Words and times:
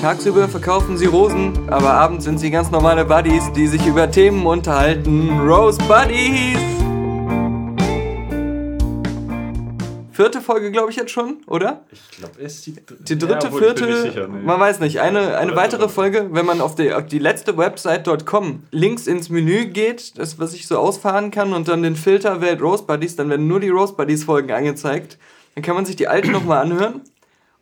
Tagsüber 0.00 0.48
verkaufen 0.48 0.96
sie 0.96 1.06
Rosen, 1.06 1.68
aber 1.68 1.92
abends 1.92 2.24
sind 2.24 2.38
sie 2.38 2.50
ganz 2.52 2.70
normale 2.70 3.04
Buddies, 3.04 3.50
die 3.56 3.66
sich 3.66 3.84
über 3.84 4.08
Themen 4.10 4.46
unterhalten. 4.46 5.40
Rose 5.40 5.78
Buddies! 5.88 6.58
Vierte 10.12 10.40
Folge, 10.40 10.70
glaube 10.70 10.90
ich, 10.90 10.96
jetzt 10.96 11.10
schon, 11.10 11.38
oder? 11.46 11.82
Ich 11.92 12.18
glaube, 12.18 12.34
es 12.40 12.54
ist 12.56 12.66
die, 12.66 12.74
Die 13.00 13.18
dritte, 13.18 13.46
Ja, 13.46 13.50
bin 13.50 13.58
vierte, 13.58 14.02
sicher, 14.02 14.28
nee. 14.28 14.44
man 14.44 14.58
weiß 14.60 14.80
nicht. 14.80 15.00
Eine, 15.00 15.36
eine 15.36 15.54
weitere. 15.56 15.88
Folge, 15.88 16.28
wenn 16.32 16.46
man 16.46 16.60
auf 16.60 16.74
die, 16.74 16.92
auf 16.92 17.06
die 17.06 17.18
letzte 17.18 17.56
Website.com 17.56 18.64
links 18.70 19.06
ins 19.06 19.30
Menü 19.30 19.66
geht, 19.66 20.16
das, 20.18 20.38
was 20.38 20.54
ich 20.54 20.66
so 20.66 20.78
ausfahren 20.78 21.30
kann, 21.30 21.52
und 21.52 21.68
dann 21.68 21.82
den 21.82 21.96
Filter 21.96 22.40
wählt 22.40 22.60
Rose 22.62 22.84
Buddies, 22.84 23.16
dann 23.16 23.30
werden 23.30 23.46
nur 23.48 23.60
die 23.60 23.68
Rose 23.68 23.94
Buddies 23.94 24.24
Folgen 24.24 24.50
angezeigt. 24.52 25.18
Dann 25.54 25.62
kann 25.62 25.74
man 25.74 25.86
sich 25.86 25.96
die 25.96 26.06
alten 26.08 26.30
nochmal 26.32 26.62
anhören. 26.62 27.00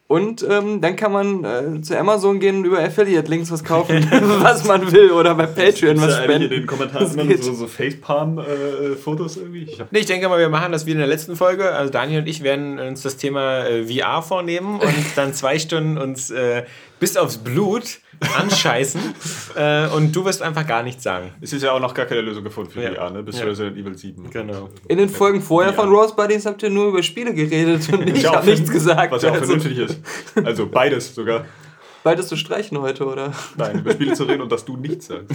Und 0.08 0.46
ähm, 0.48 0.80
dann 0.80 0.94
kann 0.94 1.10
man 1.10 1.44
äh, 1.44 1.80
zu 1.80 1.98
Amazon 1.98 2.38
gehen 2.38 2.58
und 2.58 2.64
über 2.64 2.78
Affiliate-Links 2.78 3.50
was 3.50 3.64
kaufen, 3.64 4.06
was 4.40 4.64
man 4.64 4.92
will, 4.92 5.10
oder 5.10 5.34
bei 5.34 5.46
Patreon 5.46 5.96
was 5.96 6.14
eigentlich 6.14 6.18
in 6.18 6.24
spenden. 6.24 6.50
den 6.50 6.66
Kommentaren 6.66 7.16
dann 7.16 7.42
so, 7.42 7.52
so 7.54 7.66
Facepalm-Fotos 7.66 9.36
irgendwie? 9.36 9.64
Ich 9.64 9.82
Nee, 9.90 9.98
ich 9.98 10.06
denke 10.06 10.28
mal, 10.28 10.38
wir 10.38 10.48
machen 10.48 10.70
das 10.70 10.86
wie 10.86 10.92
in 10.92 10.98
der 10.98 11.08
letzten 11.08 11.34
Folge. 11.34 11.72
Also 11.72 11.90
Daniel 11.90 12.20
und 12.20 12.28
ich 12.28 12.44
werden 12.44 12.78
uns 12.78 13.02
das 13.02 13.16
Thema 13.16 13.66
äh, 13.66 13.84
VR 13.84 14.22
vornehmen 14.22 14.78
und 14.78 14.94
dann 15.16 15.34
zwei 15.34 15.58
Stunden 15.58 15.98
uns 15.98 16.30
äh, 16.30 16.62
bis 17.00 17.16
aufs 17.16 17.38
Blut 17.38 17.98
anscheißen. 18.36 19.00
äh, 19.56 19.86
und 19.88 20.14
du 20.14 20.24
wirst 20.24 20.42
einfach 20.42 20.66
gar 20.66 20.82
nichts 20.82 21.02
sagen. 21.02 21.32
Es 21.40 21.52
ist 21.52 21.62
ja 21.62 21.72
auch 21.72 21.80
noch 21.80 21.94
gar 21.94 22.06
keine 22.06 22.20
Lösung 22.22 22.44
gefunden 22.44 22.70
für 22.70 22.82
Ja. 22.82 22.94
VR, 22.94 23.10
ne? 23.10 23.22
Bis 23.22 23.38
Ja. 23.38 23.44
Resident 23.44 23.76
Evil 23.76 23.96
7. 23.96 24.30
Genau. 24.30 24.70
In 24.88 24.98
den 24.98 25.08
Folgen 25.08 25.42
vorher 25.42 25.72
von 25.72 25.92
Ja. 25.92 25.98
Rose 25.98 26.14
Buddies 26.14 26.46
habt 26.46 26.62
ihr 26.62 26.70
nur 26.70 26.88
über 26.88 27.02
Spiele 27.02 27.34
geredet 27.34 27.92
und 27.92 28.08
ich 28.16 28.26
habe 28.26 28.46
nichts 28.46 28.70
gesagt. 28.70 29.12
Was 29.12 29.22
ja 29.22 29.30
auch 29.30 29.34
Also, 29.34 29.46
vernünftig 29.58 29.78
ist. 29.78 29.98
Also 30.44 30.66
beides 30.70 31.14
sogar. 31.14 31.44
beides 32.04 32.28
zu 32.28 32.36
streichen 32.36 32.78
heute, 32.80 33.04
oder? 33.06 33.32
Nein, 33.56 33.80
über 33.80 33.92
Spiele 33.92 34.14
zu 34.14 34.24
reden 34.24 34.42
und 34.42 34.52
dass 34.52 34.64
du 34.64 34.76
nichts 34.76 35.06
sagst. 35.06 35.30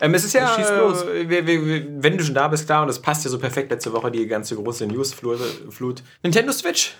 Ähm, 0.00 0.12
es 0.12 0.24
ist 0.24 0.34
ja, 0.34 0.54
äh, 0.58 1.28
wir, 1.28 1.46
wir, 1.46 1.86
wenn 2.02 2.18
du 2.18 2.24
schon 2.24 2.34
da 2.34 2.48
bist, 2.48 2.66
klar, 2.66 2.82
und 2.82 2.88
das 2.88 3.00
passt 3.00 3.24
ja 3.24 3.30
so 3.30 3.38
perfekt 3.38 3.70
letzte 3.70 3.92
Woche, 3.94 4.10
die 4.10 4.26
ganze 4.26 4.54
große 4.54 4.86
Newsflut. 4.86 5.38
Flut. 5.70 6.02
Nintendo 6.22 6.52
Switch. 6.52 6.94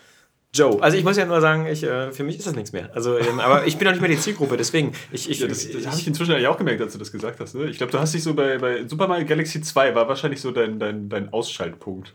Joe. 0.57 0.83
Also 0.83 0.97
ich 0.97 1.05
muss 1.05 1.17
ja 1.17 1.25
nur 1.27 1.41
sagen, 1.41 1.67
ich, 1.67 1.83
äh, 1.83 2.13
für 2.13 2.25
mich 2.25 2.39
ist 2.39 2.47
das 2.47 2.55
nichts 2.55 2.73
mehr. 2.73 2.91
Also, 2.95 3.19
ähm, 3.19 3.41
aber 3.41 3.67
ich 3.67 3.77
bin 3.79 3.87
auch 3.89 3.93
nicht 3.93 4.01
mehr 4.01 4.11
die 4.11 4.19
Zielgruppe, 4.19 4.57
deswegen. 4.57 4.93
Ich, 5.13 5.29
ich, 5.31 5.41
Ja, 5.41 5.47
das, 5.49 5.71
das 5.71 5.87
habe 5.87 5.97
ich 5.99 6.07
inzwischen 6.07 6.33
eigentlich 6.33 6.49
auch 6.49 6.59
gemerkt, 6.59 6.81
als 6.81 6.93
du 6.93 6.99
das 6.99 7.13
gesagt 7.13 7.41
hast. 7.41 7.55
Ne? 7.55 7.65
Ich 7.67 7.79
glaube, 7.79 7.93
du 7.93 7.99
hast 7.99 8.15
dich 8.15 8.23
so 8.23 8.35
bei, 8.35 8.59
bei 8.59 8.87
Super 8.87 9.09
Mario 9.09 9.27
Galaxy 9.27 9.61
2 9.61 9.95
war 9.95 10.09
wahrscheinlich 10.09 10.41
so 10.41 10.51
dein, 10.51 10.79
dein, 10.79 11.09
dein 11.09 11.33
Ausschaltpunkt. 11.33 12.15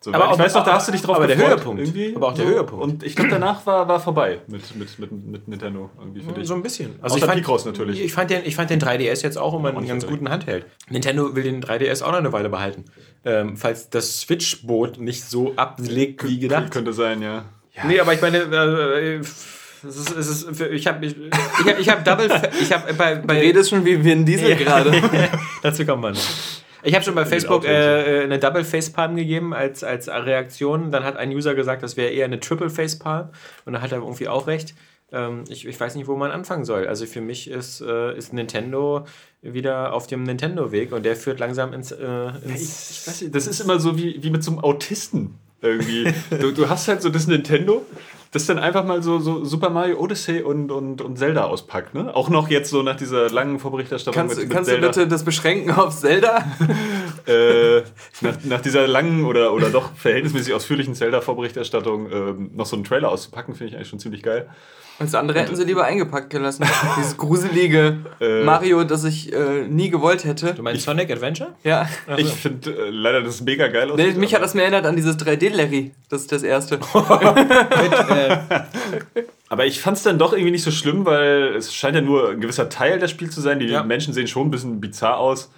So, 0.00 0.12
Aber 0.12 0.28
auch- 0.28 0.32
ich 0.34 0.38
weiß 0.38 0.54
noch, 0.54 0.64
da 0.64 0.74
hast 0.74 0.86
du 0.86 0.92
dich 0.92 1.00
drauf 1.02 1.16
aber 1.16 1.26
der 1.26 1.36
gefreut 1.36 1.54
Höhepunkt. 1.56 1.80
Irgendwie, 1.82 2.14
Aber 2.14 2.28
auch 2.28 2.34
der 2.34 2.44
so. 2.44 2.50
Höhepunkt. 2.52 2.84
Und 2.84 3.02
ich 3.02 3.16
glaube, 3.16 3.30
danach 3.30 3.64
war, 3.66 3.88
war 3.88 3.98
vorbei 3.98 4.38
mit, 4.46 4.76
mit, 4.76 4.98
mit, 4.98 5.10
mit 5.10 5.48
Nintendo 5.48 5.90
irgendwie 5.98 6.20
für 6.20 6.32
dich. 6.32 6.46
So 6.46 6.54
ein 6.54 6.62
bisschen. 6.62 6.94
Außer 7.02 7.16
ich 7.16 7.24
fand, 7.24 7.34
Picross 7.40 7.64
natürlich. 7.64 8.00
Ich 8.00 8.12
fand, 8.12 8.30
den, 8.30 8.42
ich 8.44 8.54
fand 8.54 8.70
den 8.70 8.80
3DS 8.80 9.22
jetzt 9.22 9.38
auch 9.38 9.54
immer 9.58 9.70
einen 9.70 9.78
nicht 9.78 9.88
ganz 9.88 10.04
so 10.04 10.08
guten 10.10 10.28
Handheld. 10.28 10.66
Nintendo 10.90 11.34
will 11.34 11.42
den 11.42 11.62
3DS 11.62 12.02
auch 12.04 12.12
noch 12.12 12.18
eine 12.18 12.32
Weile 12.32 12.50
behalten. 12.50 12.84
Ähm, 13.24 13.56
falls 13.56 13.88
das 13.90 14.20
Switch-Boot 14.20 14.98
nicht 15.00 15.24
so 15.24 15.54
ablegt 15.56 16.22
wie 16.28 16.38
gedacht. 16.38 16.70
Könnte 16.70 16.92
sein, 16.92 17.22
ja. 17.22 17.46
Nee, 17.84 18.00
aber 18.00 18.14
ich 18.14 18.20
meine, 18.20 18.38
äh, 18.38 19.20
es 19.86 19.96
ist, 19.96 20.16
es 20.16 20.28
ist, 20.28 20.60
ich 20.60 20.86
habe 20.86 21.06
ich, 21.06 21.16
ich 21.16 21.66
hab, 21.66 21.78
ich 21.80 21.88
hab 21.88 22.04
Double, 22.04 22.30
ich 22.60 22.72
habe 22.72 22.94
bei, 22.94 23.16
bei 23.16 23.40
Redest 23.40 23.70
schon 23.70 23.84
wie 23.84 24.02
Vin 24.02 24.24
Diesel 24.24 24.56
gerade. 24.56 24.90
Dazu 25.62 25.84
kommt 25.84 26.02
man. 26.02 26.16
Ich 26.82 26.94
habe 26.94 27.04
schon 27.04 27.14
bei 27.14 27.26
Facebook 27.26 27.64
äh, 27.64 28.20
äh, 28.20 28.24
eine 28.24 28.38
Double 28.38 28.64
Facepalm 28.64 29.16
gegeben 29.16 29.52
als, 29.52 29.82
als 29.82 30.08
Reaktion. 30.08 30.90
Dann 30.90 31.04
hat 31.04 31.16
ein 31.16 31.30
User 31.30 31.54
gesagt, 31.54 31.82
das 31.82 31.96
wäre 31.96 32.10
eher 32.10 32.26
eine 32.26 32.40
Triple 32.40 32.70
Facepalm. 32.70 33.30
Und 33.64 33.72
da 33.72 33.80
hat 33.80 33.92
er 33.92 33.98
irgendwie 33.98 34.28
auch 34.28 34.46
recht. 34.46 34.74
Ähm, 35.12 35.44
ich, 35.48 35.66
ich 35.66 35.78
weiß 35.78 35.96
nicht, 35.96 36.06
wo 36.06 36.16
man 36.16 36.30
anfangen 36.30 36.64
soll. 36.64 36.86
Also 36.86 37.06
für 37.06 37.20
mich 37.20 37.50
ist, 37.50 37.80
äh, 37.80 38.16
ist 38.16 38.32
Nintendo 38.32 39.04
wieder 39.42 39.92
auf 39.92 40.06
dem 40.06 40.22
Nintendo-Weg 40.22 40.92
und 40.92 41.04
der 41.04 41.16
führt 41.16 41.40
langsam 41.40 41.72
ins. 41.72 41.92
Äh, 41.92 42.30
Ich, 42.44 42.52
ins 42.52 42.90
ich 42.90 43.08
weiß 43.08 43.20
nicht, 43.22 43.34
das 43.34 43.46
ist 43.46 43.60
immer 43.60 43.78
so 43.80 43.98
wie, 43.98 44.22
wie 44.22 44.30
mit 44.30 44.42
so 44.42 44.52
einem 44.52 44.60
Autisten 44.60 45.38
irgendwie. 45.62 46.12
du, 46.30 46.52
du 46.52 46.68
hast 46.68 46.88
halt 46.88 47.02
so 47.02 47.08
das 47.08 47.26
Nintendo, 47.26 47.84
das 48.32 48.46
dann 48.46 48.58
einfach 48.58 48.84
mal 48.84 49.02
so, 49.02 49.18
so 49.18 49.44
Super 49.44 49.70
Mario 49.70 49.98
Odyssey 49.98 50.42
und, 50.42 50.70
und, 50.70 51.00
und 51.00 51.16
Zelda 51.16 51.44
auspackt. 51.44 51.94
Ne? 51.94 52.14
Auch 52.14 52.28
noch 52.28 52.48
jetzt 52.48 52.70
so 52.70 52.82
nach 52.82 52.96
dieser 52.96 53.30
langen 53.30 53.58
Vorberichterstattung 53.58 54.20
Kannst, 54.20 54.36
mit, 54.36 54.48
mit 54.48 54.54
kannst 54.54 54.68
du 54.68 54.74
Zelda. 54.74 54.88
bitte 54.88 55.08
das 55.08 55.24
beschränken 55.24 55.70
auf 55.70 55.96
Zelda? 55.98 56.44
äh, 57.26 57.82
nach, 58.20 58.36
nach 58.44 58.60
dieser 58.60 58.86
langen 58.86 59.24
oder, 59.24 59.52
oder 59.52 59.70
doch 59.70 59.94
verhältnismäßig 59.94 60.54
ausführlichen 60.54 60.94
Zelda-Vorberichterstattung 60.94 62.12
ähm, 62.12 62.50
noch 62.54 62.66
so 62.66 62.76
einen 62.76 62.84
Trailer 62.84 63.10
auszupacken, 63.10 63.54
finde 63.54 63.70
ich 63.70 63.76
eigentlich 63.76 63.88
schon 63.88 64.00
ziemlich 64.00 64.22
geil. 64.22 64.48
Das 64.98 65.14
andere 65.14 65.38
hätten 65.40 65.54
sie 65.54 65.64
lieber 65.64 65.84
eingepackt 65.84 66.30
gelassen. 66.30 66.64
Dieses 66.96 67.16
gruselige 67.18 67.98
Äh. 68.20 68.44
Mario, 68.44 68.82
das 68.84 69.04
ich 69.04 69.30
äh, 69.32 69.66
nie 69.68 69.90
gewollt 69.90 70.24
hätte. 70.24 70.54
du 70.54 70.62
meinst 70.62 70.82
Sonic 70.82 71.10
Adventure? 71.10 71.50
Ja. 71.64 71.86
Ich 72.16 72.32
finde 72.32 72.70
äh, 72.70 72.90
leider 72.90 73.22
das 73.22 73.42
mega 73.42 73.68
geil 73.68 73.90
aus. 73.90 73.96
Nee, 73.98 74.12
mich 74.12 74.34
hat 74.34 74.42
das 74.42 74.54
mehr 74.54 74.64
erinnert 74.64 74.86
an 74.86 74.96
dieses 74.96 75.16
3D-Larry. 75.18 75.92
Das 76.08 76.22
ist 76.22 76.32
das 76.32 76.42
erste. 76.42 76.78
Aber 79.48 79.66
ich 79.66 79.80
fand 79.80 79.96
es 79.96 80.02
dann 80.02 80.18
doch 80.18 80.32
irgendwie 80.32 80.50
nicht 80.50 80.64
so 80.64 80.70
schlimm, 80.70 81.04
weil 81.04 81.54
es 81.56 81.72
scheint 81.74 81.94
ja 81.94 82.00
nur 82.00 82.30
ein 82.30 82.40
gewisser 82.40 82.68
Teil 82.68 82.98
des 82.98 83.10
Spiels 83.10 83.34
zu 83.34 83.40
sein. 83.40 83.60
Die 83.60 83.66
Ja. 83.66 83.82
Menschen 83.84 84.12
sehen 84.12 84.26
schon 84.26 84.48
ein 84.48 84.50
bisschen 84.50 84.80
bizarr 84.80 85.18
aus. 85.18 85.50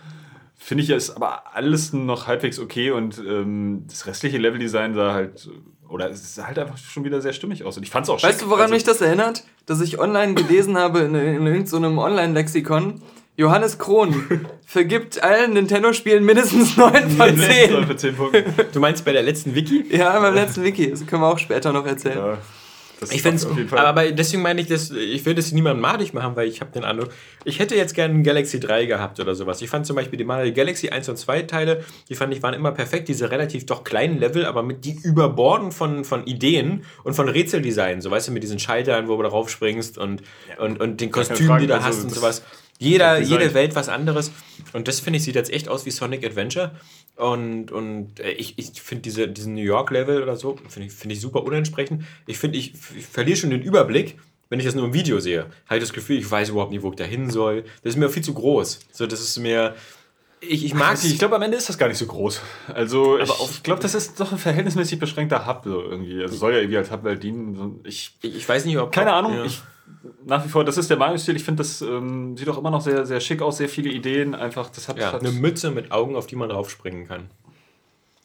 Finde 0.56 0.84
ich, 0.84 0.90
ist 0.90 1.10
aber 1.10 1.54
alles 1.54 1.92
noch 1.92 2.26
halbwegs 2.26 2.58
okay 2.58 2.90
und 2.90 3.18
ähm, 3.18 3.84
das 3.88 4.06
restliche 4.06 4.38
Leveldesign 4.38 4.94
sah 4.94 5.12
halt, 5.14 5.48
oder 5.88 6.10
es 6.10 6.34
sah 6.34 6.46
halt 6.46 6.58
einfach 6.58 6.76
schon 6.78 7.04
wieder 7.04 7.20
sehr 7.20 7.32
stimmig 7.32 7.64
aus. 7.64 7.76
Und 7.76 7.82
ich 7.82 7.90
fand 7.90 8.04
es 8.04 8.10
auch 8.10 8.22
Weißt 8.22 8.38
schick. 8.38 8.46
du, 8.46 8.50
woran 8.50 8.62
Also, 8.62 8.74
mich 8.74 8.84
das 8.84 9.00
erinnert? 9.00 9.44
Dass 9.66 9.80
ich 9.80 9.98
online 9.98 10.34
gelesen 10.34 10.76
habe 10.76 11.00
in, 11.00 11.14
in 11.14 11.46
irgendeinem 11.46 11.98
Online-Lexikon. 11.98 13.00
Johannes 13.36 13.78
Krohn 13.78 14.40
vergibt 14.66 15.22
allen 15.22 15.52
Nintendo-Spielen 15.52 16.24
mindestens 16.24 16.76
9 16.76 17.10
von 17.10 17.38
10. 17.38 17.86
Für 17.86 17.96
10 17.96 18.16
Punkte. 18.16 18.44
Du 18.72 18.80
meinst 18.80 19.04
bei 19.04 19.12
der 19.12 19.22
letzten 19.22 19.54
Wiki? 19.54 19.84
Ja, 19.96 20.18
beim 20.18 20.34
letzten 20.34 20.64
Wiki. 20.64 20.90
Das 20.90 21.06
können 21.06 21.22
wir 21.22 21.28
auch 21.28 21.38
später 21.38 21.72
noch 21.72 21.86
erzählen. 21.86 22.18
Ja, 22.18 22.38
das 23.00 23.12
Ich 23.12 23.22
finde 23.22 23.36
es, 23.36 23.46
auf 23.46 23.56
jeden 23.56 23.68
Fall. 23.68 23.78
aber 23.78 24.10
deswegen 24.10 24.42
meine 24.42 24.60
ich, 24.60 24.66
das, 24.66 24.90
ich 24.90 25.24
will 25.24 25.34
das 25.34 25.52
niemandem 25.52 25.80
madig 25.80 26.14
machen, 26.14 26.34
weil 26.36 26.48
ich 26.48 26.60
habe 26.60 26.72
den 26.72 26.84
Eindruck, 26.84 27.10
ich 27.44 27.58
hätte 27.58 27.76
jetzt 27.76 27.94
gerne 27.94 28.14
einen 28.14 28.22
Galaxy 28.24 28.58
3 28.58 28.86
gehabt 28.86 29.20
oder 29.20 29.34
sowas. 29.34 29.62
Ich 29.62 29.70
fand 29.70 29.86
zum 29.86 29.96
Beispiel 29.96 30.16
die 30.16 30.24
Mario 30.24 30.52
Galaxy 30.52 30.88
1 30.88 31.08
und 31.08 31.16
2 31.16 31.42
Teile, 31.42 31.84
die 32.08 32.14
fand 32.14 32.34
ich 32.34 32.42
waren 32.42 32.54
immer 32.54 32.72
perfekt, 32.72 33.08
diese 33.08 33.30
relativ 33.30 33.66
doch 33.66 33.84
kleinen 33.84 34.18
Level, 34.18 34.44
aber 34.46 34.62
mit 34.62 34.84
die 34.84 34.98
überborden 35.02 35.70
von, 35.70 36.04
von 36.04 36.26
Ideen 36.26 36.84
und 37.04 37.14
von 37.14 37.28
Rätseldesign, 37.28 38.00
so 38.00 38.10
weißt 38.10 38.28
du, 38.28 38.32
mit 38.32 38.42
diesen 38.42 38.58
Schaltern, 38.58 39.08
wo 39.08 39.20
du 39.20 39.28
drauf 39.28 39.48
springst 39.48 39.98
und, 39.98 40.22
und, 40.58 40.80
und 40.80 41.00
den 41.00 41.10
Kostümen, 41.10 41.58
die 41.60 41.66
du 41.66 41.74
also 41.74 41.86
hast 41.86 42.04
und 42.04 42.10
sowas. 42.10 42.42
Jeder, 42.78 43.18
jede. 43.18 43.54
Welt 43.54 43.74
was 43.74 43.88
anderes. 43.88 44.30
Und 44.72 44.86
das 44.86 45.00
finde 45.00 45.16
ich, 45.16 45.24
sieht 45.24 45.34
jetzt 45.34 45.52
echt 45.52 45.68
aus 45.68 45.84
wie 45.84 45.90
Sonic 45.90 46.24
Adventure. 46.24 46.72
Und, 47.18 47.72
und 47.72 48.20
äh, 48.20 48.30
ich, 48.30 48.54
ich 48.58 48.80
finde 48.80 49.02
diese, 49.02 49.26
diesen 49.26 49.54
New 49.54 49.62
York-Level 49.62 50.22
oder 50.22 50.36
so, 50.36 50.56
finde 50.68 50.86
ich, 50.86 50.92
finde 50.94 51.14
ich 51.16 51.20
super 51.20 51.42
unentsprechend. 51.42 52.04
Ich 52.26 52.38
finde, 52.38 52.58
ich, 52.58 52.74
ich 52.96 53.06
verliere 53.06 53.36
schon 53.36 53.50
den 53.50 53.60
Überblick, 53.60 54.16
wenn 54.48 54.60
ich 54.60 54.66
das 54.66 54.76
nur 54.76 54.84
im 54.84 54.94
Video 54.94 55.18
sehe. 55.18 55.46
Habe 55.66 55.78
ich 55.78 55.80
das 55.80 55.92
Gefühl, 55.92 56.16
ich 56.16 56.30
weiß 56.30 56.50
überhaupt 56.50 56.70
nicht, 56.70 56.82
wo 56.84 56.90
ich 56.90 56.96
da 56.96 57.02
hin 57.02 57.28
soll. 57.28 57.64
Das 57.82 57.94
ist 57.94 57.96
mir 57.96 58.08
viel 58.08 58.22
zu 58.22 58.34
groß. 58.34 58.78
So, 58.92 59.08
das 59.08 59.20
ist 59.20 59.36
mir. 59.38 59.74
Ich, 60.40 60.64
ich 60.64 60.74
mag 60.74 61.02
nicht, 61.02 61.12
ich 61.12 61.18
glaube, 61.18 61.34
am 61.34 61.42
Ende 61.42 61.56
ist 61.56 61.68
das 61.68 61.76
gar 61.76 61.88
nicht 61.88 61.98
so 61.98 62.06
groß. 62.06 62.40
Also, 62.72 63.18
ich, 63.18 63.28
ich 63.28 63.62
glaube, 63.64 63.82
das 63.82 63.96
ist 63.96 64.20
doch 64.20 64.30
ein 64.30 64.38
verhältnismäßig 64.38 65.00
beschränkter 65.00 65.44
Hub 65.44 65.62
so 65.64 65.82
irgendwie. 65.82 66.22
Also, 66.22 66.36
soll 66.36 66.52
ja 66.52 66.58
irgendwie 66.58 66.78
als 66.78 66.92
Hub 66.92 67.02
dienen. 67.20 67.80
Ich, 67.82 68.16
ich 68.22 68.48
weiß 68.48 68.64
nicht, 68.64 68.78
ob. 68.78 68.92
keine 68.92 69.12
Ahnung. 69.12 69.34
Ja. 69.34 69.44
Ich, 69.44 69.60
nach 70.26 70.44
wie 70.44 70.48
vor, 70.48 70.64
das 70.64 70.76
ist 70.76 70.90
der 70.90 70.96
Mario-Stil. 70.96 71.36
Ich 71.36 71.44
finde, 71.44 71.62
das 71.62 71.80
ähm, 71.82 72.36
sieht 72.36 72.48
auch 72.48 72.58
immer 72.58 72.70
noch 72.70 72.80
sehr, 72.80 73.06
sehr 73.06 73.20
schick 73.20 73.42
aus. 73.42 73.58
Sehr 73.58 73.68
viele 73.68 73.90
Ideen. 73.90 74.34
Einfach, 74.34 74.70
das 74.70 74.88
hat. 74.88 74.98
ja, 74.98 75.12
hat 75.12 75.20
eine 75.20 75.32
Mütze 75.32 75.70
mit 75.70 75.90
Augen, 75.92 76.16
auf 76.16 76.26
die 76.26 76.36
man 76.36 76.48
draufspringen 76.48 77.06
kann. 77.08 77.30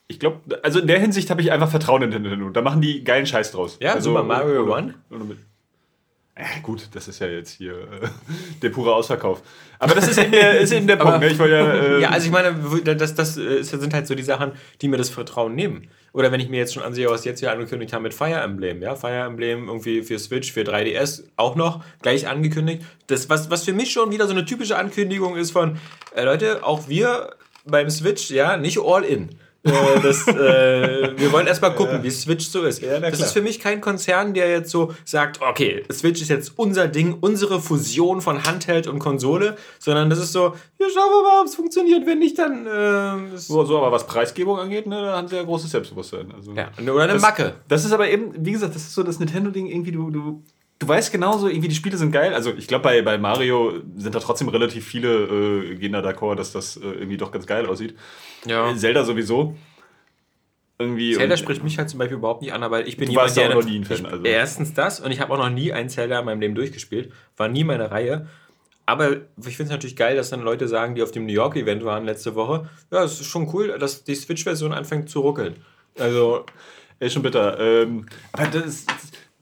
ich 0.08 0.20
glaube, 0.20 0.40
also 0.64 0.80
in 0.80 0.88
der 0.88 1.00
Hinsicht 1.00 1.30
habe 1.30 1.42
ich 1.42 1.52
einfach 1.52 1.70
Vertrauen 1.70 2.02
in 2.04 2.10
Nintendo. 2.10 2.50
Da 2.50 2.62
machen 2.62 2.82
die 2.82 3.04
geilen 3.04 3.26
Scheiß 3.26 3.52
draus. 3.52 3.78
Ja, 3.82 3.94
also, 3.94 4.12
Super 4.12 4.24
Mario 4.24 4.64
oder- 4.64 4.74
One? 4.74 4.96
Äh, 6.36 6.62
gut, 6.64 6.90
das 6.94 7.08
ist 7.08 7.20
ja 7.20 7.28
jetzt 7.28 7.52
hier 7.52 7.74
äh, 7.74 8.08
der 8.64 8.70
pure 8.70 8.96
Ausverkauf. 8.96 9.44
Aber 9.78 9.94
das 9.94 10.08
ist 10.08 10.18
eben 10.18 10.32
der, 10.32 10.60
ist 10.60 10.74
eben 10.74 10.88
der 10.88 10.96
Punkt. 10.96 11.20
Ne? 11.20 11.30
Ich 11.30 11.38
wollte 11.38 11.54
ja, 11.54 11.74
äh, 11.74 12.02
Ja, 12.02 12.10
also 12.10 12.26
ich 12.26 12.32
meine, 12.32 12.56
das, 12.96 13.14
das 13.14 13.38
äh, 13.38 13.62
sind 13.62 13.94
halt 13.94 14.08
so 14.08 14.16
die 14.16 14.24
Sachen, 14.24 14.54
die 14.82 14.88
mir 14.88 14.98
das 14.98 15.12
Vertrauen 15.12 15.54
nehmen. 15.54 15.90
Oder 16.12 16.32
wenn 16.32 16.40
ich 16.40 16.50
mir 16.50 16.58
jetzt 16.58 16.74
schon 16.74 16.82
ansehe, 16.82 17.08
was 17.08 17.24
jetzt 17.24 17.40
hier 17.40 17.52
angekündigt 17.52 17.94
haben 17.94 18.02
mit 18.02 18.16
Fire 18.16 18.42
Emblem, 18.42 18.82
ja, 18.82 18.96
Fire 18.96 19.26
Emblem 19.26 19.68
irgendwie 19.68 20.02
für 20.02 20.18
Switch, 20.18 20.52
für 20.52 20.62
3DS 20.62 21.24
auch 21.36 21.56
noch 21.56 21.84
gleich 22.02 22.28
angekündigt. 22.28 22.84
Das, 23.06 23.30
was, 23.30 23.52
was 23.52 23.64
für 23.64 23.74
mich 23.74 23.92
schon 23.92 24.12
wieder 24.12 24.26
so 24.26 24.34
eine 24.34 24.46
typische 24.46 24.78
Ankündigung 24.78 25.36
ist 25.36 25.52
von, 25.52 25.78
äh, 26.16 26.24
Leute, 26.24 26.66
auch 26.66 26.88
wir 26.88 27.36
beim 27.66 27.92
Switch, 27.92 28.32
ja, 28.32 28.58
nicht 28.58 28.80
all 28.80 29.04
in. 29.04 29.30
Äh, 29.64 30.02
das, 30.02 30.28
äh, 30.28 30.34
wir 31.18 31.32
wollen 31.32 31.48
erstmal 31.48 31.74
gucken, 31.74 32.04
wie 32.04 32.10
Switch 32.10 32.48
so 32.48 32.64
ist. 32.64 32.82
Ja, 32.82 33.00
das 33.00 33.20
ist 33.20 33.32
für 33.32 33.42
mich 33.42 33.60
kein 33.60 33.80
Konzern, 33.80 34.34
der 34.34 34.50
jetzt 34.50 34.70
so 34.70 34.94
sagt, 35.06 35.40
okay, 35.42 35.84
Switch 35.92 36.22
ist 36.22 36.30
jetzt 36.30 36.54
unser 36.58 36.88
Ding, 36.88 37.18
unsere 37.22 37.62
Fusion 37.62 38.22
von 38.22 38.44
Handheld 38.44 38.88
und 38.88 39.00
Konsole, 39.00 39.56
sondern 39.80 40.10
das 40.10 40.20
ist 40.20 40.34
so, 40.34 40.54
ja, 40.80 40.88
schauen 40.94 41.10
wir 41.10 41.24
mal, 41.24 41.42
ob 41.42 41.48
es 41.48 41.56
funktioniert, 41.56 42.06
wenn 42.06 42.20
nicht, 42.20 42.38
dann 42.38 42.68
äh, 42.68 43.38
so, 43.38 43.64
so, 43.64 43.78
aber 43.78 43.92
was 43.92 44.06
Preisgebung 44.06 44.60
angeht, 44.60 44.86
ne, 44.86 45.02
da 45.02 45.18
haben 45.18 45.28
sie 45.28 45.38
ja 45.38 45.44
großes 45.44 45.72
Selbstbewusstsein. 45.72 46.32
Also, 46.36 46.54
ja, 46.54 46.70
oder 46.78 47.04
eine 47.04 47.14
das, 47.14 47.22
Macke. 47.22 47.56
Das 47.70 47.86
ist 47.86 47.94
aber 47.94 48.10
eben, 48.10 48.34
wie 48.38 48.52
gesagt, 48.52 48.76
das 48.76 48.84
ist 48.84 48.94
so 48.94 49.04
das 49.04 49.20
Nintendo-Ding, 49.20 49.68
irgendwie, 49.68 49.92
du, 49.94 50.10
du, 50.10 50.44
du 50.80 50.88
weißt 50.88 51.12
genauso, 51.12 51.48
irgendwie 51.48 51.70
die 51.70 51.76
Spiele 51.76 51.98
sind 51.98 52.12
geil. 52.12 52.34
Also 52.34 52.52
ich 52.52 52.68
glaube, 52.68 52.84
bei, 52.84 53.02
bei 53.02 53.18
Mario 53.18 53.74
sind 53.96 54.14
da 54.14 54.20
trotzdem 54.20 54.50
relativ 54.50 54.86
viele, 54.86 55.72
äh, 55.72 55.76
gehen 55.76 55.94
da 55.94 56.00
d'accord, 56.00 56.36
dass 56.36 56.52
das 56.52 56.78
äh, 56.78 56.82
irgendwie 56.82 57.18
doch 57.18 57.32
ganz 57.32 57.48
geil 57.48 57.66
aussieht. 57.66 57.96
Ja. 58.46 58.72
Äh, 58.72 58.76
Zelda 58.76 59.04
sowieso. 59.04 59.56
Irgendwie. 60.80 61.14
Zelda 61.14 61.38
spricht 61.38 61.64
mich 61.64 61.78
halt 61.78 61.90
zum 61.90 62.00
Beispiel 62.00 62.18
überhaupt 62.18 62.42
nicht 62.42 62.54
an, 62.54 62.64
aber 62.64 62.88
ich 62.88 62.98
bin 62.98 63.08
Du 63.08 63.14
ja 63.14 63.28
der 63.28 63.50
auch 63.50 63.56
noch 63.56 63.64
nie 63.64 63.80
ein 63.80 63.86
Fan, 63.86 64.06
also. 64.06 64.24
Erstens 64.24 64.74
das 64.74 65.00
und 65.00 65.12
ich 65.12 65.20
habe 65.20 65.34
auch 65.34 65.38
noch 65.38 65.50
nie 65.50 65.72
einen 65.72 65.90
Zelda 65.90 66.20
in 66.20 66.26
meinem 66.26 66.42
Leben 66.42 66.56
durchgespielt. 66.56 67.12
War 67.38 67.48
nie 67.48 67.64
meine 67.64 67.92
Reihe. 67.92 68.28
Aber 68.86 69.12
ich 69.12 69.56
finde 69.56 69.64
es 69.64 69.70
natürlich 69.70 69.96
geil, 69.96 70.18
dass 70.18 70.30
dann 70.30 70.42
Leute 70.42 70.68
sagen, 70.68 70.96
die 70.96 71.04
auf 71.04 71.12
dem 71.12 71.26
New 71.26 71.32
York-Event 71.32 71.86
waren 71.86 72.04
letzte 72.04 72.36
Woche, 72.36 72.70
ja, 72.92 73.04
es 73.04 73.22
ist 73.22 73.28
schon 73.28 73.50
cool, 73.54 73.78
dass 73.80 74.04
die 74.04 74.16
Switch-Version 74.16 74.74
anfängt 74.74 75.10
zu 75.10 75.22
ruckeln. 75.22 75.56
Also, 75.98 76.46
Ist 77.00 77.14
schon 77.14 77.22
bitter. 77.22 77.60
Ähm, 77.60 78.06
aber 78.32 78.48
das, 78.48 78.86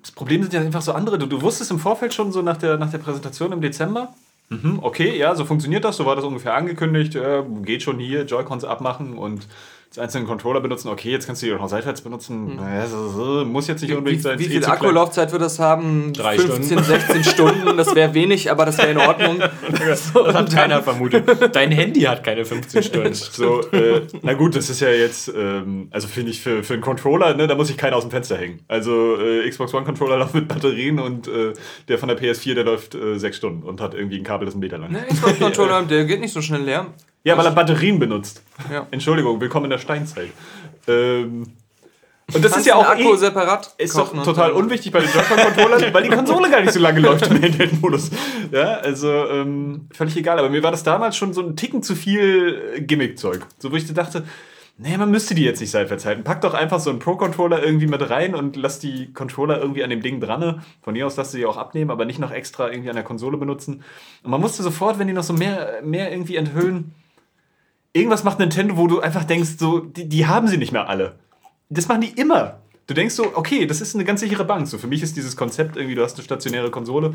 das 0.02 0.12
Problem 0.12 0.44
sind 0.44 0.54
ja 0.54 0.62
einfach 0.62 0.82
so 0.82 0.94
andere. 0.94 1.18
Du, 1.18 1.26
du 1.26 1.42
wusstest 1.42 1.72
im 1.72 1.80
Vorfeld 1.80 2.14
schon 2.14 2.32
so 2.32 2.42
nach 2.42 2.58
der, 2.58 2.78
nach 2.78 2.92
der 2.92 2.98
Präsentation 2.98 3.52
im 3.52 3.62
Dezember. 3.62 4.14
Mhm, 4.52 4.80
okay, 4.82 5.18
ja, 5.18 5.34
so 5.34 5.46
funktioniert 5.46 5.86
das. 5.86 5.96
So 5.96 6.06
war 6.06 6.18
das 6.18 6.26
ungefähr 6.26 6.56
angekündigt. 6.56 7.16
Äh, 7.16 7.44
geht 7.64 7.84
schon 7.84 8.00
hier, 8.00 8.26
Joy-Cons 8.26 8.66
abmachen 8.66 9.18
und 9.18 9.48
als 9.92 10.00
einzelnen 10.00 10.26
Controller 10.26 10.62
benutzen. 10.62 10.88
Okay, 10.88 11.12
jetzt 11.12 11.28
kannst 11.28 11.42
du 11.42 11.48
die 11.48 11.54
auch 11.54 11.60
noch 11.60 11.68
seitwärts 11.68 12.00
benutzen. 12.00 12.58
So, 12.90 13.10
so, 13.10 13.46
muss 13.46 13.68
jetzt 13.68 13.82
nicht 13.82 13.92
Wie, 13.92 13.96
unbedingt 13.96 14.24
sein. 14.24 14.40
wie 14.40 14.44
ist 14.44 14.50
eh 14.50 14.54
viel 14.54 14.62
klein. 14.62 14.74
Akkulaufzeit 14.76 15.34
wird 15.34 15.42
das 15.42 15.60
haben? 15.60 16.14
Drei 16.14 16.38
15, 16.38 16.64
Stunden. 16.64 16.84
16 16.86 17.24
Stunden. 17.26 17.78
Das 17.78 17.94
wäre 17.94 18.14
wenig, 18.14 18.50
aber 18.50 18.66
das 18.66 18.78
wäre 18.78 18.92
in 18.92 18.98
Ordnung. 19.00 19.40
das 19.40 20.14
hat 20.14 20.54
keiner 20.54 20.82
vermutet. 20.82 21.26
Dein 21.54 21.74
Handy 21.74 22.02
hat 22.02 22.24
keine 22.24 22.46
15 22.46 22.84
Stunden. 22.84 23.14
So, 23.14 23.70
äh, 23.72 24.04
na 24.22 24.34
gut, 24.34 24.56
das 24.56 24.70
ist 24.70 24.80
ja 24.80 24.90
jetzt, 24.90 25.28
ähm, 25.36 25.90
also 25.92 26.08
finde 26.08 26.32
ich 26.32 26.40
für, 26.42 26.64
für 26.64 26.74
einen 26.74 26.82
Controller, 26.82 27.36
ne, 27.36 27.48
da 27.48 27.56
muss 27.56 27.68
sich 27.68 27.76
keiner 27.76 27.98
aus 27.98 28.04
dem 28.04 28.12
Fenster 28.12 28.38
hängen. 28.38 28.62
Also 28.70 29.18
äh, 29.20 29.50
Xbox 29.50 29.74
One 29.74 29.84
Controller 29.84 30.18
läuft 30.18 30.36
mit 30.36 30.48
Batterien 30.48 31.00
und 31.00 31.28
äh, 31.28 31.52
der 31.90 31.98
von 31.98 32.08
der 32.08 32.18
PS4, 32.18 32.54
der 32.54 32.64
läuft 32.64 32.96
äh, 32.96 33.20
sechs 33.20 33.36
Stunden 33.36 33.64
und 33.64 33.82
hat 33.82 33.94
irgendwie 33.94 34.20
ein 34.20 34.24
Kabel, 34.24 34.46
das 34.46 34.54
einen 34.54 34.62
Meter 34.62 34.78
lang. 34.78 34.94
Ne, 34.94 35.04
Xbox-Controller, 35.10 35.82
der 35.90 36.06
geht 36.06 36.22
nicht 36.22 36.34
so 36.34 36.42
schnell 36.42 36.62
leer. 36.62 36.88
Ja, 37.24 37.38
weil 37.38 37.46
er 37.46 37.52
Batterien 37.52 38.00
benutzt. 38.00 38.42
Ja. 38.72 38.88
Entschuldigung, 38.92 39.40
willkommen 39.40 39.66
in 39.66 39.72
der 39.72 39.78
Steinzeit. 39.78 40.32
Ähm, 40.88 41.46
und 42.34 42.46
das 42.46 42.58
ist 42.58 42.66
ja 42.66 42.76
auch 42.76 42.88
Akku 42.88 43.14
eh, 43.14 43.18
separat 43.18 43.76
ist 43.78 43.96
doch 43.96 44.12
total 44.24 44.52
unwichtig 44.54 44.92
bei 44.92 45.02
den 45.02 45.10
Joy-Con-Controllern, 45.12 45.94
weil 45.94 46.04
die 46.04 46.10
Konsole 46.10 46.50
gar 46.50 46.62
nicht 46.62 46.74
so 46.74 46.80
lange 46.80 47.00
läuft 47.00 47.28
im 47.28 47.42
Handheld-Modus. 47.42 48.10
Ja, 48.52 48.76
also 48.78 49.10
ähm, 49.28 49.88
völlig 49.92 50.18
egal. 50.18 50.40
Aber 50.40 50.50
mir 50.50 50.64
war 50.64 50.72
das 50.72 50.84
damals 50.84 51.16
schon 51.16 51.34
so 51.34 51.42
ein 51.42 51.56
Ticken 51.56 51.84
zu 51.84 51.94
viel 51.94 52.82
Gimmick-Zeug. 52.88 53.46
So, 53.60 53.72
wo 53.72 53.76
ich 53.76 53.94
dachte, 53.94 54.24
nee, 54.78 54.98
man 54.98 55.12
müsste 55.12 55.36
die 55.36 55.44
jetzt 55.44 55.60
nicht 55.60 55.72
seitwärts 55.72 56.06
halten. 56.06 56.24
Pack 56.24 56.42
doch 56.42 56.56
einfach 56.56 56.80
so 56.80 56.90
einen 56.90 57.00
Pro-Controller 57.00 57.62
irgendwie 57.64 57.88
mit 57.88 58.10
rein 58.10 58.34
und 58.34 58.56
lass 58.56 58.80
die 58.80 59.14
Controller 59.14 59.60
irgendwie 59.60 59.84
an 59.84 59.92
dem 59.92 60.02
Ding 60.02 60.22
dran. 60.22 60.64
Von 60.82 60.94
mir 60.94 61.06
aus 61.06 61.16
du 61.16 61.38
die 61.38 61.46
auch 61.46 61.58
abnehmen, 61.58 61.92
aber 61.92 62.06
nicht 62.06 62.18
noch 62.18 62.32
extra 62.32 62.72
irgendwie 62.72 62.90
an 62.90 62.96
der 62.96 63.06
Konsole 63.06 63.38
benutzen. 63.38 63.84
Und 64.24 64.32
man 64.32 64.42
musste 64.42 64.64
sofort, 64.64 64.98
wenn 64.98 65.08
die 65.08 65.14
noch 65.14 65.24
so 65.24 65.34
mehr, 65.34 65.82
mehr 65.84 66.12
irgendwie 66.12 66.38
enthüllen, 66.38 66.96
irgendwas 67.94 68.24
macht 68.24 68.40
Nintendo, 68.40 68.78
wo 68.78 68.88
du 68.88 69.00
einfach 69.00 69.24
denkst, 69.24 69.52
so, 69.58 69.80
die, 69.80 70.08
die 70.08 70.28
haben 70.28 70.48
sie 70.48 70.58
nicht 70.58 70.72
mehr 70.72 70.88
alle. 70.90 71.16
Das 71.70 71.88
machen 71.88 72.02
die 72.02 72.10
immer. 72.20 72.60
Du 72.88 72.94
denkst 72.94 73.16
so, 73.16 73.32
okay, 73.36 73.66
das 73.66 73.80
ist 73.82 73.96
eine 73.96 74.04
ganz 74.04 74.20
sichere 74.20 74.44
Bank. 74.46 74.68
So, 74.68 74.78
für 74.78 74.88
mich 74.88 75.02
ist 75.02 75.16
dieses 75.16 75.36
Konzept 75.38 75.78
irgendwie, 75.78 75.96
du 75.96 76.04
hast 76.04 76.16
eine 76.16 76.24
stationäre 76.24 76.72
Konsole, 76.72 77.14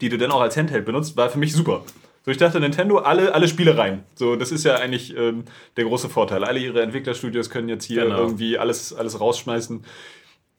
die 0.00 0.08
du 0.08 0.18
dann 0.18 0.30
auch 0.32 0.40
als 0.40 0.56
Handheld 0.56 0.84
benutzt, 0.84 1.16
war 1.16 1.30
für 1.30 1.38
mich 1.38 1.52
super. 1.52 1.84
So, 2.24 2.30
ich 2.30 2.36
dachte, 2.36 2.60
Nintendo, 2.60 2.98
alle, 2.98 3.34
alle 3.34 3.48
Spiele 3.48 3.76
rein. 3.76 4.04
So, 4.14 4.36
das 4.36 4.52
ist 4.52 4.64
ja 4.64 4.76
eigentlich 4.76 5.16
ähm, 5.16 5.44
der 5.76 5.84
große 5.84 6.08
Vorteil. 6.08 6.44
Alle 6.44 6.60
ihre 6.60 6.82
Entwicklerstudios 6.82 7.50
können 7.50 7.68
jetzt 7.68 7.84
hier 7.84 8.04
Genau. 8.04 8.18
irgendwie 8.18 8.58
alles, 8.58 8.92
alles 8.92 9.20
rausschmeißen. 9.20 9.84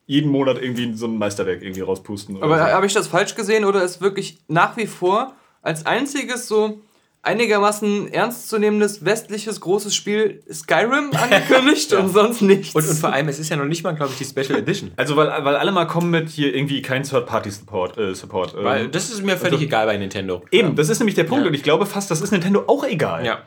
Jeden 0.05 0.29
Monat 0.29 0.61
irgendwie 0.61 0.93
so 0.93 1.07
ein 1.07 1.17
Meisterwerk 1.17 1.61
irgendwie 1.61 1.81
rauspusten. 1.81 2.41
Aber 2.43 2.57
so. 2.57 2.63
habe 2.63 2.85
ich 2.85 2.93
das 2.93 3.07
falsch 3.07 3.35
gesehen 3.35 3.63
oder 3.63 3.81
ist 3.83 4.01
wirklich 4.01 4.39
nach 4.49 4.75
wie 4.75 4.87
vor 4.87 5.33
als 5.61 5.85
einziges 5.85 6.49
so 6.49 6.81
einigermaßen 7.23 8.11
ernstzunehmendes 8.13 9.03
westliches 9.05 9.61
großes 9.61 9.95
Spiel 9.95 10.43
Skyrim 10.51 11.11
angekündigt 11.13 11.93
und 11.99 12.09
sonst 12.09 12.41
nichts? 12.41 12.75
Und, 12.75 12.87
und 12.87 12.95
vor 12.97 13.11
allem, 13.11 13.29
es 13.29 13.39
ist 13.39 13.49
ja 13.49 13.55
noch 13.55 13.65
nicht 13.65 13.83
mal, 13.83 13.93
glaube 13.93 14.11
ich, 14.11 14.17
die 14.19 14.25
Special 14.25 14.59
Edition. 14.59 14.91
Also, 14.97 15.15
weil, 15.15 15.27
weil 15.43 15.55
alle 15.55 15.71
mal 15.71 15.85
kommen 15.85 16.11
mit 16.11 16.29
hier 16.29 16.53
irgendwie 16.53 16.81
kein 16.81 17.03
Third-Party-Support. 17.03 17.97
Äh, 17.97 18.13
Support. 18.13 18.53
Ähm, 18.55 18.63
Weil 18.63 18.87
das 18.89 19.09
ist 19.09 19.23
mir 19.23 19.37
völlig 19.37 19.53
also- 19.53 19.65
egal 19.65 19.85
bei 19.87 19.97
Nintendo. 19.97 20.43
Eben, 20.51 20.75
das 20.75 20.89
ist 20.89 20.99
nämlich 20.99 21.15
der 21.15 21.23
Punkt 21.23 21.43
Ja. 21.43 21.47
und 21.49 21.53
ich 21.53 21.63
glaube 21.63 21.85
fast, 21.85 22.11
das 22.11 22.21
ist 22.21 22.31
Nintendo 22.31 22.63
auch 22.67 22.83
egal. 22.85 23.25
Ja. 23.25 23.43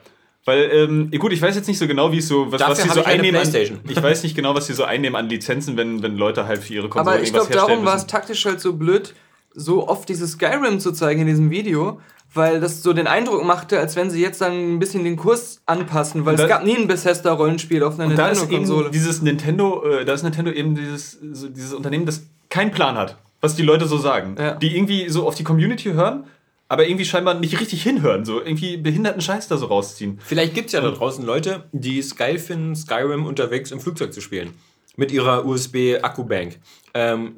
Weil, 0.47 0.71
ähm, 0.73 1.11
gut, 1.19 1.33
ich 1.33 1.43
weiß 1.43 1.57
jetzt 1.57 1.67
nicht 1.67 1.79
so 1.79 1.87
genau, 1.89 2.13
wie 2.13 2.19
es 2.19 2.29
so, 2.29 2.51
was, 2.53 2.61
was 2.61 2.81
sie 2.81 2.89
so 2.89 3.01
ich 3.01 3.07
einnehmen. 3.07 3.41
An, 3.41 3.81
ich 3.89 4.01
weiß 4.01 4.23
nicht 4.23 4.37
genau, 4.37 4.55
was 4.55 4.67
sie 4.69 4.75
so 4.75 4.85
einnehmen 4.85 5.17
an 5.17 5.29
Lizenzen, 5.29 5.77
wenn, 5.77 6.03
wenn 6.03 6.17
Leute 6.17 6.47
halt 6.47 6.63
für 6.63 6.75
ihre 6.75 6.89
Konsole 6.89 7.17
Aber 7.17 7.23
ich 7.25 7.33
glaube, 7.33 7.53
darum 7.53 7.69
herstellen 7.69 7.87
war 7.87 7.97
es 7.97 8.07
taktisch 8.07 8.45
halt 8.47 8.61
so 8.61 8.75
blöd, 8.75 9.15
so 9.57 9.89
oft 9.89 10.09
dieses 10.09 10.33
Skyrim 10.33 10.79
zu 10.79 10.93
zeigen 10.93 11.23
in 11.23 11.27
diesem 11.27 11.51
Video, 11.51 11.99
weil 12.35 12.61
das 12.61 12.83
so 12.83 12.93
den 12.93 13.07
Eindruck 13.07 13.45
machte, 13.45 13.79
als 13.79 13.97
wenn 13.97 14.11
sie 14.11 14.21
jetzt 14.21 14.41
dann 14.43 14.75
ein 14.75 14.79
bisschen 14.79 15.03
den 15.03 15.17
Kurs 15.17 15.63
anpassen, 15.65 16.27
weil 16.27 16.35
es 16.35 16.47
gab 16.47 16.65
nie 16.65 16.77
ein 16.77 16.87
Bethesda-Rollenspiel 16.87 17.83
auf 17.83 17.99
einer 17.99 18.11
Und 18.11 18.17
da 18.17 18.29
ist 18.29 18.41
Nintendo-Konsole. 18.41 18.85
eben 18.85 18.93
dieses 18.93 19.23
Nintendo, 19.23 19.83
äh, 19.85 20.05
da 20.05 20.13
ist 20.13 20.23
Nintendo 20.23 20.53
eben 20.53 20.75
dieses, 20.75 21.19
so 21.33 21.49
dieses 21.49 21.73
Unternehmen, 21.73 22.05
das 22.05 22.27
keinen 22.51 22.71
Plan 22.71 22.97
hat, 22.97 23.17
was 23.41 23.57
die 23.57 23.63
Leute 23.63 23.87
so 23.87 23.97
sagen. 23.97 24.37
Ja. 24.39 24.55
Die 24.55 24.77
irgendwie 24.77 25.09
so 25.09 25.27
auf 25.27 25.35
die 25.35 25.45
Community 25.45 25.93
hören, 25.93 26.25
aber 26.69 26.87
irgendwie 26.87 27.07
scheinbar 27.07 27.35
nicht 27.35 27.59
richtig 27.59 27.83
hinhören, 27.83 28.25
so 28.27 28.41
irgendwie 28.41 28.77
behinderten 28.77 29.23
Scheiß 29.23 29.49
da 29.49 29.57
so 29.57 29.67
rausziehen. 29.67 30.19
Vielleicht 30.23 30.55
gibt 30.55 30.67
es 30.67 30.73
ja 30.73 30.83
da 30.83 30.91
draußen 30.91 31.25
Leute, 31.25 31.65
die 31.73 31.99
es 31.99 32.17
geil 32.17 32.39
finden, 32.39 32.77
Skyrim 32.77 33.25
unterwegs 33.25 33.71
im 33.71 33.81
Flugzeug 33.81 34.13
zu 34.13 34.21
spielen. 34.21 34.53
Mit 34.97 35.13
ihrer 35.13 35.47
USB-Akkubank. 35.47 36.59
Ähm, 36.95 37.37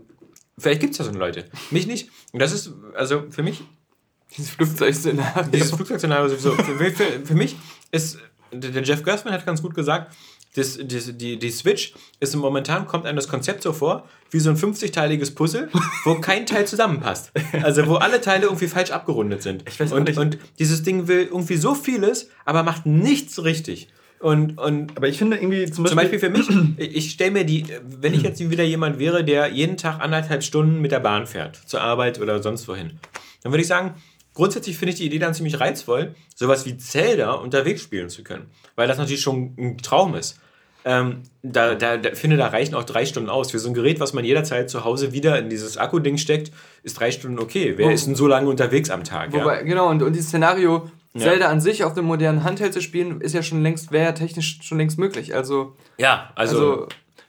vielleicht 0.59 0.81
gibt 0.81 0.93
es 0.93 0.99
ja 0.99 1.05
so 1.05 1.13
Leute. 1.13 1.47
Mich 1.71 1.87
nicht. 1.87 2.11
Und 2.33 2.41
das 2.41 2.53
ist, 2.53 2.73
also 2.95 3.25
für 3.31 3.43
mich, 3.43 3.63
Dieses 4.37 4.51
Flugzeugszenario. 4.51 5.51
dieses 5.51 5.71
Flugzeugszenario 5.73 6.29
sowieso, 6.29 6.53
für, 6.53 6.91
für, 6.91 7.27
für 7.27 7.35
mich 7.35 7.57
ist, 7.91 8.19
der 8.53 8.83
Jeff 8.83 9.03
Gersman 9.03 9.33
hat 9.33 9.47
ganz 9.47 9.63
gut 9.63 9.75
gesagt, 9.75 10.15
das, 10.55 10.79
das, 10.83 11.17
die, 11.17 11.39
die 11.39 11.51
Switch 11.51 11.95
ist 12.21 12.35
momentan, 12.35 12.87
kommt 12.87 13.07
einem 13.07 13.17
das 13.17 13.29
Konzept 13.29 13.63
so 13.63 13.73
vor, 13.73 14.09
wie 14.31 14.41
so 14.41 14.51
ein 14.51 14.57
50-teiliges 14.57 15.35
Puzzle, 15.35 15.69
wo 16.05 16.17
kein 16.17 16.47
Teil 16.47 16.67
zusammenpasst. 16.67 17.33
Also 17.63 17.87
wo 17.87 17.97
alle 17.97 18.21
Teile 18.21 18.45
irgendwie 18.45 18.67
falsch 18.67 18.91
abgerundet 18.91 19.43
sind. 19.43 19.65
Ich 19.69 19.79
weiß 19.79 19.93
und, 19.93 20.09
nicht. 20.09 20.19
und 20.19 20.39
dieses 20.59 20.83
Ding 20.83 21.07
will 21.07 21.25
irgendwie 21.27 21.57
so 21.57 21.75
vieles, 21.75 22.31
aber 22.45 22.63
macht 22.63 22.87
nichts 22.87 23.43
richtig. 23.45 23.89
Und, 24.21 24.59
und 24.59 24.97
Aber 24.97 25.09
ich 25.09 25.19
finde 25.19 25.37
irgendwie 25.37 25.67
zum 25.67 25.87
zum 25.87 25.97
Beispiel, 25.97 26.19
Beispiel 26.19 26.43
für 26.45 26.77
mich, 26.77 26.97
ich 26.97 27.11
stelle 27.13 27.31
mir 27.31 27.45
die, 27.45 27.67
wenn 27.85 28.15
ich 28.15 28.23
jetzt 28.23 28.41
wieder 28.51 28.65
jemand 28.65 28.99
wäre, 28.99 29.23
der 29.23 29.49
jeden 29.49 29.77
Tag 29.77 30.01
anderthalb 30.01 30.43
Stunden 30.43 30.81
mit 30.81 30.91
der 30.91 31.01
Bahn 31.01 31.27
fährt, 31.27 31.57
zur 31.67 31.81
Arbeit 31.81 32.21
oder 32.21 32.43
sonst 32.43 32.67
wohin, 32.67 32.99
dann 33.43 33.53
würde 33.53 33.63
ich 33.63 33.69
sagen, 33.69 33.95
grundsätzlich 34.35 34.77
finde 34.77 34.93
ich 34.93 34.99
die 34.99 35.07
Idee 35.07 35.21
dann 35.21 35.35
ziemlich 35.35 35.61
reizvoll, 35.61 36.15
sowas 36.35 36.67
wie 36.67 36.77
Zelda 36.77 37.33
unterwegs 37.33 37.83
spielen 37.83 38.09
zu 38.09 38.25
können. 38.25 38.47
Weil 38.75 38.89
das 38.89 38.99
natürlich 38.99 39.21
schon 39.21 39.55
ein 39.57 39.79
Traum 39.79 40.15
ist. 40.15 40.41
Ähm, 40.85 41.23
da, 41.43 41.75
da, 41.75 41.97
da 41.97 42.15
finde, 42.15 42.37
da 42.37 42.47
reichen 42.47 42.75
auch 42.75 42.85
drei 42.85 43.05
Stunden 43.05 43.29
aus. 43.29 43.51
Für 43.51 43.59
so 43.59 43.69
ein 43.69 43.75
Gerät, 43.75 44.01
was 44.01 44.15
man 44.15 44.25
jederzeit 44.25 44.71
zu 44.71 44.85
Hause 44.85 45.13
wieder 45.13 45.39
in 45.39 45.51
dieses 45.51 45.77
Akku-Ding 45.77 46.19
steckt, 46.19 46.53
ist 46.83 46.99
drei 46.99 47.11
Stunden 47.11 47.39
okay. 47.39 47.75
Wer 47.77 47.89
Wo- 47.89 47.91
ist 47.91 48.07
denn 48.07 48.15
so 48.15 48.27
lange 48.27 48.49
unterwegs 48.49 48.89
am 48.91 49.05
Tag? 49.05 49.35
Ja? 49.35 49.41
Wobei, 49.41 49.65
genau, 49.65 49.91
und, 49.91 50.03
und 50.03 50.13
dieses 50.15 50.29
Szenario, 50.29 50.91
Ja. 51.15 51.23
Zelda 51.23 51.49
an 51.49 51.61
sich 51.61 51.85
auf 51.85 51.95
dem 51.95 52.05
modernen 52.05 52.45
Handheld 52.45 52.73
zu 52.73 52.83
spielen, 52.83 53.21
ist 53.21 53.35
ja 53.35 53.43
schon 53.43 53.63
längst, 53.63 53.93
wäre 53.93 54.05
ja 54.05 54.13
technisch 54.13 54.59
schon 54.63 54.79
längst 54.79 54.99
möglich. 54.99 55.35
Also, 55.35 55.75
ja, 55.97 56.31
also, 56.35 56.57
also 56.57 56.89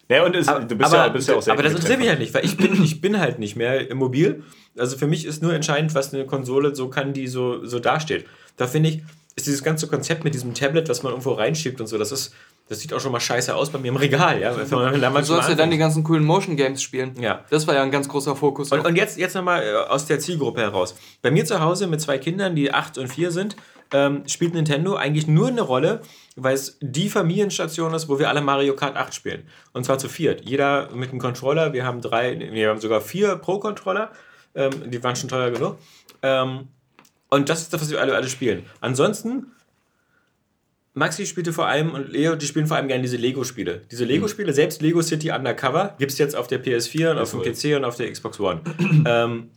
ja, 0.09 0.25
und 0.25 0.35
es, 0.35 0.47
du 0.47 0.75
bist 0.75 0.91
ja, 0.91 1.07
bist 1.09 1.29
ja 1.29 1.35
auch 1.35 1.47
aber 1.47 1.61
das 1.61 1.73
interessiert 1.73 1.99
mich 1.99 2.07
ja 2.07 2.13
halt 2.13 2.19
nicht, 2.19 2.33
weil 2.33 2.43
ich 2.43 2.57
bin, 2.57 2.83
ich 2.83 2.99
bin 2.99 3.19
halt 3.19 3.37
nicht 3.37 3.55
mehr 3.55 3.93
mobil. 3.93 4.43
Also 4.75 4.97
für 4.97 5.05
mich 5.05 5.23
ist 5.25 5.43
nur 5.43 5.53
entscheidend, 5.53 5.93
was 5.93 6.13
eine 6.13 6.25
Konsole 6.25 6.75
so 6.75 6.89
kann, 6.89 7.13
die 7.13 7.27
so, 7.27 7.63
so 7.63 7.79
dasteht. 7.79 8.25
Da 8.57 8.65
finde 8.65 8.89
ich, 8.89 9.03
ist 9.35 9.45
dieses 9.45 9.63
ganze 9.63 9.87
Konzept 9.87 10.23
mit 10.23 10.33
diesem 10.33 10.55
Tablet, 10.55 10.89
was 10.89 11.03
man 11.03 11.11
irgendwo 11.11 11.33
reinschiebt 11.33 11.79
und 11.79 11.87
so, 11.87 11.99
das 11.99 12.11
ist, 12.11 12.33
das 12.69 12.79
sieht 12.79 12.93
auch 12.93 12.99
schon 12.99 13.11
mal 13.11 13.19
scheiße 13.19 13.55
aus 13.55 13.71
bei 13.71 13.79
mir 13.79 13.87
im 13.87 13.95
Regal, 13.95 14.39
ja. 14.39 14.53
Du 14.53 15.23
sollst 15.23 15.49
ja 15.49 15.55
dann 15.55 15.71
die 15.71 15.77
ganzen 15.77 16.03
coolen 16.03 16.23
Motion 16.23 16.55
Games 16.55 16.83
spielen. 16.83 17.19
Ja. 17.19 17.43
Das 17.49 17.65
war 17.65 17.73
ja 17.73 17.81
ein 17.81 17.89
ganz 17.89 18.07
großer 18.07 18.35
Fokus. 18.35 18.71
Und, 18.71 18.85
und 18.85 18.95
jetzt, 18.95 19.17
jetzt 19.17 19.33
nochmal 19.33 19.63
äh, 19.63 19.89
aus 19.89 20.05
der 20.05 20.19
Zielgruppe 20.19 20.61
heraus. 20.61 20.95
Bei 21.23 21.31
mir 21.31 21.45
zu 21.45 21.59
Hause 21.59 21.87
mit 21.87 21.99
zwei 21.99 22.19
Kindern, 22.19 22.55
die 22.55 22.71
acht 22.71 22.99
und 22.99 23.07
vier 23.07 23.31
sind, 23.31 23.55
ähm, 23.91 24.21
spielt 24.27 24.53
Nintendo 24.53 24.95
eigentlich 24.95 25.27
nur 25.27 25.47
eine 25.47 25.61
Rolle, 25.61 26.01
weil 26.35 26.53
es 26.53 26.77
die 26.79 27.09
Familienstation 27.09 27.91
ist, 27.95 28.07
wo 28.07 28.19
wir 28.19 28.29
alle 28.29 28.41
Mario 28.41 28.75
Kart 28.75 28.95
8 28.95 29.15
spielen. 29.15 29.47
Und 29.73 29.85
zwar 29.85 29.97
zu 29.97 30.07
viert. 30.07 30.47
Jeder 30.47 30.89
mit 30.93 31.09
einem 31.09 31.19
Controller. 31.19 31.73
Wir 31.73 31.85
haben 31.85 32.01
drei, 32.01 32.39
wir 32.51 32.69
haben 32.69 32.79
sogar 32.79 33.01
vier 33.01 33.35
Pro-Controller. 33.37 34.11
Ähm, 34.53 34.91
die 34.91 35.03
waren 35.03 35.15
schon 35.15 35.29
teuer 35.29 35.49
genug. 35.49 35.77
Ähm, 36.21 36.67
und 37.31 37.49
das 37.49 37.61
ist 37.61 37.73
das, 37.73 37.81
was 37.81 37.89
wir 37.89 37.99
alle, 37.99 38.15
alle 38.15 38.29
spielen. 38.29 38.63
Ansonsten, 38.79 39.47
Maxi 40.93 41.25
spielte 41.25 41.53
vor 41.53 41.67
allem 41.67 41.91
und 41.91 42.09
Leo, 42.09 42.35
die 42.35 42.45
spielen 42.45 42.67
vor 42.67 42.77
allem 42.77 42.87
gerne 42.87 43.03
diese 43.03 43.17
Lego-Spiele. 43.17 43.81
Diese 43.91 44.05
Lego-Spiele, 44.05 44.53
selbst 44.53 44.81
Lego 44.81 45.01
City 45.01 45.31
Undercover, 45.31 45.95
gibt 45.99 46.11
es 46.11 46.17
jetzt 46.17 46.35
auf 46.35 46.47
der 46.47 46.63
PS4 46.63 47.11
und 47.11 47.17
auf 47.19 47.31
dem. 47.31 47.41
PC 47.41 47.77
und 47.77 47.85
auf 47.85 47.95
der 47.95 48.11
Xbox 48.11 48.39
One. 48.39 48.61
ähm, 49.05 49.49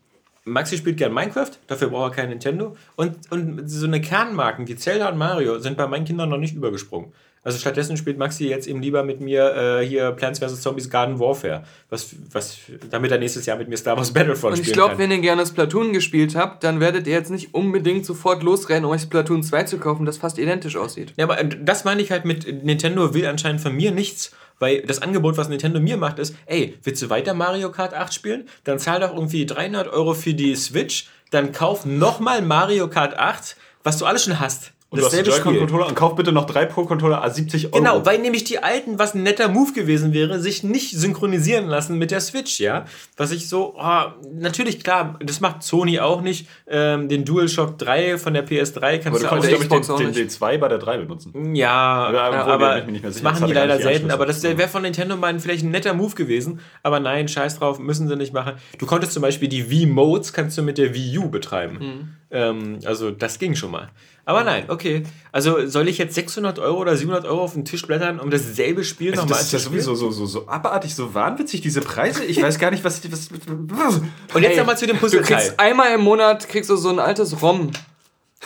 Maxi 0.44 0.76
spielt 0.76 0.96
gern 0.96 1.14
Minecraft, 1.14 1.50
dafür 1.68 1.88
braucht 1.88 2.12
er 2.12 2.16
kein 2.16 2.28
Nintendo. 2.30 2.76
Und, 2.96 3.30
und 3.30 3.68
so 3.68 3.86
eine 3.86 4.00
Kernmarken 4.00 4.66
wie 4.68 4.76
Zelda 4.76 5.08
und 5.08 5.16
Mario 5.16 5.58
sind 5.58 5.76
bei 5.76 5.86
meinen 5.86 6.04
Kindern 6.04 6.28
noch 6.28 6.38
nicht 6.38 6.54
übergesprungen. 6.54 7.12
Also 7.44 7.58
stattdessen 7.58 7.96
spielt 7.96 8.18
Maxi 8.18 8.46
jetzt 8.46 8.68
eben 8.68 8.80
lieber 8.80 9.02
mit 9.02 9.20
mir 9.20 9.80
äh, 9.80 9.86
hier 9.86 10.12
Plants 10.12 10.38
vs. 10.38 10.60
Zombies 10.60 10.88
Garden 10.88 11.18
Warfare. 11.18 11.64
Was, 11.90 12.14
was, 12.30 12.58
damit 12.90 13.10
er 13.10 13.18
nächstes 13.18 13.46
Jahr 13.46 13.58
mit 13.58 13.68
mir 13.68 13.76
Star 13.76 13.96
Wars 13.96 14.12
Battlefront 14.12 14.52
Und 14.52 14.60
ich 14.60 14.66
spielen 14.66 14.76
glaube, 14.76 14.90
kann. 14.90 14.98
wenn 14.98 15.10
ihr 15.10 15.18
gerne 15.18 15.44
Splatoon 15.44 15.92
gespielt 15.92 16.36
habt, 16.36 16.62
dann 16.62 16.78
werdet 16.78 17.08
ihr 17.08 17.14
jetzt 17.14 17.30
nicht 17.30 17.52
unbedingt 17.52 18.06
sofort 18.06 18.44
losrennen, 18.44 18.84
um 18.84 18.92
euch 18.92 19.02
Splatoon 19.02 19.42
2 19.42 19.64
zu 19.64 19.78
kaufen, 19.78 20.06
das 20.06 20.18
fast 20.18 20.38
identisch 20.38 20.76
aussieht. 20.76 21.14
Ja, 21.16 21.24
aber 21.24 21.40
äh, 21.40 21.48
das 21.48 21.84
meine 21.84 22.00
ich 22.00 22.12
halt 22.12 22.24
mit 22.24 22.64
Nintendo 22.64 23.12
will 23.12 23.26
anscheinend 23.26 23.60
von 23.60 23.74
mir 23.74 23.90
nichts, 23.90 24.30
weil 24.60 24.82
das 24.82 25.02
Angebot, 25.02 25.36
was 25.36 25.48
Nintendo 25.48 25.80
mir 25.80 25.96
macht, 25.96 26.20
ist, 26.20 26.36
ey, 26.46 26.78
willst 26.84 27.02
du 27.02 27.10
weiter 27.10 27.34
Mario 27.34 27.72
Kart 27.72 27.92
8 27.92 28.14
spielen? 28.14 28.48
Dann 28.62 28.78
zahl 28.78 29.00
doch 29.00 29.12
irgendwie 29.12 29.46
300 29.46 29.88
Euro 29.88 30.14
für 30.14 30.34
die 30.34 30.54
Switch, 30.54 31.08
dann 31.32 31.50
kauf 31.50 31.84
nochmal 31.86 32.40
Mario 32.40 32.88
Kart 32.88 33.18
8, 33.18 33.56
was 33.82 33.98
du 33.98 34.06
alles 34.06 34.22
schon 34.22 34.38
hast. 34.38 34.72
Und 34.92 35.00
du 35.00 35.06
hast 35.06 35.12
den 35.12 35.24
Dasselbe 35.24 35.40
Spiel. 35.40 35.52
Joy-Con-Controller 35.52 35.88
und 35.88 35.94
kauf 35.94 36.14
bitte 36.16 36.32
noch 36.32 36.44
drei 36.44 36.66
Pro-Controller 36.66 37.24
a 37.24 37.30
70 37.30 37.72
Euro. 37.72 37.78
Genau, 37.78 38.04
weil 38.04 38.18
nämlich 38.18 38.44
die 38.44 38.62
alten, 38.62 38.98
was 38.98 39.14
ein 39.14 39.22
netter 39.22 39.48
Move 39.48 39.72
gewesen 39.72 40.12
wäre, 40.12 40.38
sich 40.38 40.62
nicht 40.62 40.90
synchronisieren 40.90 41.66
lassen 41.66 41.96
mit 41.96 42.10
der 42.10 42.20
Switch, 42.20 42.60
ja. 42.60 42.84
Was 43.16 43.32
ich 43.32 43.48
so, 43.48 43.74
oh, 43.76 44.02
natürlich, 44.34 44.84
klar, 44.84 45.18
das 45.20 45.40
macht 45.40 45.62
Sony 45.62 45.98
auch 45.98 46.20
nicht. 46.20 46.46
Ähm, 46.68 47.08
den 47.08 47.24
DualShock 47.24 47.78
3 47.78 48.18
von 48.18 48.34
der 48.34 48.46
PS3 48.46 48.76
aber 48.76 48.98
kannst 48.98 49.06
du 49.06 49.22
du 49.22 49.26
auch 49.26 49.30
konntest, 49.30 49.48
glaube 49.48 49.64
ich, 49.64 49.70
Xbox 49.70 49.90
auch 49.90 49.96
den, 49.96 50.12
den 50.12 50.24
nicht. 50.24 50.40
D2 50.42 50.58
bei 50.58 50.68
der 50.68 50.78
3 50.78 50.98
benutzen. 50.98 51.54
Ja, 51.54 52.12
Ja, 52.12 52.44
aber 52.44 52.78
ich 52.78 52.84
mir 52.84 52.92
nicht 52.92 53.02
mehr 53.02 53.10
das 53.10 53.18
sicher. 53.18 53.30
Das 53.30 53.40
machen 53.40 53.46
die 53.46 53.52
er 53.54 53.66
gar 53.66 53.66
leider 53.66 53.82
selten. 53.82 54.10
Aber 54.10 54.26
das 54.26 54.42
wäre 54.42 54.68
von 54.68 54.82
Nintendo 54.82 55.16
mal 55.16 55.38
vielleicht 55.40 55.64
ein 55.64 55.70
netter 55.70 55.94
Move 55.94 56.14
gewesen. 56.14 56.60
Aber 56.82 57.00
nein, 57.00 57.28
scheiß 57.28 57.58
drauf, 57.58 57.78
müssen 57.78 58.08
sie 58.08 58.16
nicht 58.16 58.34
machen. 58.34 58.54
Du 58.78 58.84
konntest 58.84 59.14
zum 59.14 59.22
Beispiel 59.22 59.48
die 59.48 59.70
Wii-Modes 59.70 60.34
kannst 60.34 60.58
du 60.58 60.62
mit 60.62 60.76
der 60.76 60.94
Wii 60.94 61.18
U 61.18 61.30
betreiben. 61.30 61.78
Mhm. 61.78 62.08
Ähm, 62.30 62.78
also 62.84 63.10
das 63.10 63.38
ging 63.38 63.54
schon 63.54 63.70
mal. 63.70 63.88
Aber 64.24 64.44
nein, 64.44 64.64
okay. 64.68 65.02
Also 65.32 65.66
soll 65.66 65.88
ich 65.88 65.98
jetzt 65.98 66.14
600 66.14 66.58
Euro 66.60 66.78
oder 66.78 66.96
700 66.96 67.26
Euro 67.26 67.42
auf 67.42 67.54
den 67.54 67.64
Tisch 67.64 67.84
blättern, 67.86 68.20
um 68.20 68.30
dasselbe 68.30 68.84
Spiel 68.84 69.10
Also 69.10 69.22
nochmal 69.22 69.38
das 69.38 69.46
ist 69.46 69.52
ja 69.52 69.58
sowieso 69.58 69.94
so, 69.96 70.10
so, 70.12 70.26
so 70.26 70.46
abartig, 70.46 70.94
so 70.94 71.12
wahnwitzig, 71.12 71.60
diese 71.60 71.80
Preise. 71.80 72.24
Ich 72.24 72.40
weiß 72.40 72.58
gar 72.58 72.70
nicht, 72.70 72.84
was. 72.84 73.02
was, 73.10 73.30
was 73.32 73.96
Und 74.34 74.42
jetzt 74.42 74.52
Ey, 74.52 74.58
nochmal 74.58 74.78
zu 74.78 74.86
dem 74.86 74.96
Du 74.96 75.00
Puzzleteil. 75.02 75.38
kriegst 75.38 75.58
einmal 75.58 75.92
im 75.94 76.02
Monat 76.02 76.48
kriegst 76.48 76.70
du 76.70 76.76
so 76.76 76.90
ein 76.90 77.00
altes 77.00 77.42
ROM 77.42 77.70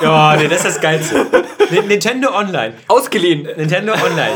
Ja, 0.01 0.37
nee, 0.37 0.49
das 0.49 0.59
ist 0.59 0.67
das 0.77 0.81
Geilste. 0.81 1.27
Ni- 1.71 1.81
Nintendo 1.87 2.31
Online. 2.37 2.75
ausgeliehen. 2.87 3.43
Nintendo 3.57 3.95
Online. 3.95 4.35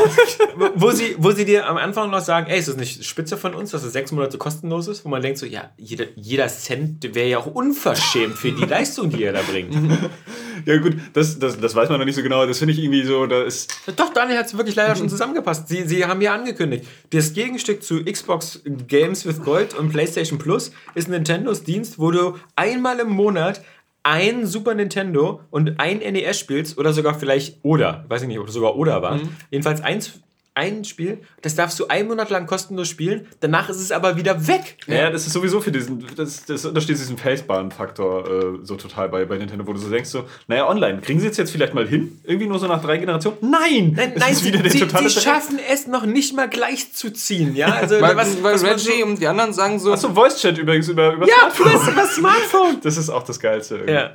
wo, 0.55 0.69
wo, 0.75 0.91
sie, 0.91 1.15
wo 1.17 1.31
sie 1.31 1.45
dir 1.45 1.67
am 1.67 1.77
Anfang 1.77 2.09
noch 2.09 2.19
sagen, 2.21 2.47
ey, 2.49 2.59
ist 2.59 2.67
das 2.67 2.77
nicht 2.77 3.05
spitze 3.05 3.37
von 3.37 3.53
uns, 3.53 3.71
dass 3.71 3.83
es 3.83 3.93
sechs 3.93 4.11
Monate 4.11 4.37
kostenlos 4.37 4.87
ist? 4.87 5.05
Wo 5.05 5.09
man 5.09 5.21
denkt 5.21 5.37
so, 5.37 5.45
ja, 5.45 5.69
jeder, 5.77 6.05
jeder 6.15 6.47
Cent 6.47 7.13
wäre 7.15 7.27
ja 7.29 7.37
auch 7.37 7.45
unverschämt 7.45 8.35
für 8.37 8.51
die 8.51 8.65
Leistung, 8.65 9.09
die 9.11 9.23
er 9.23 9.33
da 9.33 9.41
bringt. 9.49 9.73
ja, 10.65 10.77
gut, 10.77 10.97
das, 11.13 11.37
das, 11.39 11.59
das 11.59 11.75
weiß 11.75 11.89
man 11.89 11.99
noch 11.99 12.05
nicht 12.05 12.15
so 12.15 12.23
genau. 12.23 12.45
Das 12.45 12.57
finde 12.59 12.73
ich 12.73 12.79
irgendwie 12.79 13.03
so, 13.05 13.25
da 13.27 13.43
ist. 13.43 13.71
Doch, 13.95 14.11
Daniel 14.13 14.39
hat 14.39 14.47
es 14.47 14.57
wirklich 14.57 14.75
leider 14.75 14.95
schon 14.95 15.09
zusammengepasst. 15.09 15.67
Sie, 15.67 15.87
sie 15.87 16.03
haben 16.05 16.21
ja 16.21 16.33
angekündigt, 16.33 16.85
das 17.11 17.33
Gegenstück 17.33 17.83
zu 17.83 18.03
Xbox 18.03 18.61
Games 18.87 19.25
with 19.25 19.41
Gold 19.43 19.73
und 19.75 19.91
PlayStation 19.91 20.37
Plus 20.39 20.71
ist 20.95 21.07
Nintendos 21.07 21.63
Dienst, 21.63 21.99
wo 21.99 22.11
du 22.11 22.35
einmal 22.55 22.99
im 22.99 23.09
Monat 23.09 23.61
ein 24.03 24.45
Super 24.45 24.73
Nintendo 24.73 25.41
und 25.51 25.79
ein 25.79 25.99
NES 25.99 26.39
spielst 26.39 26.77
oder 26.77 26.93
sogar 26.93 27.13
vielleicht 27.13 27.59
oder, 27.63 28.05
weiß 28.07 28.23
ich 28.23 28.27
nicht, 28.27 28.39
ob 28.39 28.47
es 28.47 28.53
sogar 28.53 28.75
oder 28.75 29.01
war. 29.01 29.19
Jedenfalls 29.51 29.81
eins, 29.81 30.19
ein 30.53 30.83
Spiel, 30.83 31.19
das 31.41 31.55
darfst 31.55 31.79
du 31.79 31.87
einen 31.87 32.09
Monat 32.09 32.29
lang 32.29 32.45
kostenlos 32.45 32.89
spielen, 32.89 33.25
danach 33.39 33.69
ist 33.69 33.79
es 33.79 33.91
aber 33.91 34.17
wieder 34.17 34.47
weg. 34.47 34.77
Ja, 34.85 35.09
das 35.09 35.25
ist 35.25 35.31
sowieso 35.33 35.61
für 35.61 35.71
diesen, 35.71 36.05
das, 36.17 36.45
das 36.45 36.65
untersteht 36.65 36.97
diesen 36.97 37.17
Facepalm-Faktor 37.17 38.27
äh, 38.27 38.65
so 38.65 38.75
total 38.75 39.07
bei, 39.09 39.23
bei 39.25 39.37
Nintendo, 39.37 39.65
wo 39.65 39.71
du 39.73 39.79
so 39.79 39.89
denkst, 39.89 40.09
so, 40.09 40.25
naja, 40.47 40.67
online, 40.67 40.99
kriegen 40.99 41.19
sie 41.21 41.27
es 41.27 41.37
jetzt 41.37 41.51
vielleicht 41.51 41.73
mal 41.73 41.87
hin? 41.87 42.19
Irgendwie 42.25 42.47
nur 42.47 42.59
so 42.59 42.67
nach 42.67 42.81
drei 42.81 42.97
Generationen? 42.97 43.37
Nein! 43.41 43.93
Nein, 43.95 44.11
Es 44.15 44.19
nein 44.19 44.31
ist 44.33 44.43
sie, 44.43 44.69
sie, 44.69 45.09
sie 45.09 45.21
schaffen 45.21 45.57
es 45.71 45.87
noch 45.87 46.05
nicht 46.05 46.35
mal 46.35 46.49
gleich 46.49 46.91
zu 46.93 47.11
ziehen, 47.11 47.55
ja? 47.55 47.67
Also, 47.73 48.01
Weil, 48.01 48.17
was, 48.17 48.43
weil 48.43 48.55
was 48.55 48.63
Reggie 48.63 49.03
und 49.03 49.21
die 49.21 49.27
anderen 49.27 49.53
sagen 49.53 49.79
so, 49.79 49.93
Achso, 49.93 50.13
Voice-Chat 50.13 50.57
übrigens 50.57 50.89
über, 50.89 51.13
über 51.13 51.27
Ja, 51.27 51.49
Smartphone. 51.51 51.69
plus 51.71 51.87
über 51.87 52.05
Smartphone. 52.05 52.77
Das 52.83 52.97
ist 52.97 53.09
auch 53.09 53.23
das 53.23 53.39
Geilste. 53.39 53.75
irgendwie. 53.75 53.93
Ja. 53.93 54.11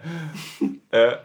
Äh, 0.91 1.17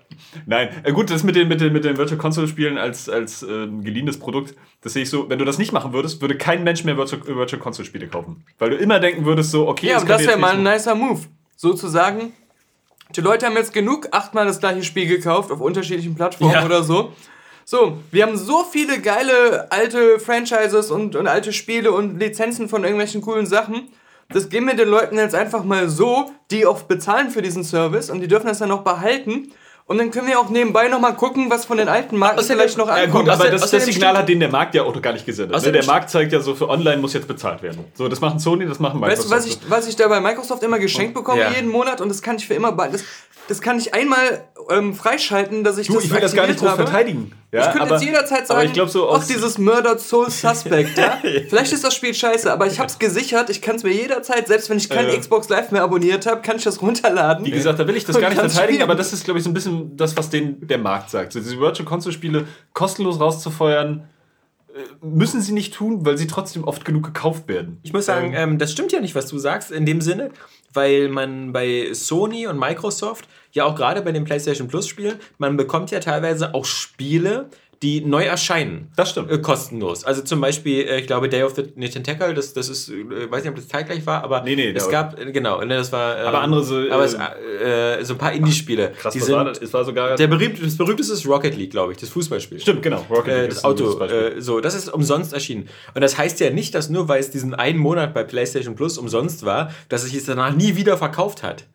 nein, 0.46 0.70
äh, 0.84 0.91
gut, 0.91 1.10
das 1.12 1.24
mit 1.24 1.36
den, 1.36 1.48
mit 1.48 1.62
den, 1.62 1.72
mit 1.72 1.86
den 1.86 1.98
Virtual 1.98 2.18
Console 2.18 2.48
Spielen 2.48 2.77
als, 2.77 3.08
als 3.08 3.44
ähm, 3.44 3.84
geliehenes 3.84 4.18
Produkt, 4.18 4.56
das 4.82 4.94
sehe 4.94 5.03
ich 5.03 5.10
so, 5.10 5.30
wenn 5.30 5.38
du 5.38 5.46
das 5.46 5.60
nicht 5.60 5.72
machen 5.72 5.94
würdest, 5.94 6.20
würde 6.22 6.36
kein 6.36 6.63
Mensch 6.63 6.84
mehr 6.84 6.98
Virtual, 6.98 7.22
Virtual 7.25 7.62
Console 7.62 7.86
Spiele 7.86 8.08
kaufen. 8.08 8.44
Weil 8.58 8.72
du 8.72 8.77
immer 8.77 9.00
denken 9.00 9.25
würdest, 9.25 9.51
so, 9.51 9.68
okay, 9.68 9.88
ja, 9.88 9.98
aber 9.98 10.06
das 10.06 10.25
wäre 10.25 10.38
mal 10.38 10.56
ein 10.56 10.63
nicer 10.63 10.96
Move. 10.96 11.22
Sozusagen, 11.56 12.34
die 13.15 13.22
Leute 13.22 13.46
haben 13.46 13.56
jetzt 13.56 13.74
genug 13.74 14.08
achtmal 14.12 14.46
das 14.46 14.60
gleiche 14.60 14.84
Spiel 14.84 15.06
gekauft 15.06 15.51
auf 15.51 15.62
unterschiedlichen 15.62 16.15
Plattformen 16.15 16.53
Ja. 16.53 16.65
oder 16.65 16.84
so. 16.84 17.13
So, 17.63 18.00
wir 18.12 18.25
haben 18.25 18.36
so 18.38 18.63
viele 18.63 19.00
geile 19.00 19.72
alte 19.72 20.20
Franchises 20.20 20.89
und, 20.89 21.15
und 21.15 21.27
alte 21.27 21.53
Spiele 21.53 21.91
und 21.91 22.20
Lizenzen 22.20 22.68
von 22.68 22.84
irgendwelchen 22.84 23.22
coolen 23.22 23.46
Sachen. 23.46 23.89
Das 24.34 24.50
geben 24.50 24.68
wir 24.68 24.76
den 24.76 24.90
Leuten 24.90 25.18
jetzt 25.18 25.36
einfach 25.36 25.64
mal 25.64 25.90
so, 25.90 26.32
die 26.52 26.66
auch 26.66 26.82
bezahlen 26.84 27.30
für 27.32 27.42
diesen 27.42 27.64
Service 27.64 28.10
und 28.10 28.22
die 28.22 28.28
dürfen 28.28 28.48
das 28.48 28.60
dann 28.60 28.70
noch 28.70 28.84
behalten. 28.84 29.52
Und 29.88 29.98
dann 29.98 30.10
können 30.12 30.28
wir 30.28 30.40
auch 30.40 30.50
nebenbei 30.50 30.88
noch 30.88 31.02
mal 31.02 31.12
gucken, 31.12 31.50
was 31.50 31.66
von 31.66 31.76
den 31.78 31.90
alten 31.90 32.16
Marken 32.16 32.40
Außerdem- 32.40 32.48
vielleicht 32.54 32.78
noch 32.78 32.88
Ja, 32.88 32.94
ankommt. 32.94 33.26
gut, 33.26 33.30
aber 33.34 33.50
das, 33.50 33.70
das 33.72 33.84
Signal 33.86 34.16
hat 34.18 34.30
den 34.30 34.40
der 34.40 34.50
Markt 34.50 34.74
ja 34.74 34.84
auch 34.84 34.94
noch 34.96 35.02
gar 35.02 35.12
nicht 35.12 35.26
gesendet. 35.26 35.62
Ne? 35.62 35.72
Der 35.72 35.86
Markt 35.86 36.10
zeigt 36.10 36.32
ja 36.32 36.40
so, 36.40 36.56
für 36.56 36.70
online 36.70 36.98
muss 37.02 37.12
jetzt 37.14 37.28
bezahlt 37.28 37.62
werden. 37.62 37.84
So, 37.96 38.08
das 38.08 38.22
machen 38.22 38.40
Sony, 38.40 38.66
das 38.66 38.80
machen 38.80 39.02
Weißt 39.02 39.30
Microsoft. 39.30 39.32
du, 39.32 39.36
was 39.36 39.46
ich, 39.66 39.70
was 39.70 39.88
ich 39.90 39.96
da 39.98 40.08
bei 40.08 40.22
Microsoft 40.22 40.64
immer 40.64 40.80
geschenkt 40.80 41.14
bekomme 41.14 41.42
Ja. 41.42 41.52
jeden 41.52 41.70
Monat 41.70 42.00
und 42.00 42.08
das 42.08 42.22
kann 42.22 42.38
ich 42.38 42.48
für 42.48 42.54
immer 42.54 42.72
das, 42.72 43.04
das 43.50 43.60
kann 43.60 43.80
ich 43.80 43.94
einmal 43.94 44.46
ähm, 44.70 44.94
freischalten, 44.94 45.66
dass 45.66 45.78
ich 45.78 45.88
du, 45.88 45.96
das 45.96 46.06
ich 46.06 46.14
will 46.14 46.22
das 46.22 46.34
gar 46.36 46.48
nicht 46.48 46.60
groß 46.60 46.70
habe. 46.70 46.84
vertaigen. 46.84 47.34
Ja, 47.51 47.62
Ich 47.62 47.65
könnte 47.67 47.81
aber, 47.81 47.96
jetzt 47.96 48.05
jederzeit 48.05 48.48
sagen, 48.48 48.60
aber 48.60 48.65
ich 48.65 48.72
glaube 48.74 48.89
so 48.89 49.10
ach, 49.10 49.17
aus, 49.17 49.27
dieses 49.27 49.58
Murdered 49.58 50.00
Soul 50.00 50.29
Suspect, 50.29 50.98
ja? 50.98 51.17
Vielleicht 51.50 51.74
ist 51.74 51.84
das 51.84 51.93
Spiel 51.93 52.13
scheiße, 52.13 52.51
aber 52.51 52.67
ich 52.67 52.79
hab's 52.79 52.98
gesichert, 52.98 53.50
ich 53.50 53.62
kann 53.62 53.75
es 53.75 53.84
mir 53.84 53.91
jederzeit, 53.91 54.48
selbst 54.48 54.70
wenn 54.70 54.77
ich 54.77 54.88
kein 54.89 55.08
Äh. 55.08 55.17
Xbox 55.17 55.50
Live 55.50 55.72
mehr 55.72 55.84
abonniert 55.84 56.25
habe, 56.25 56.41
kann 56.41 56.55
ich 56.55 56.63
das 56.63 56.81
runterladen. 56.81 57.46
Wie 57.46 57.51
gesagt, 57.51 57.77
da 57.79 57.86
will 57.88 57.98
ich 57.98 58.05
das 58.05 58.17
gar 58.17 58.29
nicht 58.29 58.39
verteidigen, 58.39 58.75
spielen. 58.75 58.81
aber 58.84 58.96
das 58.96 59.12
ist, 59.12 59.25
glaube 59.25 59.38
ich, 59.39 59.43
so 59.43 59.50
ein 59.50 59.53
bisschen 59.53 59.98
das, 59.98 60.15
was 60.15 60.29
den, 60.29 60.65
der 60.65 60.77
Markt 60.77 61.10
sagt. 61.10 61.34
So, 61.34 61.39
diese 61.39 61.60
Virtual 61.60 61.86
Console 61.86 62.13
Spiele 62.13 62.48
kostenlos 62.74 63.20
rauszufeuern, 63.20 64.08
äh, 64.74 65.05
müssen 65.05 65.41
sie 65.41 65.51
nicht 65.51 65.74
tun, 65.74 66.05
weil 66.05 66.17
sie 66.17 66.27
trotzdem 66.27 66.63
oft 66.63 66.86
genug 66.86 67.03
gekauft 67.03 67.50
werden. 67.50 67.79
Ich 67.84 67.91
muss 67.91 68.05
sagen, 68.05 68.31
ähm, 68.34 68.60
das 68.60 68.72
stimmt 68.72 68.93
ja 68.93 69.01
nicht, 69.01 69.13
was 69.15 69.27
du 69.27 69.38
sagst, 69.38 69.72
in 69.72 69.86
dem 69.86 70.00
Sinne, 70.00 70.31
weil 70.74 71.10
man 71.10 71.54
bei 71.54 71.94
Sony 71.94 72.48
und 72.48 72.60
Microsoft, 72.60 73.28
ja 73.51 73.66
auch 73.66 73.75
gerade 73.75 74.01
bei 74.01 74.12
den 74.12 74.24
PlayStation 74.24 74.68
Plus 74.68 74.88
Spielen, 74.88 75.20
man 75.38 75.58
bekommt 75.58 75.92
ja 75.92 76.00
teilweise 76.00 76.54
auch 76.54 76.66
Spiele, 76.66 77.50
die 77.84 78.02
neu 78.02 78.24
erscheinen. 78.26 78.92
Das 78.96 79.10
stimmt. 79.10 79.32
Äh, 79.32 79.40
kostenlos. 79.40 80.04
Also 80.04 80.22
zum 80.22 80.40
Beispiel, 80.40 80.88
äh, 80.88 81.00
ich 81.00 81.08
glaube, 81.08 81.30
Day 81.30 81.42
of 81.44 81.56
the 81.56 81.64
Tentacle, 81.64 82.34
das, 82.34 82.54
das 82.54 82.70
ist, 82.70 82.90
äh, 82.90 83.32
weiß 83.32 83.44
nicht, 83.44 83.50
ob 83.50 83.56
das 83.56 83.68
zeitgleich 83.68 84.06
war, 84.06 84.24
aber 84.24 84.44
Nee, 84.44 84.56
nee, 84.56 84.70
es 84.70 84.88
gab, 84.88 85.20
äh, 85.20 85.32
genau, 85.32 85.60
ne, 85.62 85.78
das 85.78 85.92
war. 85.92 86.20
ähm, 86.20 86.28
Aber 86.28 86.42
andere 86.42 86.64
so, 86.64 86.76
aber 86.92 87.04
es, 87.06 87.16
äh, 87.16 88.00
äh, 88.00 88.04
so 88.04 88.14
ein 88.14 88.18
paar 88.20 88.34
Indie-Spiele. 88.34 88.92
Krass, 88.98 89.14
die 89.14 89.20
sind, 89.20 89.36
war 89.36 89.46
das? 89.46 89.60
Es 89.60 89.74
war 89.74 89.84
sogar. 89.84 90.16
der 90.16 90.28
berühmt, 90.28 90.64
das 90.64 90.78
berühmteste 90.78 91.14
ist 91.14 91.28
Rocket 91.28 91.58
League, 91.58 91.72
glaube 91.72 91.94
ich, 91.94 91.98
das 91.98 92.10
Fußballspiel. 92.10 92.60
Stimmt, 92.60 92.84
genau. 92.84 93.04
Rocket 93.10 93.28
Äh, 93.34 93.42
League 93.42 93.50
das 93.50 93.58
ist 93.58 93.66
ein 93.66 93.76
gutes 93.76 93.96
Auto, 93.96 94.04
äh, 94.06 94.42
so, 94.42 94.60
das 94.60 94.76
ist 94.76 94.94
umsonst 94.94 95.34
erschienen. 95.34 95.68
Und 95.96 96.02
das 96.02 96.18
heißt 96.18 96.40
ja 96.40 96.52
nicht, 96.52 96.76
dass 96.76 96.90
nur 96.90 97.08
weil 97.08 97.20
es 97.20 97.32
diesen 97.32 97.56
einen 97.56 97.80
Monat 97.80 98.14
bei 98.14 98.24
PlayStation 98.24 98.76
Plus 98.76 99.00
umsonst 99.00 99.44
war, 99.44 99.72
dass 99.90 100.04
es 100.04 100.12
sich 100.12 100.24
danach 100.24 100.54
nie 100.56 100.76
wieder 100.76 100.98
verkauft 100.98 101.42
hat. 101.42 101.66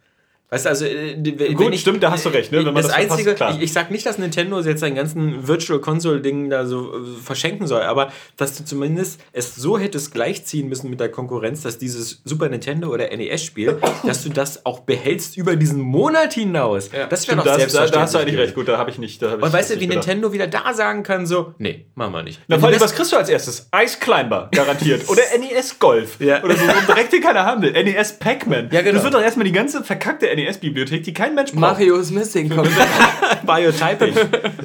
Weißt 0.49 0.65
du, 0.65 0.69
also, 0.69 0.85
äh, 0.85 1.17
wenn 1.19 1.55
Gut, 1.55 1.75
ich, 1.75 1.81
stimmt, 1.81 2.05
da 2.05 2.13
hast 2.13 2.25
du 2.25 2.29
recht, 2.29 2.53
ne? 2.53 2.59
Wenn 2.59 2.67
man 2.67 2.77
das, 2.77 2.87
das 2.87 2.95
verpasst, 2.95 3.13
Einzige, 3.19 3.35
klar. 3.35 3.55
ich, 3.57 3.63
ich 3.63 3.73
sag 3.73 3.91
nicht, 3.91 4.07
dass 4.07 4.17
Nintendo 4.17 4.61
jetzt 4.61 4.79
seinen 4.79 4.95
ganzen 4.95 5.49
Virtual 5.49 5.81
Console-Ding 5.81 6.51
da 6.51 6.67
so 6.67 6.95
äh, 6.95 7.01
verschenken 7.21 7.67
soll, 7.67 7.83
aber 7.83 8.13
dass 8.37 8.57
du 8.57 8.65
zumindest 8.65 9.21
es 9.33 9.57
so 9.57 9.77
hättest 9.77 10.13
gleichziehen 10.15 10.69
müssen 10.69 10.89
mit 10.89 11.01
der 11.01 11.09
Konkurrenz, 11.09 11.63
dass 11.63 11.79
dieses 11.79 12.23
Super 12.25 12.49
Nintendo 12.49 12.91
oder 12.93 13.09
NES-Spiel, 13.17 13.81
dass 14.07 14.23
du 14.23 14.29
das 14.29 14.65
auch 14.65 14.81
behältst 14.81 15.37
über 15.37 15.57
diesen 15.57 15.81
Monat 15.81 16.35
hinaus. 16.35 16.91
das 17.11 17.27
wäre 17.27 17.39
doch 17.39 17.45
da, 17.45 17.51
hast- 17.51 17.57
da, 17.57 17.59
selbstverständlich. 17.59 17.91
da 17.91 18.01
hast 18.03 18.15
du 18.15 18.19
eigentlich 18.19 18.39
recht. 18.39 18.55
Gut, 18.55 18.69
da 18.69 18.79
habe 18.79 18.91
ich 18.91 18.99
nicht. 18.99 19.21
Hab 19.23 19.39
ich 19.39 19.43
Und 19.45 19.53
weißt 19.53 19.71
du, 19.71 19.75
wie 19.81 19.89
gedacht. 19.89 20.07
Nintendo 20.07 20.33
wieder 20.33 20.47
da 20.47 20.73
sagen 20.73 21.03
kann, 21.03 21.27
so, 21.27 21.55
nee, 21.59 21.87
machen 21.97 22.13
wir 22.13 22.23
nicht. 22.23 22.41
Na, 22.47 22.61
vor 22.61 22.69
allem, 22.69 22.81
was 22.81 22.95
kriegst 22.95 23.11
du 23.11 23.17
als 23.17 23.29
erstes? 23.29 23.69
Ice 23.85 23.99
Climber, 23.99 24.49
garantiert. 24.53 25.03
Oder 25.09 25.23
NES 25.41 25.81
Golf. 25.81 26.21
Ja. 26.21 26.45
Oder 26.45 26.55
so, 26.55 26.65
direkt 26.87 27.13
in 27.13 27.21
keiner 27.21 27.45
Handel. 27.45 27.73
NES 27.73 28.21
Pac-Man. 28.21 28.69
Ja, 28.71 28.83
genau. 28.83 28.95
Das 28.95 29.03
wird 29.03 29.15
doch 29.15 29.23
erstmal 29.23 29.45
die 29.45 29.53
ganze 29.53 29.83
verkackte 29.83 30.36
NES-Bibliothek, 30.37 31.03
die 31.03 31.13
kein 31.13 31.35
Mensch 31.35 31.51
braucht. 31.53 31.61
Mario 31.61 31.97
is 31.97 32.11
Missing 32.11 32.49
kommt. 32.51 32.71
Biotyping. 33.47 34.15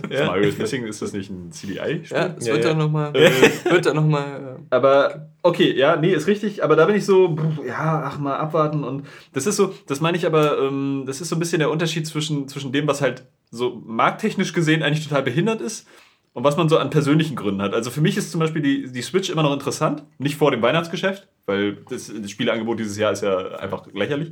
Mario 0.26 0.50
is 0.50 0.58
Missing, 0.58 0.86
ist 0.86 1.02
das 1.02 1.14
nicht 1.14 1.30
ein 1.30 1.52
CDI-Spiel? 1.52 2.18
ja, 2.18 2.36
es 2.38 2.46
Ja, 2.48 2.54
wird 2.54 2.64
ja. 2.64 2.70
dann 2.70 2.78
nochmal. 2.78 3.14
wird 3.14 3.86
dann 3.86 3.96
nochmal. 3.96 4.60
Aber 4.70 5.30
okay, 5.42 5.74
ja, 5.76 5.96
nee, 5.96 6.14
ist 6.14 6.28
richtig. 6.28 6.64
Aber 6.64 6.76
da 6.76 6.86
bin 6.86 6.96
ich 6.96 7.06
so, 7.06 7.36
ja, 7.68 8.04
ach 8.06 8.20
mal 8.20 8.36
abwarten. 8.38 8.84
Und 8.84 9.08
das 9.34 9.48
ist 9.48 9.56
so, 9.56 9.74
das 9.88 10.02
meine 10.02 10.18
ich 10.18 10.26
aber, 10.26 10.60
ähm, 10.60 11.04
das 11.08 11.22
ist 11.22 11.30
so 11.30 11.36
ein 11.36 11.40
bisschen 11.40 11.60
der 11.60 11.72
Unterschied 11.72 12.06
zwischen, 12.08 12.48
zwischen 12.48 12.72
dem, 12.72 12.88
was 12.88 13.02
halt 13.02 13.24
so 13.50 13.82
markttechnisch 13.86 14.54
gesehen 14.54 14.84
eigentlich 14.84 15.08
total 15.08 15.24
behindert 15.24 15.62
ist 15.62 15.88
und 16.34 16.44
was 16.46 16.56
man 16.56 16.70
so 16.70 16.78
an 16.78 16.90
persönlichen 16.90 17.36
Gründen 17.36 17.62
hat. 17.62 17.74
Also 17.74 17.92
für 17.92 18.00
mich 18.02 18.16
ist 18.16 18.32
zum 18.32 18.40
Beispiel 18.40 18.62
die, 18.62 18.92
die 18.92 19.02
Switch 19.02 19.30
immer 19.30 19.44
noch 19.44 19.52
interessant, 19.54 20.04
nicht 20.18 20.38
vor 20.38 20.52
dem 20.52 20.62
Weihnachtsgeschäft, 20.62 21.28
weil 21.46 21.78
das, 21.90 22.10
das 22.16 22.32
Spieleangebot 22.32 22.80
dieses 22.80 22.98
Jahr 22.98 23.12
ist 23.12 23.24
ja 23.24 23.38
einfach 23.58 23.88
lächerlich. 23.94 24.32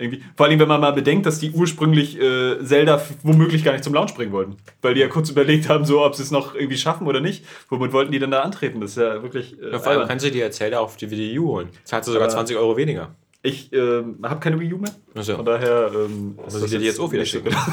Irgendwie. 0.00 0.22
Vor 0.36 0.46
allem, 0.46 0.58
wenn 0.58 0.66
man 0.68 0.80
mal 0.80 0.92
bedenkt, 0.92 1.26
dass 1.26 1.38
die 1.38 1.50
ursprünglich 1.50 2.18
äh, 2.18 2.64
Zelda 2.64 3.00
womöglich 3.22 3.62
gar 3.62 3.72
nicht 3.72 3.84
zum 3.84 3.92
Launch 3.94 4.14
bringen 4.14 4.32
wollten. 4.32 4.56
Weil 4.82 4.94
die 4.94 5.00
ja 5.00 5.08
kurz 5.08 5.28
überlegt 5.30 5.68
haben, 5.68 5.84
so, 5.84 6.04
ob 6.04 6.14
sie 6.14 6.22
es 6.22 6.30
noch 6.30 6.54
irgendwie 6.54 6.78
schaffen 6.78 7.06
oder 7.06 7.20
nicht. 7.20 7.44
Womit 7.68 7.92
wollten 7.92 8.10
die 8.10 8.18
denn 8.18 8.30
da 8.30 8.40
antreten? 8.40 8.80
Das 8.80 8.92
ist 8.92 8.96
ja 8.96 9.22
wirklich. 9.22 9.60
Äh, 9.60 9.72
Ja, 9.72 9.78
vor 9.78 9.92
allem 9.92 10.08
kannst 10.08 10.24
du 10.24 10.30
dir 10.30 10.50
Zelda 10.50 10.78
auf 10.80 10.96
die 10.96 11.10
Wii 11.10 11.38
U 11.38 11.48
holen. 11.48 11.68
Zahlst 11.84 12.08
du 12.08 12.12
sogar 12.12 12.26
Aber- 12.28 12.34
20 12.34 12.56
Euro 12.56 12.76
weniger. 12.76 13.14
ich 13.42 13.72
ähm, 13.72 14.16
habe 14.22 14.40
keine 14.40 14.58
Wii 14.58 14.72
U 14.74 14.78
mehr. 14.78 14.90
Ach 15.14 15.22
so. 15.22 15.36
Von 15.36 15.44
daher. 15.44 15.90
Ähm, 15.94 16.38
ist 16.46 16.54
das 16.62 16.70
dir 16.70 16.78
die 16.78 16.86
jetzt 16.86 16.98
auch 17.00 17.12
wieder 17.12 17.24
schicken. 17.26 17.54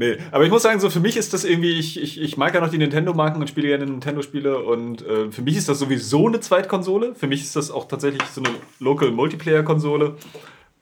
nee, 0.00 0.16
aber 0.32 0.44
ich 0.44 0.50
muss 0.50 0.62
sagen, 0.62 0.80
so 0.80 0.90
für 0.90 1.00
mich 1.00 1.16
ist 1.16 1.32
das 1.32 1.44
irgendwie, 1.44 1.78
ich, 1.78 2.02
ich, 2.02 2.20
ich 2.20 2.36
mag 2.36 2.54
ja 2.54 2.60
noch 2.60 2.70
die 2.70 2.78
Nintendo-Marken 2.78 3.40
und 3.40 3.48
spiele 3.48 3.68
gerne 3.68 3.86
Nintendo-Spiele 3.86 4.58
und 4.58 5.06
äh, 5.06 5.30
für 5.30 5.42
mich 5.42 5.56
ist 5.56 5.68
das 5.68 5.78
sowieso 5.78 6.26
eine 6.26 6.40
Zweitkonsole. 6.40 7.14
Für 7.14 7.26
mich 7.26 7.42
ist 7.42 7.54
das 7.54 7.70
auch 7.70 7.86
tatsächlich 7.86 8.22
so 8.24 8.42
eine 8.42 8.54
Local-Multiplayer-Konsole. 8.80 10.16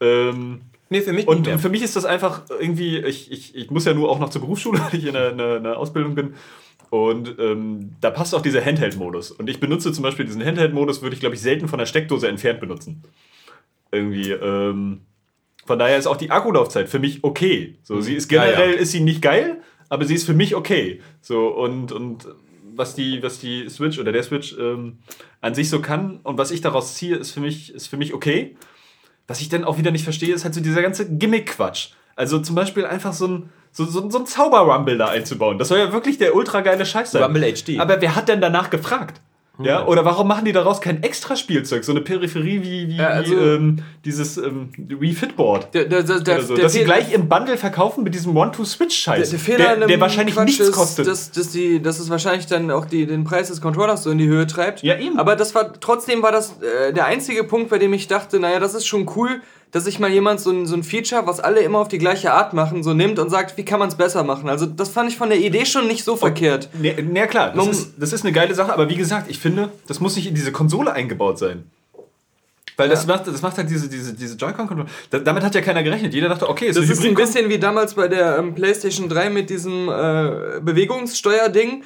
Ähm, 0.00 0.60
Nee, 0.90 1.02
für 1.02 1.12
mich 1.12 1.28
und, 1.28 1.38
nicht 1.40 1.46
mehr. 1.46 1.54
und 1.56 1.60
für 1.60 1.68
mich 1.68 1.82
ist 1.82 1.96
das 1.96 2.06
einfach 2.06 2.44
irgendwie, 2.58 2.98
ich, 2.98 3.30
ich, 3.30 3.54
ich 3.54 3.70
muss 3.70 3.84
ja 3.84 3.92
nur 3.92 4.08
auch 4.08 4.18
noch 4.18 4.30
zur 4.30 4.40
Berufsschule, 4.40 4.80
weil 4.90 4.98
ich 4.98 5.04
in 5.04 5.14
einer, 5.14 5.32
einer, 5.32 5.56
einer 5.56 5.76
Ausbildung 5.76 6.14
bin. 6.14 6.34
Und 6.90 7.38
ähm, 7.38 7.90
da 8.00 8.10
passt 8.10 8.34
auch 8.34 8.40
dieser 8.40 8.64
Handheld-Modus. 8.64 9.30
Und 9.30 9.50
ich 9.50 9.60
benutze 9.60 9.92
zum 9.92 10.02
Beispiel 10.02 10.25
diesen 10.25 10.42
Handheld-Modus, 10.42 11.02
würde 11.02 11.14
ich 11.14 11.20
glaube 11.20 11.34
ich 11.34 11.42
selten 11.42 11.68
von 11.68 11.78
der 11.78 11.84
Steckdose 11.84 12.28
entfernt 12.28 12.60
benutzen. 12.60 13.02
Irgendwie, 13.92 14.30
ähm, 14.30 15.02
von 15.68 15.78
daher 15.78 15.98
ist 15.98 16.06
auch 16.06 16.16
die 16.16 16.30
Akkulaufzeit 16.30 16.88
für 16.88 16.98
mich 16.98 17.22
okay. 17.22 17.78
So, 17.82 18.00
sie 18.00 18.14
ist 18.14 18.32
Ja, 18.32 18.42
generell 18.44 18.72
ja. 18.75 18.80
ist 18.80 18.90
sie 18.92 19.00
nicht 19.00 19.20
geil, 19.22 19.60
aber 19.90 20.06
sie 20.06 20.14
ist 20.14 20.25
für 20.25 20.32
mich 20.32 20.54
okay. 20.56 21.00
So 21.20 21.48
und 21.48 21.92
und 21.92 22.26
was 22.75 22.94
die 22.94 23.22
was 23.22 23.38
die 23.38 23.68
Switch 23.68 23.98
oder 23.98 24.10
der 24.10 24.22
Switch 24.22 24.56
ähm, 24.58 24.98
an 25.42 25.54
sich 25.54 25.68
so 25.68 25.80
kann 25.80 26.20
und 26.22 26.38
was 26.38 26.50
ich 26.50 26.62
daraus 26.62 26.94
ziehe, 26.94 27.16
ist 27.16 27.32
für 27.32 27.40
mich 27.40 27.75
ist 27.75 27.87
für 27.88 27.98
mich 27.98 28.14
okay. 28.14 28.56
Was 29.26 29.42
ich 29.42 29.50
dann 29.50 29.64
auch 29.64 29.76
wieder 29.76 29.90
nicht 29.90 30.04
verstehe, 30.04 30.34
ist 30.34 30.44
halt 30.44 30.54
so 30.54 30.62
dieser 30.62 30.80
ganze 30.80 31.06
Gimmick-Quatsch. 31.06 31.90
Also 32.16 32.38
zum 32.38 32.54
Beispiel 32.56 32.87
einfach 32.87 33.12
so 33.12 33.26
ein 33.28 33.50
so, 33.70 33.84
so, 33.84 34.08
so 34.08 34.18
ein 34.18 34.26
Zauber-Rumble 34.26 34.96
da 34.96 35.08
einzubauen. 35.08 35.58
Das 35.58 35.68
soll 35.68 35.78
ja 35.78 35.92
wirklich 35.92 36.16
der 36.16 36.34
ultra 36.34 36.62
geile 36.62 36.87
Scheiß 36.87 37.10
sein. 37.10 37.22
Rumble 37.22 37.52
HD. 37.52 37.78
Aber 37.78 38.00
wer 38.00 38.16
hat 38.16 38.28
denn 38.30 38.40
danach 38.40 38.70
gefragt? 38.70 39.20
Ja, 39.61 39.87
oder 39.87 40.05
warum 40.05 40.29
machen 40.29 40.45
die 40.45 40.53
daraus 40.53 40.81
kein 40.81 41.03
Extra-Spielzeug? 41.03 41.85
So 41.85 41.93
eine 41.93 42.00
Peripherie 42.00 42.62
wie, 42.62 42.88
wie, 42.88 42.97
Ja, 42.97 43.09
also- 43.09 43.33
wie 43.33 43.37
ähm, 43.37 43.83
dieses 44.05 44.37
ähm, 44.37 44.71
Wii 44.77 45.12
Fitboard. 45.12 45.75
Der, 45.75 45.85
der, 45.87 46.03
der, 46.03 46.43
so. 46.43 46.55
der 46.55 46.65
Dass 46.65 46.73
sie 46.73 46.85
gleich 46.85 47.12
im 47.12 47.29
Bundle 47.29 47.57
verkaufen 47.57 48.05
mit 48.05 48.15
diesem 48.15 48.37
One-Two-Switch-Scheiß. 48.37 49.31
Der, 49.31 49.77
der 49.87 50.00
wahrscheinlich 50.00 50.35
Quatsch 50.37 50.47
nichts 50.47 50.69
ist, 50.69 50.73
kostet. 50.73 51.07
Dass, 51.07 51.31
dass, 51.33 51.50
die, 51.50 51.83
dass 51.83 51.99
es 51.99 52.09
wahrscheinlich 52.09 52.47
dann 52.47 52.71
auch 52.71 52.85
die, 52.85 53.07
den 53.07 53.25
Preis 53.25 53.49
des 53.49 53.61
Controllers 53.61 54.05
so 54.05 54.11
in 54.11 54.19
die 54.19 54.29
Höhe 54.29 54.47
treibt. 54.47 54.83
Ja, 54.83 54.99
eben. 54.99 55.19
Aber 55.19 55.35
das 55.37 55.55
war 55.55 55.73
trotzdem 55.81 56.23
war 56.23 56.33
das 56.33 56.57
äh, 56.61 56.93
der 56.93 57.07
einzige 57.07 57.45
Punkt, 57.45 57.71
bei 57.71 57.79
dem 57.79 57.93
ich 57.93 58.07
dachte, 58.07 58.38
naja, 58.38 58.61
das 58.61 58.75
ist 58.75 58.87
schon 58.87 59.11
cool, 59.17 59.41
dass 59.70 59.84
sich 59.84 59.98
mal 59.98 60.10
jemand 60.10 60.40
so 60.40 60.50
ein, 60.50 60.66
so 60.66 60.75
ein 60.75 60.82
Feature, 60.82 61.26
was 61.26 61.40
alle 61.40 61.60
immer 61.60 61.78
auf 61.78 61.88
die 61.88 61.98
gleiche 61.98 62.32
Art 62.32 62.54
machen, 62.54 62.82
so 62.82 62.94
nimmt 62.94 63.18
und 63.18 63.30
sagt, 63.30 63.56
wie 63.56 63.64
kann 63.64 63.78
man 63.78 63.88
es 63.88 63.94
besser 63.96 64.25
machen. 64.25 64.48
Also 64.48 64.66
das 64.66 64.88
fand 64.88 65.10
ich 65.10 65.16
von 65.16 65.28
der 65.28 65.38
Idee 65.38 65.66
schon 65.66 65.87
nicht 65.87 66.04
so 66.04 66.16
verkehrt. 66.16 66.70
Ne, 66.75 66.96
na 67.10 67.26
klar, 67.26 67.52
das 67.54 67.66
ist, 67.68 67.92
das 67.98 68.12
ist 68.12 68.25
eine 68.25 68.32
geile 68.32 68.54
Sache, 68.54 68.72
aber 68.72 68.88
wie 68.88 68.96
gesagt, 68.96 69.30
ich 69.30 69.38
finde, 69.38 69.70
das 69.87 70.00
muss 70.00 70.16
nicht 70.16 70.26
in 70.26 70.34
diese 70.34 70.52
Konsole 70.52 70.92
eingebaut 70.92 71.38
sein. 71.38 71.64
Weil 72.78 72.88
das, 72.88 73.08
macht, 73.08 73.26
das 73.26 73.42
macht 73.42 73.58
halt 73.58 73.68
diese, 73.68 73.88
diese, 73.88 74.14
diese 74.14 74.37
Joy-Con-Controller. 74.37 74.88
Da, 75.10 75.18
damit 75.18 75.42
hat 75.42 75.52
ja 75.52 75.60
keiner 75.60 75.82
gerechnet. 75.82 76.14
Jeder 76.14 76.28
dachte, 76.28 76.48
okay, 76.48 76.68
es 76.68 76.76
Das 76.76 76.84
ist 76.84 76.90
ist 76.90 77.04
ein 77.04 77.14
bisschen 77.14 77.48
wie 77.48 77.58
damals 77.58 77.94
bei 77.94 78.06
der 78.06 78.38
ähm, 78.38 78.54
PlayStation 78.54 79.08
3 79.08 79.30
mit 79.30 79.50
diesem 79.50 79.88
äh, 79.88 80.60
Bewegungssteuerding, 80.60 81.82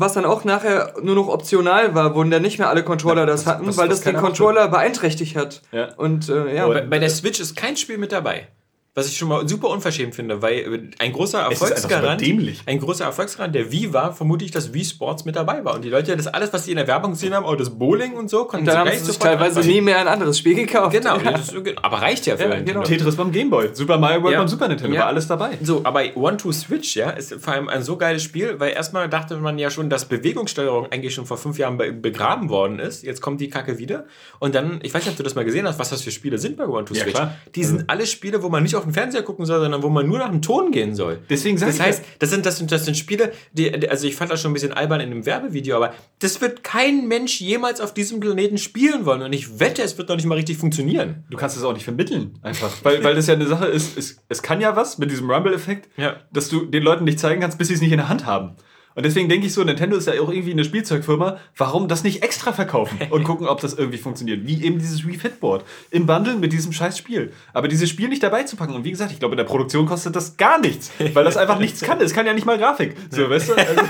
was 0.00 0.12
dann 0.14 0.24
auch 0.24 0.44
nachher 0.44 0.94
nur 1.02 1.14
noch 1.14 1.28
optional 1.28 1.94
war, 1.94 2.14
wo 2.14 2.22
dann 2.24 2.42
nicht 2.42 2.58
mehr 2.58 2.68
alle 2.68 2.82
Controller 2.84 3.26
das 3.26 3.46
was- 3.46 3.54
hatten, 3.54 3.66
was- 3.66 3.76
weil 3.76 3.88
das 3.88 4.02
keiner 4.02 4.20
Controller 4.20 4.68
beeinträchtigt 4.68 5.36
hat. 5.36 5.62
Ja. 5.72 5.88
Und 5.96 6.28
äh, 6.28 6.54
ja, 6.54 6.66
Bei, 6.68 6.82
bei 6.82 6.98
der 6.98 7.10
Switch 7.10 7.40
ist 7.40 7.56
kein 7.56 7.76
Spiel 7.76 7.98
mit 7.98 8.12
dabei. 8.12 8.48
Was 8.94 9.06
ich 9.06 9.16
schon 9.16 9.28
mal 9.28 9.46
super 9.48 9.68
unverschämt 9.68 10.14
finde, 10.16 10.42
weil 10.42 10.90
ein 10.98 11.12
großer 11.12 11.40
Erfolgsgarant, 11.42 12.20
ein 12.66 12.78
großer 12.80 13.04
Erfolgsgarant 13.04 13.54
der 13.54 13.70
Wii 13.70 13.92
war 13.92 14.12
vermutlich, 14.12 14.50
dass 14.50 14.72
Wii 14.74 14.84
Sports 14.84 15.24
mit 15.24 15.36
dabei 15.36 15.64
war. 15.64 15.74
Und 15.76 15.84
die 15.84 15.88
Leute, 15.90 16.16
das 16.16 16.26
alles, 16.26 16.52
was 16.52 16.64
sie 16.64 16.72
in 16.72 16.78
der 16.78 16.88
Werbung 16.88 17.12
gesehen 17.12 17.32
haben, 17.32 17.46
auch 17.46 17.54
das 17.54 17.70
Bowling 17.70 18.14
und 18.14 18.28
so, 18.28 18.44
konnten 18.46 18.66
dann 18.66 18.72
sie 18.74 18.78
haben 18.80 18.86
gleich 18.86 18.98
sie 18.98 19.04
sich 19.04 19.14
sofort 19.14 19.34
teilweise 19.38 19.58
anfangen. 19.60 19.74
nie 19.76 19.80
mehr 19.82 19.98
ein 20.00 20.08
anderes 20.08 20.38
Spiel 20.38 20.54
gekauft. 20.56 20.96
Genau, 20.96 21.16
Ja. 21.18 21.30
das, 21.32 21.54
aber 21.80 22.02
reicht 22.02 22.26
ja 22.26 22.36
für 22.36 22.48
Ja, 22.48 22.60
genau. 22.60 22.82
Tetris 22.82 23.14
beim 23.14 23.30
Gameboy, 23.30 23.68
Super 23.72 23.98
Mario 23.98 24.22
World 24.22 24.32
Ja. 24.32 24.38
beim 24.40 24.48
Super 24.48 24.66
Nintendo, 24.66 24.94
Ja. 24.96 25.00
war 25.02 25.08
alles 25.08 25.28
dabei. 25.28 25.56
So, 25.62 25.82
aber 25.84 26.02
One-Two-Switch, 26.16 26.96
ja, 26.96 27.10
ist 27.10 27.34
vor 27.34 27.52
allem 27.52 27.68
ein 27.68 27.82
so 27.84 27.96
geiles 27.98 28.24
Spiel, 28.24 28.58
weil 28.58 28.72
erstmal 28.72 29.08
dachte 29.08 29.36
man 29.36 29.58
ja 29.60 29.70
schon, 29.70 29.90
dass 29.90 30.06
Bewegungssteuerung 30.06 30.86
eigentlich 30.90 31.14
schon 31.14 31.26
vor 31.26 31.36
fünf 31.36 31.56
Jahren 31.58 31.76
be 31.76 31.92
begraben 31.92 32.48
worden 32.48 32.80
ist. 32.80 33.04
Jetzt 33.04 33.20
kommt 33.20 33.40
die 33.40 33.48
Kacke 33.48 33.78
wieder. 33.78 34.06
Und 34.40 34.56
dann, 34.56 34.80
ich 34.82 34.92
weiß 34.92 35.02
nicht, 35.04 35.12
ob 35.12 35.16
du 35.18 35.22
das 35.22 35.36
mal 35.36 35.44
gesehen 35.44 35.68
hast, 35.68 35.78
was 35.78 35.90
das 35.90 36.02
für 36.02 36.10
Spiele 36.10 36.38
sind 36.38 36.56
bei 36.56 36.66
One-Two-Switch. 36.66 37.06
Ja, 37.06 37.12
klar. 37.12 37.34
die 37.54 37.62
sind 37.64 37.84
alle 37.88 38.04
Spiele, 38.06 38.42
wo 38.42 38.48
man 38.48 38.62
nicht 38.64 38.74
auf 38.78 38.84
den 38.84 38.92
Fernseher 38.94 39.22
gucken 39.22 39.44
soll, 39.44 39.60
sondern 39.60 39.82
wo 39.82 39.88
man 39.90 40.06
nur 40.06 40.18
nach 40.18 40.30
dem 40.30 40.40
Ton 40.42 40.70
gehen 40.72 40.94
soll. 40.94 41.18
Deswegen 41.28 41.58
sag 41.58 41.66
Das 41.66 41.76
ich 41.76 41.82
heißt, 41.82 42.04
das 42.18 42.30
sind, 42.30 42.46
das, 42.46 42.58
sind, 42.58 42.72
das 42.72 42.84
sind 42.84 42.96
Spiele, 42.96 43.32
die, 43.52 43.70
die- 43.78 43.88
also 43.90 44.06
ich 44.06 44.16
fand 44.16 44.30
das 44.30 44.40
schon 44.40 44.50
ein 44.50 44.54
bisschen 44.54 44.72
albern 44.72 45.00
in 45.00 45.10
dem 45.10 45.26
Werbevideo, 45.26 45.76
aber 45.76 45.92
das 46.20 46.40
wird 46.40 46.64
kein 46.64 47.06
Mensch 47.08 47.40
jemals 47.40 47.80
auf 47.80 47.92
diesem 47.92 48.20
Planeten 48.20 48.58
spielen 48.58 49.04
wollen. 49.04 49.22
Und 49.22 49.32
ich 49.32 49.60
wette, 49.60 49.82
es 49.82 49.98
wird 49.98 50.08
noch 50.08 50.16
nicht 50.16 50.26
mal 50.26 50.36
richtig 50.36 50.56
funktionieren. 50.56 51.24
Du 51.30 51.36
kannst 51.36 51.56
es 51.56 51.62
auch 51.64 51.72
nicht 51.74 51.84
vermitteln, 51.84 52.38
einfach. 52.42 52.70
Weil, 52.82 53.04
weil 53.04 53.14
das 53.14 53.26
ja 53.26 53.34
eine 53.34 53.46
Sache 53.46 53.66
ist, 53.66 53.98
es, 53.98 54.18
es 54.28 54.42
kann 54.42 54.60
ja 54.60 54.74
was 54.76 54.98
mit 54.98 55.10
diesem 55.10 55.30
Rumble-Effekt, 55.30 55.88
Ja. 55.96 56.16
dass 56.32 56.48
du 56.48 56.64
den 56.66 56.82
Leuten 56.82 57.04
nicht 57.04 57.18
zeigen 57.20 57.40
kannst, 57.40 57.58
bis 57.58 57.68
sie 57.68 57.74
es 57.74 57.80
nicht 57.80 57.92
in 57.92 57.98
der 57.98 58.08
Hand 58.08 58.26
haben. 58.26 58.56
Und 58.98 59.04
deswegen 59.06 59.28
denke 59.28 59.46
ich 59.46 59.54
so, 59.54 59.62
Nintendo 59.62 59.96
ist 59.96 60.08
ja 60.08 60.14
auch 60.20 60.28
irgendwie 60.28 60.50
eine 60.50 60.64
Spielzeugfirma, 60.64 61.36
warum 61.56 61.86
das 61.86 62.02
nicht 62.02 62.24
extra 62.24 62.52
verkaufen 62.52 62.98
und 63.10 63.22
gucken, 63.22 63.46
ob 63.46 63.60
das 63.60 63.74
irgendwie 63.74 63.96
funktioniert. 63.98 64.44
Wie 64.44 64.64
eben 64.64 64.80
dieses 64.80 65.06
Wii 65.06 65.16
Fitboard 65.16 65.64
im 65.92 66.04
Bundle 66.06 66.34
mit 66.34 66.52
diesem 66.52 66.72
scheiß 66.72 66.98
Spiel. 66.98 67.30
Aber 67.52 67.68
dieses 67.68 67.88
Spiel 67.88 68.08
nicht 68.08 68.24
dabei 68.24 68.42
zu 68.42 68.56
packen. 68.56 68.74
Und 68.74 68.82
wie 68.82 68.90
gesagt, 68.90 69.12
ich 69.12 69.20
glaube, 69.20 69.34
in 69.34 69.36
der 69.36 69.44
Produktion 69.44 69.86
kostet 69.86 70.16
das 70.16 70.36
gar 70.36 70.58
nichts, 70.60 70.90
weil 71.14 71.22
das 71.24 71.36
einfach 71.36 71.60
nichts 71.60 71.80
kann. 71.80 72.00
Es 72.00 72.12
kann 72.12 72.26
ja 72.26 72.32
nicht 72.34 72.44
mal 72.44 72.58
Grafik. 72.58 72.96
So, 73.10 73.30
weißt 73.30 73.50
du? 73.50 73.54
Also, 73.54 73.82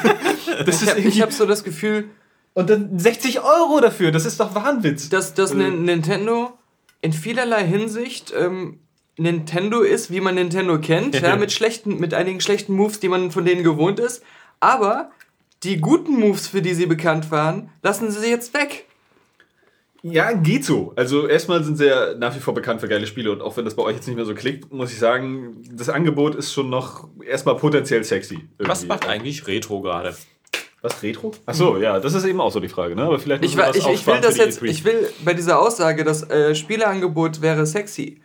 Ich 0.98 1.22
habe 1.22 1.22
hab 1.22 1.32
so 1.32 1.46
das 1.46 1.64
Gefühl, 1.64 2.10
und 2.52 2.68
dann 2.68 2.98
60 2.98 3.40
Euro 3.40 3.80
dafür, 3.80 4.10
das 4.12 4.26
ist 4.26 4.38
doch 4.40 4.54
Wahnwitz. 4.54 5.08
dass, 5.08 5.32
dass. 5.32 5.54
Nin- 5.54 5.84
Nintendo 5.86 6.52
in 7.00 7.14
vielerlei 7.14 7.64
Hinsicht 7.64 8.34
ähm, 8.36 8.80
Nintendo 9.16 9.80
ist, 9.80 10.10
wie 10.10 10.20
man 10.20 10.34
Nintendo 10.34 10.78
kennt, 10.78 11.14
ja, 11.20 11.36
mit 11.36 11.50
schlechten, 11.52 11.98
mit 11.98 12.14
einigen 12.14 12.40
schlechten 12.40 12.74
Moves, 12.74 13.00
die 13.00 13.08
man 13.08 13.30
von 13.30 13.44
denen 13.46 13.62
gewohnt 13.62 14.00
ist. 14.00 14.22
Aber 14.60 15.10
die 15.62 15.78
guten 15.78 16.18
Moves, 16.18 16.46
für 16.48 16.62
die 16.62 16.74
sie 16.74 16.86
bekannt 16.86 17.30
waren, 17.30 17.70
lassen 17.82 18.10
sie 18.10 18.28
jetzt 18.30 18.54
weg. 18.54 18.86
Ja, 20.02 20.32
geht 20.32 20.64
so. 20.64 20.92
Also 20.94 21.26
erstmal 21.26 21.64
sind 21.64 21.76
sie 21.76 21.86
ja 21.86 22.14
nach 22.14 22.34
wie 22.36 22.40
vor 22.40 22.54
bekannt 22.54 22.80
für 22.80 22.88
geile 22.88 23.06
Spiele 23.06 23.32
und 23.32 23.42
auch 23.42 23.56
wenn 23.56 23.64
das 23.64 23.74
bei 23.74 23.82
euch 23.82 23.96
jetzt 23.96 24.06
nicht 24.06 24.16
mehr 24.16 24.24
so 24.24 24.34
klickt, 24.34 24.72
muss 24.72 24.92
ich 24.92 24.98
sagen, 24.98 25.60
das 25.72 25.88
Angebot 25.88 26.36
ist 26.36 26.52
schon 26.52 26.70
noch 26.70 27.08
erstmal 27.26 27.56
potenziell 27.56 28.04
sexy. 28.04 28.34
irgendwie. 28.34 28.68
Was 28.68 28.86
macht 28.86 29.08
eigentlich 29.08 29.46
Retro 29.48 29.80
gerade? 29.80 30.14
Was 30.82 31.02
Retro? 31.02 31.32
Achso, 31.44 31.78
ja, 31.78 31.98
das 31.98 32.14
ist 32.14 32.24
eben 32.24 32.40
auch 32.40 32.52
so 32.52 32.60
die 32.60 32.68
Frage, 32.68 32.94
ne? 32.94 33.02
Aber 33.02 33.18
vielleicht 33.18 33.44
Ich, 33.44 33.56
ich, 33.56 33.86
ich 33.88 34.06
will 34.06 34.20
das 34.20 34.36
jetzt, 34.36 34.62
E3. 34.62 34.66
ich 34.66 34.84
will 34.84 35.08
bei 35.24 35.34
dieser 35.34 35.60
Aussage, 35.60 36.04
das 36.04 36.30
äh, 36.30 36.54
Spieleangebot 36.54 37.42
wäre 37.42 37.66
sexy, 37.66 38.20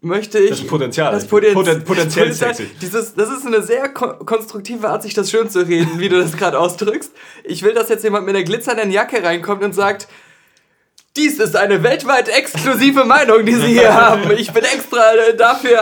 möchte 0.00 0.38
ich. 0.38 0.50
Das 0.50 0.66
Potenzial. 0.66 1.12
Das 1.12 1.26
Poten 1.26 1.54
Poten- 1.54 1.84
Potenzial- 1.84 2.32
sexy. 2.32 2.66
Dieses, 2.80 3.14
das 3.14 3.30
ist 3.30 3.46
eine 3.46 3.62
sehr 3.62 3.88
ko 3.88 4.14
konstruktive 4.24 4.88
Art, 4.88 5.02
sich 5.02 5.14
das 5.14 5.30
schön 5.30 5.50
zu 5.50 5.60
reden, 5.66 5.98
wie 5.98 6.08
du 6.08 6.20
das 6.20 6.36
gerade 6.36 6.58
ausdrückst. 6.58 7.12
Ich 7.44 7.62
will, 7.62 7.74
dass 7.74 7.88
jetzt 7.88 8.04
jemand 8.04 8.26
mit 8.26 8.34
einer 8.36 8.44
glitzernden 8.44 8.90
Jacke 8.90 9.22
reinkommt 9.22 9.62
und 9.64 9.74
sagt, 9.74 10.06
dies 11.16 11.40
ist 11.40 11.56
eine 11.56 11.82
weltweit 11.82 12.28
exklusive 12.28 13.04
Meinung, 13.04 13.44
die 13.44 13.54
Sie 13.54 13.66
hier 13.72 13.92
haben. 14.06 14.30
Ich 14.36 14.52
bin 14.52 14.62
extra 14.62 15.00
dafür 15.36 15.80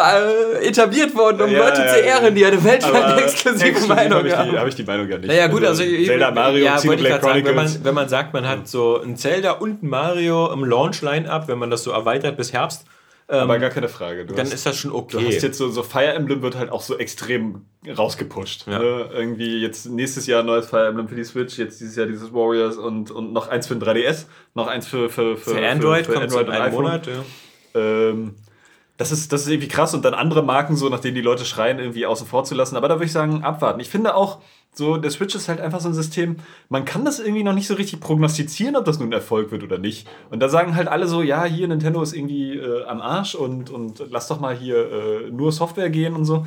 äh, 0.61 0.67
etabliert 0.67 1.15
worden, 1.15 1.43
um 1.43 1.51
Ja, 1.51 1.59
Leute 1.69 1.83
ja, 1.83 1.89
zu 1.89 2.01
ehren, 2.01 2.35
die 2.35 2.47
eine 2.47 2.65
weltweit 2.65 3.21
exklusive 3.21 3.67
exklusiv 3.67 3.89
Meinung 3.89 4.19
habe 4.19 4.29
ich, 4.29 4.33
die- 4.35 4.39
haben. 4.41 4.59
hab 4.59 4.67
ich 4.69 4.75
die 4.77 4.85
Meinung 4.85 5.09
ja 5.11 5.19
nicht. 5.19 5.27
Naja, 5.27 5.49
gut, 5.49 5.63
also 5.63 5.83
ich- 5.83 6.07
Zelda, 6.07 6.31
Mario, 6.31 6.65
ja, 6.65 6.77
Xenoblade 6.77 7.09
grad 7.11 7.23
sagen, 7.23 7.35
wenn 7.35 7.45
Chronicles. 7.45 7.75
man, 7.75 7.85
wenn 7.85 7.95
man 7.95 8.09
sagt, 8.09 8.33
man 8.33 8.49
hat 8.49 8.67
so 8.67 8.99
ein 9.03 9.17
Zelda 9.19 9.51
und 9.53 9.83
ein 9.83 9.89
Mario 9.91 10.51
im 10.55 10.65
Launch-Line-Up, 10.65 11.49
wenn 11.49 11.59
man 11.59 11.71
das 11.71 11.83
so 11.83 11.91
erweitert 11.91 12.39
bis 12.39 12.55
Herbst, 12.55 12.85
aber 13.29 13.59
gar 13.59 13.71
keine 13.71 13.89
Frage. 13.89 14.25
Du 14.25 14.35
dann 14.35 14.47
hast- 14.47 14.55
ist 14.55 14.67
das 14.67 14.77
schon 14.79 14.93
Du 14.93 14.97
okay. 14.99 15.27
hast 15.27 15.43
jetzt 15.43 15.59
so, 15.59 15.69
so 15.69 15.83
Fire 15.83 16.13
Emblem 16.13 16.43
wird 16.43 16.57
halt 16.57 16.71
auch 16.71 16.81
so 16.83 16.97
extrem 16.97 17.63
rausgepusht. 17.87 18.67
Ja. 18.69 18.79
Ne? 18.79 19.11
Irgendwie 19.13 19.61
jetzt 19.61 19.87
nächstes 19.87 20.27
Jahr 20.27 20.43
neues 20.45 20.67
Fire 20.67 20.87
Emblem 20.87 21.09
für 21.09 21.17
die 21.17 21.25
Switch, 21.25 21.59
jetzt 21.59 21.81
dieses 21.81 21.97
Jahr 21.97 22.07
dieses 22.07 22.33
Warriors 22.33 22.77
und, 22.77 23.11
und 23.11 23.33
noch 23.33 23.49
eins 23.49 23.67
für 23.67 23.75
den 23.75 23.83
3DS, 23.83 24.27
noch 24.55 24.69
eins 24.69 24.87
für, 24.87 25.09
für, 25.09 25.37
für, 25.37 25.51
Für 25.57 25.69
Android 25.69 26.07
für, 26.07 26.13
für 26.13 26.19
kommt 26.21 26.33
in 26.33 26.39
und 26.39 26.51
iPhone. 26.51 26.83
Monat. 26.85 27.07
Ja. 27.09 27.25
Ähm, 27.75 28.35
das 28.97 29.13
ist, 29.13 29.33
das 29.33 29.43
ist 29.43 29.49
irgendwie 29.49 29.69
krass 29.69 29.95
und 29.95 30.05
dann 30.05 30.15
andere 30.15 30.43
Marken, 30.43 30.77
so 30.77 30.89
nach 30.89 31.01
denen 31.01 31.15
die 31.15 31.21
Leute 31.23 31.45
schreien, 31.45 31.79
irgendwie 31.79 32.07
außen 32.07 32.27
vor 32.27 32.45
zu 32.45 32.55
lassen. 32.55 32.77
Aber 32.77 32.89
da 32.89 32.95
würde 32.95 33.07
ich 33.07 33.13
sagen, 33.13 33.45
abwarten. 33.45 33.81
Ich 33.81 33.91
finde 33.91 34.15
auch, 34.15 34.39
so 34.73 34.97
der 34.97 35.11
Switch 35.11 35.35
ist 35.35 35.49
halt 35.49 35.61
einfach 35.61 35.81
so 35.81 35.89
ein 35.89 35.95
System, 35.95 36.37
man 36.69 36.85
kann 36.85 37.05
das 37.05 37.19
irgendwie 37.19 37.43
noch 37.43 37.55
nicht 37.55 37.67
so 37.67 37.75
richtig 37.75 38.01
prognostizieren, 38.01 38.77
ob 38.77 38.85
das 38.85 38.99
nun 38.99 39.13
Erfolg 39.13 39.51
wird 39.51 39.63
oder 39.63 39.79
nicht. 39.79 40.07
Und 40.31 40.41
da 40.41 40.49
sagen 40.49 40.77
halt 40.77 40.89
alle 40.89 41.09
so, 41.09 41.23
ja, 41.23 41.45
hier 41.45 41.69
Nintendo 41.69 42.03
ist 42.03 42.15
irgendwie 42.15 42.57
äh, 42.57 42.85
am 42.85 43.01
Arsch 43.01 43.35
und, 43.35 43.71
und 43.71 44.03
lass 44.11 44.29
doch 44.29 44.41
mal 44.41 44.55
hier 44.55 44.77
äh, 44.77 45.31
nur 45.31 45.53
Software 45.53 45.91
gehen 45.91 46.15
und 46.15 46.25
so. 46.25 46.47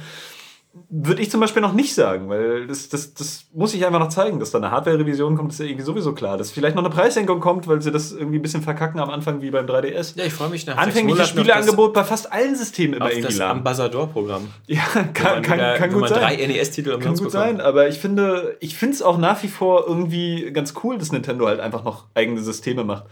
Würde 0.91 1.21
ich 1.21 1.31
zum 1.31 1.39
Beispiel 1.39 1.61
noch 1.63 1.73
nicht 1.73 1.95
sagen, 1.95 2.29
weil 2.29 2.67
das, 2.67 2.89
das, 2.89 3.13
das 3.15 3.45
muss 3.53 3.73
ich 3.73 3.85
einfach 3.85 3.99
noch 3.99 4.09
zeigen, 4.09 4.39
dass 4.39 4.51
da 4.51 4.59
eine 4.59 4.69
Hardware-Revision 4.69 5.35
kommt, 5.35 5.51
ist 5.51 5.59
ja 5.59 5.65
irgendwie 5.65 5.83
sowieso 5.83 6.13
klar. 6.13 6.37
Dass 6.37 6.51
vielleicht 6.51 6.75
noch 6.75 6.83
eine 6.83 6.93
Preissenkung 6.93 7.39
kommt, 7.39 7.67
weil 7.67 7.81
sie 7.81 7.91
das 7.91 8.11
irgendwie 8.11 8.37
ein 8.37 8.41
bisschen 8.43 8.61
verkacken 8.61 8.99
am 8.99 9.09
Anfang 9.09 9.41
wie 9.41 9.49
beim 9.49 9.65
3DS. 9.65 10.17
Ja, 10.17 10.25
ich 10.25 10.33
freue 10.33 10.49
mich 10.49 10.65
nach 10.67 10.77
Anfängliches 10.77 11.29
Spieleangebot 11.29 11.93
bei 11.93 12.03
fast 12.03 12.31
allen 12.31 12.55
Systemen 12.55 12.93
immer 12.95 13.05
auf 13.05 13.11
irgendwie 13.11 13.37
das. 13.37 13.41
Ambassador-Programm. 13.41 14.47
Ja, 14.67 14.81
kann, 14.83 15.05
man 15.35 15.41
kann, 15.41 15.57
wieder- 15.57 15.73
kann 15.77 15.91
gut 15.91 16.01
man 16.01 16.09
sein. 16.09 16.19
drei 16.21 16.35
NES-Titel 16.47 16.91
Kann 16.91 16.99
gut 17.01 17.15
bekommt. 17.15 17.31
sein, 17.31 17.61
aber 17.61 17.87
ich 17.89 17.97
finde, 17.97 18.55
ich 18.59 18.77
finde 18.77 18.93
es 18.95 19.01
auch 19.01 19.17
nach 19.17 19.41
wie 19.41 19.47
vor 19.47 19.85
irgendwie 19.87 20.51
ganz 20.53 20.75
cool, 20.83 20.97
dass 20.99 21.11
Nintendo 21.11 21.47
halt 21.47 21.59
einfach 21.59 21.83
noch 21.83 22.05
eigene 22.13 22.41
Systeme 22.41 22.83
macht. 22.83 23.05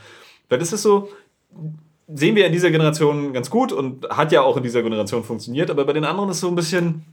Weil 0.50 0.60
das 0.60 0.74
ist 0.74 0.84
so, 0.84 1.10
sehen 2.08 2.36
wir 2.36 2.46
in 2.46 2.54
dieser 2.54 2.70
Generation 2.72 3.34
ganz 3.34 3.50
gut 3.50 3.72
und 3.74 4.08
hat 4.10 4.32
ja 4.32 4.42
auch 4.44 4.58
in 4.58 4.64
dieser 4.64 4.84
Generation 4.84 5.24
funktioniert, 5.24 5.70
aber 5.72 5.86
bei 5.86 5.94
den 5.94 6.06
anderen 6.06 6.30
ist 6.30 6.40
so 6.40 6.48
ein 6.48 6.56
bisschen, 6.56 7.04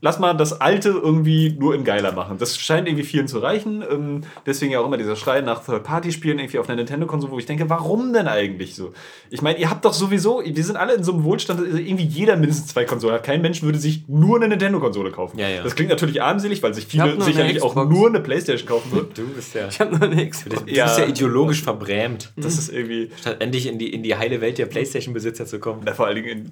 lass 0.00 0.18
mal 0.20 0.34
das 0.34 0.60
Alte 0.60 0.90
irgendwie 0.90 1.50
nur 1.58 1.74
in 1.74 1.82
geiler 1.84 2.12
machen. 2.12 2.38
Das 2.38 2.56
scheint 2.56 2.86
irgendwie 2.86 3.04
vielen 3.04 3.26
zu 3.26 3.38
reichen. 3.38 3.82
Ähm, 3.90 4.20
deswegen 4.46 4.72
ja 4.72 4.80
auch 4.80 4.86
immer 4.86 4.96
dieser 4.96 5.16
Schrei 5.16 5.40
nach 5.40 5.64
Third-Party-Spielen 5.64 6.38
irgendwie 6.38 6.58
auf 6.58 6.68
einer 6.68 6.76
Nintendo-Konsole, 6.76 7.32
wo 7.32 7.38
ich 7.38 7.46
denke, 7.46 7.68
warum 7.68 8.12
denn 8.12 8.28
eigentlich 8.28 8.76
so? 8.76 8.92
Ich 9.30 9.42
meine, 9.42 9.58
ihr 9.58 9.70
habt 9.70 9.84
doch 9.84 9.92
sowieso, 9.92 10.42
wir 10.44 10.64
sind 10.64 10.76
alle 10.76 10.94
in 10.94 11.02
so 11.02 11.12
einem 11.12 11.24
Wohlstand, 11.24 11.60
dass 11.60 11.66
irgendwie 11.66 12.04
jeder 12.04 12.36
mindestens 12.36 12.68
zwei 12.68 12.84
Konsolen 12.84 13.14
hat. 13.16 13.24
Kein 13.24 13.42
Mensch 13.42 13.62
würde 13.62 13.78
sich 13.78 14.04
nur 14.08 14.36
eine 14.36 14.48
Nintendo-Konsole 14.48 15.10
kaufen. 15.10 15.38
Ja, 15.38 15.48
ja. 15.48 15.62
Das 15.62 15.74
klingt 15.74 15.90
natürlich 15.90 16.22
armselig, 16.22 16.62
weil 16.62 16.72
sich 16.74 16.84
hab 16.84 16.90
viele 16.90 17.14
nur 17.16 17.24
sicherlich 17.24 17.62
auch 17.62 17.74
nur 17.74 18.08
eine 18.08 18.20
Playstation 18.20 18.68
kaufen 18.68 18.92
würden. 18.92 19.08
Du 19.14 19.26
bist 19.28 19.54
ja, 19.54 19.66
Ich 19.68 19.80
habe 19.80 19.92
noch 19.92 20.02
eine 20.02 20.28
Xbox. 20.28 20.60
du 20.60 20.64
bist 20.66 20.76
ja 20.76 21.04
ideologisch 21.06 21.62
verbrämt. 21.62 22.32
Das 22.36 22.58
ist 22.58 22.72
irgendwie. 22.72 23.10
Statt 23.18 23.36
endlich 23.40 23.66
in 23.66 23.78
die, 23.78 23.92
in 23.92 24.02
die 24.02 24.14
heile 24.16 24.40
Welt 24.40 24.58
der 24.58 24.66
Playstation-Besitzer 24.66 25.46
zu 25.46 25.58
kommen. 25.58 25.82
Na, 25.84 25.94
vor 25.94 26.06
allen 26.06 26.16
Dingen, 26.22 26.28
in, 26.28 26.50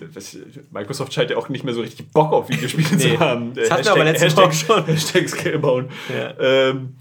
Microsoft 0.73 1.13
scheint 1.13 1.31
ja 1.31 1.37
auch 1.37 1.49
nicht 1.49 1.65
mehr 1.65 1.75
so 1.75 1.81
richtig 1.83 2.11
Bock 2.11 2.33
auf 2.33 2.49
Videospiele 2.49 2.89
Nee. 2.97 3.12
zu 3.12 3.12
haben. 3.19 3.55
Das 3.55 3.71
hatten 3.71 3.85
wir 3.85 3.93
aber 3.93 4.05
letzte 4.05 4.37
Woche 4.37 4.53
schon. 4.53 4.85
Hashtag 4.87 5.29
Scalebound. 5.29 5.91
Ja. 6.15 6.35
Ähm, 6.39 6.97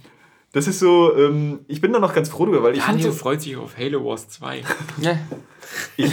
das 0.53 0.67
ist 0.67 0.79
so, 0.79 1.15
ähm, 1.15 1.59
ich 1.67 1.79
bin 1.79 1.93
da 1.93 1.99
noch 1.99 2.13
ganz 2.13 2.29
froh 2.29 2.45
drüber, 2.45 2.61
weil 2.63 2.75
ich 2.75 2.83
Daniel 2.83 3.11
so, 3.11 3.17
freut 3.17 3.41
sich 3.41 3.55
auf 3.55 3.77
Halo 3.77 4.03
Wars 4.03 4.27
2. 4.29 4.63
Ja. 5.01 5.17
ich, 5.95 6.11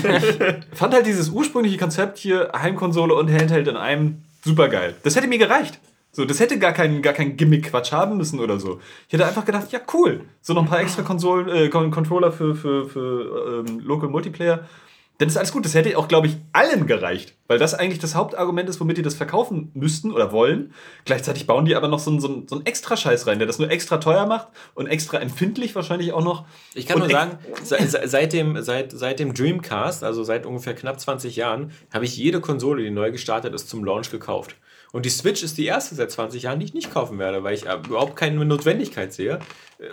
fand 0.73 0.95
halt 0.95 1.07
dieses 1.07 1.31
ursprüngliche 1.31 1.77
Konzept 1.77 2.19
hier, 2.19 2.53
Heimkonsole 2.57 3.15
und 3.15 3.31
Handheld 3.33 3.67
in 3.67 3.77
einem, 3.77 4.23
super 4.45 4.69
geil. 4.69 4.95
Das 5.03 5.17
hätte 5.17 5.27
mir 5.27 5.39
gereicht. 5.39 5.81
So, 6.13 6.25
das 6.25 6.41
hätte 6.41 6.59
gar 6.59 6.73
keinen 6.73 7.03
gar 7.03 7.13
kein 7.13 7.37
Gimmick-Quatsch 7.37 7.93
haben 7.93 8.17
müssen 8.17 8.41
oder 8.41 8.59
so. 8.59 8.81
Ich 9.09 9.13
hätte 9.13 9.27
einfach 9.27 9.45
gedacht, 9.45 9.71
ja, 9.73 9.81
cool. 9.93 10.23
So 10.41 10.55
noch 10.55 10.63
ein 10.63 10.69
paar 10.69 10.81
extra 10.81 11.03
Konsolen, 11.03 11.49
äh, 11.49 11.69
Con- 11.69 11.91
Controller 11.91 12.33
für, 12.33 12.55
für, 12.55 12.89
für 12.89 13.65
ähm, 13.67 13.81
Local 13.85 14.09
Multiplayer. 14.09 14.61
Dann 15.19 15.29
ist 15.29 15.37
alles 15.37 15.51
gut. 15.53 15.65
Das 15.65 15.75
hätte 15.75 15.99
auch, 15.99 16.07
glaube 16.09 16.29
ich, 16.29 16.37
allen 16.53 16.87
gereicht. 16.87 17.35
Weil 17.49 17.59
das 17.59 17.75
eigentlich 17.75 17.99
das 17.99 18.15
Hauptargument 18.15 18.69
ist, 18.69 18.79
womit 18.81 18.99
die 18.99 19.03
das 19.03 19.15
verkaufen 19.15 19.71
müssten 19.75 20.13
oder 20.13 20.31
wollen. 20.33 20.73
Gleichzeitig 21.05 21.47
bauen 21.47 21.65
die 21.65 21.75
aber 21.75 21.89
noch 21.89 21.99
so 21.99 22.11
einen, 22.11 22.21
so 22.21 22.29
einen, 22.29 22.47
so 22.49 22.55
einen 22.57 22.67
extra 22.67 22.97
Scheiß 22.97 23.27
rein, 23.27 23.39
der 23.39 23.47
das 23.47 23.59
nur 23.59 23.71
extra 23.71 23.97
teuer 23.99 24.27
macht 24.27 24.49
und 24.75 24.87
extra 24.87 25.19
empfindlich 25.19 25.75
wahrscheinlich 25.75 26.13
auch 26.13 26.23
noch. 26.23 26.45
Ich 26.75 26.87
kann 26.87 26.99
nur 27.01 27.09
sagen, 27.11 27.39
se- 27.65 27.85
se- 27.87 28.03
seit 28.07 28.33
dem, 28.33 28.63
seit, 28.63 28.93
seit 28.93 29.19
dem 29.19 29.35
Dreamcast, 29.35 30.05
also 30.05 30.23
seit 30.23 30.47
ungefähr 30.47 30.75
knapp 30.75 31.01
20 31.01 31.35
Jahren, 31.37 31.73
habe 31.93 32.05
ich 32.05 32.17
jede 32.17 32.41
Konsole, 32.41 32.83
die 32.85 32.91
neu 32.91 33.11
gestartet 33.11 33.53
ist, 33.55 33.69
zum 33.69 33.83
Launch 33.85 34.11
gekauft. 34.11 34.55
Und 34.93 35.05
die 35.05 35.11
Switch 35.11 35.43
ist 35.43 35.59
die 35.59 35.67
erste 35.67 35.95
seit 35.95 36.11
20 36.11 36.43
Jahren, 36.43 36.61
die 36.61 36.67
ich 36.67 36.75
nicht 36.75 36.93
kaufen 36.93 37.19
werde, 37.19 37.45
weil 37.45 37.55
ich 37.55 37.67
äh, 37.67 37.77
überhaupt 37.77 38.17
keine 38.17 38.45
Notwendigkeit 38.45 39.13
sehe. 39.13 39.39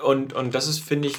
Und, 0.03 0.33
und 0.33 0.55
das 0.55 0.67
ist, 0.67 0.79
finde 0.79 1.09
ich, 1.09 1.15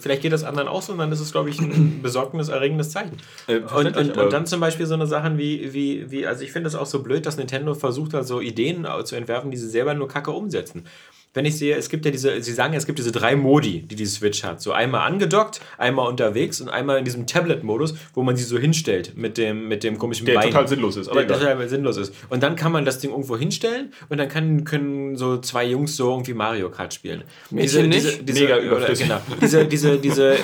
vielleicht 0.00 0.22
geht 0.22 0.32
das 0.32 0.44
anderen 0.44 0.68
auch 0.68 0.82
so, 0.82 0.92
und 0.92 0.98
dann 0.98 1.12
ist 1.12 1.20
es, 1.20 1.32
glaube 1.32 1.50
ich, 1.50 1.60
ein 1.60 2.00
besorgniserregendes 2.02 2.90
Zeichen. 2.90 3.16
Äh, 3.46 3.58
Und, 3.58 3.96
und, 3.96 4.16
und 4.16 4.32
dann 4.32 4.46
zum 4.46 4.60
Beispiel 4.60 4.86
so 4.86 4.94
eine 4.94 5.06
Sachen 5.06 5.38
wie, 5.38 5.72
wie, 5.72 6.10
wie 6.10 6.26
also 6.26 6.42
ich 6.42 6.52
finde 6.52 6.68
es 6.68 6.74
auch 6.74 6.86
so 6.86 7.02
blöd, 7.02 7.26
dass 7.26 7.36
Nintendo 7.36 7.74
versucht, 7.74 8.14
da 8.14 8.22
so 8.22 8.40
Ideen 8.40 8.86
zu 9.04 9.16
entwerfen, 9.16 9.50
die 9.50 9.56
sie 9.56 9.68
selber 9.68 9.94
nur 9.94 10.08
kacke 10.08 10.30
umsetzen. 10.30 10.86
Wenn 11.34 11.46
ich 11.46 11.56
sehe, 11.56 11.76
es 11.76 11.88
gibt 11.88 12.04
ja 12.04 12.10
diese, 12.10 12.42
sie 12.42 12.52
sagen 12.52 12.74
ja, 12.74 12.78
es 12.78 12.84
gibt 12.86 12.98
diese 12.98 13.10
drei 13.10 13.36
Modi, 13.36 13.82
die 13.82 13.94
die 13.94 14.04
Switch 14.04 14.44
hat. 14.44 14.60
So 14.60 14.72
einmal 14.72 15.06
angedockt, 15.06 15.60
einmal 15.78 16.06
unterwegs 16.08 16.60
und 16.60 16.68
einmal 16.68 16.98
in 16.98 17.04
diesem 17.06 17.26
Tablet-Modus, 17.26 17.94
wo 18.12 18.22
man 18.22 18.36
sie 18.36 18.44
so 18.44 18.58
hinstellt 18.58 19.16
mit 19.16 19.38
dem, 19.38 19.66
mit 19.66 19.82
dem 19.82 19.96
komischen 19.98 20.26
Der 20.26 20.34
Bein. 20.34 20.50
total 20.50 20.68
sinnlos 20.68 20.96
ist, 20.96 21.08
aber 21.08 21.24
Der 21.24 21.36
egal. 21.36 21.54
total 21.54 21.68
sinnlos 21.68 21.96
ist. 21.96 22.14
Und 22.28 22.42
dann 22.42 22.54
kann 22.54 22.70
man 22.70 22.84
das 22.84 22.98
Ding 22.98 23.10
irgendwo 23.12 23.38
hinstellen 23.38 23.92
und 24.10 24.18
dann 24.18 24.28
kann, 24.28 24.64
können 24.64 25.16
so 25.16 25.38
zwei 25.38 25.64
Jungs 25.64 25.96
so 25.96 26.10
irgendwie 26.10 26.34
Mario 26.34 26.70
Kart 26.70 26.92
spielen. 26.92 27.24
Nicht? 27.50 27.72
Diese, 27.74 27.88
diese, 27.88 28.40
Mega 28.42 28.56
oder, 28.56 28.64
überflüssig. 28.64 29.06
genau, 29.08 29.20
diese, 29.40 29.64
diese, 29.64 29.98
diese 29.98 30.34
äh, 30.34 30.38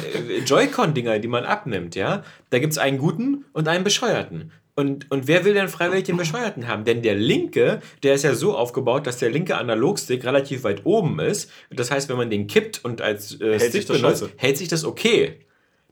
Joy-Con-Dinger, 0.46 1.18
die 1.18 1.28
man 1.28 1.44
abnimmt, 1.44 1.96
ja, 1.96 2.22
da 2.50 2.58
gibt 2.58 2.72
es 2.72 2.78
einen 2.78 2.96
guten 2.96 3.44
und 3.52 3.68
einen 3.68 3.84
bescheuerten. 3.84 4.52
Und, 4.78 5.10
und 5.10 5.26
wer 5.26 5.44
will 5.44 5.54
denn 5.54 5.66
freiwillig 5.66 6.04
den 6.04 6.16
Bescheuerten 6.16 6.68
haben? 6.68 6.84
Denn 6.84 7.02
der 7.02 7.16
linke, 7.16 7.80
der 8.04 8.14
ist 8.14 8.22
ja 8.22 8.36
so 8.36 8.56
aufgebaut, 8.56 9.08
dass 9.08 9.18
der 9.18 9.28
linke 9.28 9.56
Analogstick 9.56 10.24
relativ 10.24 10.62
weit 10.62 10.86
oben 10.86 11.18
ist. 11.18 11.50
Das 11.68 11.90
heißt, 11.90 12.08
wenn 12.08 12.16
man 12.16 12.30
den 12.30 12.46
kippt 12.46 12.84
und 12.84 13.02
als 13.02 13.40
äh, 13.40 13.58
sich 13.58 13.82
Stick 13.82 13.88
benutzt, 13.88 14.28
hält 14.36 14.56
sich 14.56 14.68
das 14.68 14.84
okay. 14.84 15.40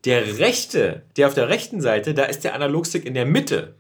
Der 0.05 0.39
rechte, 0.39 1.03
der 1.17 1.27
auf 1.27 1.35
der 1.35 1.49
rechten 1.49 1.81
Seite, 1.81 2.15
da 2.15 2.27
ist 2.27 2.45
der 2.45 2.55
Analogstick 2.55 3.05
in 3.05 3.15
der 3.15 3.27
Mitte. 3.27 3.75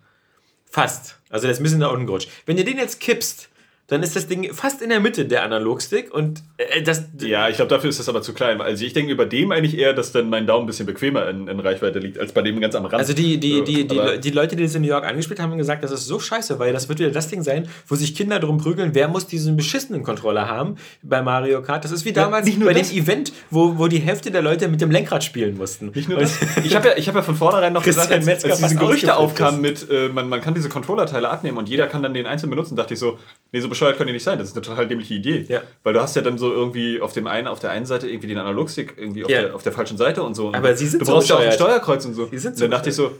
Fast. 0.68 1.20
Also 1.30 1.44
der 1.44 1.52
ist 1.52 1.60
ein 1.60 1.62
bisschen 1.62 1.78
nach 1.78 1.92
unten 1.92 2.06
gerutscht. 2.06 2.28
Wenn 2.44 2.56
du 2.56 2.64
den 2.64 2.76
jetzt 2.76 2.98
kippst, 2.98 3.48
dann 3.88 4.02
ist 4.02 4.16
das 4.16 4.26
Ding 4.26 4.52
fast 4.52 4.82
in 4.82 4.88
der 4.88 4.98
Mitte 4.98 5.26
der 5.26 5.44
Analogstick 5.44 6.12
und 6.12 6.42
äh, 6.56 6.82
das. 6.82 7.04
Ja, 7.20 7.48
ich 7.48 7.56
glaube, 7.56 7.68
dafür 7.68 7.88
ist 7.88 8.00
das 8.00 8.08
aber 8.08 8.20
zu 8.20 8.34
klein. 8.34 8.60
Also 8.60 8.84
ich 8.84 8.92
denke 8.92 9.12
über 9.12 9.26
dem 9.26 9.52
eigentlich 9.52 9.78
eher, 9.78 9.92
dass 9.92 10.10
dann 10.10 10.28
mein 10.28 10.46
Daumen 10.46 10.64
ein 10.64 10.66
bisschen 10.66 10.86
bequemer 10.86 11.28
in, 11.28 11.46
in 11.46 11.60
Reichweite 11.60 12.00
liegt, 12.00 12.18
als 12.18 12.32
bei 12.32 12.42
dem 12.42 12.60
ganz 12.60 12.74
am 12.74 12.84
Rand. 12.84 12.94
Also 12.94 13.12
die, 13.12 13.38
die, 13.38 13.62
die, 13.62 13.86
die, 13.86 13.94
Le- 13.94 14.18
die 14.18 14.30
Leute, 14.30 14.56
die 14.56 14.64
das 14.64 14.74
in 14.74 14.82
New 14.82 14.88
York 14.88 15.06
angespielt 15.06 15.38
haben, 15.38 15.50
haben 15.52 15.58
gesagt, 15.58 15.84
das 15.84 15.92
ist 15.92 16.06
so 16.06 16.18
scheiße, 16.18 16.58
weil 16.58 16.72
das 16.72 16.88
wird 16.88 16.98
wieder 16.98 17.10
das 17.10 17.28
Ding 17.28 17.42
sein, 17.42 17.68
wo 17.86 17.94
sich 17.94 18.16
Kinder 18.16 18.40
drum 18.40 18.58
prügeln, 18.58 18.90
wer 18.94 19.06
muss 19.06 19.28
diesen 19.28 19.56
beschissenen 19.56 20.02
Controller 20.02 20.48
haben 20.48 20.76
bei 21.02 21.22
Mario 21.22 21.62
Kart. 21.62 21.84
Das 21.84 21.92
ist 21.92 22.04
wie 22.04 22.12
damals 22.12 22.46
nicht 22.46 22.58
nur 22.58 22.68
bei 22.68 22.74
das. 22.78 22.90
dem 22.90 22.98
Event, 22.98 23.32
wo, 23.50 23.78
wo 23.78 23.86
die 23.86 24.00
Hälfte 24.00 24.32
der 24.32 24.42
Leute 24.42 24.66
mit 24.66 24.80
dem 24.80 24.90
Lenkrad 24.90 25.22
spielen 25.22 25.56
mussten. 25.56 25.92
Nicht 25.94 26.08
nur 26.08 26.18
das. 26.18 26.36
Ich 26.64 26.74
habe 26.74 26.88
ja, 26.88 26.96
ich 26.96 27.06
hab 27.06 27.14
ja 27.14 27.22
von 27.22 27.36
vornherein 27.36 27.72
noch 27.72 27.84
Christian 27.84 28.18
gesagt, 28.18 28.44
als, 28.44 28.44
als 28.44 28.58
diese 28.62 28.76
Gerüchte 28.76 29.16
aufkamen 29.16 29.60
mit, 29.60 29.88
äh, 29.90 30.08
man, 30.08 30.28
man 30.28 30.40
kann 30.40 30.54
diese 30.54 30.68
Controller-Teile 30.68 31.28
abnehmen 31.28 31.56
und 31.58 31.68
jeder 31.68 31.86
kann 31.86 32.02
dann 32.02 32.14
den 32.14 32.26
einzeln 32.26 32.50
benutzen, 32.50 32.74
dachte 32.74 32.94
ich 32.94 33.00
so, 33.00 33.18
nee, 33.52 33.60
so 33.60 33.68
bescheuert 33.76 33.96
können 33.96 34.08
die 34.08 34.12
nicht 34.14 34.24
sein. 34.24 34.38
Das 34.38 34.48
ist 34.48 34.56
eine 34.56 34.62
total 34.62 34.88
dämliche 34.88 35.14
Idee. 35.14 35.44
Ja. 35.48 35.62
Weil 35.82 35.92
du 35.92 36.00
hast 36.00 36.16
ja 36.16 36.22
dann 36.22 36.38
so 36.38 36.52
irgendwie 36.52 37.00
auf 37.00 37.12
dem 37.12 37.26
einen, 37.26 37.46
auf 37.46 37.58
der 37.60 37.70
einen 37.70 37.86
Seite 37.86 38.08
irgendwie 38.08 38.28
den 38.28 38.38
Analogstick 38.38 38.94
irgendwie 38.96 39.24
auf, 39.24 39.30
Ja. 39.30 39.42
der, 39.42 39.54
auf 39.54 39.62
der 39.62 39.72
falschen 39.72 39.96
Seite 39.98 40.22
und 40.22 40.34
so. 40.34 40.52
Aber 40.52 40.74
sie 40.74 40.86
sind 40.86 41.00
du 41.00 41.06
so 41.06 41.12
brauchst 41.12 41.28
ja 41.28 41.36
auch 41.36 41.40
ein. 41.40 41.52
Steuerkreuz 41.52 42.04
und 42.06 42.14
so. 42.14 42.26
Die 42.26 42.38
sind 42.38 42.52
und 42.52 42.56
so 42.58 42.64
dann 42.64 42.70
dachte 42.72 42.88
ich 42.90 42.94
so, 42.94 43.12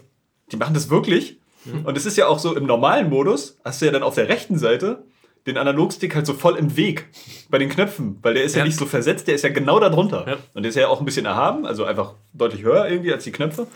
die 0.51 0.57
machen 0.57 0.75
das 0.75 0.89
wirklich. 0.91 1.39
Und 1.85 1.97
es 1.97 2.07
ist 2.07 2.17
ja 2.17 2.29
auch 2.29 2.39
so 2.39 2.55
im 2.57 2.65
normalen 2.65 3.11
Modus, 3.11 3.59
hast 3.65 3.83
du 3.83 3.87
ja 3.87 3.93
dann 3.93 4.05
auf 4.05 4.15
der 4.15 4.29
rechten 4.29 4.57
Seite 4.59 5.03
den 5.49 5.59
Analogstick 5.59 6.15
halt 6.15 6.27
so 6.27 6.33
voll 6.35 6.57
im 6.57 6.77
Weg 6.77 7.07
bei 7.51 7.59
den 7.59 7.69
Knöpfen, 7.69 8.19
weil 8.23 8.35
der 8.35 8.45
ist 8.45 8.55
ja, 8.55 8.61
Ja. 8.61 8.65
nicht 8.67 8.79
so 8.79 8.87
versetzt, 8.87 9.27
der 9.29 9.35
ist 9.37 9.43
ja 9.43 9.51
genau 9.51 9.79
da 9.81 9.89
drunter. 9.89 10.25
Ja. 10.29 10.37
Und 10.55 10.63
der 10.63 10.71
ist 10.71 10.75
ja 10.77 10.89
auch 10.89 11.01
ein 11.01 11.05
bisschen 11.05 11.27
erhaben, 11.27 11.67
also 11.67 11.85
einfach 11.85 12.15
deutlich 12.35 12.63
höher 12.63 12.89
irgendwie 12.89 13.13
als 13.13 13.25
die 13.25 13.33
Knöpfe, 13.33 13.67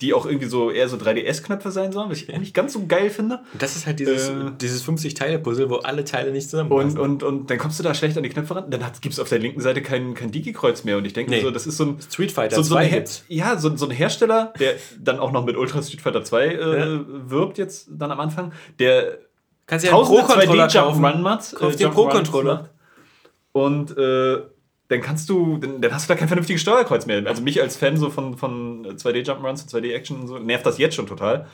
die 0.00 0.14
auch 0.14 0.26
irgendwie 0.26 0.46
so 0.46 0.70
eher 0.70 0.88
so 0.88 0.96
3DS-Knöpfe 0.96 1.70
sein 1.72 1.90
sollen, 1.90 2.08
was 2.08 2.22
ich 2.22 2.32
auch 2.32 2.38
nicht 2.38 2.54
ganz 2.54 2.72
so 2.74 2.86
geil 2.86 3.10
finde. 3.10 3.40
Das 3.58 3.74
ist 3.74 3.86
halt 3.86 3.98
dieses, 3.98 4.28
Äh. 4.28 4.34
dieses 4.60 4.84
50-Teile-Puzzle, 4.86 5.68
wo 5.70 5.76
alle 5.76 6.04
Teile 6.04 6.30
nicht 6.30 6.48
zusammenpassen. 6.48 6.98
Und, 7.00 7.22
und, 7.24 7.40
und 7.40 7.50
dann 7.50 7.58
kommst 7.58 7.78
du 7.80 7.82
da 7.82 7.94
schlecht 7.94 8.16
an 8.16 8.22
die 8.22 8.28
Knöpfe 8.28 8.54
ran, 8.54 8.70
dann 8.70 8.80
gibt 9.00 9.12
es 9.12 9.18
auf 9.18 9.28
der 9.28 9.40
linken 9.40 9.60
Seite 9.60 9.82
kein, 9.82 10.14
kein 10.14 10.30
Digi-Kreuz 10.30 10.84
mehr. 10.84 10.98
Und 10.98 11.04
ich 11.04 11.14
denke 11.14 11.32
Nee. 11.32 11.40
so, 11.42 11.50
das 11.50 11.66
ist 11.66 11.76
so 11.78 11.84
ein. 11.84 11.96
Street 12.00 12.30
Fighter 12.30 12.54
so, 12.56 12.62
so 12.62 12.74
2 12.74 12.80
ein 12.80 12.88
Her 12.88 12.98
gibt's. 12.98 13.24
Ja, 13.28 13.58
so, 13.58 13.76
so 13.76 13.86
ein 13.86 13.90
Hersteller, 13.90 14.52
der 14.60 14.74
dann 15.00 15.18
auch 15.18 15.32
noch 15.32 15.44
mit 15.44 15.56
Ultra 15.56 15.82
Street 15.82 16.00
Fighter 16.00 16.22
2 16.22 16.46
äh, 16.46 16.78
Ja. 16.94 17.00
wirbt 17.06 17.58
jetzt 17.58 17.88
dann 17.90 18.12
am 18.12 18.20
Anfang, 18.20 18.52
der 18.78 19.18
Kannst 19.66 19.84
ja 19.84 19.94
einen 19.94 20.04
Pro-Controller 20.06 20.66
2D 20.68 20.78
kaufen. 20.80 21.04
Jump'n'Run 21.04 21.18
macht. 21.18 21.54
Kauf 21.56 21.74
äh, 21.74 21.76
den 21.76 21.88
Jump'n'Runs 21.88 21.92
Pro-Controller. 21.94 22.54
macht. 22.54 22.70
Und 23.52 23.98
äh, 23.98 24.38
dann 24.88 25.00
kannst 25.02 25.28
du, 25.28 25.58
dann, 25.58 25.80
dann 25.80 25.92
hast 25.92 26.08
du 26.08 26.12
da 26.12 26.18
kein 26.18 26.28
vernünftiges 26.28 26.62
Steuerkreuz 26.62 27.06
mehr. 27.06 27.24
Also 27.26 27.42
mich 27.42 27.60
als 27.60 27.76
Fan 27.76 27.96
so 27.96 28.10
von, 28.10 28.36
von 28.36 28.86
2D 28.86 29.26
Jump'n'Runs 29.26 29.62
und 29.62 29.70
2D 29.70 29.92
Action 29.92 30.20
und 30.20 30.26
so, 30.26 30.38
nervt 30.38 30.66
das 30.66 30.78
jetzt 30.78 30.94
schon 30.94 31.06
total. 31.06 31.46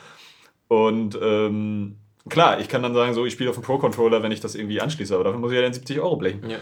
Und 0.67 1.19
ähm, 1.21 1.97
klar, 2.29 2.59
ich 2.59 2.69
kann 2.69 2.81
dann 2.81 2.93
sagen, 2.93 3.13
so, 3.13 3.25
ich 3.25 3.33
spiele 3.33 3.49
auf 3.49 3.57
dem 3.57 3.63
Pro-Controller, 3.63 4.23
wenn 4.23 4.31
ich 4.31 4.39
das 4.39 4.55
irgendwie 4.55 4.81
anschließe, 4.81 5.13
aber 5.13 5.25
dafür 5.25 5.39
muss 5.39 5.51
ich 5.51 5.57
ja 5.57 5.61
dann 5.61 5.73
70 5.73 5.99
Euro 5.99 6.15
blechen. 6.15 6.49
Ja. 6.49 6.57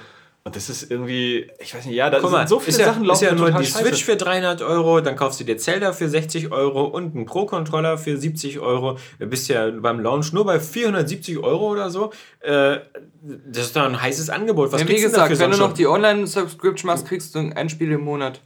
Und 0.46 0.58
das 0.58 0.70
ist 0.70 0.92
irgendwie, 0.92 1.50
ich 1.58 1.74
weiß 1.74 1.86
nicht, 1.86 1.96
ja, 1.96 2.10
da 2.10 2.20
Guck 2.20 2.32
mal, 2.32 2.40
sind 2.40 2.50
so 2.50 2.60
viele 2.60 2.72
ist 2.72 2.80
ja, 2.80 2.88
Sachen 2.88 3.10
ist 3.10 3.22
ja 3.22 3.30
laufen 3.30 3.38
nur 3.38 3.48
total 3.48 3.62
die 3.62 3.68
scheiße. 3.68 3.86
Switch 3.86 4.04
für 4.04 4.18
300 4.18 4.62
Euro, 4.62 5.00
dann 5.00 5.16
kaufst 5.16 5.40
du 5.40 5.46
dir 5.46 5.58
Zelda 5.58 5.94
für 5.94 6.10
60 6.10 6.52
Euro 6.52 6.84
und 6.84 7.16
einen 7.16 7.26
Pro-Controller 7.26 7.98
für 7.98 8.18
70 8.18 8.60
Euro. 8.60 8.98
Du 9.20 9.28
bist 9.28 9.48
ja 9.48 9.72
beim 9.72 10.02
Launch 10.02 10.34
nur 10.34 10.44
bei 10.44 10.60
470 10.60 11.40
Euro 11.40 11.70
oder 11.70 11.90
so. 11.90 12.12
Äh, 12.42 12.80
das 13.22 13.68
ist 13.68 13.76
doch 13.78 13.84
ein 13.84 14.02
heißes 14.02 14.30
Angebot. 14.30 14.74
Was 14.74 14.82
Ja, 14.82 14.88
wie 14.90 15.00
gesagt, 15.00 15.40
wenn 15.40 15.52
du 15.52 15.58
noch 15.58 15.72
die 15.72 15.88
Online-Subscription 15.88 16.88
machst, 16.88 17.08
kriegst 17.08 17.34
du 17.36 17.40
ein 17.40 17.70
Spiel 17.70 17.94
im 17.94 18.02
Monat. 18.02 18.42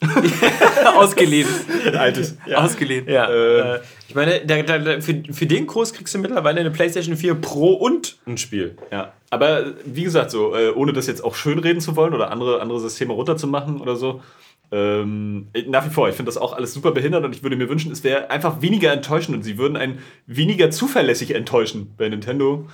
Ausgeliehen. 0.96 1.48
Altes. 1.96 2.36
Ausgeliehen. 2.54 3.08
Ja, 3.08 3.28
Äh, 3.28 3.76
äh, 3.76 3.80
ich 4.08 4.14
meine, 4.14 4.40
da, 4.46 4.62
da, 4.62 4.78
da, 4.78 5.00
für, 5.00 5.22
für 5.30 5.46
den 5.46 5.66
Kurs 5.66 5.92
kriegst 5.92 6.14
du 6.14 6.18
mittlerweile 6.18 6.60
eine 6.60 6.70
PlayStation 6.70 7.16
4 7.16 7.34
Pro 7.34 7.72
und 7.72 8.16
ein 8.26 8.38
Spiel. 8.38 8.76
Ja, 8.92 9.12
aber 9.30 9.74
wie 9.84 10.04
gesagt, 10.04 10.30
so, 10.30 10.54
äh, 10.54 10.70
ohne 10.70 10.92
das 10.92 11.06
jetzt 11.06 11.22
auch 11.24 11.34
schönreden 11.34 11.80
zu 11.80 11.96
wollen 11.96 12.14
oder 12.14 12.30
andere, 12.30 12.60
andere 12.60 12.80
Systeme 12.80 13.12
runterzumachen 13.12 13.80
oder 13.80 13.96
so, 13.96 14.22
ähm, 14.70 15.48
nach 15.66 15.86
wie 15.86 15.90
vor, 15.90 16.08
ich 16.08 16.14
finde 16.14 16.28
das 16.28 16.36
auch 16.36 16.52
alles 16.52 16.74
super 16.74 16.92
behindert 16.92 17.24
und 17.24 17.34
ich 17.34 17.42
würde 17.42 17.56
mir 17.56 17.68
wünschen, 17.68 17.90
es 17.90 18.04
wäre 18.04 18.30
einfach 18.30 18.60
weniger 18.60 18.92
enttäuschend 18.92 19.36
und 19.36 19.42
sie 19.42 19.56
würden 19.56 19.76
einen 19.76 20.00
weniger 20.26 20.70
zuverlässig 20.70 21.34
enttäuschen 21.34 21.94
bei 21.96 22.08
Nintendo. 22.08 22.68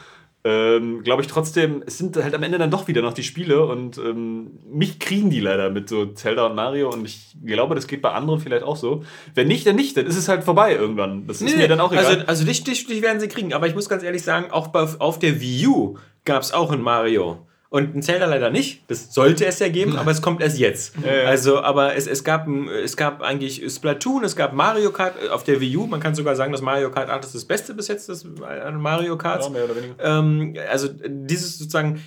Ähm, 0.46 1.02
glaube 1.02 1.22
ich 1.22 1.28
trotzdem, 1.28 1.83
es 1.87 1.96
sind 1.96 2.16
halt 2.16 2.35
am 2.35 2.42
Ende 2.42 2.59
dann 2.59 2.70
doch 2.70 2.87
wieder 2.87 3.00
noch 3.00 3.14
die 3.14 3.22
Spiele 3.22 3.64
und 3.64 3.96
ähm, 3.96 4.59
mich 4.70 4.98
kriegen 4.98 5.30
die 5.30 5.40
leider 5.40 5.70
mit 5.70 5.88
so 5.88 6.04
Zelda 6.07 6.44
und 6.46 6.54
Mario 6.54 6.90
und 6.90 7.07
ich 7.07 7.35
glaube, 7.44 7.74
das 7.74 7.87
geht 7.87 8.02
bei 8.02 8.11
anderen 8.12 8.40
vielleicht 8.40 8.62
auch 8.62 8.76
so. 8.76 9.04
Wenn 9.35 9.48
nicht, 9.48 9.66
dann 9.66 9.76
nicht, 9.76 9.96
dann 9.96 10.04
ist 10.04 10.18
es 10.18 10.28
halt 10.28 10.44
vorbei 10.44 10.74
irgendwann. 10.74 11.26
Das 11.26 11.40
ist 11.40 11.57
mir 11.57 11.66
dann 11.66 11.80
auch 11.80 11.92
egal. 11.92 12.04
Also, 12.04 12.26
also 12.26 12.44
dich, 12.44 12.62
dich, 12.62 12.87
dich 12.87 13.00
werden 13.00 13.20
sie 13.20 13.28
kriegen, 13.28 13.54
aber 13.54 13.66
ich 13.68 13.74
muss 13.74 13.88
ganz 13.88 14.02
ehrlich 14.02 14.22
sagen, 14.22 14.50
auch 14.50 14.68
bei, 14.68 14.87
auf 14.98 15.18
der 15.18 15.40
Wii 15.40 15.66
U 15.66 15.98
gab 16.26 16.42
es 16.42 16.52
auch 16.52 16.70
ein 16.70 16.83
Mario. 16.83 17.46
Und 17.74 17.96
ein 17.96 18.02
Zelda 18.02 18.26
leider 18.26 18.50
nicht. 18.50 18.84
Das 18.87 19.12
sollte 19.12 19.44
es 19.46 19.58
ja 19.58 19.68
geben, 19.68 19.96
aber 19.98 20.12
es 20.12 20.22
kommt 20.22 20.40
erst 20.40 20.60
jetzt. 20.60 20.94
ja. 21.04 21.24
Also, 21.24 21.60
aber 21.60 21.96
es, 21.96 22.06
es, 22.06 22.22
gab, 22.22 22.46
es 22.46 22.96
gab 22.96 23.20
eigentlich 23.20 23.68
Splatoon, 23.68 24.22
es 24.22 24.37
gab 24.37 24.52
Mario 24.52 24.92
Kart 24.92 25.28
auf 25.30 25.42
der 25.42 25.60
Wii 25.60 25.78
U. 25.78 25.87
Man 25.88 25.98
kann 25.98 26.14
sogar 26.14 26.37
sagen, 26.37 26.52
dass 26.52 26.62
Mario 26.62 26.92
Kart 26.92 27.10
8 27.10 27.24
ist 27.24 27.34
das 27.34 27.44
Beste 27.44 27.74
bis 27.74 27.88
jetzt, 27.88 28.08
das 28.08 28.22
äh, 28.22 28.70
Mario 28.70 29.18
Kart. 29.18 29.42
Ja, 29.42 29.48
mehr 29.48 29.64
oder 29.64 29.74
weniger. 29.74 29.94
Ähm, 29.98 30.54
also 30.70 30.87
dieses 31.04 31.58
sozusagen, 31.58 32.00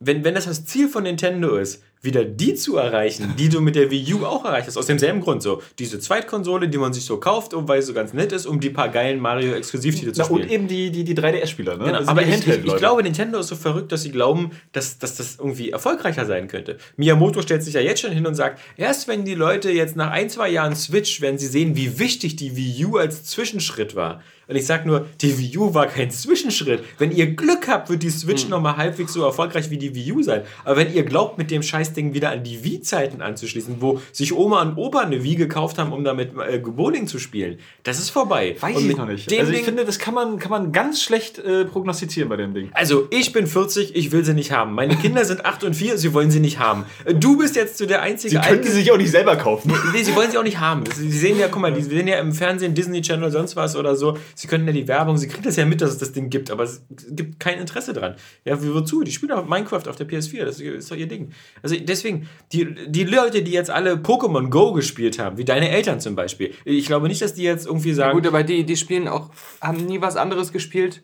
wenn, 0.00 0.24
wenn 0.24 0.34
das 0.34 0.46
das 0.46 0.64
Ziel 0.64 0.88
von 0.88 1.02
Nintendo 1.02 1.56
ist, 1.56 1.82
wieder 2.02 2.24
die 2.24 2.54
zu 2.54 2.76
erreichen, 2.76 3.34
die 3.38 3.48
du 3.48 3.60
mit 3.60 3.76
der 3.76 3.90
Wii 3.90 4.14
U 4.14 4.26
auch 4.26 4.44
erreicht 4.44 4.66
hast, 4.66 4.76
aus 4.76 4.86
demselben 4.86 5.20
Grund 5.20 5.40
so. 5.40 5.62
Diese 5.78 6.00
Zweitkonsole, 6.00 6.68
die 6.68 6.76
man 6.76 6.92
sich 6.92 7.04
so 7.04 7.18
kauft, 7.18 7.54
um, 7.54 7.68
weil 7.68 7.80
sie 7.80 7.88
so 7.88 7.94
ganz 7.94 8.12
nett 8.12 8.32
ist, 8.32 8.44
um 8.44 8.58
die 8.58 8.70
paar 8.70 8.88
geilen 8.88 9.20
Mario-Exklusivtitel 9.20 10.10
zu 10.12 10.24
spielen. 10.24 10.42
und 10.42 10.50
eben 10.50 10.66
die, 10.66 10.90
die, 10.90 11.04
die 11.04 11.14
3DS-Spieler, 11.14 11.76
ne? 11.76 11.84
Genau, 11.84 11.98
Also 11.98 12.10
aber 12.10 12.22
ich, 12.22 12.46
ich, 12.46 12.76
glaube, 12.76 13.04
Nintendo 13.04 13.38
ist 13.38 13.48
so 13.48 13.56
verrückt, 13.56 13.92
dass 13.92 14.02
sie 14.02 14.10
glauben, 14.10 14.50
dass, 14.72 14.98
dass 14.98 15.16
das 15.16 15.36
irgendwie 15.38 15.70
erfolgreicher 15.70 16.26
sein 16.26 16.48
könnte. 16.48 16.76
Miyamoto 16.96 17.40
stellt 17.40 17.62
sich 17.62 17.74
ja 17.74 17.80
jetzt 17.80 18.00
schon 18.00 18.10
hin 18.10 18.26
und 18.26 18.34
sagt, 18.34 18.60
erst 18.76 19.06
wenn 19.06 19.24
die 19.24 19.34
Leute 19.34 19.70
jetzt 19.70 19.94
nach 19.94 20.10
ein, 20.10 20.28
zwei 20.28 20.48
Jahren 20.48 20.74
Switch, 20.74 21.20
werden 21.20 21.38
sie 21.38 21.46
sehen, 21.46 21.76
wie 21.76 22.00
wichtig 22.00 22.34
die 22.34 22.56
Wii 22.56 22.86
U 22.86 22.96
als 22.96 23.24
Zwischenschritt 23.24 23.94
war. 23.94 24.22
Und 24.52 24.58
ich 24.58 24.66
sag 24.66 24.84
nur, 24.84 25.06
die 25.22 25.38
Wii 25.38 25.56
U 25.56 25.72
war 25.72 25.86
kein 25.86 26.10
Zwischenschritt. 26.10 26.84
Wenn 26.98 27.10
ihr 27.10 27.26
Glück 27.34 27.68
habt, 27.68 27.88
wird 27.88 28.02
die 28.02 28.10
Switch 28.10 28.48
noch 28.48 28.60
mal 28.60 28.76
halbwegs 28.76 29.14
so 29.14 29.24
erfolgreich 29.24 29.70
wie 29.70 29.78
die 29.78 29.94
Wii 29.94 30.12
U 30.12 30.22
sein. 30.22 30.42
Aber 30.64 30.76
wenn 30.76 30.92
ihr 30.92 31.04
glaubt, 31.04 31.38
mit 31.38 31.50
dem 31.50 31.62
Scheißding 31.62 32.12
wieder 32.12 32.30
an 32.32 32.44
die 32.44 32.62
Wii-Zeiten 32.62 33.22
anzuschließen, 33.22 33.76
wo 33.80 34.00
sich 34.12 34.34
Oma 34.34 34.60
und 34.60 34.76
Opa 34.76 35.00
eine 35.00 35.24
Wii 35.24 35.36
gekauft 35.36 35.78
haben, 35.78 35.90
um 35.92 36.04
damit 36.04 36.32
äh, 36.36 36.58
Bowling 36.58 37.06
zu 37.06 37.18
spielen, 37.18 37.58
das 37.82 37.98
ist 37.98 38.10
vorbei. 38.10 38.56
Weiß 38.60 38.78
ich 38.78 38.94
noch 38.96 39.06
nicht. 39.08 39.32
Also 39.32 39.50
ich 39.50 39.56
Ding- 39.56 39.64
finde, 39.64 39.86
das 39.86 39.98
kann 39.98 40.12
man, 40.12 40.38
kann 40.38 40.50
man 40.50 40.70
ganz 40.72 41.02
schlecht 41.02 41.38
äh, 41.38 41.64
prognostizieren 41.64 42.28
bei 42.28 42.36
dem 42.36 42.52
Ding. 42.52 42.68
also, 42.74 43.08
ich 43.10 43.32
bin 43.32 43.46
40, 43.46 43.96
ich 43.96 44.12
will 44.12 44.22
sie 44.24 44.34
nicht 44.34 44.52
haben. 44.52 44.74
Meine 44.74 44.96
Kinder 44.96 45.24
sind 45.24 45.46
8 45.46 45.64
und 45.64 45.74
4, 45.74 45.96
sie 45.96 46.12
wollen 46.12 46.30
sie 46.30 46.40
nicht 46.40 46.58
haben. 46.58 46.84
Du 47.14 47.38
bist 47.38 47.56
jetzt 47.56 47.78
so 47.78 47.86
der 47.86 48.02
einzige 48.02 48.32
Sie 48.32 48.38
können 48.48 48.60
die 48.62 48.68
sich 48.68 48.92
auch 48.92 48.98
nicht 48.98 49.10
selber 49.10 49.36
kaufen. 49.36 49.72
Nee, 49.94 50.02
sie 50.02 50.14
wollen 50.14 50.30
sie 50.30 50.36
auch 50.36 50.42
nicht 50.42 50.60
haben. 50.60 50.84
Sie 50.94 51.10
sie 51.10 51.18
sehen 51.18 51.38
ja, 51.38 51.48
guck 51.48 51.62
mal, 51.62 51.72
die 51.72 51.82
sehen 51.82 52.06
ja 52.06 52.18
im 52.18 52.32
Fernsehen, 52.32 52.74
Disney 52.74 53.00
Channel, 53.00 53.30
sonst 53.30 53.56
was 53.56 53.76
oder 53.76 53.96
so. 53.96 54.18
Sie 54.34 54.41
können 54.46 54.66
ja 54.66 54.72
die 54.72 54.88
Werbung, 54.88 55.16
sie 55.16 55.28
kriegen 55.28 55.42
das 55.42 55.56
ja 55.56 55.64
mit, 55.64 55.80
dass 55.80 55.90
es 55.90 55.98
das 55.98 56.12
Ding 56.12 56.30
gibt, 56.30 56.50
aber 56.50 56.64
es 56.64 56.82
gibt 57.10 57.40
kein 57.40 57.58
Interesse 57.58 57.92
dran. 57.92 58.16
Ja, 58.44 58.62
wie 58.62 58.72
wozu? 58.74 59.02
Die 59.02 59.12
spielen 59.12 59.32
auf 59.32 59.46
Minecraft 59.46 59.88
auf 59.88 59.96
der 59.96 60.08
PS4, 60.08 60.44
das 60.44 60.60
ist 60.60 60.90
doch 60.90 60.96
ihr 60.96 61.08
Ding. 61.08 61.32
Also 61.62 61.76
deswegen, 61.76 62.28
die, 62.52 62.74
die 62.88 63.04
Leute, 63.04 63.42
die 63.42 63.52
jetzt 63.52 63.70
alle 63.70 63.94
Pokémon 63.94 64.48
Go 64.48 64.72
gespielt 64.72 65.18
haben, 65.18 65.38
wie 65.38 65.44
deine 65.44 65.70
Eltern 65.70 66.00
zum 66.00 66.14
Beispiel, 66.14 66.54
ich 66.64 66.86
glaube 66.86 67.08
nicht, 67.08 67.22
dass 67.22 67.34
die 67.34 67.42
jetzt 67.42 67.66
irgendwie 67.66 67.92
sagen, 67.92 68.14
Gut, 68.14 68.26
aber 68.26 68.42
die, 68.42 68.64
die 68.64 68.76
spielen 68.76 69.08
auch, 69.08 69.30
haben 69.60 69.84
nie 69.86 70.00
was 70.00 70.16
anderes 70.16 70.52
gespielt. 70.52 71.02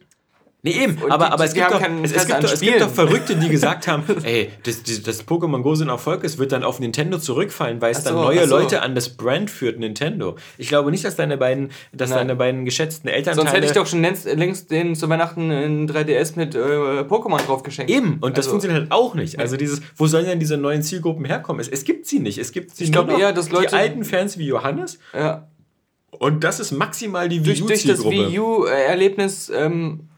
Nee, 0.62 0.72
eben, 0.72 0.98
Und 1.00 1.12
aber, 1.12 1.26
die- 1.26 1.32
aber 1.32 1.44
es, 1.44 1.54
gibt 1.54 1.70
doch, 1.70 1.80
es, 1.80 2.12
es, 2.12 2.26
gibt 2.26 2.42
doch, 2.42 2.52
es 2.52 2.60
gibt 2.60 2.80
doch 2.80 2.90
Verrückte, 2.90 3.36
die 3.36 3.48
gesagt 3.48 3.86
haben, 3.88 4.02
ey, 4.24 4.50
das, 4.64 4.82
das, 4.82 5.04
das 5.04 5.24
Pokémon 5.28 5.62
Go 5.62 5.76
so 5.76 5.84
ein 5.84 5.88
Erfolg 5.88 6.24
ist, 6.24 6.38
wird 6.38 6.50
dann 6.50 6.64
auf 6.64 6.80
Nintendo 6.80 7.18
zurückfallen, 7.18 7.80
weil 7.80 7.92
es 7.92 7.98
Ach 8.00 8.04
dann 8.06 8.14
so, 8.14 8.22
neue 8.24 8.48
so. 8.48 8.56
Leute 8.56 8.82
an 8.82 8.96
das 8.96 9.10
Brand 9.10 9.52
führt, 9.52 9.78
Nintendo. 9.78 10.34
Ich 10.58 10.66
glaube 10.68 10.90
nicht, 10.90 11.04
dass 11.04 11.14
deine 11.14 11.36
beiden, 11.38 11.70
dass 11.92 12.10
Nein. 12.10 12.18
deine 12.18 12.34
beiden 12.34 12.64
geschätzten 12.64 13.06
Elternteile... 13.08 13.36
Sonst 13.36 13.52
hätte 13.56 13.66
ich 13.66 13.72
doch 13.72 13.86
schon 13.86 14.02
längst, 14.02 14.24
längst 14.24 14.72
den 14.72 14.96
zu 14.96 15.08
Weihnachten 15.08 15.48
in 15.52 15.88
3DS 15.88 16.32
mit 16.34 16.56
äh, 16.56 16.58
Pokémon 16.58 17.38
drauf 17.46 17.62
geschenkt. 17.62 17.92
Eben, 17.92 18.14
und 18.20 18.36
das 18.36 18.46
Also- 18.46 18.50
funktioniert 18.50 18.80
halt 18.82 18.90
auch 18.92 19.14
nicht. 19.14 19.38
Also 19.38 19.56
dieses, 19.56 19.80
wo 19.96 20.08
sollen 20.08 20.26
denn 20.26 20.40
diese 20.40 20.56
neuen 20.56 20.82
Zielgruppen 20.82 21.24
herkommen? 21.24 21.60
Es, 21.60 21.68
es 21.68 21.84
gibt 21.84 22.06
sie 22.06 22.18
nicht. 22.18 22.36
Es 22.38 22.50
gibt 22.50 22.74
sie 22.74 22.82
Ich 22.82 22.90
glaube 22.90 23.12
eher, 23.12 23.32
dass 23.32 23.50
Leute- 23.50 23.68
die 23.68 23.74
alten 23.76 24.02
Fans 24.04 24.38
wie 24.38 24.46
Johannes 24.46 24.98
Ja. 25.14 25.46
und 26.10 26.42
das 26.42 26.58
ist 26.58 26.72
maximal 26.72 27.28
die 27.28 27.44
Wii 27.46 27.60
durch 27.60 27.84
das 27.84 28.00
U-Zielgruppe. 28.00 28.32
Wii 28.32 28.38
U-Erlebnis 28.40 29.52
ähm, 29.54 30.08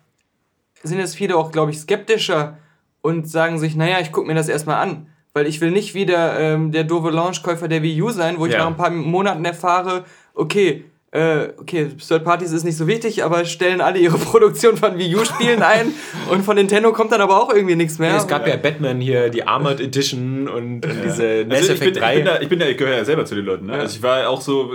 sind 0.82 0.98
jetzt 0.98 1.16
viele 1.16 1.36
auch, 1.36 1.52
glaube 1.52 1.70
ich, 1.70 1.78
skeptischer 1.78 2.58
und 3.02 3.28
sagen 3.28 3.58
sich, 3.58 3.76
naja, 3.76 3.98
ich 4.00 4.12
gucke 4.12 4.26
mir 4.26 4.34
das 4.34 4.48
erstmal 4.48 4.76
an. 4.82 5.06
Weil 5.32 5.46
ich 5.46 5.60
will 5.60 5.70
nicht 5.70 5.94
wieder 5.94 6.38
ähm, 6.40 6.72
der 6.72 6.84
doofe 6.84 7.10
Launchkäufer 7.10 7.68
der 7.68 7.82
Wii 7.82 8.02
U 8.02 8.10
sein, 8.10 8.36
wo 8.38 8.46
ich 8.46 8.52
Ja. 8.52 8.60
nach 8.60 8.66
ein 8.66 8.76
paar 8.76 8.90
Monaten 8.90 9.44
erfahre, 9.44 10.04
okay, 10.34 10.84
äh, 11.12 11.48
okay, 11.58 11.88
Third 12.06 12.24
Parties 12.24 12.52
ist 12.52 12.64
nicht 12.64 12.76
so 12.76 12.86
wichtig, 12.86 13.24
aber 13.24 13.44
stellen 13.44 13.80
alle 13.80 13.98
ihre 13.98 14.18
Produktion 14.18 14.76
von 14.76 14.96
Wii 14.98 15.16
U-Spielen 15.16 15.62
ein 15.62 15.92
und 16.30 16.44
von 16.44 16.56
Nintendo 16.56 16.92
kommt 16.92 17.12
dann 17.12 17.20
aber 17.20 17.40
auch 17.40 17.52
irgendwie 17.52 17.76
nichts 17.76 17.98
mehr. 17.98 18.16
Es 18.16 18.26
gab 18.28 18.46
ja 18.46 18.56
Batman 18.56 19.00
hier, 19.00 19.28
die 19.28 19.44
Armored 19.44 19.80
Edition 19.80 20.48
und, 20.48 20.84
und 20.86 20.96
diese 21.04 21.44
Mass 21.46 21.58
Also 21.58 21.72
ich, 21.74 21.80
bin, 21.80 21.88
Effect 21.88 21.96
ich, 21.96 22.02
3. 22.02 22.14
bin 22.16 22.24
da, 22.24 22.40
ich 22.40 22.48
bin 22.48 22.58
da, 22.58 22.66
ich 22.66 22.76
gehöre 22.76 22.96
ja 22.96 23.04
selber 23.04 23.24
zu 23.24 23.34
den 23.34 23.44
Leuten. 23.44 23.66
Ne? 23.66 23.74
Also 23.74 23.96
ich 23.96 24.02
war 24.02 24.28
auch 24.28 24.40
so, 24.40 24.72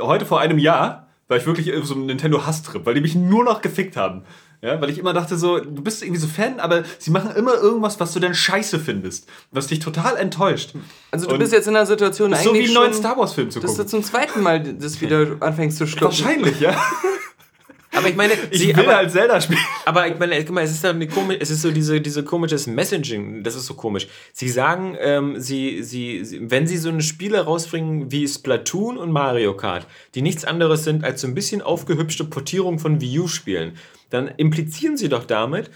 heute 0.00 0.24
vor 0.26 0.40
einem 0.40 0.58
Jahr 0.58 1.08
war 1.28 1.36
ich 1.36 1.46
wirklich 1.46 1.74
auf 1.76 1.84
so 1.86 1.94
einem 1.94 2.06
Nintendo-Hasstrip, 2.06 2.84
weil 2.84 2.94
die 2.94 3.00
mich 3.00 3.14
nur 3.14 3.44
noch 3.44 3.60
gefickt 3.62 3.96
haben. 3.96 4.22
Ja, 4.62 4.78
weil 4.80 4.90
ich 4.90 4.98
immer 4.98 5.14
dachte 5.14 5.38
so, 5.38 5.58
du 5.58 5.82
bist 5.82 6.02
irgendwie 6.02 6.20
so 6.20 6.26
Fan, 6.28 6.60
aber 6.60 6.82
sie 6.98 7.10
machen 7.10 7.30
immer 7.34 7.54
irgendwas, 7.54 7.98
was 7.98 8.12
du 8.12 8.20
dann 8.20 8.34
scheiße 8.34 8.78
findest. 8.78 9.26
Was 9.52 9.68
dich 9.68 9.78
total 9.78 10.16
enttäuscht. 10.18 10.74
also 11.10 11.26
du 11.26 11.32
Und 11.32 11.38
bist 11.38 11.52
jetzt 11.52 11.66
in 11.66 11.76
einer 11.76 11.86
Situation 11.86 12.32
ist 12.32 12.42
so 12.44 12.50
eigentlich 12.50 12.64
wie 12.64 12.66
einen 12.66 12.74
neuen 12.74 12.94
Star 12.94 13.16
Wars-Film 13.16 13.50
zu 13.50 13.58
dass 13.60 13.70
du 13.72 13.76
gucken. 13.78 13.88
zum 13.90 14.04
zweiten 14.04 14.42
Mal 14.42 14.60
das 14.74 15.00
wieder 15.00 15.26
anfängst 15.40 15.78
zu 15.78 15.86
schlucken. 15.86 16.04
Wahrscheinlich, 16.04 16.60
ja. 16.60 16.76
Aber 17.92 18.08
ich 18.08 18.14
meine, 18.14 18.34
Ich 18.52 18.60
sie, 18.60 18.68
will 18.76 18.84
aber, 18.84 18.96
halt 18.96 19.10
Zelda 19.10 19.40
spielen. 19.40 19.58
aber 19.84 20.06
ich 20.06 20.16
meine, 20.16 20.44
guck 20.44 20.54
mal, 20.54 20.62
es 20.62 20.70
ist 20.70 20.84
eine 20.84 21.08
komisch, 21.08 21.38
es 21.40 21.50
ist 21.50 21.62
so 21.62 21.72
diese, 21.72 22.00
diese 22.00 22.22
komisches 22.22 22.68
Messaging, 22.68 23.42
das 23.42 23.56
ist 23.56 23.66
so 23.66 23.74
komisch. 23.74 24.06
Sie 24.32 24.48
sagen, 24.48 24.96
ähm, 25.00 25.40
sie, 25.40 25.82
sie, 25.82 26.24
sie, 26.24 26.50
wenn 26.50 26.68
sie 26.68 26.76
so 26.76 26.88
eine 26.88 27.02
Spiele 27.02 27.40
rausbringen 27.40 28.12
wie 28.12 28.28
Splatoon 28.28 28.96
und 28.96 29.10
Mario 29.10 29.56
Kart, 29.56 29.88
die 30.14 30.22
nichts 30.22 30.44
anderes 30.44 30.84
sind 30.84 31.02
als 31.02 31.20
so 31.20 31.26
ein 31.26 31.34
bisschen 31.34 31.62
aufgehübschte 31.62 32.24
Portierung 32.24 32.78
von 32.78 33.00
Wii 33.00 33.18
U-Spielen, 33.20 33.72
dann 34.10 34.28
implizieren 34.28 34.96
sie 34.96 35.08
doch 35.08 35.24
damit, 35.24 35.70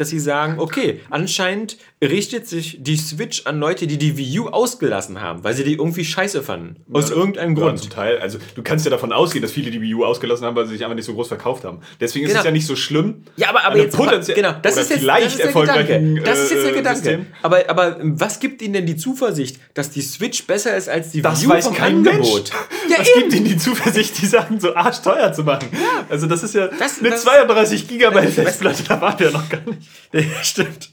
dass 0.00 0.08
sie 0.08 0.18
sagen, 0.18 0.58
okay, 0.58 1.00
anscheinend 1.10 1.76
richtet 2.02 2.48
sich 2.48 2.78
die 2.80 2.96
Switch 2.96 3.44
an 3.46 3.60
Leute, 3.60 3.86
die 3.86 3.98
die 3.98 4.16
Wii 4.16 4.38
U 4.40 4.48
ausgelassen 4.48 5.20
haben, 5.20 5.44
weil 5.44 5.52
sie 5.52 5.62
die 5.64 5.74
irgendwie 5.74 6.04
scheiße 6.06 6.42
fanden. 6.42 6.76
Aus 6.90 7.10
irgendeinem 7.10 7.54
Ja, 7.56 7.62
Grund. 7.64 7.78
zum 7.80 7.90
Teil. 7.90 8.18
Also 8.18 8.38
du 8.54 8.62
kannst 8.62 8.86
ja 8.86 8.90
davon 8.90 9.12
ausgehen, 9.12 9.42
dass 9.42 9.52
viele 9.52 9.70
die 9.70 9.82
Wii 9.82 9.94
U 9.96 10.04
ausgelassen 10.06 10.46
haben, 10.46 10.56
weil 10.56 10.64
sie 10.66 10.72
sich 10.72 10.82
einfach 10.84 10.96
nicht 10.96 11.04
so 11.04 11.12
groß 11.12 11.28
verkauft 11.28 11.64
haben. 11.64 11.80
Deswegen 12.00 12.24
ist 12.24 12.30
Genau. 12.30 12.40
es 12.40 12.44
ja 12.46 12.50
nicht 12.50 12.66
so 12.66 12.74
schlimm. 12.76 13.24
Ja, 13.36 13.50
aber, 13.50 13.64
aber 13.64 13.76
jetzt 13.76 13.94
potenziell- 13.96 14.34
genau, 14.36 14.54
das 14.62 14.78
ist 14.78 14.88
jetzt 14.90 15.00
vielleicht 15.00 15.26
das 15.26 15.32
ist 15.32 15.38
der 15.40 15.46
erfolgreichen, 15.48 16.14
Gedanke. 16.14 16.22
Das 16.22 16.38
ist 16.40 16.50
jetzt 16.52 16.62
der 16.64 16.72
äh, 16.72 16.76
Gedanke. 16.76 16.98
System. 17.00 17.26
Aber, 17.42 17.68
aber 17.68 17.96
was 18.00 18.40
gibt 18.40 18.62
ihnen 18.62 18.72
denn 18.72 18.86
die 18.86 18.96
Zuversicht, 18.96 19.58
dass 19.74 19.90
die 19.90 20.00
Switch 20.00 20.44
besser 20.46 20.74
ist 20.76 20.88
als 20.88 21.10
die 21.10 21.20
Das 21.20 21.42
Wii 21.42 21.46
U 21.48 21.50
weiß 21.50 21.66
vom 21.66 21.74
kein 21.74 21.96
Angebot? 21.98 22.50
Mensch. 22.50 22.50
Das 22.96 23.12
gibt 23.14 23.34
ihnen 23.34 23.44
die 23.44 23.58
Zuversicht, 23.58 24.20
die 24.22 24.26
Sachen 24.26 24.58
so 24.58 24.74
arschteuer 24.74 25.32
zu 25.34 25.42
machen. 25.44 25.68
Also 26.08 26.26
das 26.26 26.42
ist 26.42 26.54
ja 26.54 26.68
Das- 26.68 26.98
eine 27.00 27.10
das- 27.10 27.22
32 27.22 27.86
Gigabyte 27.88 28.30
Festplatte, 28.30 28.82
da 28.88 28.98
waren 29.02 29.18
wir 29.18 29.26
ja 29.26 29.32
noch 29.32 29.48
gar 29.50 29.60
nicht. 29.66 29.78
Ja, 30.12 30.22
stimmt. 30.42 30.90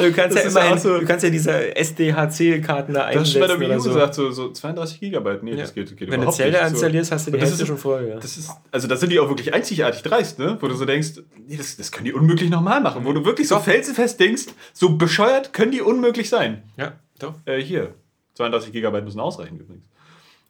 Du 0.00 0.12
kannst, 0.12 0.36
ja 0.36 0.42
Das 0.42 0.44
ist 0.46 0.56
immerhin, 0.56 0.78
so- 0.78 0.98
du 0.98 1.04
kannst 1.06 1.22
ja 1.24 1.30
diese 1.30 1.76
SDHC-Karten 1.76 2.94
da 2.94 3.00
Das 3.00 3.16
einsetzen. 3.16 3.34
ist 3.34 3.40
bei 3.40 3.46
der 3.46 3.60
Wii 3.60 3.76
U 3.76 3.78
so. 3.80 3.88
gesagt, 3.92 4.14
so, 4.14 4.30
so 4.30 4.50
32 4.52 5.00
Gigabyte. 5.00 5.42
Nee, 5.42 5.56
das 5.56 5.74
geht, 5.74 5.94
geht 5.96 6.10
Wenn 6.10 6.20
du 6.22 6.30
Zelda 6.30 6.62
nicht. 6.62 6.72
Installierst, 6.72 7.12
hast 7.12 7.26
du 7.26 7.30
die 7.32 7.38
das 7.38 7.50
Hälfte 7.50 7.66
schon 7.66 7.78
voll. 7.78 8.08
Ja. 8.08 8.16
Das 8.16 8.36
ist, 8.36 8.50
also 8.70 8.88
da 8.88 8.96
sind 8.96 9.10
die 9.12 9.20
auch 9.20 9.28
wirklich 9.28 9.52
einzigartig 9.52 10.02
dreist, 10.02 10.38
ne? 10.38 10.56
Wo 10.60 10.68
du 10.68 10.74
so 10.74 10.84
denkst, 10.84 11.10
nee, 11.46 11.56
das, 11.56 11.76
das 11.76 11.92
können 11.92 12.06
die 12.06 12.12
unmöglich 12.12 12.48
nochmal 12.50 12.80
machen. 12.80 13.04
Wo 13.04 13.12
du 13.12 13.24
wirklich 13.24 13.48
so 13.48 13.58
felsenfest 13.58 14.18
denkst, 14.20 14.44
so 14.72 14.96
bescheuert 14.96 15.52
können 15.52 15.72
die 15.72 15.80
unmöglich 15.82 16.28
sein. 16.30 16.62
ja, 16.78 16.92
doch. 17.18 17.34
Äh, 17.44 17.60
hier, 17.62 17.94
32 18.34 18.72
Gigabyte 18.72 19.04
müssen 19.04 19.20
ausreichen 19.20 19.58
übrigens. 19.60 19.84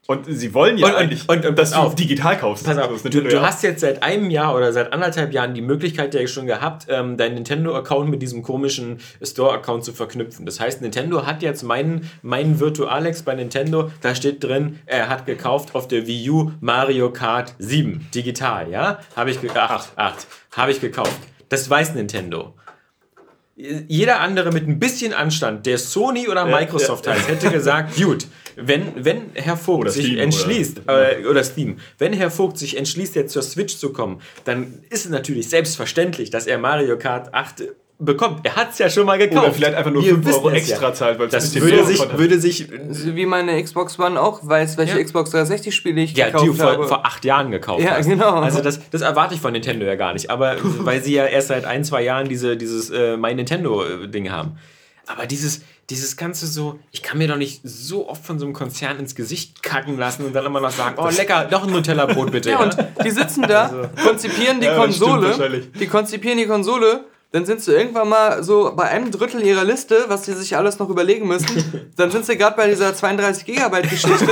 Und 0.06 0.26
sie 0.28 0.52
wollen 0.52 0.76
ja 0.76 0.88
Und- 0.88 0.94
eigentlich, 0.96 1.26
und- 1.30 1.46
und 1.46 1.58
dass 1.58 1.70
du 1.70 1.78
auf. 1.78 1.94
digital 1.94 2.36
kaufst. 2.36 2.66
Pass 2.66 2.76
auf, 2.76 2.94
ist 2.94 3.04
du, 3.06 3.22
du 3.22 3.40
hast 3.40 3.62
jetzt 3.62 3.80
seit 3.80 4.02
einem 4.02 4.28
Jahr 4.28 4.54
oder 4.54 4.70
seit 4.70 4.92
anderthalb 4.92 5.32
Jahren 5.32 5.54
die 5.54 5.62
Möglichkeit 5.62 6.12
ja 6.14 6.26
schon 6.26 6.46
gehabt, 6.46 6.86
ähm, 6.90 7.16
deinen 7.16 7.36
Nintendo-Account 7.36 8.10
mit 8.10 8.20
diesem 8.20 8.42
komischen 8.42 8.98
Store-Account 9.22 9.82
zu 9.82 9.94
verknüpfen. 9.94 10.44
Das 10.44 10.60
heißt, 10.60 10.82
Nintendo 10.82 11.24
hat 11.26 11.40
jetzt 11.42 11.62
meinen, 11.62 12.10
meinen 12.20 12.60
Virtualex 12.60 13.22
bei 13.22 13.34
Nintendo, 13.34 13.90
da 14.02 14.14
steht 14.14 14.44
drin, 14.44 14.78
er 14.84 15.08
hat 15.08 15.24
gekauft 15.24 15.74
auf 15.74 15.88
der 15.88 16.06
Wii 16.06 16.28
U 16.30 16.50
Mario 16.60 17.10
Kart 17.10 17.54
7, 17.58 18.06
digital, 18.14 18.68
ja? 18.70 18.98
Habe 19.16 19.30
ich 19.30 19.40
gekauft. 19.40 19.92
8, 19.96 19.98
8. 19.98 20.26
Habe 20.52 20.70
ich 20.72 20.82
gekauft. 20.82 21.16
Das 21.48 21.70
weiß 21.70 21.94
Nintendo. 21.94 22.52
Jeder 23.56 24.18
andere 24.20 24.50
mit 24.50 24.66
ein 24.66 24.80
bisschen 24.80 25.14
Anstand, 25.14 25.64
der 25.64 25.78
Sony 25.78 26.28
oder 26.28 26.44
Microsoft 26.44 27.06
heißt, 27.06 27.28
hätte 27.28 27.50
gesagt, 27.50 27.94
gut, 28.02 28.26
wenn, 28.56 28.92
wenn 29.04 29.22
Herr 29.34 29.56
Vogt 29.56 29.82
Oder 29.82 29.90
sich 29.90 30.06
Steam, 30.06 30.18
entschließt, 30.18 30.80
oder- 30.84 31.18
äh, 31.20 31.26
oder 31.26 31.44
Steam, 31.44 31.76
wenn 31.98 32.12
Herr 32.12 32.30
Vogt 32.30 32.58
sich 32.58 32.76
entschließt, 32.76 33.14
jetzt 33.14 33.32
zur 33.32 33.42
Switch 33.42 33.76
zu 33.76 33.92
kommen, 33.92 34.20
dann 34.44 34.74
ist 34.90 35.04
es 35.04 35.10
natürlich 35.10 35.48
selbstverständlich, 35.48 36.30
dass 36.30 36.46
er 36.46 36.58
Mario 36.58 36.96
Kart 36.98 37.32
8 37.34 37.64
bekommt. 37.98 38.44
Er 38.44 38.56
hat 38.56 38.72
es 38.72 38.78
ja 38.78 38.90
schon 38.90 39.06
mal 39.06 39.18
gekauft. 39.18 39.44
Oder 39.46 39.54
vielleicht 39.54 39.74
einfach 39.76 39.92
nur 39.92 40.02
Wir 40.04 40.14
5 40.14 40.26
Euro 40.34 40.50
extra 40.50 40.92
zahlt, 40.92 41.18
weil 41.20 41.28
es 41.28 41.54
ein 41.56 41.62
würde 41.62 41.84
sich, 41.84 42.00
hat. 42.00 42.18
würde 42.18 42.40
sich 42.40 42.68
So 42.90 43.14
wie 43.14 43.24
meine 43.24 43.62
Xbox 43.62 43.98
One 44.00 44.20
auch 44.20 44.40
weiß, 44.46 44.76
welche 44.76 44.98
Ja. 44.98 45.04
Xbox 45.04 45.32
360-Spiele 45.32 46.00
ich 46.00 46.16
Ja, 46.16 46.26
die 46.26 46.32
gekauft 46.32 46.48
du 46.48 46.54
vor, 46.54 46.66
habe. 46.72 46.88
vor 46.88 47.06
acht 47.06 47.24
Jahren 47.24 47.52
gekauft 47.52 47.84
Ja, 47.84 47.92
hast. 47.92 48.08
genau. 48.08 48.34
Also 48.40 48.60
das, 48.62 48.80
das 48.90 49.00
erwarte 49.02 49.34
ich 49.34 49.40
von 49.40 49.52
Nintendo 49.52 49.86
ja 49.86 49.94
gar 49.94 50.12
nicht. 50.12 50.28
Aber 50.28 50.56
weil 50.62 51.02
sie 51.04 51.14
ja 51.14 51.24
erst 51.26 51.48
seit 51.48 51.64
ein, 51.66 51.84
zwei 51.84 52.02
Jahren 52.02 52.28
diese, 52.28 52.56
dieses 52.56 52.90
äh, 52.90 53.16
My 53.16 53.32
Nintendo-Ding 53.32 54.30
haben. 54.30 54.58
Aber 55.06 55.26
dieses, 55.26 55.62
dieses 55.90 56.16
Ganze 56.16 56.46
so, 56.46 56.78
ich 56.92 57.02
kann 57.02 57.18
mir 57.18 57.28
doch 57.28 57.36
nicht 57.36 57.60
so 57.64 58.08
oft 58.08 58.24
von 58.24 58.38
so 58.38 58.46
einem 58.46 58.54
Konzern 58.54 58.98
ins 58.98 59.14
Gesicht 59.14 59.62
kacken 59.62 59.98
lassen 59.98 60.24
und 60.24 60.32
dann 60.32 60.46
immer 60.46 60.60
noch 60.60 60.70
sagen, 60.70 60.96
oh 60.98 61.08
lecker, 61.08 61.48
noch 61.50 61.66
ein 61.66 61.72
Nutella-Brot 61.72 62.30
bitte. 62.30 62.50
Ja, 62.50 62.60
und 62.60 62.76
die 63.04 63.10
sitzen 63.10 63.42
da, 63.42 63.90
konzipieren 64.02 64.60
die 64.60 64.66
Ja, 64.66 64.76
Konsole, 64.76 65.62
die 65.78 65.86
konzipieren 65.86 66.38
die 66.38 66.46
Konsole, 66.46 67.04
dann 67.34 67.44
sind 67.44 67.60
sie 67.62 67.72
irgendwann 67.72 68.08
mal 68.08 68.44
so 68.44 68.72
bei 68.76 68.84
einem 68.84 69.10
Drittel 69.10 69.42
ihrer 69.42 69.64
Liste, 69.64 70.04
was 70.06 70.24
sie 70.24 70.34
sich 70.34 70.56
alles 70.56 70.78
noch 70.78 70.88
überlegen 70.88 71.26
müssen. 71.26 71.90
Dann 71.96 72.12
sind 72.12 72.24
sie 72.24 72.36
gerade 72.36 72.56
bei 72.56 72.68
dieser 72.68 72.94
32 72.94 73.44
Gigabyte 73.44 73.90
Geschichte. 73.90 74.28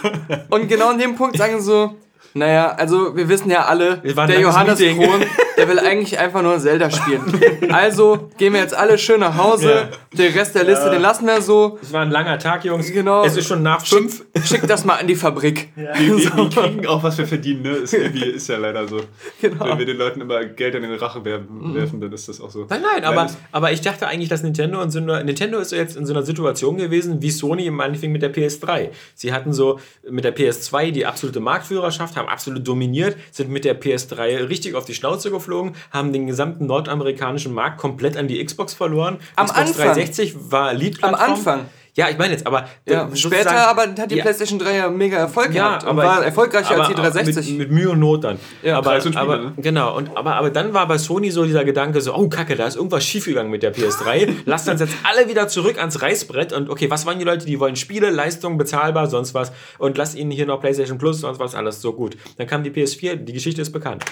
Und 0.48 0.66
genau 0.66 0.88
an 0.88 0.98
dem 0.98 1.16
Punkt 1.16 1.36
sagen 1.36 1.58
sie 1.58 1.66
so, 1.66 1.96
naja, 2.36 2.72
also 2.72 3.16
wir 3.16 3.28
wissen 3.28 3.50
ja 3.50 3.64
alle, 3.64 4.02
Wir 4.02 4.14
der 4.14 4.40
Johannes 4.40 4.78
Meeting. 4.78 5.00
Kron, 5.00 5.24
der 5.56 5.68
will 5.68 5.78
eigentlich 5.78 6.18
einfach 6.18 6.42
nur 6.42 6.58
Zelda 6.58 6.90
spielen. 6.90 7.22
Also 7.72 8.30
gehen 8.38 8.52
wir 8.52 8.60
jetzt 8.60 8.74
alle 8.74 8.96
schön 8.96 9.20
nach 9.20 9.36
Hause, 9.36 9.88
den 10.12 10.32
Rest 10.32 10.54
der 10.54 10.64
Liste, 10.64 10.90
den 10.90 11.02
lassen 11.02 11.26
wir 11.26 11.40
so. 11.42 11.78
es 11.82 11.92
war 11.92 12.02
ein 12.02 12.10
langer 12.10 12.38
Tag, 12.38 12.64
Jungs. 12.64 12.92
Genau. 12.92 13.24
Es 13.24 13.36
ist 13.36 13.48
schon 13.48 13.62
nach 13.62 13.84
fünf. 13.84 14.24
Schick 14.44 14.66
das 14.66 14.84
mal 14.84 14.94
an 14.94 15.06
die 15.06 15.14
Fabrik. 15.14 15.70
Die, 15.76 16.10
die, 16.10 16.30
die 16.30 16.48
kriegen 16.48 16.86
auch, 16.86 17.02
was 17.02 17.18
wir 17.18 17.26
verdienen, 17.26 17.62
ne? 17.62 17.70
Ist, 17.70 17.92
irgendwie, 17.94 18.24
ist 18.24 18.48
ja 18.48 18.56
leider 18.56 18.86
so. 18.86 19.00
Genau. 19.40 19.66
Wenn 19.66 19.78
wir 19.78 19.86
den 19.86 19.96
Leuten 19.96 20.20
immer 20.20 20.44
Geld 20.44 20.74
in 20.74 20.82
den 20.82 20.94
Rache 20.94 21.24
werfen, 21.24 21.74
werfen 21.74 22.00
dann 22.00 22.12
ist 22.12 22.28
das 22.28 22.40
auch 22.40 22.50
so. 22.50 22.66
Nein, 22.68 22.82
nein, 22.82 23.04
aber, 23.04 23.26
aber 23.52 23.72
ich 23.72 23.80
dachte 23.80 24.06
eigentlich, 24.06 24.28
dass 24.28 24.42
Nintendo 24.42 24.80
in 24.82 24.90
so 24.90 24.98
einer, 24.98 25.22
Nintendo 25.22 25.58
ist 25.58 25.72
jetzt 25.72 25.96
in 25.96 26.06
so 26.06 26.12
einer 26.12 26.22
Situation 26.22 26.76
gewesen, 26.76 27.20
wie 27.22 27.30
Sony 27.30 27.66
im 27.66 27.80
Anfang 27.80 28.12
mit 28.12 28.22
der 28.22 28.32
PS3. 28.32 28.90
Sie 29.14 29.32
hatten 29.32 29.52
so 29.52 29.80
mit 30.08 30.24
der 30.24 30.36
PS2 30.36 30.90
die 30.90 31.06
absolute 31.06 31.40
Marktführerschaft, 31.40 32.16
haben 32.16 32.25
absolut 32.26 32.66
dominiert, 32.66 33.16
sind 33.30 33.50
mit 33.50 33.64
der 33.64 33.80
PS3 33.80 34.48
richtig 34.48 34.74
auf 34.74 34.84
die 34.84 34.94
Schnauze 34.94 35.30
geflogen, 35.30 35.74
haben 35.90 36.12
den 36.12 36.26
gesamten 36.26 36.66
nordamerikanischen 36.66 37.52
Markt 37.52 37.78
komplett 37.78 38.16
an 38.16 38.28
die 38.28 38.44
Xbox 38.44 38.74
verloren. 38.74 39.18
Am 39.36 39.46
Xbox 39.46 39.60
Anfang. 39.60 39.86
360 39.86 40.34
war 40.50 40.74
Lead-Plattform. 40.74 41.14
Am 41.22 41.32
Anfang. 41.32 41.66
Ja, 41.96 42.10
ich 42.10 42.18
meine 42.18 42.32
jetzt, 42.34 42.46
aber 42.46 42.68
Ja, 42.86 43.08
äh, 43.10 43.16
später 43.16 43.36
sozusagen- 43.50 43.56
aber 43.56 43.82
hat 44.02 44.10
die 44.10 44.16
Ja. 44.16 44.22
PlayStation 44.22 44.58
3 44.58 44.76
ja 44.76 44.90
mega 44.90 45.16
Erfolg 45.16 45.54
Ja, 45.54 45.68
gehabt 45.68 45.82
und 45.84 45.88
aber 45.88 46.02
war 46.04 46.20
ich- 46.20 46.26
erfolgreicher 46.26 46.68
als 46.72 46.88
die 46.88 46.94
aber 46.94 47.08
auch 47.08 47.10
360. 47.12 47.48
Mit, 47.56 47.58
mit 47.58 47.70
Mühe 47.70 47.90
und 47.90 48.00
Not 48.00 48.22
dann. 48.24 48.38
Ja, 48.62 48.76
aber, 48.78 49.00
Spiele, 49.00 49.18
aber, 49.18 49.36
ne? 49.38 49.52
Genau, 49.56 49.96
und, 49.96 50.14
aber, 50.14 50.34
aber 50.36 50.50
dann 50.50 50.74
war 50.74 50.86
bei 50.86 50.98
Sony 50.98 51.30
so 51.30 51.44
dieser 51.46 51.64
Gedanke 51.64 52.00
so, 52.02 52.14
oh 52.14 52.28
Kacke, 52.28 52.54
da 52.54 52.66
ist 52.66 52.76
irgendwas 52.76 53.02
schiefgegangen 53.04 53.50
mit 53.50 53.62
der 53.62 53.72
PS3. 53.74 54.28
Lasst 54.44 54.68
uns 54.68 54.80
jetzt 54.80 54.94
alle 55.04 55.26
wieder 55.28 55.48
zurück 55.48 55.78
ans 55.78 56.02
Reißbrett 56.02 56.52
und 56.52 56.68
okay, 56.68 56.90
was 56.90 57.06
waren 57.06 57.18
die 57.18 57.24
Leute, 57.24 57.46
die 57.46 57.58
wollen 57.58 57.76
Spiele, 57.76 58.10
Leistung, 58.10 58.58
bezahlbar, 58.58 59.06
sonst 59.06 59.32
was 59.32 59.50
und 59.78 59.96
lass 59.96 60.14
ihnen 60.14 60.30
hier 60.30 60.44
noch 60.44 60.60
PlayStation 60.60 60.98
Plus, 60.98 61.20
sonst 61.22 61.40
was, 61.40 61.54
alles 61.54 61.80
so 61.80 61.94
gut. 61.94 62.16
Dann 62.36 62.46
kam 62.46 62.62
die 62.62 62.70
PS4, 62.70 63.16
die 63.16 63.32
Geschichte 63.32 63.62
ist 63.62 63.72
bekannt. 63.72 64.04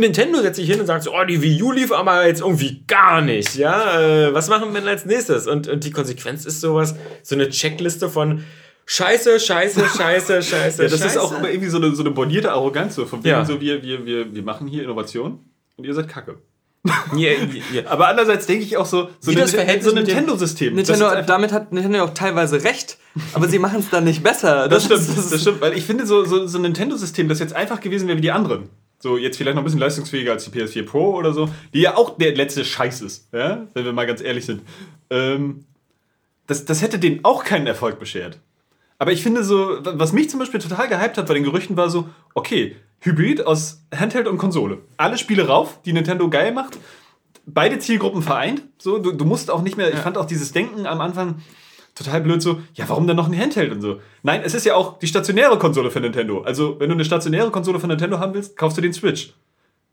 Nintendo 0.00 0.40
setzt 0.40 0.56
sich 0.56 0.68
hin 0.68 0.80
und 0.80 0.86
sagt 0.86 1.04
so, 1.04 1.12
oh, 1.14 1.24
die 1.24 1.40
Wii 1.42 1.62
U 1.62 1.72
lief 1.72 1.92
aber 1.92 2.26
jetzt 2.26 2.40
irgendwie 2.40 2.84
gar 2.86 3.20
nicht, 3.20 3.54
ja, 3.56 4.00
äh, 4.00 4.34
was 4.34 4.48
machen 4.48 4.72
wir 4.72 4.80
denn 4.80 4.88
als 4.88 5.04
nächstes? 5.06 5.46
Und, 5.46 5.68
und 5.68 5.84
die 5.84 5.90
Konsequenz 5.90 6.44
ist 6.44 6.60
sowas, 6.60 6.94
so 7.22 7.34
eine 7.34 7.48
Checkliste 7.48 8.08
von 8.08 8.44
Scheiße, 8.86 9.40
Scheiße, 9.40 9.80
Scheiße, 9.96 10.42
Scheiße, 10.42 10.82
Ja, 10.82 10.88
das 10.88 10.98
Scheiße. 11.00 11.06
ist 11.06 11.18
auch 11.18 11.36
immer 11.38 11.48
irgendwie 11.50 11.68
so 11.70 11.78
eine, 11.78 11.94
so 11.94 12.02
eine 12.02 12.10
bornierte 12.10 12.52
Arroganz, 12.52 12.94
so 12.94 13.06
von 13.06 13.20
wegen 13.20 13.30
Ja. 13.30 13.44
so, 13.44 13.60
wir, 13.60 13.82
wir, 13.82 14.04
wir, 14.04 14.34
wir 14.34 14.42
machen 14.42 14.66
hier 14.66 14.82
Innovation 14.84 15.38
und 15.76 15.84
ihr 15.86 15.94
seid 15.94 16.08
Kacke. 16.08 16.36
Ja, 17.16 17.30
ja. 17.72 17.82
Aber 17.86 18.08
andererseits 18.08 18.44
denke 18.46 18.62
ich 18.62 18.76
auch 18.76 18.84
so, 18.84 19.08
so, 19.18 19.30
Wie 19.30 19.34
das 19.36 19.52
Verhältnis 19.54 19.88
so 19.88 19.94
Nintendo-System. 19.94 20.76
das 20.76 20.88
Nintendo, 20.90 21.22
damit 21.26 21.50
hat 21.52 21.72
Nintendo 21.72 22.04
auch 22.04 22.12
teilweise 22.12 22.62
recht, 22.62 22.98
aber 23.32 23.48
sie 23.48 23.58
machen 23.58 23.78
es 23.80 23.88
dann 23.88 24.04
nicht 24.04 24.22
besser. 24.22 24.68
Das 24.68 24.84
stimmt, 24.84 25.00
ist- 25.00 25.32
das 25.32 25.40
stimmt, 25.40 25.62
weil 25.62 25.72
ich 25.78 25.84
finde, 25.84 26.04
so, 26.04 26.24
so, 26.26 26.46
so 26.46 26.58
ein 26.58 26.62
Nintendo-System, 26.62 27.26
das 27.30 27.38
jetzt 27.38 27.54
einfach 27.54 27.80
gewesen 27.80 28.06
wäre 28.06 28.18
wie 28.18 28.22
die 28.22 28.32
anderen. 28.32 28.68
So, 29.04 29.18
jetzt 29.18 29.36
vielleicht 29.36 29.54
noch 29.54 29.60
ein 29.60 29.66
bisschen 29.66 29.80
leistungsfähiger 29.80 30.32
als 30.32 30.50
die 30.50 30.58
PS4 30.58 30.86
Pro 30.86 31.14
oder 31.14 31.34
so, 31.34 31.50
die 31.74 31.82
ja 31.82 31.94
auch 31.94 32.16
der 32.16 32.34
letzte 32.34 32.64
Scheiß 32.64 33.02
ist, 33.02 33.28
ja? 33.34 33.66
wenn 33.74 33.84
wir 33.84 33.92
mal 33.92 34.06
ganz 34.06 34.22
ehrlich 34.22 34.46
sind. 34.46 34.62
Ähm, 35.10 35.66
das, 36.46 36.64
das 36.64 36.80
hätte 36.80 36.98
denen 36.98 37.22
auch 37.22 37.44
keinen 37.44 37.66
Erfolg 37.66 37.98
beschert. 37.98 38.38
Aber 38.98 39.12
ich 39.12 39.22
finde 39.22 39.44
so, 39.44 39.76
was 39.82 40.14
mich 40.14 40.30
zum 40.30 40.40
Beispiel 40.40 40.58
total 40.58 40.88
gehypt 40.88 41.18
hat 41.18 41.26
bei 41.26 41.34
den 41.34 41.44
Gerüchten 41.44 41.76
war 41.76 41.90
so, 41.90 42.08
okay, 42.32 42.76
Hybrid 43.00 43.46
aus 43.46 43.82
Handheld 43.94 44.26
und 44.26 44.38
Konsole. 44.38 44.78
Alle 44.96 45.18
Spiele 45.18 45.48
rauf, 45.48 45.82
die 45.84 45.92
Nintendo 45.92 46.30
geil 46.30 46.52
macht. 46.52 46.78
Beide 47.44 47.78
Zielgruppen 47.80 48.22
vereint. 48.22 48.62
So, 48.78 48.96
du, 48.96 49.12
du 49.12 49.26
musst 49.26 49.50
auch 49.50 49.60
nicht 49.60 49.76
mehr, 49.76 49.92
ich 49.92 50.00
fand 50.00 50.16
auch 50.16 50.24
dieses 50.24 50.52
Denken 50.52 50.86
am 50.86 51.02
Anfang 51.02 51.42
total 51.94 52.20
blöd 52.20 52.42
so, 52.42 52.60
ja, 52.74 52.88
warum 52.88 53.06
dann 53.06 53.16
noch 53.16 53.28
ein 53.28 53.38
Handheld 53.38 53.72
und 53.72 53.80
so? 53.80 54.00
Nein, 54.22 54.42
es 54.44 54.54
ist 54.54 54.66
ja 54.66 54.74
auch 54.74 54.98
die 54.98 55.06
stationäre 55.06 55.58
Konsole 55.58 55.90
für 55.90 56.00
Nintendo. 56.00 56.42
Also, 56.42 56.78
wenn 56.80 56.88
du 56.88 56.94
eine 56.94 57.04
stationäre 57.04 57.50
Konsole 57.50 57.80
von 57.80 57.88
Nintendo 57.88 58.18
haben 58.18 58.34
willst, 58.34 58.56
kaufst 58.56 58.76
du 58.76 58.82
den 58.82 58.92
Switch. 58.92 59.32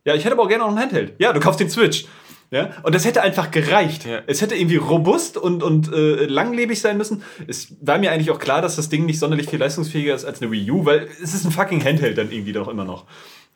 Ja, 0.04 0.16
ich 0.16 0.24
hätte 0.26 0.34
aber 0.34 0.44
auch 0.44 0.50
gerne 0.50 0.64
noch 0.64 0.72
einen 0.72 0.80
Handheld. 0.80 1.14
Ja, 1.20 1.32
du 1.32 1.40
kaufst 1.40 1.60
den 1.60 1.70
Switch. 1.70 2.06
Ja, 2.54 2.72
und 2.84 2.94
das 2.94 3.06
hätte 3.06 3.22
einfach 3.22 3.50
gereicht. 3.50 4.06
Ja. 4.06 4.24
Es 4.28 4.42
hätte 4.42 4.56
irgendwie 4.56 4.76
robust 4.76 5.38
und, 5.38 5.64
und 5.64 5.94
äh, 5.94 6.26
langlebig 6.26 6.82
sein 6.82 6.98
müssen. 6.98 7.24
Es 7.48 7.74
war 7.80 7.98
mir 7.98 8.12
eigentlich 8.12 8.30
auch 8.30 8.40
klar, 8.40 8.62
dass 8.62 8.76
das 8.76 8.90
Ding 8.90 9.06
nicht 9.06 9.20
sonderlich 9.20 9.50
viel 9.50 9.60
leistungsfähiger 9.60 10.14
ist 10.14 10.26
als 10.26 10.42
eine 10.42 10.52
Wii 10.52 10.70
U, 10.70 10.86
weil 10.86 11.08
es 11.24 11.34
ist 11.34 11.46
ein 11.46 11.52
fucking 11.52 11.82
Handheld 11.82 12.18
dann 12.18 12.30
irgendwie 12.30 12.52
doch 12.52 12.68
immer 12.68 12.84
noch. 12.84 13.06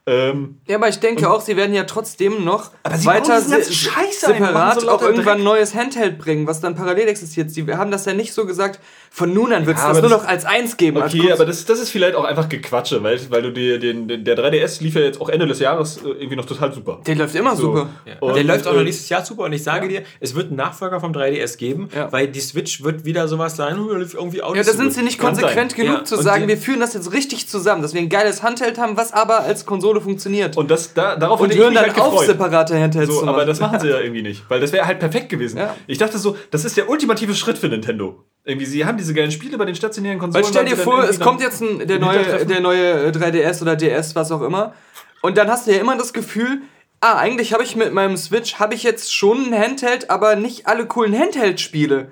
Ähm, 0.07 0.59
Ja, 0.67 0.75
aber 0.77 0.87
ich 0.87 0.99
denke 0.99 1.27
auch, 1.29 1.41
sie 1.41 1.57
werden 1.57 1.73
ja 1.73 1.83
trotzdem 1.85 2.43
noch 2.43 2.69
Aber 2.83 2.95
sie 2.95 3.05
bauen 3.07 3.15
weiter 3.15 3.41
se- 3.41 3.63
separat 3.63 4.81
so 4.81 4.89
auch 4.89 5.01
irgendwann 5.01 5.33
ein 5.33 5.37
Dreck. 5.37 5.45
neues 5.45 5.73
Handheld 5.73 6.19
bringen, 6.19 6.45
was 6.45 6.61
dann 6.61 6.75
parallel 6.75 7.07
existiert. 7.07 7.49
Sie 7.49 7.65
haben 7.73 7.89
das 7.89 8.05
ja 8.05 8.13
nicht 8.13 8.33
so 8.33 8.45
gesagt, 8.45 8.79
von 9.09 9.33
nun 9.33 9.51
an 9.51 9.65
wird 9.65 9.77
es 9.77 9.83
Ja, 9.83 9.89
das 9.93 10.01
nur 10.01 10.09
noch 10.11 10.25
als 10.27 10.45
eins 10.45 10.77
geben. 10.77 10.97
okay, 11.01 11.31
aber 11.31 11.45
das, 11.45 11.65
das 11.65 11.79
ist 11.79 11.89
vielleicht 11.89 12.15
auch 12.15 12.23
einfach 12.23 12.49
Gequatsche, 12.49 13.01
weil, 13.01 13.19
weil 13.31 13.41
du 13.41 13.51
dir 13.51 13.79
den, 13.79 14.07
den, 14.07 14.23
der 14.23 14.37
3DS 14.37 14.83
lief 14.83 14.93
ja 14.95 15.01
jetzt 15.01 15.19
auch 15.19 15.29
Ende 15.29 15.47
des 15.47 15.59
Jahres 15.59 15.97
äh, 15.97 16.09
irgendwie 16.09 16.35
noch 16.35 16.45
total 16.45 16.71
super. 16.71 16.99
der 17.05 17.15
läuft 17.15 17.33
immer 17.33 17.55
So. 17.55 17.63
super. 17.73 17.89
Ja. 18.05 18.13
Und, 18.19 18.35
der 18.35 18.43
läuft 18.43 18.67
auch 18.67 18.73
noch 18.73 18.81
äh, 18.81 18.83
nächstes 18.83 19.09
Jahr 19.09 19.25
super 19.25 19.43
und 19.45 19.53
ich 19.53 19.63
sage 19.63 19.87
dir, 19.87 20.03
es 20.19 20.35
wird 20.35 20.47
einen 20.47 20.57
Nachfolger 20.57 20.99
vom 20.99 21.13
3DS 21.13 21.57
geben, 21.57 21.89
Ja. 21.95 22.11
weil 22.11 22.27
die 22.27 22.41
Switch 22.41 22.83
wird 22.83 23.05
wieder 23.05 23.27
sowas 23.27 23.55
sein, 23.55 23.75
irgendwie 23.89 24.43
auch 24.43 24.55
Ja, 24.55 24.61
da 24.63 24.71
so 24.71 24.77
sind 24.77 24.93
sie 24.93 25.01
nicht 25.01 25.17
konsequent 25.19 25.71
sein. 25.71 25.81
genug 25.85 25.97
Ja, 25.99 26.03
zu 26.05 26.17
und 26.17 26.23
sagen, 26.23 26.47
wir 26.47 26.57
führen 26.57 26.79
das 26.79 26.93
jetzt 26.93 27.11
richtig 27.11 27.47
zusammen, 27.49 27.81
dass 27.81 27.93
wir 27.95 28.01
ein 28.01 28.09
geiles 28.09 28.43
Handheld 28.43 28.77
haben, 28.77 28.97
was 28.97 29.11
aber 29.13 29.39
als 29.39 29.65
Konsole 29.65 29.94
funktioniert. 30.01 30.57
Und 30.57 30.71
das, 30.71 30.93
da, 30.93 31.15
darauf 31.15 31.39
Und 31.39 31.53
hören 31.53 31.73
dann 31.73 31.85
halt 31.85 31.99
auf, 31.99 32.25
separate 32.25 32.79
Handhelds 32.79 33.13
So, 33.13 33.21
zu 33.21 33.27
aber 33.27 33.45
das 33.45 33.59
machen 33.59 33.79
sie 33.79 33.89
ja 33.89 33.99
irgendwie 33.99 34.21
nicht, 34.21 34.43
weil 34.49 34.59
das 34.59 34.71
wäre 34.71 34.85
halt 34.85 34.99
perfekt 34.99 35.29
gewesen. 35.29 35.57
Ja. 35.57 35.75
Ich 35.87 35.97
dachte 35.97 36.17
so, 36.17 36.37
das 36.51 36.65
ist 36.65 36.77
der 36.77 36.89
ultimative 36.89 37.35
Schritt 37.35 37.57
für 37.57 37.67
Nintendo. 37.67 38.23
Irgendwie, 38.43 38.65
sie 38.65 38.85
haben 38.85 38.97
diese 38.97 39.13
geilen 39.13 39.31
Spiele 39.31 39.57
bei 39.57 39.65
den 39.65 39.75
stationären 39.75 40.19
Konsolen. 40.19 40.43
Weil 40.43 40.51
stell 40.51 40.65
dir 40.65 40.77
vor, 40.77 41.03
es 41.03 41.19
kommt 41.19 41.41
jetzt 41.41 41.61
ein, 41.61 41.87
der, 41.87 41.99
neue, 41.99 42.45
der 42.45 42.59
neue 42.59 43.09
3DS 43.09 43.61
oder 43.61 43.75
DS, 43.75 44.15
was 44.15 44.31
auch 44.31 44.41
immer. 44.41 44.73
Und 45.21 45.37
dann 45.37 45.49
hast 45.49 45.65
du 45.67 45.71
ja 45.71 45.79
immer 45.79 45.97
das 45.97 46.13
Gefühl, 46.13 46.61
ah, 47.01 47.17
eigentlich 47.17 47.53
habe 47.53 47.63
ich 47.63 47.75
mit 47.75 47.93
meinem 47.93 48.17
Switch, 48.17 48.55
habe 48.59 48.75
ich 48.75 48.83
jetzt 48.83 49.13
schon 49.13 49.53
ein 49.53 49.59
Handheld, 49.59 50.09
aber 50.09 50.35
nicht 50.35 50.67
alle 50.67 50.85
coolen 50.85 51.17
Handheld-Spiele. 51.17 52.09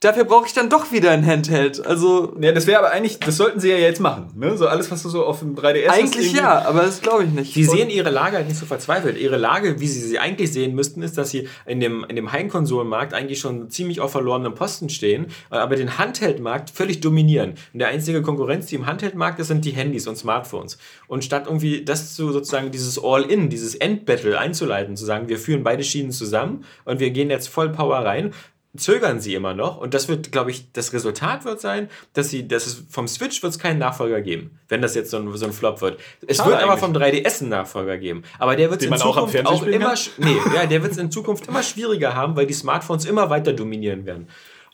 Dafür 0.00 0.24
brauche 0.24 0.46
ich 0.46 0.52
dann 0.52 0.68
doch 0.68 0.92
wieder 0.92 1.10
ein 1.10 1.24
Handheld. 1.24 1.84
Also 1.86 2.36
Ja, 2.38 2.52
das 2.52 2.66
wäre 2.66 2.80
aber 2.80 2.90
eigentlich, 2.90 3.18
das 3.18 3.38
sollten 3.38 3.60
sie 3.60 3.70
ja 3.70 3.78
jetzt 3.78 3.98
machen. 3.98 4.30
Ne? 4.36 4.56
So 4.58 4.68
alles, 4.68 4.90
was 4.90 5.02
du 5.02 5.08
so 5.08 5.24
auf 5.24 5.38
dem 5.38 5.54
3DS 5.56 5.88
hast, 5.88 5.98
eigentlich 5.98 6.26
irgendwie- 6.26 6.36
ja, 6.38 6.66
aber 6.66 6.82
das 6.82 7.00
glaube 7.00 7.24
ich 7.24 7.30
nicht. 7.30 7.56
Die 7.56 7.64
sehen 7.64 7.88
ihre 7.88 8.10
Lage 8.10 8.36
halt 8.36 8.46
nicht 8.46 8.58
so 8.58 8.66
verzweifelt. 8.66 9.16
Ihre 9.18 9.38
Lage, 9.38 9.80
wie 9.80 9.86
sie 9.88 10.00
sie 10.00 10.18
eigentlich 10.18 10.52
sehen 10.52 10.74
müssten, 10.74 11.00
ist, 11.02 11.16
dass 11.16 11.30
sie 11.30 11.48
in 11.64 11.80
dem, 11.80 12.04
in 12.08 12.14
dem 12.14 12.30
Heimkonsolenmarkt 12.30 13.14
eigentlich 13.14 13.40
schon 13.40 13.70
ziemlich 13.70 14.00
auf 14.00 14.12
verlorenem 14.12 14.54
Posten 14.54 14.90
stehen, 14.90 15.28
äh, 15.50 15.56
aber 15.56 15.76
den 15.76 15.96
Handheldmarkt 15.98 16.68
völlig 16.68 17.00
dominieren. 17.00 17.54
Und 17.72 17.78
der 17.78 17.88
einzige 17.88 18.20
Konkurrenz, 18.20 18.66
die 18.66 18.74
im 18.74 18.84
Handheldmarkt 18.86 19.40
ist, 19.40 19.48
sind 19.48 19.64
die 19.64 19.70
Handys 19.72 20.06
und 20.06 20.16
Smartphones. 20.16 20.76
Und 21.08 21.24
statt 21.24 21.44
irgendwie 21.46 21.84
das 21.84 22.14
zu 22.14 22.32
sozusagen 22.32 22.70
dieses 22.70 23.02
All-In, 23.02 23.48
dieses 23.48 23.74
Endbattle 23.74 24.38
einzuleiten, 24.38 24.94
zu 24.94 25.06
sagen, 25.06 25.28
wir 25.28 25.38
führen 25.38 25.64
beide 25.64 25.82
Schienen 25.84 26.10
zusammen 26.10 26.64
und 26.84 27.00
wir 27.00 27.10
gehen 27.10 27.30
jetzt 27.30 27.48
voll 27.48 27.70
Power 27.70 27.96
rein, 28.04 28.34
zögern 28.78 29.20
sie 29.20 29.34
immer 29.34 29.54
noch 29.54 29.76
und 29.78 29.94
das 29.94 30.08
wird, 30.08 30.32
glaube 30.32 30.50
ich, 30.50 30.72
das 30.72 30.92
Resultat 30.92 31.44
wird 31.44 31.60
sein, 31.60 31.88
dass 32.14 32.30
sie, 32.30 32.46
dass 32.48 32.66
es 32.66 32.82
vom 32.90 33.08
Switch 33.08 33.42
wird 33.42 33.52
es 33.52 33.58
keinen 33.58 33.78
Nachfolger 33.78 34.20
geben, 34.20 34.58
wenn 34.68 34.82
das 34.82 34.94
jetzt 34.94 35.10
so 35.10 35.18
ein, 35.18 35.36
so 35.36 35.46
ein 35.46 35.52
Flop 35.52 35.80
wird. 35.80 35.98
Es 36.26 36.38
Schade 36.38 36.50
wird 36.50 36.62
aber 36.62 36.78
vom 36.78 36.92
3DS 36.92 37.40
einen 37.42 37.50
Nachfolger 37.50 37.98
geben, 37.98 38.22
aber 38.38 38.56
der 38.56 38.70
wird 38.70 38.80
es 38.80 38.84
in 38.86 38.90
man 38.90 39.00
auch 39.02 39.16
am 39.16 39.28
Zukunft 39.28 39.46
auch, 39.46 39.60
spielen 39.62 39.74
immer, 39.80 39.94
nee, 40.18 40.36
ja, 40.54 40.66
der 40.66 40.82
wird 40.82 40.92
es 40.92 40.98
in 40.98 41.10
Zukunft 41.10 41.46
immer 41.48 41.62
schwieriger 41.62 42.14
haben, 42.14 42.36
weil 42.36 42.46
die 42.46 42.54
Smartphones 42.54 43.04
immer 43.04 43.30
weiter 43.30 43.52
dominieren 43.52 44.06
werden. 44.06 44.28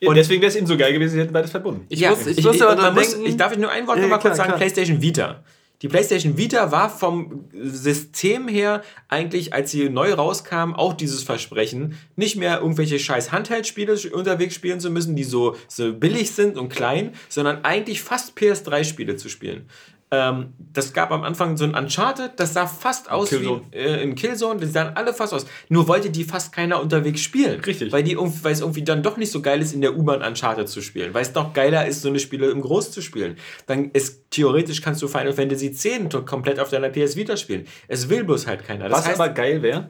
Und 0.05 0.17
deswegen 0.17 0.41
wäre 0.43 0.49
es 0.51 0.57
eben 0.57 0.67
so 0.67 0.77
geil 0.77 0.93
gewesen, 0.93 1.13
sie 1.15 1.21
hätten 1.21 1.33
beides 1.33 1.53
verbunden. 1.53 1.87
Ich 1.89 2.01
muss- 2.09 2.27
ich 2.27 2.45
muss 2.45 2.61
aber 2.61 2.75
dran 2.75 2.93
muss, 2.95 3.11
denken- 3.13 3.27
ich 3.27 3.37
darf 3.37 3.53
ich 3.53 3.59
nur 3.59 3.71
ein 3.71 3.87
Wort 3.87 3.99
Ja, 3.99 4.03
noch 4.03 4.11
mal 4.11 4.19
klar, 4.19 4.31
kurz 4.33 4.37
sagen, 4.37 4.49
klar. 4.49 4.59
PlayStation 4.59 5.01
Vita. 5.01 5.45
Die 5.83 5.89
PlayStation 5.89 6.39
Vita 6.39 6.71
war 6.71 6.89
vom 6.89 7.45
System 7.53 8.47
her 8.47 8.83
eigentlich, 9.09 9.53
als 9.53 9.73
sie 9.73 9.89
neu 9.89 10.15
rauskam, 10.15 10.75
auch 10.75 10.93
dieses 10.93 11.25
Versprechen, 11.25 11.99
nicht 12.15 12.37
mehr 12.37 12.61
irgendwelche 12.61 13.01
scheiß 13.01 13.33
Handheld-Spiele 13.33 13.97
unterwegs 14.13 14.55
spielen 14.55 14.79
zu 14.79 14.91
müssen, 14.91 15.17
die 15.17 15.25
so, 15.25 15.57
so 15.67 15.93
billig 15.93 16.31
sind 16.31 16.57
und 16.57 16.69
klein, 16.69 17.13
sondern 17.29 17.65
eigentlich 17.65 18.01
fast 18.01 18.39
PS3-Spiele 18.39 19.17
zu 19.17 19.29
spielen. 19.29 19.67
Ähm, 20.15 20.53
das 20.59 20.93
gab 20.93 21.11
am 21.11 21.23
Anfang 21.25 21.57
so 21.57 21.65
ein 21.65 21.75
Uncharted, 21.75 22.33
das 22.37 22.53
sah 22.53 22.67
fast 22.67 23.11
aus 23.11 23.31
Killzone. 23.31 23.63
wie 23.71 23.77
äh, 23.79 24.03
in 24.03 24.15
Killzone, 24.15 24.61
die 24.61 24.67
sahen 24.67 24.95
alle 24.95 25.15
fast 25.15 25.33
aus. 25.33 25.47
Nur 25.71 25.89
wollte 25.89 26.11
die 26.11 26.25
fast 26.25 26.53
keiner 26.53 26.83
unterwegs 26.83 27.23
spielen. 27.23 27.61
Richtig. 27.61 27.91
Weil, 27.93 28.03
die, 28.03 28.19
weil 28.19 28.53
es 28.53 28.61
irgendwie 28.61 28.83
dann 28.83 29.03
doch 29.03 29.17
nicht 29.17 29.33
so 29.33 29.41
geil 29.41 29.63
ist, 29.63 29.73
in 29.73 29.81
der 29.81 29.97
U-Bahn 29.97 30.21
Uncharted 30.21 30.69
zu 30.69 30.83
spielen. 30.83 31.15
Weil 31.15 31.23
es 31.23 31.33
doch 31.33 31.55
geiler 31.55 31.87
ist, 31.87 32.03
so 32.03 32.11
eine 32.11 32.19
Spiele 32.19 32.51
im 32.51 32.61
Groß 32.61 32.91
zu 32.91 33.01
spielen. 33.01 33.39
Dann 33.67 33.91
ist 33.93 34.31
theoretisch 34.31 34.83
kannst 34.83 35.01
du 35.01 35.09
Final 35.09 35.33
Fantasy 35.33 35.69
X 35.69 35.89
komplett 36.27 36.61
auf 36.61 36.69
deiner 36.69 36.91
PS 36.91 37.17
Vita 37.17 37.39
spielen. 37.39 37.67
Es 37.89 38.11
will 38.11 38.25
bloß 38.25 38.47
halt 38.47 38.67
keiner. 38.67 38.91
Das 38.91 38.99
Was 38.99 39.09
heißt, 39.09 39.21
aber 39.21 39.31
geil 39.31 39.63
wäre, 39.63 39.89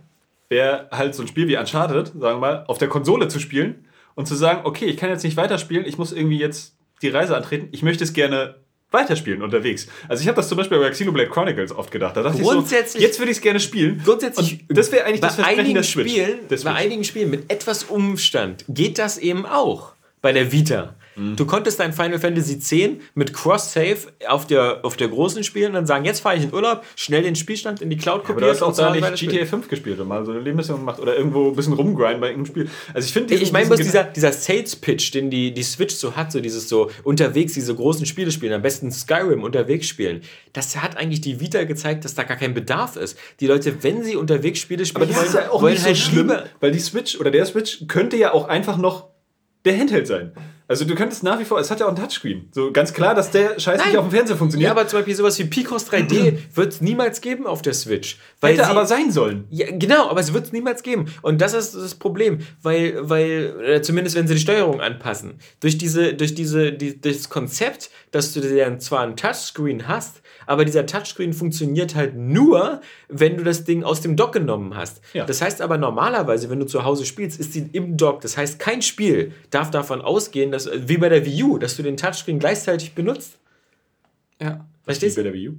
wäre 0.49 0.87
halt 0.93 1.17
so 1.17 1.23
ein 1.23 1.29
Spiel 1.29 1.49
wie 1.49 1.57
Uncharted, 1.57 2.09
sagen 2.09 2.21
wir 2.21 2.39
mal, 2.39 2.65
auf 2.69 2.79
der 2.79 2.89
Konsole 2.89 3.27
zu 3.27 3.41
spielen 3.41 3.87
und 4.15 4.29
zu 4.29 4.37
sagen, 4.37 4.61
okay, 4.63 4.85
ich 4.85 4.97
kann 4.97 5.11
jetzt 5.11 5.25
nicht 5.25 5.37
weiterspielen, 5.37 5.85
ich 5.85 5.99
muss 5.99 6.13
irgendwie 6.13 6.39
jetzt 6.39 6.77
die 7.03 7.09
Reise 7.09 7.37
antreten, 7.37 7.69
ich 7.73 7.83
möchte 7.83 8.05
es 8.05 8.13
gerne 8.13 8.63
weiterspielen 8.93 9.43
unterwegs. 9.43 9.87
Also 10.09 10.23
ich 10.23 10.29
habe 10.29 10.37
das 10.37 10.49
zum 10.49 10.59
Beispiel 10.59 10.79
bei 10.79 10.91
Xenoblade 10.91 11.29
Chronicles 11.31 11.73
oft 11.73 11.91
gedacht. 11.91 12.17
Da 12.17 12.23
dachte 12.23 12.39
ich 12.39 12.45
so, 12.45 12.53
Grundsätzlich- 12.53 13.03
jetzt 13.03 13.19
würde 13.19 13.31
ich 13.33 13.39
es 13.39 13.43
gerne 13.43 13.61
spielen. 13.61 14.01
Grundsätzlich, 14.05 14.61
Und 14.69 14.77
das 14.79 14.93
wäre 14.93 15.05
eigentlich 15.05 15.21
das 15.21 15.35
Versprechen 15.37 15.75
der 15.75 15.83
Switch. 15.83 16.11
Spielen, 16.11 16.39
Der 16.49 16.59
Switch. 16.59 16.65
bei 16.73 16.79
einigen 16.79 17.05
Spielen 17.05 17.31
mit 17.31 17.51
etwas 17.53 17.85
Umstand 17.85 18.65
geht 18.69 18.99
das 18.99 19.19
eben 19.19 19.47
auch. 19.47 19.93
Bei 20.21 20.33
der 20.33 20.53
Vita. 20.53 20.95
Mhm. 21.17 21.37
Du 21.37 21.45
konntest 21.47 21.79
dein 21.81 21.93
Final 21.93 22.19
Fantasy 22.19 22.55
X 22.55 22.73
mit 23.15 23.33
Cross-Save 23.35 23.99
auf 24.29 24.47
der, 24.47 24.81
auf 24.83 24.97
der 24.97 25.09
großen 25.09 25.45
spielen 25.45 25.69
und 25.69 25.75
dann 25.75 25.87
sagen, 25.87 26.05
jetzt 26.05 26.21
fahre 26.21 26.37
ich 26.37 26.45
in 26.45 26.53
Urlaub, 26.55 26.85
schnell 26.97 27.23
den 27.23 27.37
Spielstand 27.37 27.83
in 27.83 27.91
die 27.91 27.97
Cloud 27.97 28.21
Aber 28.21 28.35
kopieren 28.35 28.49
du 28.49 28.53
hast 28.55 28.63
auch 28.63 28.77
da 28.77 28.91
nicht. 28.95 29.21
GTA 29.21 29.45
5 29.45 29.69
gespielt 29.69 30.01
und 30.01 30.09
mal 30.09 30.25
so 30.25 30.33
eine 30.33 30.41
Nebenmission 30.41 30.79
gemacht 30.81 31.01
oder 31.01 31.17
irgendwo 31.17 31.49
ein 31.49 31.57
bisschen 31.57 31.75
rumgrinden 31.75 32.21
bei 32.21 32.29
irgendeinem 32.31 32.47
Spiel. 32.47 32.71
Also 32.95 33.07
ich 33.07 33.13
finde 33.13 33.35
Ich, 33.35 33.53
meine 33.53 33.67
bloß 33.67 33.79
dieser, 33.81 34.05
dieser 34.05 34.33
Sales-Pitch, 34.33 35.13
den 35.15 35.31
die, 35.31 35.53
die 35.53 35.63
Switch 35.63 35.95
so 35.95 36.17
hat, 36.17 36.33
so 36.33 36.41
dieses 36.41 36.69
so 36.69 36.91
unterwegs, 37.05 37.53
diese 37.55 37.75
großen 37.75 38.07
Spiele 38.07 38.31
spielen, 38.31 38.53
am 38.53 38.63
besten 38.63 38.91
Skyrim 38.91 39.43
unterwegs 39.43 39.87
spielen, 39.87 40.23
das 40.53 40.77
hat 40.83 40.97
eigentlich 40.97 41.21
die 41.21 41.41
Vita 41.41 41.65
gezeigt, 41.65 42.05
dass 42.05 42.15
da 42.15 42.23
gar 42.25 42.37
kein 42.37 42.55
Bedarf 42.55 42.97
ist. 42.97 43.19
Die 43.41 43.47
Leute, 43.47 43.83
wenn 43.83 44.03
sie 44.03 44.17
unterwegs 44.17 44.61
Spiele 44.61 44.85
spielen 44.87 45.05
Aber 45.11 45.13
das 45.13 45.27
ist 45.27 45.35
ja 45.35 45.51
auch 45.51 45.63
wollen 45.63 45.73
nicht 45.75 45.81
so 45.83 45.87
halt 45.89 45.99
schlimm, 45.99 46.29
lieber- 46.29 46.45
weil 46.61 46.73
die 46.73 46.79
Switch 46.81 47.19
oder 47.19 47.31
der 47.31 47.45
Switch 47.47 47.87
könnte 47.89 48.17
ja 48.17 48.33
auch 48.33 48.49
einfach 48.49 48.77
noch 48.77 49.12
der 49.65 49.79
Handheld 49.79 50.07
sein. 50.07 50.33
Also 50.73 50.87
du 50.87 50.95
könntest 50.95 51.23
nach 51.23 51.39
wie 51.39 51.45
vor, 51.45 51.59
es 51.61 51.71
hat 51.71 51.81
ja 51.81 51.87
auch 51.87 51.91
ein 51.91 51.97
Touchscreen. 51.97 52.49
So 52.51 52.73
ganz 52.73 52.95
klar, 52.95 53.15
dass 53.15 53.31
der 53.31 53.61
Scheiß 53.61 53.77
nicht 53.79 53.89
Nein. 53.89 53.97
auf 53.99 54.07
dem 54.07 54.11
Fernseher 54.11 54.37
funktioniert. 54.37 54.69
Ja, 54.69 54.73
aber 54.73 54.89
zum 54.89 55.01
Beispiel 55.01 55.15
sowas 55.15 55.39
wie 55.39 55.45
Picos 55.45 55.91
3D 55.91 56.39
wird 56.55 56.73
es 56.73 56.81
niemals 56.81 57.21
geben 57.21 57.47
auf 57.47 57.61
der 57.61 57.75
Switch. 57.75 58.19
Weil 58.41 58.55
hätte 58.55 58.65
sie, 58.65 58.71
aber 58.71 58.87
sein 58.87 59.11
sollen. 59.11 59.45
ja, 59.51 59.67
genau, 59.71 60.09
aber 60.09 60.21
es 60.21 60.33
wird 60.33 60.47
es 60.47 60.53
niemals 60.53 60.83
geben. 60.83 61.13
Und 61.21 61.43
das 61.43 61.53
ist 61.53 61.75
das 61.75 61.95
Problem, 61.95 62.39
weil, 62.63 62.99
weil 63.03 63.55
äh, 63.63 63.83
zumindest 63.83 64.17
wenn 64.17 64.27
sie 64.27 64.35
die 64.35 64.41
Steuerung 64.41 64.81
anpassen, 64.81 65.35
durch 65.61 65.77
diese, 65.77 66.15
durch 66.15 66.35
diese, 66.35 66.73
die, 66.73 66.99
das 66.99 67.29
Konzept, 67.29 67.91
dass 68.11 68.33
du 68.33 68.41
dann 68.41 68.81
zwar 68.81 69.03
ein 69.03 69.17
Touchscreen 69.17 69.89
hast, 69.89 70.23
aber 70.53 70.67
dieser 70.67 70.85
Touchscreen 70.85 71.33
funktioniert 71.33 71.95
halt 71.95 72.15
nur, 72.15 72.83
wenn 73.09 73.39
du 73.39 73.43
das 73.43 73.65
Ding 73.65 73.85
aus 73.85 74.03
dem 74.03 74.17
Dock 74.17 74.35
genommen 74.35 74.77
hast. 74.77 75.01
Ja. 75.15 75.25
Das 75.25 75.41
heißt 75.41 75.63
aber 75.63 75.79
normalerweise, 75.79 76.51
wenn 76.51 76.61
du 76.61 76.67
zu 76.67 76.85
Hause 76.85 77.07
spielst, 77.07 77.41
ist 77.41 77.55
die 77.55 77.71
im 77.73 77.97
Dock. 77.97 78.21
Das 78.21 78.37
heißt, 78.37 78.59
kein 78.59 78.83
Spiel 78.83 79.33
darf 79.49 79.71
davon 79.71 80.03
ausgehen, 80.03 80.53
dass 80.53 80.69
wie 80.75 80.99
bei 80.99 81.09
der 81.09 81.25
Wii 81.25 81.43
U, 81.45 81.57
dass 81.57 81.79
du 81.79 81.83
den 81.83 81.97
Touchscreen 81.97 82.39
gleichzeitig 82.39 82.95
benutzt. 82.95 83.39
Ja. 84.43 84.67
Verstehst 84.85 85.17
Bei 85.17 85.23
du? 85.23 85.31
der 85.31 85.33
Wii 85.33 85.49
U. 85.49 85.55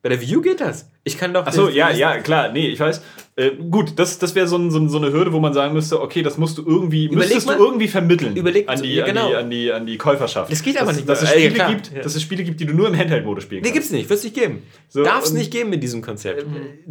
Bei 0.00 0.10
der 0.10 0.18
U 0.36 0.40
geht 0.40 0.60
das. 0.60 0.88
Ich 1.02 1.18
kann 1.18 1.34
doch. 1.34 1.44
Achso, 1.44 1.68
ja, 1.68 1.90
ja, 1.90 2.18
klar, 2.18 2.52
nee, 2.52 2.68
ich 2.68 2.78
weiß. 2.78 3.02
Äh, 3.34 3.50
gut, 3.70 3.98
das, 3.98 4.18
das 4.20 4.34
wäre 4.36 4.46
so, 4.46 4.56
ein, 4.56 4.70
so, 4.70 4.86
so 4.88 4.98
eine 4.98 5.12
Hürde, 5.12 5.32
wo 5.32 5.40
man 5.40 5.52
sagen 5.52 5.72
müsste, 5.74 6.00
okay, 6.00 6.22
das 6.22 6.38
musst 6.38 6.56
du 6.58 6.62
irgendwie, 6.64 7.06
Überleg 7.06 7.24
müsstest 7.24 7.46
mal- 7.48 7.56
du 7.56 7.64
irgendwie 7.64 7.88
vermitteln 7.88 8.36
Überleg- 8.36 8.66
an, 8.68 8.80
die, 8.80 8.94
ja, 8.94 9.04
genau. 9.06 9.26
an, 9.26 9.30
die, 9.30 9.36
an, 9.36 9.50
die, 9.50 9.72
an 9.72 9.86
die 9.86 9.98
Käuferschaft. 9.98 10.52
Das 10.52 10.62
geht 10.62 10.76
aber 10.76 10.86
dass, 10.88 10.96
nicht 10.96 11.08
Dass 11.08 11.22
es, 11.22 11.30
ja, 11.30 11.34
Spiele 11.36 11.54
klar. 11.54 11.68
gibt, 11.70 11.92
Ja. 11.92 12.02
dass 12.02 12.14
es 12.14 12.22
Spiele 12.22 12.44
gibt, 12.44 12.60
die 12.60 12.66
du 12.66 12.74
nur 12.74 12.86
im 12.88 12.96
Handheld-Modus 12.96 13.44
spielen 13.44 13.62
Nee, 13.62 13.68
kannst. 13.70 13.74
gibt's 13.74 13.90
nicht. 13.90 14.08
Wird's 14.08 14.22
nicht 14.24 14.34
geben. 14.36 14.62
So, 14.88 15.02
Darf 15.02 15.24
es 15.24 15.32
nicht 15.32 15.50
geben 15.52 15.70
mit 15.70 15.82
diesem 15.82 16.00
Konzept. 16.02 16.44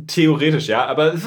Theoretisch, 0.07 0.67
ja, 0.67 0.85
aber 0.85 1.13
äh, 1.13 1.17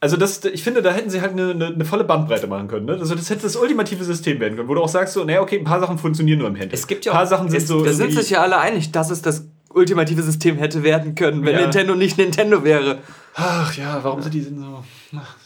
also 0.00 0.16
das, 0.16 0.44
ich 0.44 0.62
finde, 0.62 0.82
da 0.82 0.92
hätten 0.92 1.08
sie 1.10 1.20
halt 1.20 1.32
eine, 1.32 1.50
eine, 1.50 1.66
eine 1.68 1.84
volle 1.84 2.04
Bandbreite 2.04 2.46
machen 2.46 2.68
können. 2.68 2.86
Ne? 2.86 2.92
Also 2.94 3.14
das 3.14 3.30
hätte 3.30 3.42
das 3.42 3.56
ultimative 3.56 4.04
System 4.04 4.38
werden 4.40 4.56
können, 4.56 4.68
wo 4.68 4.74
du 4.74 4.82
auch 4.82 4.88
sagst 4.88 5.14
so, 5.14 5.24
naja, 5.24 5.40
okay, 5.40 5.58
ein 5.58 5.64
paar 5.64 5.80
Sachen 5.80 5.98
funktionieren 5.98 6.38
nur 6.38 6.48
im 6.48 6.54
Handheld. 6.54 6.74
Es 6.74 6.86
gibt 6.86 7.04
ja 7.06 7.12
ein 7.12 7.16
paar 7.16 7.24
auch- 7.24 7.28
Sachen 7.30 7.48
sind 7.50 7.62
es- 7.62 7.68
so 7.68 7.82
Da 7.84 7.92
sind 7.92 8.12
sich 8.12 8.30
ja 8.30 8.42
alle 8.42 8.58
einig, 8.58 8.92
dass 8.92 9.10
es 9.10 9.22
das 9.22 9.46
ultimative 9.76 10.22
System 10.22 10.56
hätte 10.58 10.82
werden 10.82 11.14
können, 11.14 11.44
wenn 11.44 11.54
Ja. 11.54 11.60
Nintendo 11.62 11.94
nicht 11.94 12.18
Nintendo 12.18 12.64
wäre. 12.64 12.98
Ach 13.34 13.76
ja, 13.76 14.00
warum 14.02 14.22
sind 14.22 14.34
die 14.34 14.40
denn 14.42 14.58
so 14.58 14.82
ach. 15.16 15.36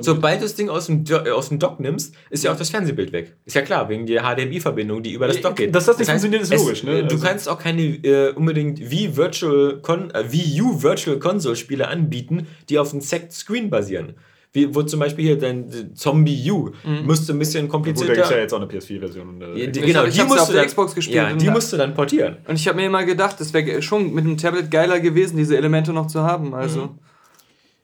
Sobald 0.00 0.38
du 0.40 0.44
das 0.44 0.54
Ding 0.54 0.68
aus 0.68 0.86
dem, 0.86 1.04
äh, 1.08 1.30
aus 1.30 1.48
dem 1.48 1.58
Dock 1.58 1.80
nimmst, 1.80 2.14
ist 2.30 2.44
ja 2.44 2.52
auch 2.52 2.56
das 2.56 2.70
Fernsehbild 2.70 3.12
weg. 3.12 3.34
Ist 3.46 3.54
ja 3.56 3.62
klar, 3.62 3.88
wegen 3.88 4.06
der 4.06 4.22
HDMI-Verbindung, 4.22 5.02
die 5.02 5.12
über 5.12 5.26
das 5.26 5.40
Dock 5.40 5.56
geht. 5.56 5.74
dass 5.74 5.86
das 5.86 5.98
nicht 5.98 6.08
funktioniert, 6.08 6.42
ist 6.42 6.52
es- 6.52 6.60
logisch, 6.62 6.82
ne? 6.84 6.98
Du 7.04 7.14
Also- 7.14 7.26
kannst 7.26 7.48
auch 7.48 7.58
keine 7.58 7.82
äh, 7.82 8.32
unbedingt 8.32 8.78
wie 8.90 9.16
Virtual 9.16 9.78
Con 9.82 10.10
äh, 10.12 10.30
Wii 10.30 10.60
U 10.62 10.82
Virtual 10.82 11.18
Console 11.18 11.56
Spiele 11.56 11.88
anbieten, 11.88 12.46
die 12.68 12.78
auf 12.78 12.92
einem 12.92 13.00
Sect 13.00 13.32
Screen 13.32 13.68
basieren. 13.70 14.14
Wie, 14.56 14.74
wo 14.74 14.82
zum 14.82 15.00
Beispiel 15.00 15.24
hier 15.26 15.38
dein 15.38 15.94
Zombie 15.94 16.50
U 16.50 16.70
müsste 17.04 17.32
ein 17.34 17.38
bisschen 17.38 17.62
Gut, 17.64 17.68
da 17.68 17.72
komplizierter. 17.72 18.14
gibt 18.14 18.24
es 18.24 18.30
ja 18.32 18.38
jetzt 18.38 18.54
auch 18.54 18.60
eine 18.60 18.66
PS4-Version. 18.66 19.40
Ja, 19.40 19.46
Äh, 19.48 19.68
die, 19.68 19.80
Ich 19.80 19.86
genau, 19.86 20.00
hab- 20.04 20.10
die 20.10 20.22
musst 20.22 20.40
auf 20.40 20.46
du 20.46 20.52
der 20.54 20.62
dann, 20.62 20.68
Xbox 20.68 20.94
gespielt 20.94 21.16
Ja, 21.16 21.32
die 21.32 21.50
musst 21.50 21.72
du 21.72 21.76
dann 21.76 21.92
portieren. 21.94 22.38
Und 22.48 22.54
ich 22.56 22.66
habe 22.66 22.76
mir 22.78 22.86
immer 22.86 23.04
gedacht, 23.04 23.40
es 23.40 23.52
wäre 23.52 23.82
schon 23.82 24.14
mit 24.14 24.24
dem 24.24 24.36
Tablet 24.38 24.70
geiler 24.70 24.98
gewesen, 25.00 25.36
diese 25.36 25.56
Elemente 25.56 25.92
noch 25.92 26.06
zu 26.06 26.22
haben. 26.22 26.54
Also, 26.54 26.96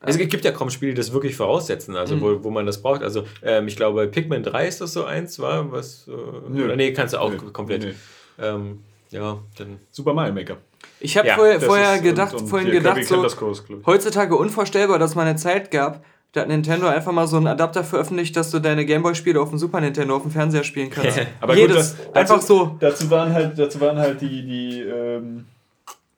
Es 0.05 0.17
gibt 0.17 0.43
ja 0.43 0.51
kaum 0.51 0.69
Spiele, 0.69 0.91
die 0.93 0.97
das 0.97 1.13
wirklich 1.13 1.35
voraussetzen, 1.35 1.95
also 1.95 2.19
wo, 2.19 2.43
wo 2.43 2.49
man 2.49 2.65
das 2.65 2.81
braucht. 2.81 3.03
Also 3.03 3.23
ähm, 3.41 3.67
ich 3.69 3.77
glaube, 3.77 4.05
Pikmin 4.07 4.43
3 4.43 4.67
ist 4.67 4.81
das 4.81 4.91
so 4.93 5.05
eins, 5.05 5.39
war 5.39 5.71
was? 5.71 6.07
Äh, 6.09 6.11
Nö. 6.49 6.65
oder 6.65 6.75
nee, 6.75 6.91
kannst 6.91 7.13
du 7.13 7.19
auch 7.19 7.31
Nö. 7.31 7.37
komplett. 7.53 7.83
Nö. 7.83 7.91
Ähm, 8.41 8.79
ja, 9.11 9.37
dann. 9.57 9.77
Super 9.91 10.13
Mario 10.13 10.33
Maker. 10.33 10.57
ich 10.99 11.15
habe 11.17 11.27
Ja, 11.29 11.35
vorher, 11.35 11.61
vorher 11.61 11.95
ist- 11.95 12.03
gedacht, 12.03 12.33
und- 12.33 12.41
und 12.41 12.47
vorhin 12.49 12.71
gedacht, 12.71 13.01
so, 13.05 13.25
heutzutage 13.85 14.35
unvorstellbar, 14.35 14.99
dass 14.99 15.11
es 15.11 15.15
mal 15.15 15.25
eine 15.27 15.37
Zeit 15.37 15.71
gab, 15.71 16.03
da 16.33 16.41
hat 16.41 16.47
Nintendo 16.47 16.87
einfach 16.87 17.11
mal 17.11 17.27
so 17.27 17.37
einen 17.37 17.47
Adapter 17.47 17.83
veröffentlicht, 17.83 18.35
dass 18.35 18.51
du 18.51 18.59
deine 18.59 18.85
Gameboy-Spiele 18.85 19.39
auf 19.39 19.49
dem 19.49 19.59
Super 19.59 19.79
Nintendo 19.79 20.15
auf 20.15 20.23
dem 20.23 20.31
Fernseher 20.31 20.63
spielen 20.63 20.89
kannst. 20.89 21.19
Aber 21.39 21.55
Jedes, 21.55 21.95
gut, 21.95 22.07
da- 22.15 22.19
einfach 22.19 22.35
dazu, 22.35 22.47
so. 22.47 22.77
Dazu 22.79 23.09
waren 23.11 23.33
halt, 23.33 23.57
dazu 23.57 23.79
waren 23.79 23.97
halt 23.97 24.19
die, 24.19 24.45
die 24.45 24.81
ähm, 24.81 25.45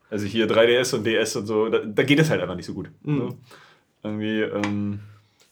also 0.10 0.26
hier 0.26 0.48
3DS 0.48 0.96
und 0.96 1.04
DS 1.06 1.36
und 1.36 1.46
so, 1.46 1.70
da, 1.70 1.80
da 1.80 2.04
geht 2.04 2.20
es 2.20 2.30
halt 2.30 2.42
einfach 2.42 2.56
nicht 2.56 2.66
so 2.66 2.74
gut. 2.74 2.90
So. 3.04 3.38
Irgendwie, 4.04 4.42
ähm, 4.42 5.00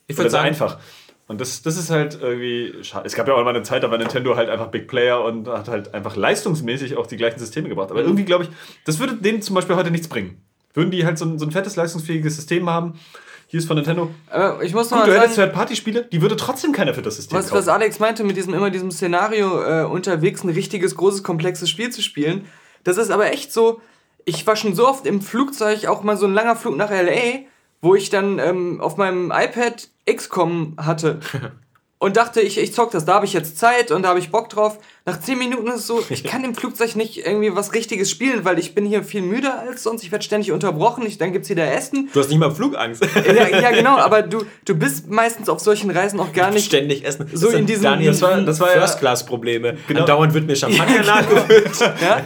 Ich 0.07 0.17
würde 0.17 0.29
sagen, 0.29 0.47
einfach. 0.47 0.79
Und 1.27 1.41
das, 1.41 1.61
das 1.61 1.77
ist 1.77 1.89
halt 1.89 2.19
irgendwie 2.21 2.83
schade. 2.83 3.05
Es 3.05 3.15
gab 3.15 3.27
ja 3.27 3.33
auch 3.33 3.43
mal 3.43 3.49
eine 3.49 3.63
Zeit, 3.63 3.83
da 3.83 3.89
war 3.91 3.97
Nintendo 3.97 4.35
halt 4.35 4.49
einfach 4.49 4.67
Big 4.67 4.87
Player 4.87 5.23
und 5.23 5.47
hat 5.47 5.67
halt 5.67 5.93
einfach 5.93 6.15
leistungsmäßig 6.15 6.95
auch 6.97 7.07
die 7.07 7.17
gleichen 7.17 7.39
Systeme 7.39 7.69
gebracht. 7.69 7.91
Aber 7.91 8.01
irgendwie 8.01 8.23
glaube 8.25 8.43
ich, 8.45 8.49
das 8.85 8.99
würde 8.99 9.15
denen 9.15 9.41
zum 9.41 9.55
Beispiel 9.55 9.75
heute 9.75 9.89
nichts 9.91 10.07
bringen. 10.07 10.41
Würden 10.73 10.91
die 10.91 11.05
halt 11.05 11.17
so 11.17 11.25
ein, 11.25 11.39
so 11.39 11.45
ein 11.45 11.51
fettes, 11.51 11.75
leistungsfähiges 11.75 12.35
System 12.35 12.69
haben, 12.69 12.93
hier 13.53 13.59
ist 13.59 13.67
von 13.67 13.75
Nintendo. 13.75 14.09
Aber 14.31 14.63
ich 14.63 14.73
muss 14.73 14.89
noch 14.89 14.97
Gut, 14.97 15.09
mal 15.09 15.13
du 15.13 15.21
hättest 15.21 15.35
Third-Party-Spiele, 15.35 16.05
die 16.11 16.23
würde 16.23 16.35
trotzdem 16.35 16.71
keiner 16.71 16.95
für 16.95 17.03
das 17.03 17.17
System 17.17 17.37
was, 17.37 17.49
kaufen. 17.49 17.59
was 17.59 17.67
Alex 17.67 17.99
meinte, 17.99 18.23
mit 18.23 18.35
diesem 18.35 18.51
immer 18.51 18.71
diesem 18.71 18.89
Szenario 18.89 19.61
äh, 19.61 19.83
unterwegs 19.85 20.43
ein 20.43 20.49
richtiges, 20.49 20.95
großes, 20.95 21.21
komplexes 21.21 21.69
Spiel 21.69 21.91
zu 21.91 22.01
spielen, 22.01 22.47
das 22.83 22.97
ist 22.97 23.11
aber 23.11 23.31
echt 23.31 23.53
so, 23.53 23.79
ich 24.25 24.47
war 24.47 24.55
schon 24.55 24.73
so 24.73 24.87
oft 24.87 25.05
im 25.05 25.21
Flugzeug, 25.21 25.85
auch 25.85 26.01
mal 26.01 26.17
so 26.17 26.25
ein 26.25 26.33
langer 26.33 26.55
Flug 26.55 26.75
nach 26.75 26.89
L.A., 26.89 27.45
wo 27.79 27.93
ich 27.93 28.09
dann 28.09 28.39
ähm, 28.39 28.81
auf 28.81 28.97
meinem 28.97 29.31
iPad 29.31 29.87
XCOM 30.11 30.73
hatte. 30.77 31.19
Und 32.03 32.17
dachte, 32.17 32.41
ich, 32.41 32.57
ich 32.57 32.73
zock 32.73 32.91
das, 32.91 33.05
da 33.05 33.13
habe 33.15 33.25
ich 33.25 33.31
jetzt 33.33 33.57
Zeit 33.57 33.89
und 33.91 34.01
da 34.03 34.09
habe 34.09 34.19
ich 34.19 34.29
Bock 34.29 34.49
drauf. 34.49 34.77
Nach 35.05 35.19
10 35.19 35.37
Minuten 35.37 35.67
ist 35.67 35.75
es 35.75 35.87
so, 35.87 36.01
ich 36.09 36.23
kann 36.23 36.43
im 36.43 36.53
Flugzeug 36.55 36.95
nicht 36.95 37.17
irgendwie 37.17 37.55
was 37.55 37.73
Richtiges 37.73 38.09
spielen, 38.11 38.45
weil 38.45 38.59
ich 38.59 38.75
bin 38.75 38.85
hier 38.85 39.03
viel 39.03 39.21
müder 39.21 39.59
als 39.59 39.83
sonst. 39.83 40.03
Ich 40.03 40.11
werde 40.11 40.23
ständig 40.23 40.51
unterbrochen. 40.51 41.05
Ich, 41.05 41.17
dann 41.17 41.31
gibt's 41.33 41.49
wieder 41.49 41.69
Essen. 41.73 42.09
du 42.13 42.19
hast 42.19 42.29
nicht 42.29 42.39
mal 42.39 42.51
Flugangst. 42.51 43.03
Ja, 43.25 43.47
ja, 43.59 43.71
genau, 43.71 43.97
aber 43.97 44.21
du, 44.21 44.45
du 44.65 44.75
bist 44.75 45.09
meistens 45.09 45.47
auf 45.49 45.59
solchen 45.59 45.91
Reisen 45.91 46.19
auch 46.19 46.31
gar 46.33 46.51
nicht 46.51 46.65
Ständig 46.65 47.05
essen. 47.05 47.29
So 47.33 47.47
Das 47.47 47.55
in 47.55 47.65
diesem- 47.65 47.83
Daniels 47.83 48.19
das 48.19 48.29
war- 48.29 48.41
das 48.41 48.59
war 48.59 48.73
ja- 48.73 48.79
First-Class-Probleme. 48.81 49.77
Genau. 49.87 50.01
Andauernd 50.01 50.33
wird 50.33 50.45
mir 50.47 50.55
Champagner 50.55 51.03
nachgefüllt. 51.05 51.71
Ja? 51.79 52.21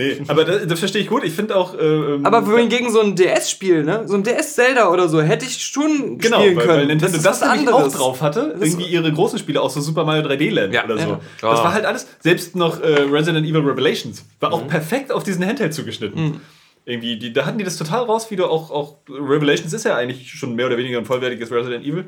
Nee, 0.00 0.22
aber 0.28 0.44
das, 0.44 0.64
das 0.68 0.78
verstehe 0.78 1.02
ich 1.02 1.08
gut. 1.08 1.24
Ich 1.24 1.32
finde 1.32 1.56
auch. 1.56 1.74
Äh, 1.74 1.78
ähm, 1.82 2.24
Aber 2.24 2.46
wohingegen 2.46 2.92
so 2.92 3.00
ein 3.00 3.16
DS-Spiel, 3.16 3.82
ne? 3.82 4.04
So 4.06 4.14
ein 4.14 4.22
DS-Zelda 4.22 4.90
oder 4.90 5.08
so, 5.08 5.20
hätte 5.20 5.44
ich 5.44 5.60
schon 5.60 6.18
Genau, 6.18 6.38
spielen 6.38 6.56
weil, 6.56 6.66
können. 6.66 6.78
weil 6.78 6.86
Nintendo 6.86 7.16
das, 7.16 7.24
was 7.24 7.40
nämlich 7.40 7.68
auch 7.68 7.88
drauf 7.92 8.22
hatte. 8.22 8.54
Das- 8.58 8.68
irgendwie 8.68 8.86
ihre 8.86 9.12
großen 9.12 9.40
Spiele, 9.40 9.60
auch 9.60 9.70
so 9.70 9.80
Super 9.80 10.04
Mario 10.04 10.22
3D 10.22 10.50
Land 10.50 10.72
Ja, 10.72 10.84
oder 10.84 10.98
so. 10.98 11.08
ja. 11.08 11.20
Das 11.40 11.58
war 11.64 11.72
halt 11.72 11.84
alles. 11.84 12.06
Selbst 12.20 12.54
noch 12.54 12.80
äh, 12.80 12.86
Resident 13.10 13.44
Evil 13.44 13.62
Revelations 13.62 14.24
war 14.38 14.50
Mhm. 14.50 14.54
auch 14.54 14.68
perfekt 14.68 15.10
auf 15.10 15.24
diesen 15.24 15.44
Handheld 15.44 15.74
zugeschnitten. 15.74 16.40
Irgendwie, 16.84 17.18
die, 17.18 17.32
da 17.32 17.44
hatten 17.44 17.58
die 17.58 17.64
das 17.64 17.76
total 17.76 18.04
raus, 18.04 18.30
wie 18.30 18.36
du 18.36 18.46
auch, 18.46 18.70
auch. 18.70 18.98
Revelations 19.10 19.72
ist 19.72 19.84
ja 19.84 19.96
eigentlich 19.96 20.30
schon 20.30 20.54
mehr 20.54 20.66
oder 20.66 20.78
weniger 20.78 20.98
ein 20.98 21.06
vollwertiges 21.06 21.50
Resident 21.50 21.84
Evil. 21.84 22.04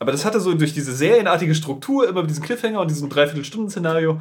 Aber 0.00 0.10
das 0.12 0.24
hatte 0.24 0.40
so 0.40 0.52
durch 0.54 0.74
diese 0.74 0.92
serienartige 0.92 1.54
Struktur, 1.54 2.08
immer 2.08 2.22
mit 2.22 2.30
diesem 2.30 2.42
Cliffhanger 2.42 2.80
und 2.80 2.90
diesem 2.90 3.08
Dreiviertelstunden-Szenario. 3.08 4.20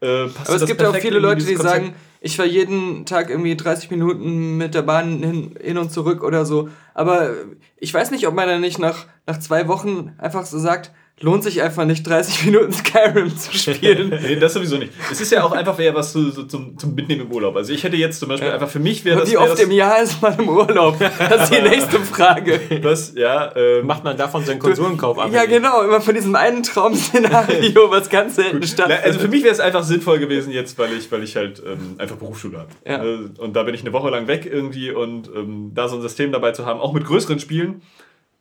Äh, 0.00 0.28
Aber 0.44 0.54
es 0.54 0.66
gibt 0.66 0.80
ja 0.80 0.90
auch 0.90 0.96
viele 0.96 1.18
Leute, 1.18 1.44
die 1.44 1.54
Konzept. 1.54 1.68
sagen, 1.68 1.94
ich 2.20 2.36
fahre 2.36 2.48
jeden 2.48 3.06
Tag 3.06 3.30
irgendwie 3.30 3.56
30 3.56 3.90
Minuten 3.90 4.56
mit 4.56 4.74
der 4.74 4.82
Bahn 4.82 5.22
hin, 5.22 5.54
hin 5.60 5.78
und 5.78 5.92
zurück 5.92 6.22
oder 6.22 6.44
so. 6.44 6.68
Aber 6.94 7.30
ich 7.76 7.92
weiß 7.92 8.10
nicht, 8.10 8.26
ob 8.26 8.34
man 8.34 8.48
dann 8.48 8.60
nicht 8.60 8.78
nach, 8.78 9.06
nach 9.26 9.38
zwei 9.38 9.68
Wochen 9.68 10.14
einfach 10.18 10.44
so 10.46 10.58
sagt, 10.58 10.92
lohnt 11.20 11.42
sich 11.42 11.62
einfach 11.62 11.84
nicht, 11.84 12.06
30 12.06 12.44
Minuten 12.46 12.72
Skyrim 12.72 13.36
zu 13.36 13.56
spielen. 13.56 14.10
nee, 14.22 14.36
das 14.36 14.54
sowieso 14.54 14.76
nicht. 14.76 14.92
Es 15.10 15.20
ist 15.20 15.32
ja 15.32 15.42
auch 15.44 15.52
einfach 15.52 15.78
eher 15.78 15.94
was 15.94 16.12
zu, 16.12 16.30
so 16.30 16.44
zum, 16.44 16.78
zum 16.78 16.94
Mitnehmen 16.94 17.22
im 17.22 17.32
Urlaub. 17.32 17.56
Also 17.56 17.72
ich 17.72 17.82
hätte 17.82 17.96
jetzt 17.96 18.20
zum 18.20 18.28
Beispiel 18.28 18.50
einfach 18.50 18.68
für 18.68 18.78
mich 18.78 19.04
wäre 19.04 19.20
das. 19.20 19.30
wie 19.30 19.36
oft 19.36 19.52
das, 19.52 19.60
im 19.60 19.70
Jahr 19.72 20.00
ist 20.02 20.20
man 20.22 20.38
im 20.38 20.48
Urlaub? 20.48 20.96
Das 20.98 21.44
ist 21.44 21.54
die 21.54 21.62
nächste 21.68 22.00
Frage. 22.00 22.60
Was, 22.82 23.14
ja, 23.14 23.54
ähm, 23.56 23.86
Macht 23.86 24.04
man 24.04 24.16
davon 24.16 24.44
seinen 24.44 24.58
Konsolenkauf 24.58 25.18
ab? 25.18 25.30
Ja, 25.32 25.44
genau, 25.46 25.82
immer 25.82 26.00
von 26.00 26.14
diesem 26.14 26.34
einen 26.36 26.62
Traum-Szenario, 26.62 27.90
was 27.90 28.08
ganz 28.08 28.36
selten 28.36 28.62
stattfindet. 28.62 29.04
also 29.04 29.18
für 29.18 29.28
mich 29.28 29.42
wäre 29.42 29.52
es 29.52 29.60
einfach 29.60 29.82
sinnvoll 29.82 30.18
gewesen 30.18 30.52
jetzt, 30.52 30.78
weil 30.78 30.92
ich, 30.92 31.10
weil 31.10 31.22
ich 31.22 31.36
halt 31.36 31.62
ähm, 31.66 31.96
einfach 31.98 32.16
Berufsschule 32.16 32.58
habe. 32.58 32.70
Ja. 32.86 33.04
Äh, 33.04 33.28
Und 33.38 33.54
da 33.56 33.62
bin 33.64 33.74
ich 33.74 33.80
eine 33.80 33.92
Woche 33.92 34.10
lang 34.10 34.26
weg 34.28 34.48
irgendwie 34.50 34.90
und 34.90 35.28
ähm, 35.34 35.72
da 35.74 35.88
so 35.88 35.96
ein 35.96 36.02
System 36.02 36.32
dabei 36.32 36.52
zu 36.52 36.66
haben, 36.66 36.80
auch 36.80 36.92
mit 36.92 37.04
größeren 37.04 37.38
Spielen, 37.38 37.82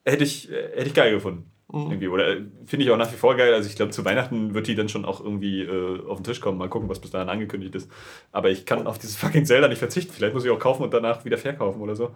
hätte 0.06 0.24
ich, 0.24 0.52
äh, 0.52 0.56
hätte 0.76 0.88
ich 0.88 0.94
geil 0.94 1.12
gefunden. 1.12 1.52
Mhm. 1.70 1.92
Irgendwie. 1.92 2.08
Oder 2.08 2.30
äh, 2.38 2.42
finde 2.66 2.86
ich 2.86 2.92
auch 2.92 2.98
nach 2.98 3.12
wie 3.12 3.18
vor 3.18 3.36
geil. 3.36 3.54
Also 3.54 3.70
ich 3.70 3.76
glaube, 3.76 3.92
zu 3.92 4.06
Weihnachten 4.06 4.54
wird 4.54 4.68
die 4.68 4.76
dann 4.76 4.88
schon 4.90 5.04
auch 5.06 5.20
irgendwie 5.22 5.64
äh, 5.64 6.06
auf 6.08 6.20
den 6.20 6.24
Tisch 6.24 6.40
kommen. 6.40 6.58
Mal 6.58 6.70
gucken, 6.70 6.88
was 6.90 7.00
bis 7.02 7.12
dahin 7.12 7.28
angekündigt 7.30 7.76
ist. 7.76 7.90
Aber 8.32 8.50
ich 8.50 8.66
kann 8.66 8.88
auf 8.88 8.98
dieses 9.00 9.16
fucking 9.18 9.46
Zelda 9.46 9.68
nicht 9.68 9.80
verzichten. 9.80 10.14
Vielleicht 10.14 10.34
muss 10.34 10.46
ich 10.46 10.52
auch 10.52 10.60
kaufen 10.60 10.84
und 10.84 10.94
danach 10.94 11.26
wieder 11.26 11.38
verkaufen 11.38 11.82
oder 11.82 11.96
so. 11.96 12.12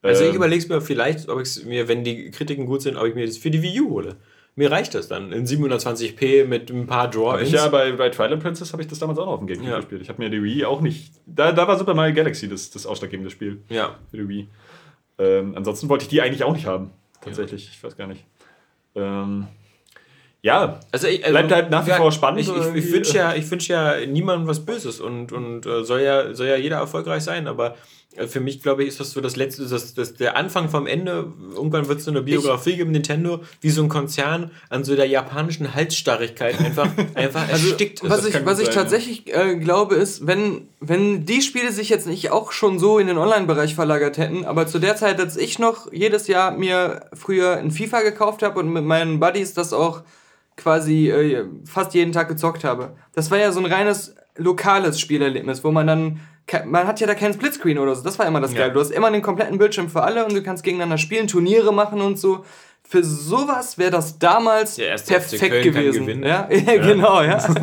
Also 0.00 0.24
ich 0.24 0.30
Ähm, 0.30 0.36
überlege 0.36 0.62
es 0.62 0.68
mir 0.68 0.80
vielleicht, 0.80 1.28
ob 1.28 1.36
ich 1.40 1.48
es 1.48 1.64
mir, 1.64 1.86
wenn 1.86 2.02
die 2.02 2.30
Kritiken 2.30 2.66
gut 2.66 2.82
sind, 2.82 2.96
ob 2.96 3.06
ich 3.06 3.14
mir 3.14 3.26
das 3.26 3.36
für 3.38 3.50
die 3.50 3.62
Wii 3.62 3.80
U 3.82 3.90
hole. 3.90 4.16
Mir 4.56 4.70
reicht 4.70 4.94
das 4.94 5.06
dann 5.08 5.32
in 5.32 5.46
720p 5.46 6.44
mit 6.44 6.70
ein 6.70 6.86
paar 6.86 7.08
Draw-ins. 7.10 7.48
ich 7.48 7.54
ja 7.54 7.68
bei, 7.68 7.92
bei 7.92 8.10
Twilight 8.10 8.40
Princess 8.40 8.72
habe 8.72 8.82
ich 8.82 8.88
das 8.88 8.98
damals 8.98 9.18
auch 9.18 9.24
noch 9.26 9.32
auf 9.34 9.38
dem 9.38 9.46
Gamecube 9.46 9.70
Ja. 9.70 9.76
gespielt. 9.76 10.02
Ich 10.02 10.08
habe 10.08 10.20
mir 10.22 10.28
die 10.30 10.42
Wii 10.42 10.64
auch 10.64 10.80
nicht. 10.80 11.12
Da, 11.26 11.52
da 11.52 11.66
war 11.68 11.78
Super 11.78 11.94
Mario 11.94 12.14
Galaxy 12.14 12.48
das, 12.48 12.70
das 12.70 12.84
ausschlaggebende 12.86 13.30
Spiel. 13.30 13.62
ja. 13.68 13.96
für 14.10 14.16
die 14.18 14.28
Wii. 14.28 14.48
Ähm, 15.18 15.54
ansonsten 15.56 15.88
wollte 15.88 16.02
ich 16.04 16.08
die 16.08 16.20
eigentlich 16.20 16.42
auch 16.44 16.52
nicht 16.54 16.66
haben. 16.66 16.90
Tatsächlich, 17.20 17.70
ich 17.72 17.82
weiß 17.84 17.96
gar 17.96 18.08
nicht. 18.08 18.24
Ähm, 18.94 19.46
ja, 20.42 20.80
Also 20.90 21.06
ich, 21.06 21.24
also, 21.24 21.32
Bleibt 21.38 21.52
halt 21.52 21.70
nach 21.70 21.86
wie 21.86 21.90
ja, 21.90 21.96
vor 21.96 22.10
spannend 22.10 22.40
Ich, 22.40 22.48
ich, 22.48 22.74
ich 22.74 22.92
wünsche 22.92 23.16
ja, 23.16 23.34
ich 23.34 23.48
wünsch 23.48 23.68
ja 23.68 24.04
niemandem 24.04 24.48
was 24.48 24.64
Böses 24.64 25.00
und, 25.00 25.30
und 25.30 25.64
äh, 25.66 25.84
soll, 25.84 26.00
ja, 26.00 26.34
soll 26.34 26.48
ja 26.48 26.56
jeder 26.56 26.78
erfolgreich 26.78 27.22
sein, 27.22 27.46
aber 27.46 27.70
äh, 27.70 27.74
für 28.26 28.40
mich, 28.40 28.62
glaube 28.62 28.82
ich, 28.82 28.88
ist 28.88 29.00
das 29.00 29.12
so 29.12 29.20
das 29.20 29.36
letzte, 29.36 29.66
das, 29.66 29.94
das, 29.94 30.14
der 30.14 30.36
Anfang 30.36 30.68
vom 30.68 30.86
Ende. 30.86 31.32
Irgendwann 31.54 31.88
wird 31.88 32.00
es 32.00 32.04
so 32.04 32.10
eine 32.10 32.22
Biografie 32.22 32.76
geben, 32.76 32.90
Nintendo, 32.90 33.40
wie 33.60 33.70
so 33.70 33.82
ein 33.82 33.88
Konzern 33.88 34.50
an 34.68 34.84
so 34.84 34.94
der 34.96 35.06
japanischen 35.06 35.74
Halsstarrigkeit 35.74 36.58
einfach, 36.60 36.88
einfach 37.14 37.48
erstickt 37.48 38.02
ist. 38.02 38.10
Also, 38.10 38.24
Was 38.24 38.34
ich, 38.34 38.44
was 38.44 38.58
gut 38.58 38.68
ich 38.68 38.74
sein, 38.74 38.82
tatsächlich 38.82 39.34
äh, 39.34 39.56
glaube, 39.56 39.94
ist, 39.94 40.26
wenn, 40.26 40.68
wenn 40.80 41.24
die 41.24 41.40
Spiele 41.40 41.72
sich 41.72 41.88
jetzt 41.88 42.06
nicht 42.06 42.30
auch 42.30 42.52
schon 42.52 42.78
so 42.78 42.98
in 42.98 43.06
den 43.06 43.18
Online-Bereich 43.18 43.74
verlagert 43.74 44.18
hätten, 44.18 44.44
aber 44.44 44.66
zu 44.66 44.78
der 44.78 44.96
Zeit, 44.96 45.18
als 45.18 45.36
ich 45.36 45.58
noch 45.58 45.90
jedes 45.92 46.26
Jahr 46.28 46.50
mir 46.50 47.06
früher 47.14 47.56
ein 47.56 47.70
FIFA 47.70 48.02
gekauft 48.02 48.42
habe 48.42 48.60
und 48.60 48.72
mit 48.72 48.84
meinen 48.84 49.20
Buddies 49.20 49.54
das 49.54 49.72
auch 49.72 50.02
quasi 50.56 51.08
äh, 51.08 51.46
fast 51.64 51.94
jeden 51.94 52.12
Tag 52.12 52.28
gezockt 52.28 52.64
habe. 52.64 52.94
Das 53.14 53.30
war 53.30 53.38
ja 53.38 53.52
so 53.52 53.60
ein 53.60 53.66
reines 53.66 54.14
lokales 54.36 55.00
Spielerlebnis, 55.00 55.64
wo 55.64 55.70
man 55.70 55.86
dann 55.86 56.20
man 56.66 56.86
hat 56.86 57.00
ja 57.00 57.06
da 57.06 57.14
keinen 57.14 57.34
Splitscreen 57.34 57.78
oder 57.78 57.94
so. 57.94 58.02
Das 58.02 58.18
war 58.18 58.26
immer 58.26 58.40
das 58.40 58.52
Ja. 58.52 58.60
Geile. 58.60 58.72
Du 58.72 58.80
hast 58.80 58.90
immer 58.90 59.10
den 59.10 59.22
kompletten 59.22 59.58
Bildschirm 59.58 59.88
für 59.88 60.02
alle 60.02 60.24
und 60.24 60.34
du 60.34 60.42
kannst 60.42 60.62
gegeneinander 60.64 60.98
spielen, 60.98 61.26
Turniere 61.26 61.72
machen 61.72 62.00
und 62.00 62.18
so. 62.18 62.44
Für 62.82 63.02
sowas 63.02 63.78
wäre 63.78 63.90
das 63.90 64.18
damals 64.18 64.74
FC 64.74 65.06
perfekt 65.06 65.40
Köln 65.40 65.62
gewesen. 65.62 66.22
Ja? 66.24 66.48
ja, 66.50 66.76
genau, 66.76 67.22
ja. 67.22 67.38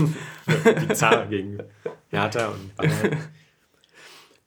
die 0.47 0.93
Zar 0.93 1.25
gegen 1.27 1.59
Hertha 2.09 2.47
und 2.47 2.75
Bayern. 2.75 3.17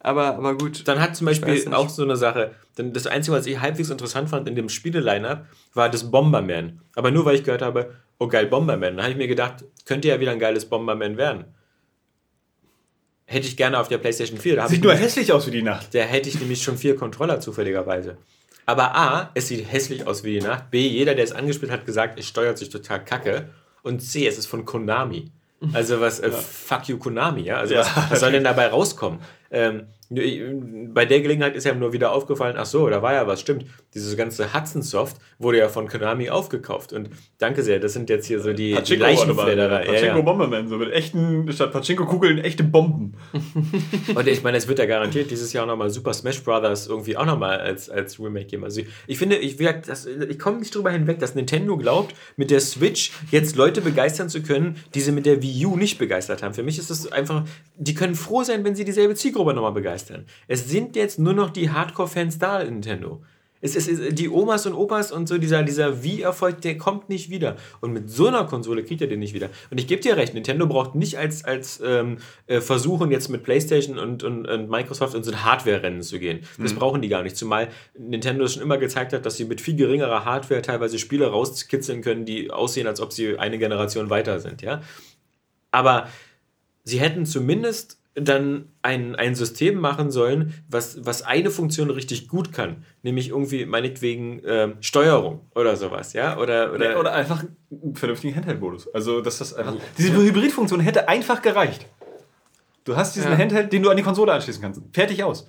Aber, 0.05 0.35
aber 0.35 0.59
gut. 0.59 0.89
Dann 0.89 1.01
hat 1.01 1.15
zum 1.15 1.27
Beispiel 1.27 1.73
auch 1.73 1.89
so 1.89 2.03
eine 2.03 2.17
Sache, 2.17 2.57
denn 2.77 2.93
das 2.93 3.07
Einzige, 3.07 3.37
was 3.37 3.47
ich 3.47 3.61
halbwegs 3.61 3.89
interessant 3.89 4.29
fand 4.29 4.49
in 4.49 4.57
dem 4.57 4.69
Spiele-Line-Up, 4.69 5.47
war 5.75 5.89
das 5.89 6.11
Bomberman. 6.11 6.81
Aber 6.97 7.13
nur 7.13 7.25
weil 7.25 7.37
ich 7.37 7.45
gehört 7.45 7.63
habe, 7.63 7.95
oh 8.19 8.27
geil, 8.27 8.47
Bomberman. 8.47 8.97
Dann 8.97 9.05
habe 9.05 9.13
ich 9.13 9.17
mir 9.17 9.29
gedacht, 9.29 9.65
könnte 9.85 10.09
ja 10.09 10.19
wieder 10.19 10.33
ein 10.33 10.41
geiles 10.41 10.65
Bomberman 10.65 11.17
werden. 11.19 11.45
Hätte 13.25 13.47
ich 13.47 13.57
gerne 13.57 13.79
auf 13.79 13.89
der 13.89 13.99
PlayStation 13.99 14.39
4. 14.39 14.57
Da, 14.57 14.69
sieht 14.69 14.83
nur 14.83 14.93
nämlich- 14.93 15.07
hässlich 15.09 15.33
aus 15.33 15.47
wie 15.47 15.51
die 15.53 15.63
Nacht. 15.63 15.95
da 15.95 16.01
hätte 16.01 16.29
ich 16.29 16.39
nämlich 16.39 16.63
schon 16.63 16.77
vier 16.77 16.97
Controller 16.97 17.41
zufälligerweise. 17.41 18.17
Aber 18.67 18.95
A, 18.95 19.31
es 19.35 19.49
sieht 19.49 19.71
hässlich 19.73 20.07
aus 20.07 20.23
wie 20.25 20.39
die 20.39 20.47
Nacht. 20.47 20.71
B, 20.71 20.87
jeder, 20.87 21.15
der 21.15 21.25
es 21.25 21.33
angespielt 21.33 21.73
hat, 21.73 21.85
gesagt, 21.87 22.19
es 22.19 22.27
steuert 22.29 22.59
sich 22.59 22.69
total 22.71 23.05
kacke. 23.05 23.49
Und 23.83 24.01
C, 24.01 24.27
es 24.27 24.39
ist 24.39 24.47
von 24.47 24.65
Konami. 24.65 25.31
Also 25.73 26.01
was, 26.01 26.19
äh, 26.21 26.31
fuck 26.31 26.89
you 26.89 26.99
Konami, 26.99 27.43
ja? 27.43 27.57
Also 27.59 27.75
Ja. 27.75 27.81
was, 27.81 28.11
was 28.11 28.21
soll 28.21 28.33
denn 28.33 28.45
dabei 28.45 28.67
rauskommen? 28.69 29.21
Ähm, 29.51 29.85
bei 30.15 31.05
der 31.05 31.21
Gelegenheit 31.21 31.57
ist 31.57 31.65
ja 31.65 31.75
nur 31.75 31.93
wieder 31.93 32.13
aufgefallen, 32.13 32.57
ach 32.59 32.67
so, 32.67 32.89
da 32.89 33.03
war 33.03 33.15
ja 33.15 33.27
was, 33.27 33.41
stimmt. 33.41 33.67
Dieses 33.95 34.17
ganze 34.17 34.53
Hudson 34.53 34.83
Soft 34.83 35.17
wurde 35.39 35.59
ja 35.59 35.69
von 35.69 35.89
Konami 35.89 36.31
aufgekauft. 36.31 36.93
Und 36.93 37.11
danke 37.39 37.63
sehr, 37.63 37.79
das 37.79 37.93
sind 37.93 38.11
jetzt 38.11 38.27
hier 38.27 38.41
so 38.41 38.53
die, 38.53 38.77
die 38.83 38.97
Leichenfledderer. 38.97 39.85
Ja, 39.87 39.93
Pachinko 39.93 40.19
ja. 40.19 40.23
Bomberman, 40.23 40.69
so 40.69 40.77
mit 40.77 40.93
echten, 40.93 41.51
statt 41.53 41.73
Pachinko-Kugeln 41.73 42.39
echte 42.39 42.65
Bomben. 42.65 43.15
Und 44.15 44.29
ich 44.29 44.43
meine, 44.43 44.57
es 44.59 44.69
wird 44.69 44.79
ja 44.79 44.87
garantiert 44.87 45.31
dieses 45.31 45.53
Jahr 45.53 45.67
nochmal 45.67 45.91
Super 45.91 46.13
Smash 46.13 46.43
Brothers 46.43 46.87
irgendwie 46.87 47.17
auch 47.17 47.27
nochmal 47.27 47.61
als, 47.61 47.89
als 47.89 48.19
Remake 48.21 48.47
geben. 48.47 48.65
Also 48.65 48.81
ich, 48.81 48.89
ich 49.07 49.19
finde, 49.19 49.37
ich, 49.37 49.57
das, 49.57 50.07
ich 50.07 50.39
komme 50.39 50.59
nicht 50.59 50.75
drüber 50.75 50.91
hinweg, 50.91 51.19
dass 51.19 51.35
Nintendo 51.35 51.77
glaubt, 51.77 52.15
mit 52.37 52.51
der 52.51 52.61
Switch 52.61 53.13
jetzt 53.31 53.57
Leute 53.57 53.81
begeistern 53.81 54.29
zu 54.29 54.43
können, 54.43 54.77
die 54.95 55.01
sie 55.01 55.13
mit 55.13 55.27
der 55.27 55.43
Wii 55.43 55.67
U 55.67 55.77
nicht 55.77 55.99
begeistert 55.99 56.43
haben. 56.43 56.55
Für 56.55 56.63
mich 56.63 56.79
ist 56.79 56.91
das 56.91 57.11
einfach, 57.11 57.45
die 57.77 57.95
können 57.95 58.15
froh 58.15 58.43
sein, 58.43 58.65
wenn 58.65 58.75
sie 58.75 58.85
dieselbe 58.85 59.15
Zielgruppe 59.15 59.55
nochmal 59.55 59.73
begeistern. 59.73 60.02
Es 60.49 60.69
sind 60.69 60.97
jetzt 60.97 61.19
nur 61.19 61.35
noch 61.35 61.51
die 61.51 61.71
Hardcore-Fans 61.71 62.39
da 62.39 62.61
in 62.61 62.75
Nintendo. 62.75 63.23
Es 63.65 63.77
ist, 63.77 64.19
die 64.19 64.29
Omas 64.29 64.67
und 64.67 64.75
Opas 64.75 65.13
und 65.13 65.29
so, 65.29 65.39
dieser, 65.39 65.63
dieser 65.63 66.03
Wii-Erfolg, 66.03 66.61
der 66.63 66.77
kommt 66.77 67.09
nicht 67.09 67.31
wieder. 67.31 67.57
Und 67.81 67.93
mit 67.93 68.11
so 68.11 68.27
einer 68.27 68.45
Konsole 68.45 68.83
kriegt 68.83 69.01
er 69.01 69.07
den 69.07 69.21
nicht 69.21 69.35
wieder. 69.35 69.51
Und 69.71 69.79
ich 69.79 69.87
gebe 69.87 70.03
dir 70.03 70.17
recht, 70.17 70.35
Nintendo 70.35 70.67
braucht 70.67 70.97
nicht 70.97 71.17
als, 71.17 71.45
als 71.45 71.81
ähm, 71.83 72.19
äh, 72.49 72.61
Versuchen, 72.61 73.13
jetzt 73.13 73.29
mit 73.29 73.45
PlayStation 73.45 73.99
und, 74.01 74.25
und, 74.25 74.49
und 74.49 74.69
Microsoft 74.69 75.15
in 75.15 75.23
so 75.23 75.31
ein 75.31 75.45
Hardware-Rennen 75.45 76.03
zu 76.03 76.19
gehen. 76.19 76.41
Das 76.59 76.75
brauchen 76.75 77.03
die 77.03 77.09
gar 77.09 77.23
nicht. 77.23 77.37
Zumal 77.37 77.69
Nintendo 77.97 78.49
schon 78.49 78.63
immer 78.63 78.79
gezeigt 78.79 79.13
hat, 79.13 79.25
dass 79.25 79.37
sie 79.37 79.45
mit 79.45 79.61
viel 79.61 79.77
geringerer 79.77 80.25
Hardware 80.25 80.61
teilweise 80.61 80.99
Spiele 80.99 81.29
rauskitzeln 81.29 82.03
können, 82.03 82.25
die 82.25 82.51
aussehen, 82.51 82.89
als 82.89 83.01
ob 83.01 83.13
sie 83.13 83.39
eine 83.39 83.59
Generation 83.59 84.11
weiter 84.11 84.41
sind. 84.41 84.61
Ja? 84.63 84.83
Aber 85.71 86.09
sie 86.83 86.99
hätten 86.99 87.27
zumindest 87.27 88.02
dann 88.15 88.67
ein, 88.83 89.15
ein 89.15 89.35
System 89.35 89.81
machen 89.81 90.11
sollen, 90.11 90.53
was, 90.69 91.05
was 91.05 91.23
eine 91.23 91.51
Funktion 91.51 91.91
richtig 91.91 92.29
gut 92.29 92.53
kann. 92.53 92.85
Nämlich 93.03 93.31
irgendwie 93.31 93.65
meinetwegen 93.65 94.43
ähm, 94.47 94.75
Steuerung 94.81 95.41
oder 95.55 95.77
sowas, 95.77 96.13
ja? 96.13 96.37
Oder, 96.37 96.73
oder, 96.75 96.99
Oder 97.01 97.15
einfach 97.15 97.45
einen 97.71 97.97
vernünftigen 97.97 98.37
Handheld-Modus. 98.37 98.93
Also, 98.95 99.23
dass 99.23 99.39
das 99.39 99.55
einfach. 99.55 99.77
Diese 99.97 100.13
Hybrid-Funktion 100.15 100.81
hätte 100.81 101.09
einfach 101.09 101.41
gereicht. 101.41 101.87
Du 102.85 102.97
hast 102.97 103.17
diesen 103.17 103.31
Ja. 103.31 103.39
Handheld, 103.39 103.73
den 103.73 103.83
du 103.83 103.91
an 103.91 103.97
die 103.97 104.03
Konsole 104.03 104.33
anschließen 104.33 104.61
kannst. 104.61 104.83
Fertig 104.93 105.25
aus. 105.25 105.47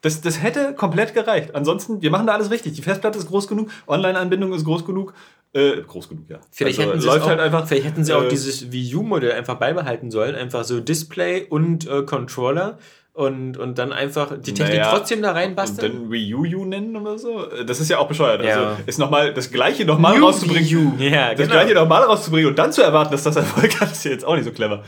Das, 0.00 0.22
das 0.22 0.40
hätte 0.42 0.74
komplett 0.74 1.12
gereicht. 1.12 1.54
Ansonsten, 1.54 2.00
wir 2.00 2.10
machen 2.10 2.26
da 2.26 2.32
alles 2.32 2.50
richtig. 2.50 2.72
Die 2.72 2.82
Festplatte 2.82 3.18
ist 3.18 3.28
groß 3.28 3.48
genug, 3.48 3.68
Online-Anbindung 3.86 4.54
ist 4.54 4.64
groß 4.64 4.86
genug. 4.86 5.12
Äh, 5.52 5.82
groß 5.82 6.08
genug, 6.08 6.28
ja. 6.28 6.38
Vielleicht, 6.52 6.78
Also, 6.78 6.90
hätten 6.90 7.00
sie 7.00 7.06
läuft 7.08 7.24
auch, 7.24 7.28
halt 7.28 7.40
einfach. 7.40 7.66
vielleicht 7.66 7.86
hätten 7.86 8.04
sie 8.04 8.12
auch 8.14 8.22
äh, 8.24 8.28
dieses 8.28 8.70
Wii 8.70 8.94
U-Modell 8.94 9.32
einfach 9.32 9.56
beibehalten 9.56 10.10
sollen. 10.10 10.34
Einfach 10.36 10.62
so 10.64 10.80
Display 10.80 11.46
und 11.48 11.88
äh, 11.88 12.02
Controller 12.02 12.78
und, 13.12 13.56
und 13.56 13.76
dann 13.78 13.92
einfach 13.92 14.38
die 14.40 14.54
Technik 14.54 14.78
Naja, 14.78 14.90
trotzdem 14.96 15.20
da 15.22 15.30
Und 15.30 15.36
reinbasteln. 15.36 15.92
dann 15.92 16.10
Wii 16.12 16.34
U 16.36 16.64
nennen 16.64 16.96
oder 16.96 17.18
so? 17.18 17.46
Das 17.66 17.80
ist 17.80 17.88
ja 17.90 17.98
auch 17.98 18.06
bescheuert. 18.06 18.44
Ja. 18.44 18.70
Also 18.70 18.82
ist 18.86 18.98
nochmal 19.00 19.34
das 19.34 19.50
gleiche 19.50 19.84
nochmal 19.84 20.16
rauszubringen. 20.18 20.98
Ja, 21.00 21.30
das 21.30 21.38
genau. 21.38 21.50
gleiche 21.50 21.74
nochmal 21.74 22.04
rauszubringen 22.04 22.48
und 22.50 22.58
dann 22.58 22.72
zu 22.72 22.82
erwarten, 22.82 23.10
dass 23.10 23.24
das 23.24 23.34
Erfolg 23.34 23.80
hat, 23.80 23.90
ist 23.90 24.04
ja 24.04 24.12
jetzt 24.12 24.24
auch 24.24 24.36
nicht 24.36 24.44
so 24.44 24.52
clever. 24.52 24.84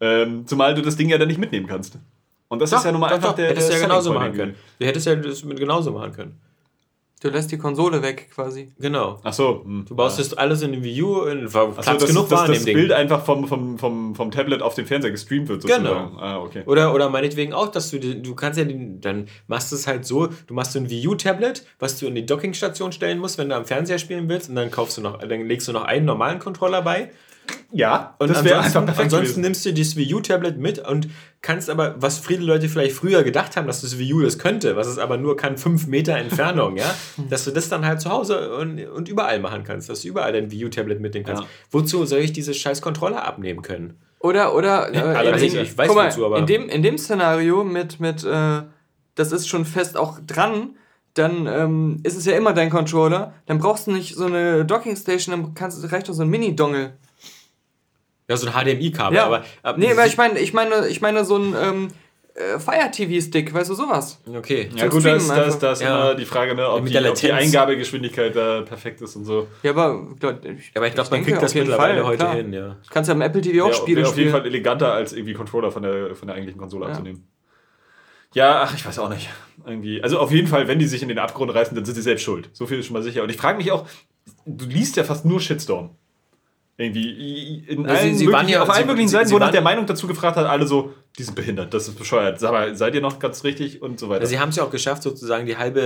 Ähm, 0.00 0.46
zumal 0.46 0.74
du 0.74 0.80
das 0.82 0.96
Ding 0.96 1.10
ja 1.10 1.18
dann 1.18 1.28
nicht 1.28 1.38
mitnehmen 1.38 1.66
kannst. 1.66 1.98
Und 2.48 2.60
das 2.60 2.72
ist 2.72 2.84
ja 2.84 2.92
nun 2.92 3.00
mal 3.00 3.12
einfach 3.12 3.34
der. 3.34 3.48
hättest 3.50 3.68
du 3.68 3.72
der 3.72 3.80
ja 3.80 3.86
genauso 3.86 4.12
machen 4.12 4.32
können. 4.34 4.54
Du 4.78 4.86
hättest 4.86 5.06
ja 5.06 5.14
das 5.16 5.44
mit 5.44 5.58
genauso 5.58 5.92
machen 5.92 6.12
können. 6.12 6.40
Du 7.22 7.28
lässt 7.28 7.52
die 7.52 7.56
Konsole 7.58 8.02
weg 8.02 8.30
quasi. 8.34 8.72
Genau. 8.80 9.20
Ach 9.22 9.32
so. 9.32 9.62
hm. 9.64 9.84
Du 9.88 9.94
baust 9.94 10.18
das 10.18 10.34
alles 10.34 10.62
in 10.62 10.72
den 10.72 10.82
Wii 10.82 11.02
U, 11.02 11.22
in, 11.22 11.54
war 11.54 11.68
Ach 11.68 11.76
so, 11.76 11.82
Platz 11.82 12.00
dass, 12.00 12.08
genug 12.08 12.28
dass 12.28 12.40
war 12.40 12.46
in 12.46 12.54
das 12.54 12.64
dem 12.64 12.74
Bild 12.74 12.90
Ding. 12.90 12.96
einfach 12.96 13.24
vom, 13.24 13.46
vom, 13.46 13.78
vom, 13.78 14.16
vom 14.16 14.30
Tablet 14.32 14.60
auf 14.60 14.74
den 14.74 14.86
Fernseher 14.86 15.12
gestreamt 15.12 15.48
wird. 15.48 15.62
Sozusagen. 15.62 15.84
Genau. 15.84 16.18
Ah, 16.18 16.40
okay. 16.40 16.64
Oder, 16.66 16.92
oder 16.92 17.08
meinetwegen 17.10 17.52
auch, 17.52 17.68
dass 17.68 17.90
du, 17.92 18.00
du 18.00 18.34
kannst 18.34 18.58
ja, 18.58 18.64
den, 18.64 19.00
dann 19.00 19.28
machst 19.46 19.70
du 19.70 19.76
es 19.76 19.86
halt 19.86 20.04
so, 20.04 20.30
du 20.48 20.54
machst 20.54 20.72
so 20.72 20.80
ein 20.80 20.90
Wii 20.90 21.06
U-Tablet, 21.06 21.64
was 21.78 21.96
du 22.00 22.06
in 22.06 22.16
die 22.16 22.26
Dockingstation 22.26 22.90
stellen 22.90 23.20
musst, 23.20 23.38
wenn 23.38 23.48
du 23.50 23.54
am 23.54 23.66
Fernseher 23.66 23.98
spielen 23.98 24.28
willst 24.28 24.48
und 24.48 24.56
dann 24.56 24.72
kaufst 24.72 24.98
du 24.98 25.00
noch, 25.00 25.18
dann 25.18 25.46
legst 25.46 25.68
du 25.68 25.72
noch 25.72 25.84
einen 25.84 26.06
normalen 26.06 26.40
Controller 26.40 26.82
bei 26.82 27.10
Ja, 27.72 28.14
und 28.18 28.28
das 28.30 28.44
wäre 28.44 28.56
ansonsten, 28.56 28.78
einfach 28.78 28.84
perfekt 28.94 29.04
ansonsten 29.04 29.26
gewesen. 29.26 29.40
nimmst 29.42 29.64
du 29.66 29.72
das 29.72 29.96
Wii 29.96 30.14
U-Tablet 30.14 30.58
mit 30.58 30.78
und 30.86 31.08
kannst 31.40 31.70
aber, 31.70 31.94
was 31.98 32.18
viele 32.18 32.44
Leute 32.44 32.68
vielleicht 32.68 32.94
früher 32.94 33.22
gedacht 33.22 33.56
haben, 33.56 33.66
dass 33.66 33.80
das 33.80 33.98
Wii 33.98 34.12
U 34.14 34.20
das 34.22 34.38
könnte, 34.38 34.76
was 34.76 34.86
es 34.86 34.98
aber 34.98 35.16
nur 35.16 35.36
kann, 35.36 35.56
fünf 35.56 35.86
Meter 35.86 36.16
Entfernung, 36.16 36.76
ja, 36.76 36.94
dass 37.30 37.44
du 37.44 37.50
das 37.50 37.68
dann 37.68 37.86
halt 37.86 38.00
zu 38.00 38.10
Hause 38.10 38.54
und, 38.56 38.78
und 38.86 39.08
überall 39.08 39.40
machen 39.40 39.64
kannst, 39.64 39.88
dass 39.88 40.02
du 40.02 40.08
überall 40.08 40.32
dein 40.32 40.50
Wii 40.50 40.66
U-Tablet 40.66 41.00
mitnehmen 41.00 41.24
kannst. 41.24 41.42
Ja. 41.42 41.48
Wozu 41.70 42.04
soll 42.04 42.20
ich 42.20 42.32
diese 42.32 42.54
scheiß 42.54 42.82
Controller 42.82 43.24
abnehmen 43.24 43.62
können? 43.62 43.98
Oder, 44.20 44.54
oder, 44.54 44.92
äh, 44.92 45.46
in, 45.46 45.56
ich 45.56 45.76
weiß 45.76 45.88
guck 45.88 45.96
mal, 45.96 46.06
wozu, 46.10 46.26
aber- 46.26 46.38
in 46.38 46.46
dem, 46.46 46.68
in 46.68 46.82
dem 46.82 46.98
Szenario 46.98 47.64
mit, 47.64 47.98
mit 47.98 48.22
äh, 48.22 48.62
das 49.14 49.32
ist 49.32 49.48
schon 49.48 49.64
fest 49.64 49.96
auch 49.96 50.18
dran, 50.26 50.76
dann 51.14 51.46
ähm, 51.46 52.00
ist 52.04 52.16
es 52.16 52.24
ja 52.24 52.34
immer 52.36 52.52
dein 52.54 52.70
Controller. 52.70 53.34
Dann 53.46 53.58
brauchst 53.58 53.86
du 53.86 53.92
nicht 53.92 54.14
so 54.14 54.24
eine 54.24 54.64
Docking 54.64 54.96
Station, 54.96 55.32
dann 55.32 55.54
kannst, 55.54 55.92
reicht 55.92 56.08
doch 56.08 56.14
so 56.14 56.22
ein 56.22 56.28
Mini-Dongle. 56.30 56.94
Ja, 58.32 58.36
so 58.36 58.46
ein 58.48 58.52
HDMI-Kabel, 58.52 59.16
Ja. 59.16 59.26
aber, 59.26 59.44
aber. 59.62 59.78
nee, 59.78 59.96
weil 59.96 60.08
ich 60.08 60.16
meine, 60.16 60.38
ich 60.38 60.52
meine, 60.52 60.88
ich 60.88 61.00
meine 61.00 61.24
so 61.24 61.36
ein 61.36 61.54
ähm, 61.60 61.88
äh, 62.34 62.58
Fire 62.58 62.90
TV-Stick, 62.90 63.52
weißt 63.52 63.68
du, 63.70 63.74
sowas. 63.74 64.18
Okay. 64.26 64.70
Ja, 64.74 64.88
Zum 64.88 64.90
gut, 64.90 65.04
da 65.04 65.14
ist, 65.16 65.24
Streamen 65.24 65.28
da 65.28 65.34
ist, 65.34 65.54
einfach. 65.54 65.58
da 65.60 65.72
ist 65.72 65.82
Ja. 65.82 65.88
immer 66.10 66.14
die 66.14 66.24
Frage, 66.24 66.54
ne, 66.54 66.68
ob, 66.68 66.86
die, 66.86 66.96
ob 66.98 67.14
die. 67.14 67.30
Eingabegeschwindigkeit 67.32 68.34
da 68.34 68.62
perfekt 68.62 69.02
ist 69.02 69.16
und 69.16 69.24
so. 69.26 69.48
Ja, 69.62 69.72
aber, 69.72 70.02
glaub, 70.18 70.42
ich, 70.44 70.70
Aber 70.74 70.86
ich 70.86 70.94
glaube, 70.94 71.10
man 71.10 71.24
kriegt 71.24 71.36
das 71.42 71.50
auf 71.50 71.54
jeden 71.56 71.66
mittlerweile 71.68 72.00
Fall, 72.00 72.04
heute 72.04 72.16
klar. 72.24 72.34
hin, 72.34 72.52
ja. 72.54 72.68
Du 72.68 72.90
kannst 72.90 73.08
ja 73.08 73.14
im 73.14 73.20
Apple 73.20 73.42
TV 73.42 73.62
auch 73.64 73.68
Wäre 73.68 73.76
Spiele 73.76 74.00
wär 74.02 74.08
auf 74.08 74.16
jeden 74.16 74.28
spielen. 74.30 74.40
Fall 74.42 74.46
eleganter, 74.50 74.92
als 74.94 75.12
irgendwie 75.12 75.34
Controller 75.34 75.70
von 75.70 75.82
der, 75.82 76.14
von 76.16 76.26
der 76.28 76.36
eigentlichen 76.36 76.58
Konsole 76.60 76.84
Ja. 76.86 76.90
abzunehmen. 76.92 77.28
Ja, 78.34 78.62
ach, 78.62 78.74
ich 78.74 78.86
weiß 78.86 78.98
auch 78.98 79.10
nicht. 79.10 79.28
Irgendwie. 79.66 80.02
Also 80.02 80.18
auf 80.18 80.30
jeden 80.32 80.48
Fall, 80.48 80.66
wenn 80.66 80.78
die 80.78 80.86
sich 80.86 81.02
in 81.02 81.08
den 81.08 81.18
Abgrund 81.18 81.54
reißen, 81.54 81.74
dann 81.74 81.84
sind 81.84 81.96
sie 81.96 82.00
selbst 82.02 82.22
schuld. 82.22 82.48
So 82.54 82.66
viel 82.66 82.78
ist 82.78 82.86
schon 82.86 82.94
mal 82.94 83.02
sicher. 83.02 83.22
Und 83.22 83.30
ich 83.30 83.36
frage 83.36 83.58
mich 83.58 83.70
auch, 83.70 83.86
du 84.46 84.64
liest 84.64 84.96
ja 84.96 85.04
fast 85.04 85.26
nur 85.26 85.38
Shitstorm. 85.38 85.90
Irgendwie 86.78 87.64
in 87.68 87.84
sie- 87.84 87.90
allen 87.90 88.14
sie 88.14 88.26
waren 88.26 88.32
möglichen, 88.32 88.48
ja- 88.50 88.62
auf 88.62 88.70
allen 88.70 88.86
möglichen 88.86 89.08
sie- 89.08 89.12
Seiten, 89.12 89.28
sie 89.28 89.34
wo 89.34 89.38
nach 89.38 89.50
der 89.50 89.60
Meinung 89.60 89.86
dazu 89.86 90.06
gefragt 90.06 90.36
hat, 90.36 90.46
alle 90.46 90.66
so, 90.66 90.92
die 91.18 91.24
sind 91.24 91.34
behindert, 91.34 91.74
das 91.74 91.88
ist 91.88 91.98
bescheuert. 91.98 92.40
Sag 92.40 92.52
mal, 92.52 92.74
seid 92.74 92.94
ihr 92.94 93.02
noch 93.02 93.18
ganz 93.18 93.44
richtig 93.44 93.82
und 93.82 94.00
so 94.00 94.08
weiter. 94.08 94.22
Also 94.22 94.30
sie 94.30 94.38
haben 94.40 94.48
es 94.48 94.56
ja 94.56 94.64
auch 94.64 94.70
geschafft, 94.70 95.02
sozusagen 95.02 95.44
die 95.46 95.58
halbe 95.58 95.80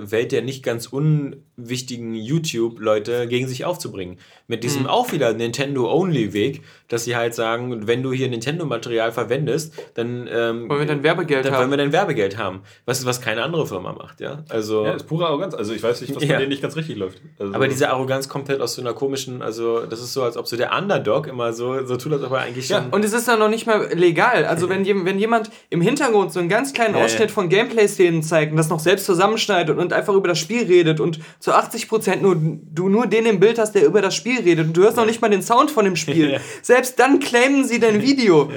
äh, 0.00 0.10
Welt 0.12 0.30
der 0.30 0.42
nicht 0.42 0.62
ganz 0.62 0.86
unwichtigen 0.86 2.14
YouTube-Leute 2.14 3.26
gegen 3.26 3.48
sich 3.48 3.64
aufzubringen. 3.64 4.18
Mit 4.46 4.62
diesem 4.64 4.86
auch 4.86 5.10
wieder 5.12 5.32
Nintendo-Only-Weg, 5.32 6.62
dass 6.88 7.04
sie 7.04 7.16
halt 7.16 7.34
sagen, 7.34 7.86
wenn 7.86 8.02
du 8.02 8.12
hier 8.12 8.28
Nintendo-Material 8.28 9.12
verwendest, 9.12 9.74
dann, 9.94 10.28
ähm, 10.30 10.68
Wollen 10.68 10.80
wir 10.80 10.86
dann 10.86 11.02
Werbegeld 11.02 11.44
dann 11.44 11.52
haben? 11.52 11.60
wollen 11.60 11.70
wir 11.70 11.76
dein 11.78 11.92
Werbegeld 11.92 12.36
haben. 12.38 12.60
Was, 12.84 13.04
was 13.04 13.20
keine 13.20 13.42
andere 13.42 13.66
Firma 13.66 13.92
macht, 13.92 14.20
ja. 14.20 14.44
Also, 14.48 14.84
ja, 14.84 14.92
ist 14.92 15.06
pure 15.06 15.26
Arroganz. 15.26 15.54
Also 15.54 15.72
ich 15.72 15.82
weiß 15.82 16.00
nicht, 16.00 16.14
was 16.14 16.22
Ja. 16.22 16.34
bei 16.34 16.36
denen 16.38 16.48
nicht 16.50 16.62
ganz 16.62 16.76
richtig 16.76 16.96
läuft. 16.96 17.20
Also, 17.38 17.54
aber 17.54 17.68
diese 17.68 17.90
Arroganz 17.90 18.28
kommt 18.28 18.48
halt 18.48 18.60
aus 18.60 18.74
so 18.74 18.82
einer 18.82 18.92
komischen, 18.92 19.42
also 19.42 19.80
das 19.86 20.00
ist 20.00 20.12
so, 20.12 20.22
als 20.22 20.36
ob 20.36 20.46
so 20.46 20.56
der 20.56 20.76
Underdog 20.76 21.26
immer 21.26 21.52
so, 21.52 21.84
so 21.86 21.96
tut, 21.96 22.12
als 22.12 22.22
ob 22.22 22.32
er 22.32 22.38
eigentlich 22.40 22.66
schon. 22.66 22.90
Und 22.90 23.04
es 23.04 23.12
ist 23.12 23.26
dann 23.28 23.38
noch 23.38 23.48
nicht 23.50 23.66
mal 23.66 23.88
legal. 23.94 24.44
Also 24.44 24.59
wenn, 24.68 24.84
jem- 24.84 25.04
wenn 25.04 25.18
jemand 25.18 25.50
im 25.70 25.80
Hintergrund 25.80 26.32
so 26.32 26.40
einen 26.40 26.48
ganz 26.48 26.72
kleinen 26.72 26.94
Ja, 26.96 27.04
Ausschnitt 27.04 27.28
ja. 27.30 27.34
von 27.34 27.48
Gameplay-Szenen 27.48 28.22
zeigt 28.22 28.50
und 28.52 28.56
das 28.58 28.68
noch 28.68 28.80
selbst 28.80 29.06
zusammenschneidet 29.06 29.78
und 29.78 29.92
einfach 29.92 30.14
über 30.14 30.28
das 30.28 30.38
Spiel 30.38 30.64
redet 30.64 31.00
und 31.00 31.20
zu 31.38 31.52
80% 31.52 32.16
nur, 32.16 32.36
du 32.36 32.88
nur 32.88 33.06
den 33.06 33.26
im 33.26 33.40
Bild 33.40 33.58
hast, 33.58 33.72
der 33.72 33.86
über 33.86 34.02
das 34.02 34.14
Spiel 34.14 34.40
redet 34.40 34.66
und 34.68 34.76
du 34.76 34.82
hörst 34.82 34.96
noch 34.96 35.06
nicht 35.06 35.20
mal 35.22 35.28
den 35.30 35.42
Sound 35.42 35.70
von 35.70 35.84
dem 35.84 35.96
Spiel. 35.96 36.30
Ja. 36.32 36.38
Selbst 36.62 36.98
dann 36.98 37.18
claimen 37.20 37.64
sie 37.64 37.80
dein 37.80 38.02
Video. 38.02 38.50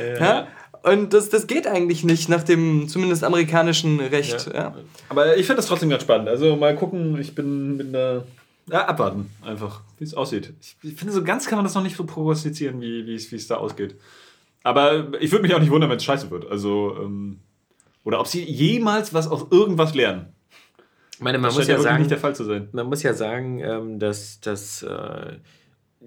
Und 0.83 1.13
das, 1.13 1.29
das 1.29 1.47
geht 1.47 1.65
eigentlich 1.65 2.03
nicht 2.03 2.27
nach 2.27 2.43
dem 2.43 2.89
zumindest 2.89 3.23
amerikanischen 3.23 3.99
Recht. 4.01 4.49
Aber 5.09 5.37
ich 5.37 5.45
finde 5.45 5.57
das 5.57 5.67
trotzdem 5.67 5.89
ganz 5.89 6.03
spannend. 6.03 6.27
Also 6.27 6.55
mal 6.57 6.75
gucken, 6.75 7.17
ich 7.21 7.33
bin 7.35 7.77
mit 7.77 7.87
einer. 7.87 8.23
Ja, 8.71 8.85
abwarten 8.85 9.29
einfach, 9.45 9.81
wie 9.97 10.05
es 10.05 10.13
aussieht. 10.13 10.53
Ich, 10.61 10.77
ich 10.83 10.95
finde, 10.97 11.13
so 11.13 11.21
ganz 11.23 11.47
kann 11.47 11.57
man 11.57 11.65
das 11.65 11.73
noch 11.75 11.83
nicht 11.83 11.97
so 11.97 12.05
prognostizieren, 12.05 12.79
wie 12.79 13.05
wie 13.05 13.15
es 13.15 13.29
wie 13.31 13.35
es 13.35 13.47
da 13.47 13.55
ausgeht. 13.55 13.95
Aber 14.63 15.09
ich 15.19 15.31
würde 15.31 15.43
mich 15.43 15.53
auch 15.53 15.59
nicht 15.59 15.71
wundern, 15.71 15.89
wenn 15.89 15.97
es 15.97 16.03
scheiße 16.03 16.31
wird. 16.31 16.49
Also, 16.49 16.95
ähm, 16.99 17.39
oder 18.03 18.19
ob 18.19 18.27
sie 18.27 18.43
jemals 18.43 19.13
was 19.13 19.27
aus 19.27 19.45
irgendwas 19.51 19.93
lernen. 19.93 20.33
Ich 21.11 21.19
meine, 21.19 21.37
man 21.37 21.49
Das 21.49 21.57
muss 21.57 21.67
ja 21.67 21.79
sagen, 21.79 21.99
nicht 21.99 22.11
der 22.11 22.17
Fall 22.17 22.35
zu 22.35 22.43
sein. 22.43 22.69
man 22.71 22.87
muss 22.87 23.03
ja 23.03 23.13
sagen, 23.13 23.59
ähm, 23.59 23.99
dass, 23.99 24.39
dass 24.39 24.83
äh, 24.83 25.37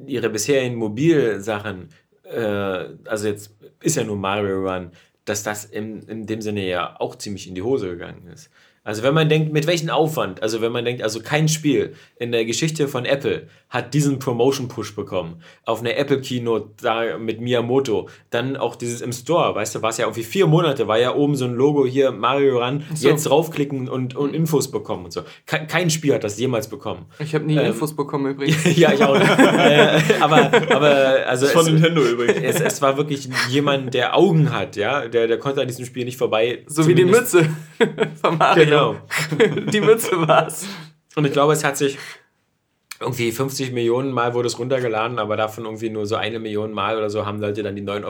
ihre 0.07 0.31
bisherigen 0.31 0.77
Mobilsachen, 0.77 1.91
äh, 2.25 2.89
also 3.05 3.29
jetzt 3.29 3.55
ist 3.81 3.97
ja 3.97 4.05
nur 4.05 4.17
Mario 4.17 4.69
Run, 4.69 4.91
dass 5.25 5.43
das 5.43 5.65
in, 5.65 6.03
in 6.03 6.27
dem 6.27 6.41
Sinne 6.41 6.67
ja 6.67 6.99
auch 6.99 7.17
ziemlich 7.17 7.49
in 7.49 7.55
die 7.55 7.63
Hose 7.63 7.89
gegangen 7.89 8.27
ist. 8.33 8.51
Also 8.85 9.03
wenn 9.03 9.15
man 9.15 9.29
denkt, 9.29 9.53
mit 9.53 9.67
welchem 9.67 9.91
Aufwand, 9.91 10.43
also 10.43 10.61
wenn 10.61 10.71
man 10.71 10.85
denkt, 10.85 11.03
also 11.03 11.21
kein 11.21 11.49
Spiel 11.49 11.95
in 12.21 12.31
der 12.31 12.45
Geschichte 12.45 12.87
von 12.87 13.05
Apple 13.05 13.49
hat 13.69 13.95
diesen 13.95 14.19
Promotion-Push 14.19 14.95
bekommen, 14.95 15.43
auf 15.65 15.81
einer 15.81 15.97
Apple-Keynote 15.97 16.71
da 16.81 17.19
mit 17.19 17.41
Miyamoto, 17.41 18.09
dann 18.31 18.57
auch 18.57 18.77
dieses 18.77 19.01
im 19.01 19.13
Store, 19.13 19.55
weißt 19.55 19.75
du, 19.75 19.83
war 19.83 19.91
es 19.91 19.99
ja 19.99 20.07
irgendwie 20.07 20.23
vier 20.23 20.47
Monate, 20.47 20.87
war 20.87 20.99
ja 20.99 21.15
oben 21.15 21.35
so 21.35 21.47
ein 21.47 21.55
Logo 21.55 21.85
hier, 21.85 22.13
Mario 22.13 22.65
Run, 22.65 22.85
so. 22.95 23.09
jetzt 23.09 23.25
draufklicken 23.25 23.89
und, 23.89 24.15
und 24.15 24.35
Infos 24.35 24.71
bekommen 24.71 25.07
und 25.07 25.13
so. 25.13 25.23
Kein, 25.47 25.67
kein 25.67 25.91
Spiel 25.91 26.15
hat 26.15 26.23
das 26.23 26.39
jemals 26.39 26.69
bekommen. 26.69 27.07
Ich 27.19 27.35
habe 27.35 27.45
nie 27.45 27.57
Ähm, 27.57 27.67
Infos 27.67 27.95
bekommen 27.97 28.27
übrigens. 28.31 28.77
ja, 28.77 28.93
ich 28.93 29.03
auch. 29.03 29.17
äh, 29.39 30.01
aber, 30.21 30.51
aber, 30.71 31.27
also 31.27 31.47
Von 31.47 31.67
es, 31.67 31.73
Nintendo 31.73 32.03
übrigens. 32.03 32.41
es, 32.43 32.61
es 32.61 32.83
war 32.83 32.97
wirklich 32.97 33.29
jemand, 33.51 33.95
der 33.95 34.17
Augen 34.17 34.53
hat, 34.53 34.77
ja, 34.77 35.09
der, 35.09 35.27
der 35.27 35.39
konnte 35.39 35.61
an 35.61 35.67
diesem 35.67 35.85
Spiel 35.85 36.05
nicht 36.05 36.19
vorbei. 36.19 36.63
So 36.67 36.87
wie 36.87 36.95
die 36.95 37.05
Mütze 37.05 37.49
von 38.23 38.39
Mario. 38.39 38.65
Genau. 38.65 38.97
Die 39.73 39.81
Mütze 39.81 40.27
war's. 40.27 40.67
Und 41.17 41.25
ich 41.25 41.33
glaube, 41.33 41.55
es 41.55 41.65
hat 41.65 41.77
sich 41.77 41.99
irgendwie 43.01 43.31
50 43.33 43.73
Millionen 43.73 44.11
Mal 44.13 44.33
wurde 44.35 44.47
es 44.47 44.59
runtergeladen, 44.59 45.19
aber 45.19 45.37
davon 45.37 45.65
irgendwie 45.65 45.91
nur 45.91 46.07
so 46.07 46.17
eine 46.17 46.39
Million 46.39 46.73
Mal 46.73 46.97
oder 46.97 47.11
so 47.11 47.27
haben 47.27 47.41
Leute 47.41 47.63
dann 47.63 47.77
die 47.77 47.83
9,99 47.83 48.05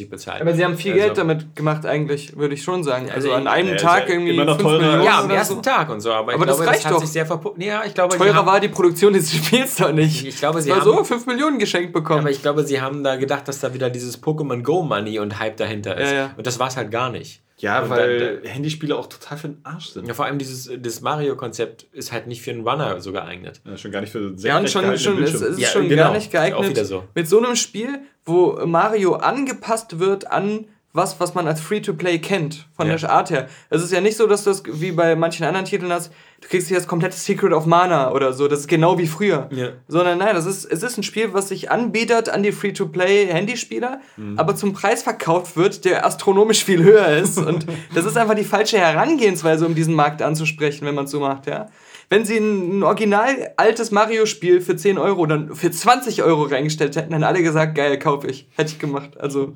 Euro 0.00 0.10
bezahlt. 0.10 0.40
Aber 0.40 0.54
sie 0.54 0.64
haben 0.64 0.76
viel 0.76 0.92
Also- 0.92 1.04
Geld 1.04 1.18
damit 1.18 1.56
gemacht, 1.56 1.84
eigentlich, 1.86 2.36
würde 2.36 2.54
ich 2.54 2.62
schon 2.62 2.82
sagen. 2.82 3.06
Also 3.14 3.28
Also 3.30 3.32
an 3.32 3.46
einem 3.46 3.70
ja, 3.70 3.76
Tag 3.76 4.08
ja 4.08 4.14
irgendwie 4.14 4.32
immer 4.34 4.44
noch 4.46 4.56
5 4.56 4.62
teurer. 4.68 4.80
Millionen 4.80 5.04
Ja, 5.04 5.20
am 5.20 5.30
ersten 5.30 5.54
so. 5.56 5.60
Tag 5.60 5.90
und 5.90 6.00
so. 6.00 6.10
Aber, 6.12 6.32
Aber 6.32 6.42
ich 6.42 6.48
das 6.48 6.56
glaube, 6.56 6.70
reicht 6.70 6.78
das 6.80 6.84
hat 6.86 6.92
doch. 6.94 7.00
sich 7.00 7.10
sehr. 7.10 7.40
Ja, 7.58 7.82
ich 7.86 7.94
glaube, 7.94 8.16
Teurer 8.16 8.34
haben, 8.34 8.46
war 8.46 8.60
die 8.60 8.68
Produktion 8.68 9.12
des 9.12 9.30
Spiels 9.34 9.76
doch 9.76 9.92
nicht. 9.92 10.26
Ich 10.26 10.36
glaube, 10.38 10.62
sie 10.62 10.70
war 10.70 10.76
haben- 10.80 10.84
so 10.84 11.04
5 11.04 11.26
Millionen 11.26 11.58
geschenkt 11.58 11.92
bekommen. 11.92 12.20
aber 12.20 12.30
ich 12.30 12.40
glaube, 12.40 12.64
sie 12.64 12.80
haben 12.80 13.04
da 13.04 13.16
gedacht, 13.16 13.46
dass 13.46 13.60
da 13.60 13.74
wieder 13.74 13.90
dieses 13.90 14.22
Pokémon 14.22 14.62
Go 14.62 14.82
Money 14.82 15.18
und 15.18 15.38
Hype 15.38 15.56
dahinter 15.58 15.96
ist. 15.98 16.10
Ja, 16.12 16.16
ja. 16.16 16.30
Und 16.36 16.46
das 16.46 16.58
war 16.58 16.68
es 16.68 16.76
halt 16.76 16.90
gar 16.90 17.10
nicht. 17.10 17.42
Ja, 17.60 17.82
Und 17.82 17.90
weil 17.90 18.40
dann- 18.42 18.50
Handyspiele 18.50 18.96
auch 18.96 19.06
total 19.06 19.38
für 19.38 19.48
den 19.48 19.60
Arsch 19.64 19.90
sind. 19.90 20.06
Ja, 20.08 20.14
vor 20.14 20.24
allem 20.24 20.38
dieses 20.38 20.70
das 20.80 21.00
Mario-Konzept 21.02 21.84
ist 21.92 22.10
halt 22.12 22.26
nicht 22.26 22.42
für 22.42 22.50
einen 22.52 22.66
Runner 22.66 23.00
so 23.00 23.12
geeignet. 23.12 23.60
Ja, 23.64 23.76
schon 23.76 23.90
gar 23.90 24.00
nicht 24.00 24.10
für 24.12 24.34
ja, 24.38 24.58
und 24.58 24.68
schon, 24.70 24.98
schon, 24.98 25.22
es 25.22 25.34
ist 25.40 25.58
Ja, 25.58 25.68
schon 25.68 25.88
genau. 25.88 26.04
gar 26.04 26.12
nicht 26.14 26.22
Ist 26.22 26.28
auch 26.28 26.32
geeignet 26.32 26.70
wieder 26.70 26.84
so. 26.84 27.04
mit 27.14 27.28
so 27.28 27.38
einem 27.42 27.56
Spiel, 27.56 28.00
wo 28.24 28.64
Mario 28.66 29.14
angepasst 29.14 29.98
wird 29.98 30.30
an 30.30 30.66
was, 30.92 31.20
was 31.20 31.34
man 31.34 31.46
als 31.46 31.60
Free-to-Play 31.60 32.18
kennt, 32.18 32.66
von 32.76 32.88
Ja. 32.88 32.96
der 32.96 33.10
Art 33.12 33.30
her. 33.30 33.46
Es 33.70 33.82
ist 33.82 33.92
ja 33.92 34.00
nicht 34.00 34.16
so, 34.16 34.26
dass 34.26 34.42
du 34.44 34.50
das 34.50 34.62
wie 34.66 34.90
bei 34.90 35.14
manchen 35.14 35.44
anderen 35.46 35.64
Titeln 35.64 35.92
hast, 35.92 36.10
du 36.40 36.48
kriegst 36.48 36.66
hier 36.66 36.76
das 36.78 36.88
komplette 36.88 37.16
Secret 37.16 37.52
of 37.52 37.64
Mana 37.66 38.10
oder 38.10 38.32
so, 38.32 38.48
das 38.48 38.60
ist 38.60 38.68
genau 38.68 38.98
wie 38.98 39.06
früher. 39.06 39.48
Ja. 39.52 39.68
Sondern 39.86 40.18
nein, 40.18 40.34
das 40.34 40.46
ist, 40.46 40.64
es 40.64 40.82
ist 40.82 40.98
ein 40.98 41.04
Spiel, 41.04 41.32
was 41.32 41.48
sich 41.50 41.70
anbietet 41.70 42.28
an 42.28 42.42
die 42.42 42.50
Free-to-Play-Handyspieler, 42.52 44.00
Mhm. 44.16 44.38
aber 44.38 44.56
zum 44.56 44.72
Preis 44.72 45.02
verkauft 45.02 45.56
wird, 45.56 45.84
der 45.84 46.04
astronomisch 46.04 46.64
viel 46.64 46.82
höher 46.82 47.08
ist. 47.08 47.38
Und 47.38 47.66
das 47.94 48.04
ist 48.04 48.16
einfach 48.16 48.34
die 48.34 48.44
falsche 48.44 48.78
Herangehensweise, 48.78 49.66
um 49.66 49.74
diesen 49.74 49.94
Markt 49.94 50.22
anzusprechen, 50.22 50.86
wenn 50.86 50.94
man 50.94 51.04
es 51.04 51.10
so 51.10 51.20
macht, 51.20 51.46
ja. 51.46 51.66
Wenn 52.12 52.24
sie 52.24 52.38
ein, 52.38 52.82
original 52.82 53.52
altes 53.56 53.92
Mario-Spiel 53.92 54.60
für 54.60 54.74
10 54.74 54.98
Euro 54.98 55.26
dann 55.26 55.54
für 55.54 55.70
20 55.70 56.24
Euro 56.24 56.42
reingestellt 56.42 56.96
hätten, 56.96 57.12
hätten 57.12 57.22
alle 57.22 57.40
gesagt, 57.40 57.76
geil, 57.76 58.00
kaufe 58.00 58.26
ich. 58.26 58.48
Hätte 58.56 58.72
ich 58.72 58.80
gemacht. 58.80 59.10
Also, 59.20 59.54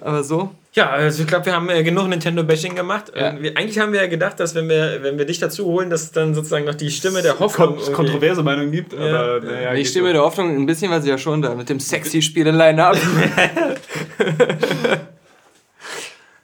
aber 0.00 0.22
so. 0.22 0.50
Ja, 0.74 0.90
also 0.90 1.22
ich 1.22 1.28
glaube, 1.28 1.46
wir 1.46 1.54
haben 1.54 1.68
äh, 1.68 1.82
genug 1.82 2.06
Nintendo-Bashing 2.06 2.76
gemacht. 2.76 3.10
Ja. 3.16 3.30
Ähm, 3.30 3.42
wir, 3.42 3.56
eigentlich 3.56 3.80
haben 3.80 3.92
wir 3.92 4.00
ja 4.00 4.06
gedacht, 4.06 4.38
dass 4.38 4.54
wenn 4.54 4.68
wir, 4.68 5.02
wenn 5.02 5.18
wir 5.18 5.24
dich 5.24 5.40
dazu 5.40 5.64
holen, 5.64 5.90
dass 5.90 6.12
dann 6.12 6.36
sozusagen 6.36 6.66
noch 6.66 6.76
die 6.76 6.90
Stimme 6.90 7.20
der 7.20 7.36
Hoffnung. 7.40 7.78
Kon 7.78 7.92
kontroverse 7.94 8.44
Meinung 8.44 8.70
gibt, 8.70 8.94
aber 8.94 9.40
naja. 9.40 9.72
ich 9.72 9.78
geht 9.78 9.86
stimme 9.88 10.08
so. 10.08 10.12
der 10.12 10.22
Hoffnung 10.22 10.54
ein 10.54 10.66
bisschen, 10.66 10.92
weil 10.92 11.02
sie 11.02 11.08
ja 11.08 11.18
schon 11.18 11.42
da 11.42 11.52
mit 11.56 11.68
dem 11.68 11.80
sexy 11.80 12.22
Spiele-Line-Up. 12.22 12.96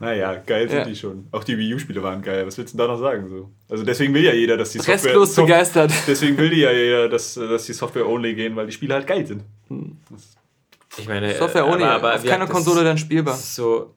Naja, 0.03 0.35
geil 0.45 0.69
sind 0.69 0.79
Ja. 0.79 0.85
die 0.85 0.97
schon. 0.97 1.29
Auch 1.31 1.45
die 1.45 1.57
Wii 1.57 1.75
U-Spiele 1.75 2.03
waren 2.03 2.21
geil. 2.23 2.45
Was 2.45 2.59
willst 2.59 2.75
du 2.75 2.77
denn 2.77 2.87
da 2.89 2.93
noch 2.93 2.99
sagen? 3.01 3.29
So? 3.31 3.51
Also 3.71 3.85
deswegen 3.85 4.13
will 4.13 4.25
ja 4.25 4.33
jeder, 4.33 4.57
dass 4.57 4.71
die 4.73 4.79
Software. 4.79 4.95
Restlos 4.97 5.35
begeistert. 5.37 5.93
Deswegen 6.09 6.37
will 6.37 6.51
die 6.51 6.61
ja 6.61 6.73
jeder, 6.73 7.09
dass, 7.09 7.35
dass 7.35 7.67
die 7.67 7.73
Software 7.73 8.09
only 8.09 8.35
gehen, 8.35 8.57
weil 8.57 8.67
die 8.67 8.73
Spiele 8.73 8.95
halt 8.95 9.07
geil 9.07 9.25
sind. 9.25 9.43
Ich 10.99 11.07
meine, 11.09 11.33
äh, 11.33 11.39
Software 11.39 11.67
ohne, 11.67 11.89
aber- 11.89 12.09
aber 12.09 12.15
auf 12.17 12.25
keiner 12.25 12.47
Konsole 12.49 12.83
dann 12.85 12.99
spielbar. 12.99 13.37
So. 13.37 13.95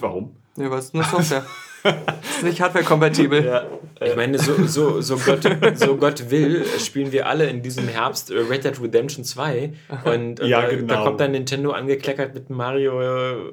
Warum? 0.00 0.36
Nee, 0.56 0.70
weil 0.70 0.78
es 0.78 0.84
ist 0.86 0.94
nur 0.94 1.02
Software. 1.04 1.44
ist 1.84 2.42
nicht 2.44 2.60
hardware-kompatibel. 2.60 3.44
Ja. 3.44 3.66
Ich 4.06 4.14
meine, 4.14 4.38
so, 4.38 4.54
so, 4.66 5.00
so, 5.00 5.16
Gott, 5.16 5.40
so 5.74 5.96
Gott 5.96 6.30
will, 6.30 6.64
spielen 6.78 7.10
wir 7.10 7.26
alle 7.26 7.46
in 7.50 7.62
diesem 7.62 7.88
Herbst 7.88 8.30
äh, 8.30 8.38
Red 8.38 8.64
Dead 8.64 8.80
Redemption 8.80 9.24
2. 9.24 9.72
Und, 10.04 10.40
und 10.40 10.48
Ja, 10.48 10.62
da, 10.62 10.68
genau. 10.68 10.94
da 10.94 11.02
kommt 11.02 11.20
dann 11.20 11.32
Nintendo 11.32 11.72
angekleckert 11.72 12.34
mit 12.34 12.50
Mario. 12.50 13.50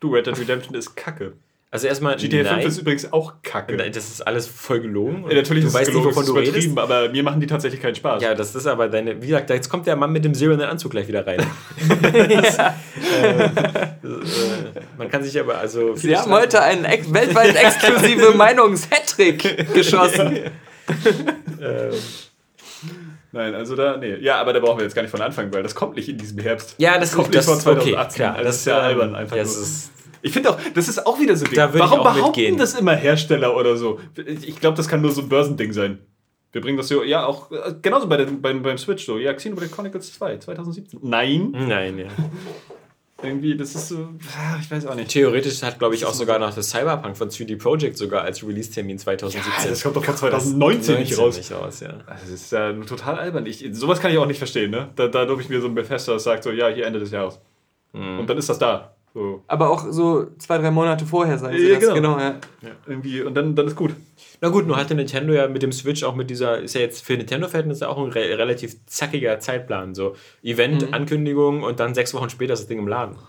Du, 0.00 0.14
Red 0.14 0.26
Dead 0.26 0.38
Redemption 0.38 0.74
ist 0.74 0.94
kacke. 0.94 1.32
Also 1.70 1.88
erstmal. 1.88 2.16
GTA 2.16 2.38
5 2.38 2.50
nein, 2.50 2.66
ist 2.66 2.78
übrigens 2.78 3.12
auch 3.12 3.34
kacke. 3.42 3.74
Nein, 3.76 3.92
das 3.92 4.08
ist 4.08 4.26
alles 4.26 4.46
voll 4.46 4.80
gelogen. 4.80 5.24
Ja, 5.28 5.34
natürlich 5.34 5.64
du 5.64 5.68
ist 5.68 5.74
weißt 5.74 5.88
es 5.88 5.94
nicht, 5.94 6.02
gelogen, 6.02 6.10
wovon 6.10 6.22
es 6.22 6.28
du 6.28 6.36
ist 6.36 6.40
redest. 6.40 6.66
übertrieben, 6.68 6.78
aber 6.78 7.08
mir 7.10 7.22
machen 7.22 7.40
die 7.40 7.46
tatsächlich 7.46 7.82
keinen 7.82 7.94
Spaß. 7.96 8.22
Ja, 8.22 8.34
das 8.34 8.54
ist 8.54 8.66
aber 8.66 8.88
deine. 8.88 9.20
Wie 9.20 9.26
gesagt, 9.26 9.50
jetzt 9.50 9.68
kommt 9.68 9.86
der 9.86 9.96
Mann 9.96 10.12
mit 10.12 10.24
dem 10.24 10.34
silbernen 10.34 10.66
Anzug 10.66 10.92
gleich 10.92 11.08
wieder 11.08 11.26
rein. 11.26 11.44
das, 11.88 12.58
äh, 13.22 13.44
äh, 13.44 13.50
man 14.96 15.10
kann 15.10 15.22
sich 15.24 15.38
aber 15.38 15.58
also. 15.58 15.96
Sie 15.96 16.16
haben 16.16 16.30
heute 16.30 16.62
einen 16.62 16.84
ex 16.84 17.12
weltweit 17.12 17.56
exklusive 17.56 18.30
Meinungs-Hattrick 18.36 19.74
geschossen. 19.74 20.38
Ähm, 21.60 21.92
Nein, 23.36 23.54
also 23.54 23.76
da, 23.76 23.96
nee. 23.96 24.16
Ja, 24.16 24.40
aber 24.40 24.52
da 24.52 24.60
brauchen 24.60 24.78
wir 24.78 24.84
jetzt 24.84 24.94
gar 24.94 25.02
nicht 25.02 25.10
von 25.10 25.20
anfangen, 25.20 25.52
weil 25.54 25.62
das 25.62 25.74
kommt 25.74 25.94
nicht 25.96 26.08
in 26.08 26.16
diesem 26.18 26.38
Herbst. 26.38 26.74
ja, 26.78 26.98
das 26.98 27.12
kommt 27.12 27.34
das, 27.34 27.46
nicht 27.46 27.62
von 27.62 27.76
Okay, 27.78 27.92
2018. 27.92 28.16
klar, 28.16 28.32
Also 28.34 28.44
das 28.44 28.56
ist 28.56 28.64
ja 28.66 28.78
ähm, 28.78 28.84
albern 28.86 29.14
einfach 29.14 29.36
Ja, 29.36 29.42
nur. 29.44 29.52
es 29.52 29.58
ist, 29.58 29.90
Ich 30.22 30.32
finde 30.32 30.50
auch, 30.50 30.58
das 30.74 30.88
ist 30.88 31.06
auch 31.06 31.20
wieder 31.20 31.36
so 31.36 31.44
ein 31.44 31.50
Ding. 31.50 31.58
Warum 31.74 32.02
behaupten 32.02 32.24
mitgehen. 32.26 32.56
das 32.56 32.74
immer 32.74 32.94
Hersteller 32.96 33.54
oder 33.56 33.76
so? 33.76 34.00
Ich 34.16 34.58
glaube, 34.58 34.76
das 34.76 34.88
kann 34.88 35.00
nur 35.02 35.12
so 35.12 35.20
ein 35.22 35.28
Börsending 35.28 35.72
sein. 35.72 35.98
Wir 36.52 36.60
bringen 36.62 36.78
das 36.78 36.88
so, 36.88 37.02
ja, 37.02 37.26
auch 37.26 37.50
äh, 37.52 37.74
genauso 37.82 38.08
bei 38.08 38.16
den, 38.16 38.40
beim, 38.40 38.62
beim 38.62 38.78
Switch 38.78 39.04
so. 39.04 39.18
Ja, 39.18 39.34
Xenoblade 39.34 39.70
Chronicles 39.70 40.14
2, 40.14 40.38
2017. 40.38 41.00
Nein. 41.02 41.50
Nein, 41.52 41.98
ja. 41.98 42.06
Irgendwie, 43.22 43.56
das 43.56 43.74
ist 43.74 43.88
so, 43.88 44.08
ah, 44.36 44.58
ich 44.60 44.70
weiß 44.70 44.86
auch 44.86 44.94
nicht. 44.94 45.10
Theoretisch 45.10 45.62
hat, 45.62 45.78
glaube 45.78 45.94
ich, 45.94 46.04
auch 46.04 46.12
sogar 46.12 46.38
noch 46.38 46.54
das 46.54 46.68
Cyberpunk 46.68 47.16
von 47.16 47.30
3D 47.30 47.58
Projekt 47.58 47.96
sogar 47.96 48.22
als 48.22 48.46
Release-Termin 48.46 48.98
2017. 48.98 49.70
das 49.70 49.82
kommt 49.82 49.96
doch 49.96 50.04
von 50.04 50.16
2019 50.16 50.98
nicht 50.98 51.16
raus. 51.18 51.38
Nicht 51.38 51.50
raus 51.50 51.80
ja. 51.80 51.94
Das 52.06 52.28
ist 52.28 52.52
ja 52.52 52.74
total 52.84 53.18
albern. 53.18 53.46
Ich, 53.46 53.66
sowas 53.72 54.00
kann 54.00 54.10
ich 54.10 54.18
auch 54.18 54.26
nicht 54.26 54.36
verstehen, 54.38 54.70
ne? 54.70 54.90
Da, 54.96 55.08
da 55.08 55.22
lobe 55.22 55.40
ich 55.40 55.48
mir 55.48 55.62
so 55.62 55.66
ein 55.66 55.74
Bethesda, 55.74 56.12
das 56.12 56.24
sagt 56.24 56.42
so, 56.44 56.50
ja, 56.50 56.68
hier 56.68 56.84
Ende 56.86 56.98
des 56.98 57.10
Jahres. 57.10 57.40
Und 57.92 58.26
dann 58.26 58.36
ist 58.36 58.50
das 58.50 58.58
da. 58.58 58.92
So. 59.14 59.42
Aber 59.46 59.70
auch 59.70 59.90
so 59.90 60.26
zwei, 60.36 60.58
drei 60.58 60.70
Monate 60.70 61.06
vorher 61.06 61.38
sagen 61.38 61.56
sie 61.56 61.68
Ja, 61.68 61.76
das. 61.76 61.94
genau. 61.94 61.94
Genau, 61.94 62.18
ja. 62.18 62.34
Irgendwie, 62.86 63.22
und 63.22 63.34
dann, 63.34 63.54
dann 63.54 63.66
ist 63.66 63.74
gut. 63.76 63.94
Na 64.40 64.48
gut, 64.48 64.66
nur 64.66 64.76
hatte 64.76 64.94
Nintendo 64.94 65.32
ja 65.32 65.48
mit 65.48 65.62
dem 65.62 65.72
Switch 65.72 66.02
auch 66.02 66.14
mit 66.14 66.30
dieser, 66.30 66.60
ist 66.60 66.74
ja 66.74 66.80
jetzt 66.80 67.04
für 67.04 67.16
Nintendo-Verhältnisse 67.16 67.88
auch 67.88 67.98
ein 67.98 68.10
re 68.12 68.38
relativ 68.38 68.76
zackiger 68.86 69.40
Zeitplan. 69.40 69.94
So 69.94 70.14
Event, 70.42 70.92
Ankündigung 70.92 71.62
und 71.62 71.80
dann 71.80 71.94
sechs 71.94 72.12
Wochen 72.14 72.30
später 72.30 72.52
ist 72.52 72.60
das 72.60 72.68
Ding 72.68 72.78
im 72.78 72.88
Laden. 72.88 73.14
Ja, 73.14 73.22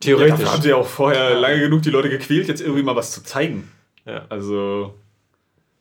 Theoretisch. 0.00 0.30
dafür 0.30 0.52
haben 0.52 0.62
sie 0.62 0.68
ja 0.70 0.76
auch 0.76 0.86
vorher 0.86 1.38
lange 1.38 1.60
genug 1.60 1.82
die 1.82 1.90
Leute 1.90 2.08
gequält, 2.08 2.48
jetzt 2.48 2.60
irgendwie 2.60 2.82
mal 2.82 2.96
was 2.96 3.12
zu 3.12 3.22
zeigen. 3.22 3.70
Ja. 4.06 4.24
Also, 4.28 4.94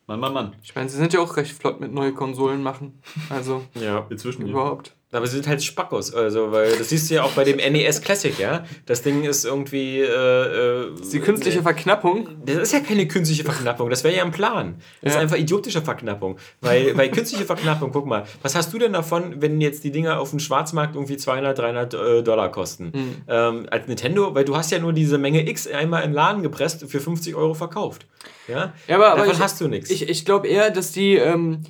Mann, 0.08 0.20
Mann, 0.20 0.34
Mann. 0.34 0.56
Ich 0.64 0.76
meine, 0.76 0.90
sie 0.90 0.98
sind 0.98 1.14
ja 1.14 1.20
auch 1.22 1.38
recht 1.38 1.54
flott 1.54 1.80
mit 1.80 1.94
neue 1.94 2.14
Konsolen 2.14 2.62
machen. 2.62 3.02
Also, 3.30 3.64
ja. 3.76 4.06
Inzwischen. 4.10 4.48
überhaupt. 4.48 4.94
Aber 5.12 5.26
sie 5.26 5.38
sind 5.38 5.48
halt 5.48 5.64
Spackos, 5.64 6.14
also, 6.14 6.52
weil 6.52 6.78
das 6.78 6.90
siehst 6.90 7.10
du 7.10 7.16
ja 7.16 7.24
auch 7.24 7.32
bei 7.32 7.44
dem 7.44 7.58
NES 7.58 8.02
Classic, 8.02 8.38
ja. 8.38 8.64
Das 8.86 9.02
Ding 9.02 9.24
ist 9.24 9.44
irgendwie. 9.44 10.02
Äh, 10.02 10.06
äh, 10.06 10.94
ist 11.02 11.12
die 11.12 11.20
künstliche 11.20 11.64
Verknappung. 11.64 12.30
Das 12.46 12.58
ist 12.58 12.74
ja 12.74 12.80
keine 12.80 13.08
künstliche 13.08 13.44
Verknappung, 13.44 13.90
das 13.90 14.04
wäre 14.04 14.16
ja 14.16 14.24
ein 14.24 14.30
Plan. 14.32 14.76
Das 15.02 15.14
ist 15.14 15.16
Ja. 15.16 15.22
einfach 15.22 15.38
idiotische 15.38 15.82
Verknappung. 15.82 16.38
Weil, 16.62 16.96
weil 16.96 17.10
künstliche 17.10 17.46
Verknappung, 17.46 17.92
guck 17.92 18.06
mal, 18.06 18.26
was 18.44 18.54
hast 18.54 18.72
du 18.72 18.78
denn 18.78 18.94
davon, 18.94 19.42
wenn 19.42 19.60
jetzt 19.62 19.84
die 19.84 19.90
Dinger 19.92 20.20
auf 20.20 20.30
dem 20.30 20.38
Schwarzmarkt 20.40 20.94
irgendwie 20.94 21.18
200, 21.18 21.58
300 21.58 21.94
äh, 21.96 22.22
Dollar 22.24 22.52
kosten? 22.52 22.94
Hm. 22.94 23.16
Ähm, 23.28 23.66
als 23.72 23.88
Nintendo, 23.88 24.36
weil 24.36 24.46
du 24.46 24.56
hast 24.56 24.72
ja 24.72 24.78
nur 24.78 24.94
diese 24.94 25.18
Menge 25.18 25.50
X 25.50 25.68
einmal 25.68 26.04
in 26.04 26.10
den 26.12 26.16
Laden 26.16 26.44
gepresst 26.44 26.86
für 26.88 27.00
50 27.00 27.34
Euro 27.34 27.56
verkauft. 27.56 28.06
Ja, 28.48 28.74
Ja, 28.88 28.96
aber, 28.98 29.08
aber 29.08 29.18
davon 29.22 29.34
ich, 29.34 29.40
hast 29.40 29.60
du 29.60 29.68
nichts. 29.68 29.90
Ich, 29.90 30.08
ich 30.08 30.24
glaube 30.24 30.48
eher, 30.48 30.70
dass 30.70 30.92
die 30.92 31.16
ähm, 31.16 31.64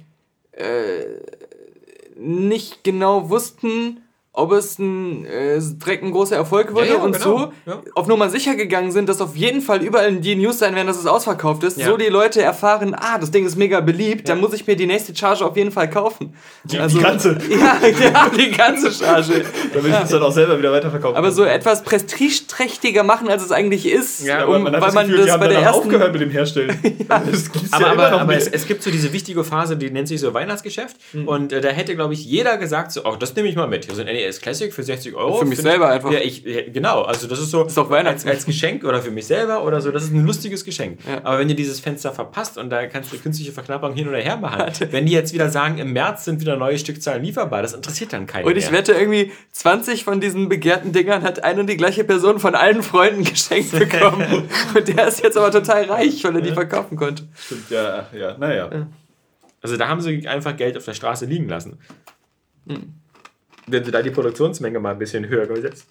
äh, 0.52 1.04
nicht 2.20 2.84
genau 2.84 3.30
wussten, 3.30 4.02
ob 4.40 4.52
es 4.54 4.80
ein, 4.80 5.26
äh, 5.26 5.60
direkt 5.60 6.04
ein 6.04 6.12
großer 6.12 6.36
Erfolg 6.36 6.74
wurde 6.74 6.88
Ja, 6.88 6.94
ja, 6.96 7.00
und 7.02 7.14
genau. 7.14 7.38
so 7.40 7.54
Ja. 7.66 7.82
auf 7.96 8.08
Nummer 8.08 8.30
sicher 8.30 8.56
gegangen 8.56 8.92
sind, 8.92 9.10
dass 9.10 9.22
auf 9.22 9.36
jeden 9.36 9.62
Fall 9.62 9.82
überall 9.84 10.12
die 10.16 10.36
News 10.36 10.60
sein 10.60 10.76
werden, 10.76 10.88
dass 10.88 10.98
es 10.98 11.06
ausverkauft 11.06 11.64
ist. 11.64 11.78
Ja. 11.78 11.88
So 11.88 11.98
die 11.98 12.08
Leute 12.08 12.42
erfahren, 12.42 12.96
ah, 12.98 13.18
das 13.20 13.32
Ding 13.32 13.46
ist 13.46 13.56
mega 13.58 13.80
beliebt, 13.82 14.28
dann 14.30 14.40
muss 14.40 14.54
ich 14.54 14.66
mir 14.68 14.76
die 14.76 14.86
nächste 14.88 15.16
Charge 15.16 15.46
auf 15.46 15.56
jeden 15.58 15.72
Fall 15.72 15.90
kaufen. 15.90 16.34
Die, 16.64 16.78
die 16.78 17.00
ganze. 17.00 17.38
Ja, 17.50 17.78
ja, 17.88 18.30
die 18.30 18.52
ganze 18.52 18.92
Charge. 18.92 19.44
Damit 19.74 19.92
ich 19.94 20.00
es 20.04 20.10
dann 20.10 20.22
auch 20.24 20.32
selber 20.32 20.58
wieder 20.58 20.72
weiterverkaufen 20.72 21.18
Aber 21.18 21.28
kann. 21.28 21.36
so 21.36 21.44
etwas 21.44 21.84
prestigeträchtiger 21.84 23.04
machen, 23.04 23.30
als 23.30 23.44
es 23.44 23.52
eigentlich 23.52 23.86
ist. 23.86 24.26
Ja, 24.26 24.46
um, 24.46 24.64
man 24.64 24.74
hat 24.74 24.82
weil 24.82 24.88
das 24.88 24.94
man 24.96 25.06
Gefühl, 25.08 25.20
die 25.22 25.26
das 25.26 25.34
haben 25.34 25.40
bei 25.42 25.48
der 25.48 25.60
ersten. 25.60 25.80
aufgehört 25.84 26.12
mit 26.14 26.22
dem 26.22 26.30
Herstellen. 26.32 26.78
Das 27.10 27.52
gibt's 27.52 27.74
aber 27.74 27.88
aber, 27.90 28.12
aber 28.22 28.36
es, 28.36 28.48
es 28.48 28.68
gibt 28.68 28.84
so 28.84 28.92
diese 28.92 29.12
wichtige 29.14 29.44
Phase, 29.44 29.76
die 29.76 29.90
nennt 29.90 30.08
sich 30.08 30.20
so 30.22 30.34
Weihnachtsgeschäft. 30.34 30.96
Mhm. 31.14 31.28
Und 31.28 31.52
äh, 31.54 31.60
da 31.62 31.70
hätte, 31.70 31.96
glaube 31.96 32.14
ich, 32.14 32.24
jeder 32.26 32.58
gesagt, 32.58 32.92
so, 32.92 33.04
oh, 33.06 33.16
das 33.18 33.36
nehme 33.36 33.48
ich 33.50 33.56
mal 33.56 33.68
mit. 33.68 33.86
Hier 33.86 33.98
ein 34.00 34.08
NES 34.30 34.42
Classic 34.42 34.74
für 34.74 34.84
60 34.84 35.16
Euro. 35.16 35.38
Für 35.38 35.46
mich 35.46 35.60
selber 35.60 35.88
ich, 35.88 35.92
einfach. 35.96 36.12
Ja, 36.12 36.20
ich, 36.20 36.44
ja, 36.44 36.62
genau. 36.72 37.02
Also 37.02 37.28
das 37.28 37.40
ist 37.40 37.52
so 37.52 37.66
Ist 37.66 37.76
doch 37.76 37.90
Weihnachten. 37.90 38.16
als, 38.16 38.26
als 38.26 38.46
Geschenk 38.46 38.84
oder 38.84 39.02
für 39.02 39.12
mich 39.12 39.26
selber 39.26 39.64
oder 39.66 39.82
so. 39.82 39.92
Das 39.92 40.04
ist 40.04 40.14
ein 40.14 40.26
lustiges 40.26 40.64
Geschenk. 40.64 41.00
Ja. 41.08 41.22
Aber 41.24 41.40
wenn 41.40 41.50
ihr 41.50 41.56
dieses 41.56 41.80
Fenster 41.80 42.12
verpasst 42.14 42.58
und 42.58 42.70
da 42.70 42.86
kannst 42.88 43.12
du 43.12 43.18
künstliche 43.18 43.52
Verknappung 43.52 43.94
hin 43.94 44.08
oder 44.08 44.20
her 44.20 44.38
machen, 44.38 44.64
wenn 44.92 45.06
die 45.06 45.12
jetzt 45.12 45.34
wieder 45.34 45.50
sagen, 45.50 45.78
im 45.80 45.94
März 45.94 46.26
sind 46.26 46.40
wieder 46.42 46.56
neue 46.56 46.78
Stückzahlen 46.78 47.24
lieferbar, 47.24 47.62
das 47.62 47.74
interessiert 47.74 48.14
dann 48.14 48.28
keinen 48.28 48.46
Und 48.46 48.56
ich 48.58 48.70
mehr. 48.72 48.80
wette, 48.80 48.94
irgendwie 48.94 49.32
20 49.52 50.04
von 50.04 50.22
diesen 50.22 50.50
begehrten 50.50 50.92
Dingern 50.92 51.24
hat 51.24 51.44
eine 51.44 51.62
und 51.62 51.68
die 51.68 51.78
gleiche 51.78 52.04
Person 52.04 52.40
von 52.40 52.56
allen 52.56 52.84
Freunden 52.84 53.24
geschenkt 53.24 53.72
bekommen. 53.78 54.50
und 54.76 54.88
der 54.88 55.08
ist 55.08 55.24
jetzt 55.24 55.38
aber 55.38 55.52
total 55.52 55.86
reich, 55.86 56.24
weil 56.24 56.36
er 56.36 56.42
die 56.42 56.52
verkaufen 56.52 56.96
konnte. 56.98 57.24
Stimmt, 57.36 57.70
ja, 57.70 58.08
ja, 58.14 58.38
naja. 58.38 58.88
Also 59.62 59.76
da 59.78 59.88
haben 59.88 60.02
sie 60.02 60.28
einfach 60.28 60.56
Geld 60.56 60.78
auf 60.78 60.86
der 60.86 60.94
Straße 60.94 61.26
liegen 61.26 61.50
lassen. 61.50 61.80
Wenn 63.72 63.84
sie 63.84 63.92
da 63.92 64.02
die 64.02 64.12
Produktionsmenge 64.12 64.80
mal 64.80 64.92
ein 64.92 65.00
bisschen 65.00 65.28
höher 65.28 65.48
gesetzt 65.48 65.88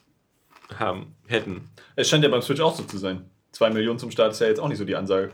haben, 0.79 1.15
hätten. 1.27 1.69
Es 1.97 2.09
scheint 2.09 2.25
ja 2.25 2.31
beim 2.31 2.43
Switch 2.43 2.61
auch 2.61 2.75
so 2.75 2.83
zu 2.85 2.99
sein. 2.99 3.29
Zwei 3.53 3.71
Millionen 3.71 3.99
zum 3.99 4.11
Start 4.11 4.33
ist 4.33 4.41
ja 4.41 4.49
jetzt 4.49 4.61
auch 4.61 4.69
nicht 4.69 4.79
so 4.79 4.85
die 4.85 4.97
Ansage. 4.97 5.31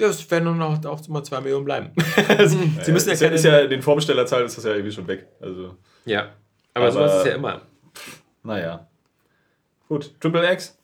Ja, 0.00 0.08
es 0.08 0.28
werden 0.30 0.44
nur 0.44 0.54
noch 0.54 0.84
auch 0.86 1.08
mal 1.08 1.22
2 1.22 1.40
Millionen 1.42 1.64
bleiben. 1.64 1.92
sie 2.82 2.92
müssen 2.92 3.08
ja 3.08 3.12
ist, 3.14 3.20
ja, 3.20 3.26
keine... 3.28 3.34
ist 3.36 3.44
ja 3.44 3.66
den 3.66 3.82
Vorbestellerzahlen 3.82 4.46
ist 4.46 4.56
das 4.56 4.64
ja 4.64 4.72
irgendwie 4.72 4.92
schon 4.92 5.06
weg. 5.06 5.28
Also, 5.40 5.76
ja. 6.04 6.32
Aber, 6.74 6.86
Aber- 6.86 6.92
sowas 6.92 7.16
ist 7.18 7.26
ja 7.26 7.34
immer. 7.34 7.62
naja. 8.42 8.88
Gut, 9.88 10.18
Triple 10.20 10.50
X, 10.54 10.78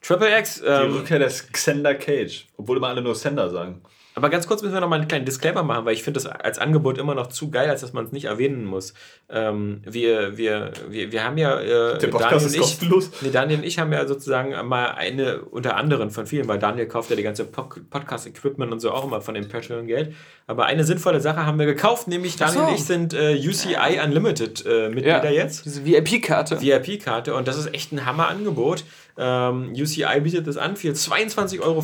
Triple 0.00 0.38
X, 0.38 0.60
die 0.60 0.66
ähm, 0.66 0.92
Rückkehr 0.94 1.18
des 1.18 1.46
Xander 1.52 1.94
Cage. 1.94 2.46
Obwohl 2.56 2.78
immer 2.78 2.88
alle 2.88 3.02
nur 3.02 3.14
Sender 3.14 3.50
sagen. 3.50 3.82
Aber 4.20 4.30
ganz 4.30 4.46
kurz 4.46 4.62
müssen 4.62 4.74
wir 4.74 4.80
noch 4.80 4.88
mal 4.88 4.96
einen 5.00 5.08
kleinen 5.08 5.24
Disclaimer 5.24 5.62
machen, 5.62 5.84
weil 5.86 5.94
ich 5.94 6.02
finde 6.02 6.20
das 6.20 6.26
als 6.30 6.58
Angebot 6.58 6.98
immer 6.98 7.14
noch 7.14 7.28
zu 7.28 7.50
geil, 7.50 7.68
als 7.70 7.80
dass 7.80 7.92
man 7.92 8.04
es 8.04 8.12
nicht 8.12 8.26
erwähnen 8.26 8.64
muss. 8.64 8.92
Ähm, 9.30 9.80
wir, 9.84 10.36
wir, 10.36 10.72
wir, 10.88 11.10
wir 11.10 11.24
haben 11.24 11.38
ja... 11.38 11.58
Äh, 11.58 11.98
Der 11.98 12.08
Podcast 12.08 12.46
ist 12.46 12.58
kostenlos. 12.58 13.10
Nee, 13.22 13.30
Daniel 13.30 13.58
und 13.60 13.64
ich 13.64 13.78
haben 13.78 13.92
ja 13.92 14.06
sozusagen 14.06 14.50
mal 14.68 14.92
eine 14.92 15.40
unter 15.42 15.76
anderem 15.76 16.10
von 16.10 16.26
vielen, 16.26 16.46
weil 16.48 16.58
Daniel 16.58 16.86
kauft 16.86 17.08
ja 17.10 17.16
die 17.16 17.22
ganze 17.22 17.44
Pod- 17.44 17.88
Podcast-Equipment 17.90 18.72
und 18.72 18.80
so 18.80 18.90
auch 18.92 19.04
immer 19.04 19.20
von 19.20 19.34
dem 19.34 19.48
Patreon-Geld. 19.48 20.14
Aber 20.46 20.66
eine 20.66 20.84
sinnvolle 20.84 21.20
Sache 21.20 21.46
haben 21.46 21.58
wir 21.58 21.66
gekauft, 21.66 22.06
nämlich 22.08 22.36
Daniel 22.36 22.60
so. 22.60 22.66
und 22.66 22.74
ich 22.74 22.84
sind 22.84 23.14
äh, 23.14 23.34
UCI 23.36 24.00
Unlimited 24.04 24.64
äh, 24.66 24.88
Mitglieder 24.88 25.30
jetzt. 25.30 25.64
Diese 25.64 25.84
VIP-Karte. 25.84 26.60
VIP-Karte 26.60 27.34
und 27.34 27.48
das 27.48 27.56
ist 27.56 27.72
echt 27.74 27.92
ein 27.92 28.04
Hammer-Angebot. 28.04 28.84
Ähm, 29.18 29.72
UCI 29.72 30.20
bietet 30.22 30.46
das 30.46 30.56
an 30.56 30.76
für 30.76 30.90
22,50 30.90 31.60
Euro 31.60 31.80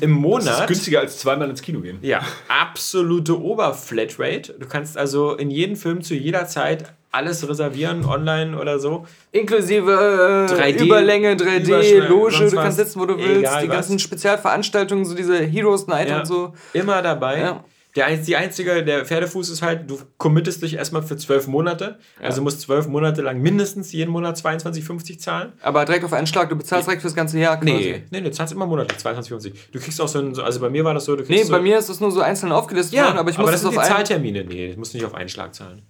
im 0.00 0.10
Monat. 0.12 0.46
Das 0.46 0.60
ist 0.60 0.66
günstiger 0.66 1.00
als 1.00 1.18
zweimal 1.18 1.48
ins 1.50 1.62
Kino 1.62 1.80
gehen. 1.80 1.98
Ja, 2.02 2.22
absolute 2.48 3.40
Oberflatrate. 3.40 4.54
Du 4.58 4.66
kannst 4.66 4.96
also 4.96 5.34
in 5.34 5.50
jeden 5.50 5.76
Film 5.76 6.02
zu 6.02 6.14
jeder 6.14 6.46
Zeit 6.46 6.92
alles 7.12 7.48
reservieren, 7.48 8.04
online 8.04 8.56
oder 8.58 8.78
so. 8.78 9.04
Inklusive 9.32 10.46
äh, 10.48 10.52
3D, 10.52 10.84
Überlänge, 10.84 11.34
3D, 11.34 11.66
Überschneiden, 11.66 12.08
Loge, 12.08 12.48
du 12.50 12.56
kannst 12.56 12.78
sitzen, 12.78 13.00
wo 13.00 13.06
du 13.06 13.18
willst. 13.18 13.40
Egal 13.40 13.62
die 13.62 13.68
was. 13.68 13.74
ganzen 13.74 13.98
Spezialveranstaltungen, 13.98 15.04
so 15.04 15.14
diese 15.14 15.38
Heroes 15.38 15.86
Night 15.88 16.08
Ja, 16.08 16.20
und 16.20 16.26
so. 16.26 16.52
Immer 16.72 17.02
dabei. 17.02 17.40
Ja. 17.40 17.64
Der, 17.96 18.16
die 18.16 18.36
einzige, 18.36 18.84
der 18.84 19.04
Pferdefuß 19.04 19.48
ist 19.50 19.62
halt, 19.62 19.90
du 19.90 19.98
committest 20.16 20.62
dich 20.62 20.74
erstmal 20.74 21.02
für 21.02 21.16
zwölf 21.16 21.48
Monate. 21.48 21.98
Also 22.22 22.40
musst 22.40 22.60
zwölf 22.60 22.86
Monate 22.86 23.20
lang 23.22 23.40
mindestens 23.42 23.90
jeden 23.92 24.10
Monat 24.12 24.36
22,50 24.36 25.18
zahlen. 25.18 25.52
Aber 25.60 25.84
direkt 25.84 26.04
auf 26.04 26.12
einen 26.12 26.28
Schlag, 26.28 26.48
du 26.50 26.56
bezahlst 26.56 26.86
direkt 26.86 27.02
fürs 27.02 27.16
ganze 27.16 27.38
Jahr 27.40 27.56
quasi. 27.58 27.72
Nee, 27.72 28.02
nee, 28.10 28.20
du 28.20 28.30
zahlst 28.30 28.52
immer 28.52 28.66
monatlich 28.66 28.98
22,50. 28.98 29.52
Du 29.72 29.80
kriegst 29.80 30.00
auch 30.00 30.06
so 30.06 30.20
ein, 30.20 30.34
so- 30.34 30.42
also 30.44 30.60
bei 30.60 30.70
mir 30.70 30.84
war 30.84 30.94
das 30.94 31.04
so, 31.04 31.16
du 31.16 31.24
kriegst 31.24 31.30
Nee, 31.30 31.42
so, 31.42 31.52
bei 31.52 31.60
mir 31.60 31.78
ist 31.78 31.88
es 31.88 31.98
nur 31.98 32.12
so 32.12 32.20
einzeln 32.20 32.52
aufgelistet 32.52 32.94
ja, 32.94 33.06
worden, 33.06 33.18
aber 33.18 33.30
ich 33.30 33.38
muss 33.38 33.46
das 33.46 33.56
es 33.56 33.60
sind 33.68 33.76
auf 33.76 33.84
die. 33.84 33.90
Zahltermine. 33.90 34.44
Nee, 34.44 34.68
das 34.68 34.76
musst 34.76 34.94
du 34.94 34.98
nicht 34.98 35.06
auf 35.06 35.14
einen 35.14 35.28
Schlag 35.28 35.52
zahlen. 35.54 35.82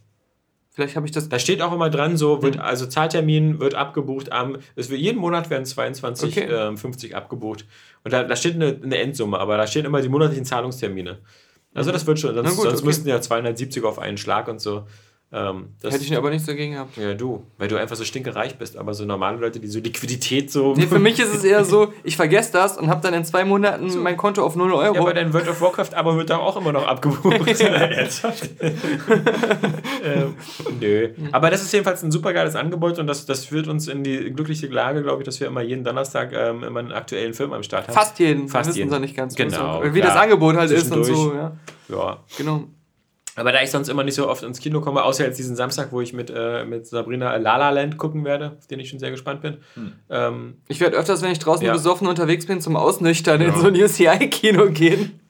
Vielleicht 0.72 0.96
habe 0.96 1.04
ich 1.04 1.12
das. 1.12 1.28
Da 1.28 1.38
steht 1.38 1.60
auch 1.60 1.72
immer 1.74 1.90
dran, 1.90 2.16
so 2.16 2.42
wird, 2.42 2.58
also 2.58 2.86
Zahltermin 2.86 3.60
wird 3.60 3.74
abgebucht 3.74 4.32
am, 4.32 4.56
es 4.76 4.88
wird 4.88 5.00
jeden 5.00 5.18
Monat 5.18 5.50
werden 5.50 5.64
22,50 5.64 6.24
Okay. 6.26 6.76
50 6.78 7.14
abgebucht. 7.16 7.66
Und 8.04 8.12
da, 8.12 8.22
da 8.22 8.36
steht 8.36 8.54
eine, 8.54 8.78
eine 8.82 8.96
Endsumme, 8.98 9.38
aber 9.38 9.56
da 9.58 9.66
stehen 9.66 9.84
immer 9.84 10.00
die 10.00 10.08
monatlichen 10.08 10.44
Zahlungstermine. 10.46 11.18
Also 11.74 11.92
das 11.92 12.06
wird 12.06 12.18
schon, 12.18 12.34
sonst, 12.34 12.56
gut, 12.56 12.64
sonst 12.64 12.78
okay. 12.78 12.86
müssten 12.86 13.08
ja 13.08 13.20
270 13.20 13.84
auf 13.84 13.98
einen 13.98 14.18
Schlag 14.18 14.48
und 14.48 14.60
so. 14.60 14.86
Ähm, 15.32 15.68
das, 15.80 15.94
Hätte 15.94 16.02
ich 16.02 16.16
aber 16.16 16.30
nichts 16.30 16.46
dagegen 16.46 16.72
gehabt. 16.72 16.96
ja, 16.96 17.14
du, 17.14 17.44
weil 17.56 17.68
du 17.68 17.76
einfach 17.76 17.94
so 17.94 18.04
stinkereich 18.04 18.58
bist, 18.58 18.76
aber 18.76 18.94
so 18.94 19.04
normale 19.04 19.38
Leute, 19.38 19.60
die 19.60 19.68
so 19.68 19.78
Liquidität 19.78 20.50
so. 20.50 20.74
Nee, 20.74 20.88
für 20.88 20.98
mich 20.98 21.20
ist 21.20 21.32
es 21.32 21.44
eher 21.44 21.64
so, 21.64 21.92
ich 22.02 22.16
vergesse 22.16 22.50
das 22.52 22.76
und 22.76 22.88
habe 22.88 23.00
dann 23.00 23.14
in 23.14 23.24
zwei 23.24 23.44
Monaten 23.44 23.96
mein 24.02 24.16
Konto 24.16 24.44
auf 24.44 24.56
0 24.56 24.72
Euro. 24.72 24.94
Ja, 24.94 25.00
aber 25.00 25.14
dein 25.14 25.32
World 25.32 25.48
of 25.48 25.60
Warcraft 25.60 25.94
aber 25.94 26.16
wird 26.16 26.30
da 26.30 26.38
auch 26.38 26.56
immer 26.56 26.72
noch 26.72 26.86
abgebucht. 26.86 27.36
Ähm, 30.02 30.34
nö. 30.80 31.10
Aber 31.30 31.50
das 31.50 31.62
ist 31.62 31.72
jedenfalls 31.72 32.02
ein 32.02 32.10
super 32.10 32.32
geiles 32.32 32.56
Angebot 32.56 32.98
und 32.98 33.06
das, 33.06 33.26
das 33.26 33.44
führt 33.44 33.68
uns 33.68 33.86
in 33.86 34.02
die 34.02 34.32
glückliche 34.32 34.66
Lage, 34.68 35.02
glaube 35.02 35.22
ich, 35.22 35.26
dass 35.26 35.38
wir 35.40 35.46
immer 35.46 35.60
jeden 35.60 35.84
Donnerstag 35.84 36.32
ähm, 36.32 36.64
immer 36.64 36.80
einen 36.80 36.92
aktuellen 36.92 37.34
Film 37.34 37.52
am 37.52 37.62
Start 37.62 37.88
haben. 37.88 37.94
Fast 37.94 38.18
jeden. 38.18 38.48
Fast 38.48 38.68
wir 38.68 38.70
wissen 38.70 38.78
jeden. 38.78 38.94
es 38.94 39.00
nicht 39.00 39.16
ganz. 39.16 39.34
Genau, 39.36 39.82
Wie 39.84 40.00
das 40.00 40.12
klar. 40.12 40.22
Angebot 40.22 40.56
halt 40.56 40.70
ist 40.70 40.90
und 40.90 41.04
so. 41.04 41.34
Ja. 41.34 41.52
Ja. 41.88 42.18
Genau. 42.38 42.64
Aber 43.40 43.52
da 43.52 43.62
ich 43.62 43.70
sonst 43.70 43.88
immer 43.88 44.04
nicht 44.04 44.14
so 44.14 44.28
oft 44.28 44.42
ins 44.42 44.60
Kino 44.60 44.80
komme, 44.80 45.02
außer 45.02 45.24
jetzt 45.24 45.38
diesen 45.38 45.56
Samstag, 45.56 45.92
wo 45.92 46.00
ich 46.00 46.12
mit, 46.12 46.30
äh, 46.34 46.64
mit 46.64 46.86
Sabrina 46.86 47.34
La 47.36 47.56
La 47.56 47.70
Land 47.70 47.96
gucken 47.96 48.24
werde, 48.24 48.52
auf 48.58 48.66
den 48.66 48.78
ich 48.80 48.90
schon 48.90 48.98
sehr 48.98 49.10
gespannt 49.10 49.40
bin. 49.40 49.56
Ähm, 50.10 50.58
Ich 50.68 50.78
werde 50.80 50.96
öfters, 50.96 51.22
wenn 51.22 51.32
ich 51.32 51.38
draußen 51.38 51.64
Ja. 51.64 51.72
besoffen 51.72 52.06
unterwegs 52.06 52.46
bin, 52.46 52.60
zum 52.60 52.76
Ausnüchtern 52.76 53.40
in 53.40 53.54
so 53.54 53.68
ein 53.68 53.74
UCI-Kino 53.74 54.66
gehen. 54.70 55.20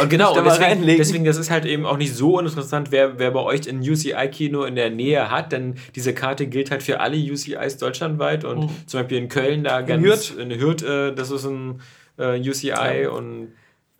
Und 0.00 0.10
genau, 0.10 0.34
da 0.34 0.40
und 0.40 0.46
deswegen, 0.46 0.84
deswegen, 0.98 1.24
das 1.24 1.36
ist 1.38 1.50
halt 1.52 1.64
eben 1.64 1.86
auch 1.86 1.96
nicht 1.96 2.14
so 2.14 2.36
uninteressant, 2.38 2.90
wer, 2.90 3.18
wer 3.18 3.30
bei 3.30 3.40
euch 3.40 3.68
ein 3.68 3.78
UCI-Kino 3.80 4.64
in 4.64 4.74
der 4.74 4.90
Nähe 4.90 5.30
hat, 5.30 5.52
denn 5.52 5.76
diese 5.94 6.12
Karte 6.12 6.46
gilt 6.48 6.70
halt 6.72 6.82
für 6.82 6.98
alle 7.00 7.16
UCIs 7.16 7.76
deutschlandweit 7.78 8.44
und 8.44 8.70
zum 8.86 9.00
Beispiel 9.00 9.18
in 9.18 9.28
Köln 9.28 9.62
da 9.64 9.82
ganz, 9.82 10.02
Hürth. 10.04 10.36
in 10.36 10.50
Hürth, 10.50 10.82
äh, 10.82 11.12
das 11.14 11.30
ist 11.30 11.44
ein 11.46 11.80
äh, 12.18 12.38
UCI 12.40 13.06
und 13.06 13.52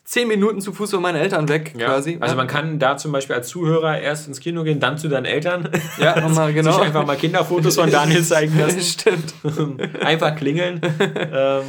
Zehn 0.05 0.29
Minuten 0.29 0.61
zu 0.61 0.73
Fuß 0.75 0.91
von 0.91 1.01
meinen 1.01 1.17
Eltern 1.17 1.49
weg, 1.49 1.73
ja, 1.79 1.87
quasi. 1.87 2.19
also 2.21 2.35
ja. 2.35 2.37
man 2.37 2.47
kann 2.47 2.79
da 2.79 2.99
zum 2.99 3.11
Beispiel 3.11 3.37
als 3.37 3.49
Zuhörer 3.49 3.99
erst 3.99 4.29
ins 4.29 4.39
Kino 4.39 4.63
gehen, 4.63 4.79
dann 4.79 4.99
zu 4.99 5.09
deinen 5.09 5.25
Eltern, 5.25 5.71
Ja, 5.99 6.21
nochmal, 6.21 6.53
genau. 6.55 6.73
sich 6.73 6.83
einfach 6.83 7.07
mal 7.07 7.17
Kinderfotos 7.17 7.77
von 7.77 7.91
Daniel 7.91 8.23
zeigen 8.25 8.59
lassen. 8.59 8.83
Stimmt. 8.83 9.35
einfach 10.01 10.37
klingeln. 10.37 10.81
ähm, 11.33 11.65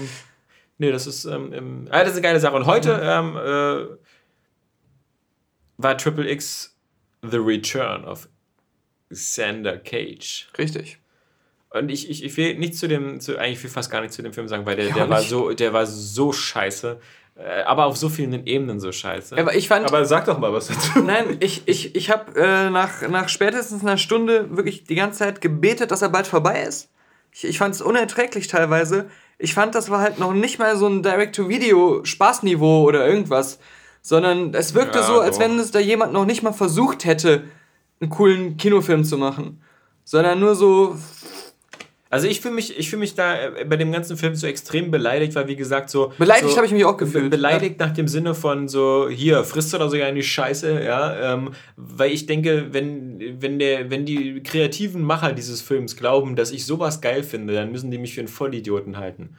nee, 0.77 0.91
das 0.91 1.07
ist, 1.07 1.23
ähm, 1.23 1.88
ah, 1.89 1.99
das 1.99 2.09
ist 2.09 2.15
eine 2.15 2.23
geile 2.23 2.39
Sache. 2.41 2.55
Und 2.55 2.65
heute 2.65 2.99
ähm, 3.01 3.38
äh, 3.38 3.95
war 5.77 5.97
Triple 5.97 6.29
X 6.29 6.75
The 7.21 7.38
Return 7.38 8.03
of 8.03 8.27
Xander 9.11 9.77
Cage. 9.77 10.47
Richtig. 10.57 10.99
Und 11.69 11.89
ich, 11.89 12.09
ich, 12.09 12.23
ich 12.23 12.38
will 12.38 12.57
nichts 12.57 12.79
zu 12.79 12.88
dem, 12.88 13.19
zu, 13.19 13.38
eigentlich 13.38 13.61
will 13.63 13.69
fast 13.69 13.91
gar 13.91 14.01
nichts 14.01 14.15
zu 14.15 14.21
dem 14.21 14.33
Film 14.33 14.47
sagen, 14.47 14.65
weil 14.65 14.75
der, 14.77 14.88
Ja, 14.88 14.93
der, 14.93 15.09
war, 15.09 15.19
nicht. 15.19 15.29
so, 15.29 15.51
der 15.53 15.73
war 15.73 15.86
so 15.86 16.31
scheiße. 16.31 16.99
Äh, 17.38 17.63
aber 17.63 17.86
auf 17.86 17.97
so 17.97 18.07
vielen 18.07 18.45
Ebenen 18.45 18.79
so 18.79 18.91
scheiße. 18.91 19.38
Aber 19.38 19.55
ich 19.55 19.67
fand, 19.67 19.86
Aber 19.86 20.05
sag 20.05 20.25
doch 20.25 20.39
mal 20.39 20.53
was 20.53 20.67
dazu. 20.67 20.99
nein, 20.99 21.38
ich, 21.41 21.63
ich, 21.67 21.95
ich 21.95 22.09
habe 22.09 22.39
äh, 22.39 22.69
nach, 22.69 23.07
nach 23.09 23.27
spätestens 23.29 23.81
einer 23.81 23.97
Stunde 23.97 24.55
wirklich 24.55 24.86
die 24.86 24.95
ganze 24.95 25.19
Zeit 25.19 25.41
gebetet, 25.41 25.91
dass 25.91 26.01
er 26.01 26.09
bald 26.09 26.27
vorbei 26.27 26.61
ist. 26.63 26.89
Ich, 27.33 27.43
ich 27.43 27.57
fand 27.57 27.75
es 27.75 27.81
unerträglich 27.81 28.47
teilweise. 28.47 29.09
Ich 29.38 29.53
fand, 29.53 29.75
das 29.75 29.89
war 29.89 29.99
halt 29.99 30.17
noch 30.17 30.31
nicht 30.33 30.59
mal 30.59 30.77
so 30.77 30.88
ein 30.88 31.03
Direct-to-Video-Spaßniveau 31.03 32.83
oder 32.83 33.05
irgendwas, 33.05 33.59
sondern 34.01 34.53
es 34.53 34.73
wirkte 34.73 34.99
Ja, 34.99 35.03
so, 35.05 35.19
als 35.19 35.38
doch. 35.38 35.43
wenn 35.43 35.59
es 35.59 35.71
da 35.71 35.79
jemand 35.79 36.13
noch 36.13 36.25
nicht 36.25 36.41
mal 36.43 36.53
versucht 36.53 37.03
hätte, 37.05 37.43
einen 37.99 38.09
coolen 38.09 38.55
Kinofilm 38.57 39.03
zu 39.03 39.17
machen. 39.17 39.61
Sondern 40.05 40.39
nur 40.39 40.55
so, 40.55 40.95
Also 42.10 42.28
ich 42.28 42.39
fühle 42.39 42.53
mich, 42.53 42.78
ich 42.78 42.89
fühl 42.89 42.99
mich 42.99 43.16
da 43.16 43.36
äh, 43.36 43.66
bei 43.66 43.78
dem 43.78 43.91
ganzen 43.91 44.16
Film 44.16 44.36
so 44.36 44.47
extrem 44.47 44.91
beleidigt, 44.91 45.36
weil 45.36 45.47
wie 45.47 45.56
gesagt 45.56 45.89
so... 45.89 46.14
Beleidigt 46.18 46.51
so, 46.51 46.58
habe 46.58 46.68
ich 46.68 46.72
mich 46.72 46.86
auch 46.86 46.97
gefühlt. 46.97 47.26
Be 47.26 47.38
beleidigt 47.38 47.80
nach 47.80 47.91
dem 47.91 48.08
Sinne 48.08 48.36
von 48.36 48.68
so, 48.68 49.10
hier, 49.10 49.43
frisst 49.43 49.74
du 49.74 49.78
da 49.78 49.89
sogar 49.89 50.08
in 50.08 50.16
die 50.16 50.24
Scheiße, 50.24 50.84
ja, 50.84 51.34
ähm, 51.34 51.51
weil 51.76 52.12
ich 52.12 52.26
denke, 52.26 52.68
wenn, 52.72 53.41
wenn, 53.41 53.60
der, 53.60 53.89
wenn 53.89 54.06
die 54.06 54.41
kreativen 54.43 55.01
Macher 55.01 55.34
dieses 55.34 55.62
Films 55.62 55.95
glauben, 55.95 56.36
dass 56.36 56.51
ich 56.51 56.66
sowas 56.66 57.01
geil 57.01 57.24
finde, 57.24 57.53
dann 57.53 57.72
müssen 57.72 57.91
die 57.91 57.97
mich 57.97 58.14
für 58.14 58.22
einen 58.22 58.28
Vollidioten 58.28 58.97
halten. 58.97 59.36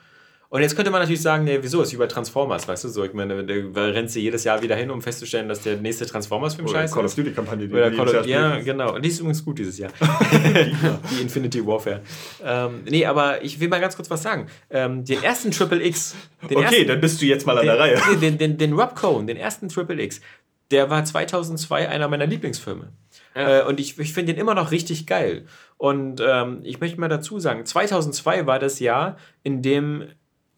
Und 0.49 0.63
jetzt 0.63 0.77
könnte 0.77 0.91
man 0.91 1.01
natürlich 1.01 1.23
sagen, 1.23 1.45
nee, 1.45 1.59
wieso, 1.61 1.83
ist 1.83 1.93
wie 1.93 1.97
bei 1.97 2.07
Transformers, 2.07 2.69
weißt 2.69 2.85
du, 2.85 2.89
so, 2.89 3.05
ich 3.05 3.13
meine, 3.13 3.45
da 3.45 3.85
rennst 3.87 4.15
du 4.15 4.21
jedes 4.21 4.45
Jahr 4.45 4.63
wieder 4.63 4.77
hin, 4.77 4.91
um 4.91 5.03
festzustellen, 5.03 5.49
dass 5.49 5.63
der 5.63 5.77
nächste 5.77 6.07
Transformers-Film 6.07 6.69
scheiße 6.69 6.95
Call 6.95 7.05
of 7.05 7.11
ist. 7.11 7.19
Duty-Kampagne, 7.19 7.67
die 7.67 7.75
Oder 7.75 7.91
Call 7.91 8.09
of, 8.09 8.27
Jahr 8.27 8.57
ja, 8.57 8.61
genau. 8.61 8.95
Und 8.95 9.05
die 9.05 9.09
ist 9.09 9.19
übrigens 9.19 9.45
gut 9.45 9.59
dieses 9.59 9.79
Jahr. 9.79 9.91
die 11.11 11.23
Infinity 11.23 11.67
Warfare. 11.67 12.01
Ähm, 12.45 12.83
nee, 12.89 13.05
aber 13.05 13.43
ich 13.43 13.59
will 13.59 13.69
mal 13.69 13.81
ganz 13.81 13.97
kurz 13.97 14.09
was 14.09 14.23
sagen. 14.23 14.47
Ähm, 14.71 15.05
den 15.05 15.23
ersten 15.23 15.51
Triple 15.51 15.85
X. 15.85 16.15
Den 16.49 16.59
Okay, 16.59 16.65
ersten, 16.65 16.87
dann 16.89 17.01
bist 17.01 17.21
du 17.21 17.27
jetzt 17.27 17.47
mal 17.47 17.59
an 17.59 17.67
den, 17.67 17.75
der 17.75 17.79
Reihe. 17.79 18.01
nee, 18.11 18.17
den, 18.17 18.39
den, 18.39 18.59
den 18.59 18.73
Rob 18.73 18.95
Cohen, 18.95 19.27
den 19.27 19.37
ersten 19.37 19.69
Triple 19.69 20.01
X, 20.01 20.21
der 20.71 20.91
war 20.91 21.05
2002 21.05 21.89
einer 21.89 22.09
meiner 22.09 22.27
Lieblingsfilme. 22.27 22.93
Äh, 23.35 23.63
und 23.63 23.81
ich, 23.81 23.99
ich 23.99 24.13
finde 24.13 24.33
den 24.33 24.41
immer 24.41 24.55
noch 24.55 24.71
richtig 24.71 25.07
geil. 25.07 25.47
Und 25.77 26.21
ähm, 26.27 26.61
ich 26.63 26.81
möchte 26.81 26.99
mal 27.01 27.09
dazu 27.09 27.39
sagen, 27.39 27.65
2002 27.65 28.47
war 28.47 28.59
das 28.59 28.81
Jahr, 28.81 29.17
in 29.43 29.63
dem 29.63 30.07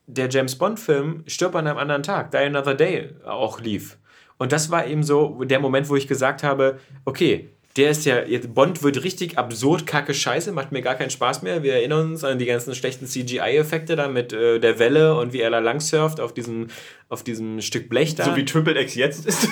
der 0.09 0.29
James 0.29 0.57
Bond-Film 0.57 1.23
Stirb 1.27 1.55
an 1.55 1.67
einem 1.67 1.79
anderen 1.79 2.03
Tag, 2.03 2.33
Die 2.33 2.39
Another 2.39 2.75
Day, 2.75 3.11
auch 3.25 3.61
lief. 3.61 3.99
Und 4.39 4.53
das 4.53 4.71
war 4.71 4.87
eben 4.87 5.03
so 5.03 5.45
der 5.45 5.61
Moment, 5.61 5.89
wo 5.89 5.97
ich 5.97 6.09
gesagt 6.09 6.43
habe, 6.43 6.79
okay, 7.05 7.51
der 7.77 7.91
ist 7.91 8.05
ja, 8.07 8.25
jetzt 8.25 8.55
Bond 8.55 8.83
wird 8.83 9.05
richtig 9.05 9.39
absurd, 9.39 9.87
kacke 9.87 10.13
Scheiße, 10.13 10.51
macht 10.51 10.73
mir 10.73 10.83
gar 10.83 10.97
keinen 10.97 11.11
Spaß 11.11 11.43
mehr. 11.43 11.63
Wir 11.63 11.75
erinnern 11.75 12.11
uns 12.11 12.25
an 12.25 12.39
die 12.39 12.47
ganzen 12.47 12.75
schlechten 12.75 13.07
CGI-Effekte 13.07 13.95
da 13.95 14.09
mit 14.09 14.33
äh, 14.33 14.59
der 14.59 14.79
Welle 14.79 15.15
und 15.15 15.33
wie 15.33 15.41
er 15.41 15.51
da 15.51 15.61
lang 15.61 15.79
surft 15.79 16.19
auf 16.21 16.35
diesem, 16.35 16.69
auf 17.09 17.23
diesem 17.23 17.61
Stück 17.61 17.89
Blech 17.89 18.17
da. 18.17 18.25
So 18.25 18.37
wie 18.37 18.45
Triple 18.45 18.81
X 18.81 18.97
jetzt 18.97 19.27
ist. 19.27 19.49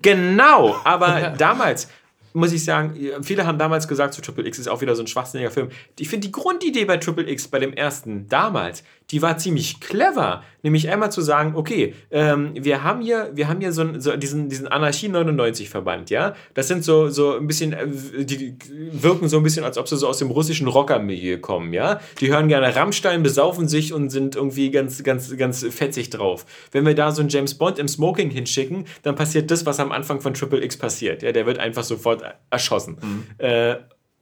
Genau, 0.00 0.76
aber 0.84 1.34
damals 1.38 1.88
muss 2.36 2.52
ich 2.52 2.64
sagen, 2.64 2.94
viele 3.22 3.46
haben 3.46 3.58
damals 3.58 3.88
gesagt, 3.88 4.14
so 4.14 4.20
Triple 4.20 4.46
X 4.46 4.58
ist 4.58 4.68
auch 4.68 4.82
wieder 4.82 4.94
so 4.94 5.02
ein 5.02 5.06
schwachsinniger 5.06 5.50
Film. 5.50 5.70
Ich 5.98 6.08
finde 6.08 6.26
die 6.26 6.32
Grundidee 6.32 6.84
bei 6.84 6.98
Triple 6.98 7.28
X, 7.28 7.48
bei 7.48 7.58
dem 7.58 7.72
ersten 7.72 8.28
damals, 8.28 8.84
die 9.10 9.22
war 9.22 9.38
ziemlich 9.38 9.80
clever. 9.80 10.42
Nämlich 10.62 10.88
einmal 10.88 11.12
zu 11.12 11.20
sagen, 11.20 11.54
okay, 11.54 11.94
ähm, 12.10 12.50
wir 12.54 12.82
haben 12.82 13.00
hier, 13.00 13.30
wir 13.34 13.48
haben 13.48 13.60
hier 13.60 13.72
so, 13.72 14.00
so 14.00 14.16
diesen, 14.16 14.48
diesen 14.48 14.66
Anarchie 14.66 15.08
99 15.08 15.70
Verband, 15.70 16.10
ja. 16.10 16.34
Das 16.54 16.66
sind 16.66 16.82
so, 16.82 17.08
so 17.08 17.36
ein 17.36 17.46
bisschen, 17.46 17.72
äh, 17.72 17.86
die 18.24 18.56
wirken 18.90 19.28
so 19.28 19.36
ein 19.36 19.44
bisschen, 19.44 19.64
als 19.64 19.78
ob 19.78 19.88
sie 19.88 19.96
so 19.96 20.08
aus 20.08 20.18
dem 20.18 20.30
russischen 20.30 20.66
Rockermilieu 20.66 21.38
kommen, 21.38 21.72
ja. 21.72 22.00
Die 22.20 22.28
hören 22.30 22.48
gerne 22.48 22.74
Rammstein, 22.74 23.22
besaufen 23.22 23.68
sich 23.68 23.92
und 23.92 24.10
sind 24.10 24.34
irgendwie 24.34 24.72
ganz, 24.72 25.02
ganz, 25.04 25.36
ganz 25.36 25.64
fetzig 25.70 26.10
drauf. 26.10 26.44
Wenn 26.72 26.84
wir 26.84 26.96
da 26.96 27.12
so 27.12 27.20
einen 27.20 27.28
James 27.28 27.54
Bond 27.54 27.78
im 27.78 27.86
Smoking 27.86 28.30
hinschicken, 28.30 28.86
dann 29.02 29.14
passiert 29.14 29.50
das, 29.52 29.64
was 29.66 29.78
am 29.78 29.92
Anfang 29.92 30.20
von 30.20 30.34
Triple 30.34 30.64
X 30.64 30.76
passiert. 30.76 31.22
Ja, 31.22 31.30
der 31.30 31.46
wird 31.46 31.60
einfach 31.60 31.84
sofort 31.84 32.24
erschossen. 32.50 33.26
Äh, 33.38 33.76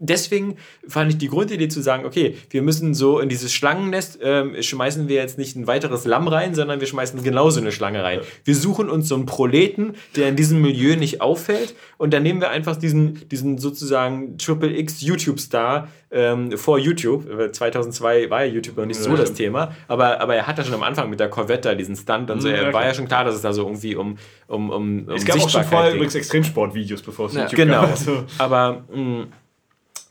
deswegen 0.06 0.56
fand 0.88 1.10
ich 1.10 1.18
die 1.18 1.28
Grundidee 1.28 1.68
zu 1.68 1.80
sagen, 1.80 2.04
okay, 2.06 2.36
wir 2.50 2.62
müssen 2.62 2.94
so 2.94 3.18
in 3.18 3.28
dieses 3.28 3.52
Schlangennest, 3.52 4.18
ähm, 4.22 4.54
schmeißen 4.60 5.08
wir 5.08 5.16
jetzt 5.16 5.38
nicht 5.38 5.56
ein 5.56 5.66
weiteres 5.66 6.04
Lamm 6.04 6.28
rein, 6.28 6.54
sondern 6.54 6.80
wir 6.80 6.86
schmeißen 6.86 7.22
genauso 7.22 7.60
eine 7.60 7.72
Schlange 7.72 8.02
rein. 8.02 8.20
Wir 8.44 8.54
suchen 8.54 8.88
uns 8.90 9.08
so 9.08 9.14
einen 9.14 9.26
Proleten, 9.26 9.94
der 10.16 10.28
in 10.28 10.36
diesem 10.36 10.60
Milieu 10.62 10.96
nicht 10.96 11.20
auffällt 11.20 11.74
und 11.98 12.12
dann 12.12 12.22
nehmen 12.22 12.40
wir 12.40 12.50
einfach 12.50 12.76
diesen, 12.76 13.28
diesen 13.28 13.58
sozusagen 13.58 14.38
Triple 14.38 14.76
X 14.78 15.00
YouTube-Star 15.00 15.88
ähm, 16.10 16.56
vor 16.56 16.78
YouTube. 16.78 17.28
Äh, 17.28 17.50
2002 17.52 18.30
war 18.30 18.44
ja 18.44 18.52
YouTube 18.52 18.76
noch 18.76 18.86
nicht 18.86 19.00
so 19.00 19.10
Ja, 19.10 19.16
das. 19.16 19.32
Thema, 19.34 19.74
aber, 19.88 20.20
aber 20.20 20.36
er 20.36 20.46
hat 20.46 20.58
ja 20.58 20.64
schon 20.64 20.74
am 20.74 20.82
Anfang 20.84 21.10
mit 21.10 21.18
der 21.18 21.28
Corvette 21.28 21.74
diesen 21.76 21.96
Stunt 21.96 22.30
und 22.30 22.40
so, 22.40 22.48
Ja, 22.48 22.54
er 22.56 22.72
war 22.72 22.84
ja 22.84 22.94
schon 22.94 23.08
klar, 23.08 23.24
dass 23.24 23.34
es 23.34 23.40
da 23.42 23.52
so 23.52 23.62
irgendwie 23.62 23.96
um, 23.96 24.16
um, 24.46 24.70
um, 24.70 25.08
um 25.08 25.14
Es 25.16 25.24
gab 25.24 25.40
auch 25.40 25.48
schon 25.48 25.64
vorher 25.64 25.92
übrigens 25.94 26.14
Extremsport-Videos, 26.14 27.02
bevor 27.02 27.26
es 27.26 27.34
Ja. 27.34 27.42
YouTube 27.42 27.56
Genau. 27.56 27.80
gab. 27.82 27.90
Also, 27.90 28.24
Aber 28.38 28.84
mh, 28.94 29.26